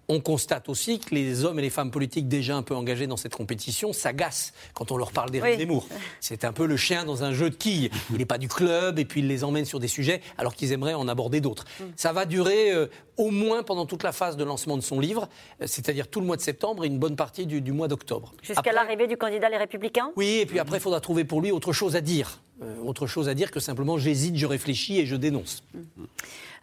on 0.08 0.20
constate 0.20 0.70
aussi 0.70 1.00
que 1.00 1.14
les 1.16 1.46
hommes 1.46 1.60
et 1.60 1.62
les 1.62 1.70
femmes 1.70 1.92
politiques 1.92 2.28
déjà 2.28 2.56
un 2.56 2.62
peu 2.62 2.76
engagés 2.76 3.08
dans 3.08 3.18
cette 3.18 3.36
compétition 3.36 3.94
s'agacent 3.94 4.54
quand 4.74 4.92
on 4.92 4.98
leur 4.98 5.12
parle 5.12 5.32
d'Éric 5.32 5.60
Zemmour. 5.60 5.88
C'est 6.20 6.44
un 6.44 6.54
peu 6.54 6.66
le 6.66 6.78
chien 6.78 7.06
dans 7.06 7.24
un 7.24 7.34
jeu 7.34 7.50
de 7.50 7.56
quilles. 7.56 7.90
Il 8.12 8.18
n'est 8.18 8.26
pas 8.26 8.38
du 8.38 8.48
club 8.48 9.00
et 9.00 9.06
puis 9.06 9.22
il 9.22 9.28
les 9.28 9.44
emmène 9.44 9.66
sur 9.66 9.80
des 9.80 9.88
sujets 9.88 10.22
alors 10.38 10.56
qu'ils 10.56 10.72
aimeraient 10.72 10.94
en 10.94 11.08
aborder 11.08 11.42
d'autres. 11.42 11.66
Mm. 11.80 11.84
Ça 11.96 12.14
va 12.14 12.26
durer 12.26 12.72
euh, 12.72 12.88
au 13.18 13.32
moins 13.32 13.64
pendant 13.64 13.86
toute 13.86 14.04
la 14.04 14.12
phase 14.12 14.38
de 14.38 14.44
lancement 14.44 14.78
de 14.78 14.82
son 14.82 15.00
livre, 15.00 15.28
euh, 15.62 15.68
c'est-à-dire 15.68 16.08
tout 16.08 16.20
le 16.20 16.26
mois 16.26 16.38
de 16.38 16.42
septembre 16.42 16.86
et 16.86 16.88
une 16.88 17.00
bonne 17.00 17.16
partie 17.16 17.46
du, 17.46 17.72
mois 17.72 17.88
d'octobre. 17.88 18.34
Jusqu'à 18.42 18.72
l'arrivée 18.72 19.08
du 19.08 19.18
candidat 19.18 19.50
Les 19.50 19.58
Républicains? 19.58 20.12
Oui, 20.16 20.40
et 20.42 20.46
puis 20.46 20.60
après, 20.60 20.78
il 20.78 20.82
faudra 20.82 21.02
trouver 21.02 21.26
pour 21.26 21.42
lui 21.42 21.52
autre 21.52 21.74
chose 21.74 21.96
à 21.96 22.02
dire. 22.02 22.42
Euh, 22.62 22.78
autre 22.84 23.06
chose 23.06 23.28
à 23.28 23.34
dire 23.34 23.52
que 23.52 23.60
simplement 23.60 23.98
j'hésite, 23.98 24.38
je 24.38 24.46
réfléchis 24.46 24.98
et 25.00 25.06
je 25.06 25.16
dénonce. 25.16 25.64
Mm. 25.74 25.80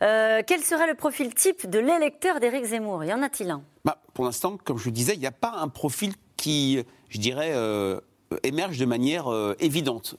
Euh, 0.02 0.42
quel 0.46 0.62
serait 0.62 0.86
le 0.86 0.94
profil 0.94 1.34
type 1.34 1.68
de 1.68 1.78
l'électeur 1.78 2.40
d'Éric 2.40 2.64
Zemmour? 2.64 3.04
Y 3.04 3.12
en 3.12 3.22
a-t-il 3.22 3.50
un? 3.50 3.62
Bah, 3.84 3.98
Pour 4.14 4.24
l'instant, 4.24 4.58
comme 4.62 4.78
je 4.78 4.86
le 4.86 4.92
disais, 4.92 5.14
il 5.14 5.20
n'y 5.20 5.26
a 5.26 5.32
pas 5.32 5.52
un 5.60 5.68
profil 5.68 6.14
qui, 6.36 6.82
je 7.08 7.18
dirais, 7.18 7.52
euh, 7.52 8.00
émerge 8.42 8.78
de 8.78 8.86
manière 8.86 9.32
euh, 9.32 9.54
évidente 9.60 10.16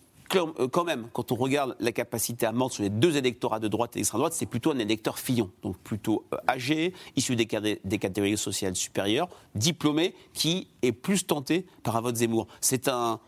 quand 0.71 0.83
même, 0.83 1.09
quand 1.13 1.31
on 1.31 1.35
regarde 1.35 1.75
la 1.79 1.91
capacité 1.91 2.47
à 2.47 2.51
mordre 2.51 2.73
sur 2.73 2.81
les 2.81 2.89
deux 2.89 3.17
électorats 3.17 3.59
de 3.59 3.67
droite 3.67 3.95
et 3.95 3.99
d'extrême 3.99 4.19
droite, 4.19 4.33
c'est 4.33 4.47
plutôt 4.47 4.71
un 4.71 4.79
électeur 4.79 5.19
Fillon, 5.19 5.51
donc 5.61 5.77
plutôt 5.77 6.25
âgé, 6.47 6.93
issu 7.15 7.35
des, 7.35 7.47
des 7.83 7.97
catégories 7.99 8.35
sociales 8.35 8.75
supérieures, 8.75 9.29
diplômé, 9.53 10.15
qui 10.33 10.69
est 10.81 10.91
plus 10.91 11.27
tenté 11.27 11.67
par 11.83 11.97
un 11.97 12.01
vote 12.01 12.15
Zemmour. 12.15 12.47
C'est 12.61 12.87
un 12.87 13.19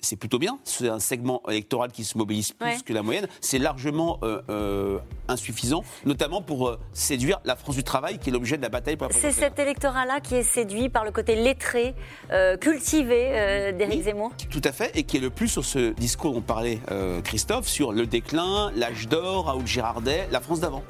c'est 0.00 0.16
plutôt 0.16 0.38
bien. 0.38 0.58
C'est 0.64 0.88
un 0.88 1.00
segment 1.00 1.42
électoral 1.48 1.90
qui 1.92 2.04
se 2.04 2.16
mobilise 2.16 2.52
plus 2.52 2.82
que 2.82 2.92
la 2.92 3.02
moyenne. 3.02 3.26
C'est 3.40 3.58
largement 3.58 4.18
euh, 4.22 4.40
euh, 4.48 4.98
insuffisant, 5.28 5.82
notamment 6.04 6.42
pour 6.42 6.68
euh, 6.68 6.78
séduire 6.92 7.40
la 7.44 7.56
France 7.56 7.76
du 7.76 7.84
travail, 7.84 8.18
qui 8.18 8.30
est 8.30 8.32
l'objet 8.32 8.56
de 8.56 8.62
la 8.62 8.68
bataille 8.68 8.96
pour 8.96 9.08
la 9.08 9.14
C'est 9.14 9.32
cet 9.32 9.58
électorat-là 9.58 10.20
qui 10.20 10.36
est 10.36 10.42
séduit 10.42 10.88
par 10.88 11.04
le 11.04 11.10
côté 11.10 11.34
lettré, 11.36 11.94
cultivé 12.60 13.72
d'Éric 13.72 14.04
Zemmour 14.04 14.32
Tout 14.50 14.62
à 14.64 14.72
fait, 14.72 14.96
et 14.96 15.02
qui 15.04 15.16
est 15.16 15.20
le 15.20 15.30
plus 15.30 15.48
sur 15.48 15.64
ce 15.64 15.92
discours 15.92 16.34
dont 16.34 16.40
parlait 16.40 16.78
Christophe, 17.24 17.68
sur 17.68 17.92
le 17.92 18.06
déclin, 18.06 18.70
l'âge 18.76 19.08
d'or, 19.08 19.46
Raoul 19.46 19.66
Girardet, 19.66 20.28
la 20.30 20.40
France 20.40 20.60
d'avant. 20.60 20.84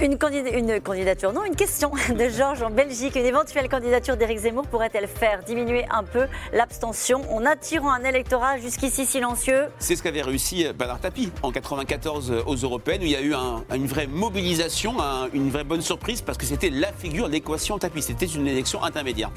Une, 0.00 0.16
candidature, 0.16 1.32
non, 1.32 1.44
une 1.44 1.54
question 1.54 1.90
de 2.08 2.28
Georges 2.28 2.62
en 2.62 2.70
Belgique. 2.70 3.14
Une 3.14 3.26
éventuelle 3.26 3.68
candidature 3.68 4.16
d'Éric 4.16 4.38
Zemmour 4.38 4.66
pourrait-elle 4.66 5.06
faire 5.06 5.42
diminuer 5.44 5.84
un 5.90 6.02
peu 6.02 6.26
l'abstention? 6.52 7.22
En 7.32 7.44
attirant 7.44 7.92
un 7.92 8.02
électorat 8.02 8.58
jusqu'ici 8.58 9.06
silencieux 9.06 9.66
C'est 9.78 9.94
ce 9.94 10.02
qu'avait 10.02 10.22
réussi 10.22 10.66
Bernard 10.76 11.00
Tapie 11.00 11.30
en 11.42 11.52
94 11.52 12.42
aux 12.46 12.54
Européennes, 12.54 13.02
où 13.02 13.04
il 13.04 13.10
y 13.10 13.16
a 13.16 13.22
eu 13.22 13.34
une 13.74 13.86
vraie 13.86 14.06
mobilisation, 14.06 14.94
une 15.32 15.50
vraie 15.50 15.64
bonne 15.64 15.82
surprise, 15.82 16.22
parce 16.22 16.38
que 16.38 16.46
c'était 16.46 16.70
la 16.70 16.92
figure 16.92 17.28
l'équation 17.28 17.78
Tapie. 17.78 18.02
C'était 18.02 18.26
une 18.26 18.46
élection 18.46 18.82
intermédiaire. 18.82 19.30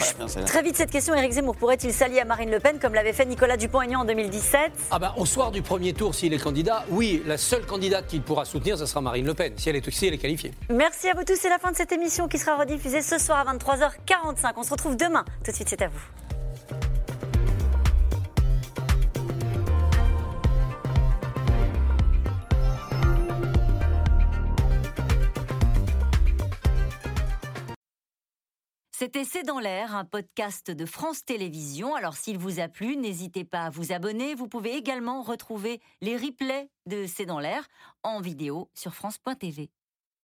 Très 0.45 0.63
vite, 0.63 0.77
cette 0.77 0.91
question, 0.91 1.13
Éric 1.15 1.33
Zemmour 1.33 1.55
pourrait-il 1.57 1.93
s'allier 1.93 2.21
à 2.21 2.25
Marine 2.25 2.49
Le 2.49 2.59
Pen 2.59 2.79
comme 2.79 2.93
l'avait 2.93 3.13
fait 3.13 3.25
Nicolas 3.25 3.57
Dupont-Aignan 3.57 4.01
en 4.01 4.05
2017 4.05 4.71
ah 4.91 4.99
bah, 4.99 5.13
Au 5.17 5.25
soir 5.25 5.51
du 5.51 5.61
premier 5.61 5.93
tour, 5.93 6.15
s'il 6.15 6.33
est 6.33 6.39
candidat, 6.39 6.85
oui, 6.89 7.21
la 7.25 7.37
seule 7.37 7.65
candidate 7.65 8.07
qu'il 8.07 8.21
pourra 8.21 8.45
soutenir, 8.45 8.77
ce 8.77 8.85
sera 8.85 9.01
Marine 9.01 9.25
Le 9.25 9.33
Pen, 9.33 9.53
si 9.57 9.69
elle 9.69 9.75
est, 9.75 9.89
si 9.91 10.07
elle 10.07 10.13
est 10.13 10.17
qualifiée. 10.17 10.44
Merci 10.69 11.09
à 11.09 11.13
vous 11.13 11.23
tous. 11.23 11.35
C'est 11.35 11.49
la 11.49 11.59
fin 11.59 11.71
de 11.71 11.77
cette 11.77 11.91
émission 11.91 12.27
qui 12.27 12.37
sera 12.37 12.57
rediffusée 12.57 13.01
ce 13.01 13.17
soir 13.17 13.47
à 13.47 13.55
23h45. 13.55 14.53
On 14.57 14.63
se 14.63 14.71
retrouve 14.71 14.97
demain. 14.97 15.25
Tout 15.43 15.51
de 15.51 15.55
suite, 15.55 15.69
c'est 15.69 15.81
à 15.81 15.87
vous. 15.87 16.01
C'était 28.97 29.25
C'est 29.25 29.43
dans 29.43 29.59
l'air, 29.59 29.93
un 29.93 30.05
podcast 30.05 30.71
de 30.71 30.85
France 30.85 31.25
Télévisions. 31.25 31.95
Alors 31.95 32.15
s'il 32.15 32.37
vous 32.37 32.61
a 32.61 32.69
plu, 32.69 32.95
n'hésitez 32.95 33.43
pas 33.43 33.65
à 33.65 33.69
vous 33.69 33.91
abonner. 33.91 34.35
Vous 34.35 34.47
pouvez 34.47 34.73
également 34.75 35.21
retrouver 35.21 35.81
les 35.99 36.15
replays 36.15 36.69
de 36.85 37.05
C'est 37.05 37.25
dans 37.25 37.39
l'air 37.39 37.67
en 38.03 38.21
vidéo 38.21 38.69
sur 38.73 38.95
France.tv. 38.95 39.69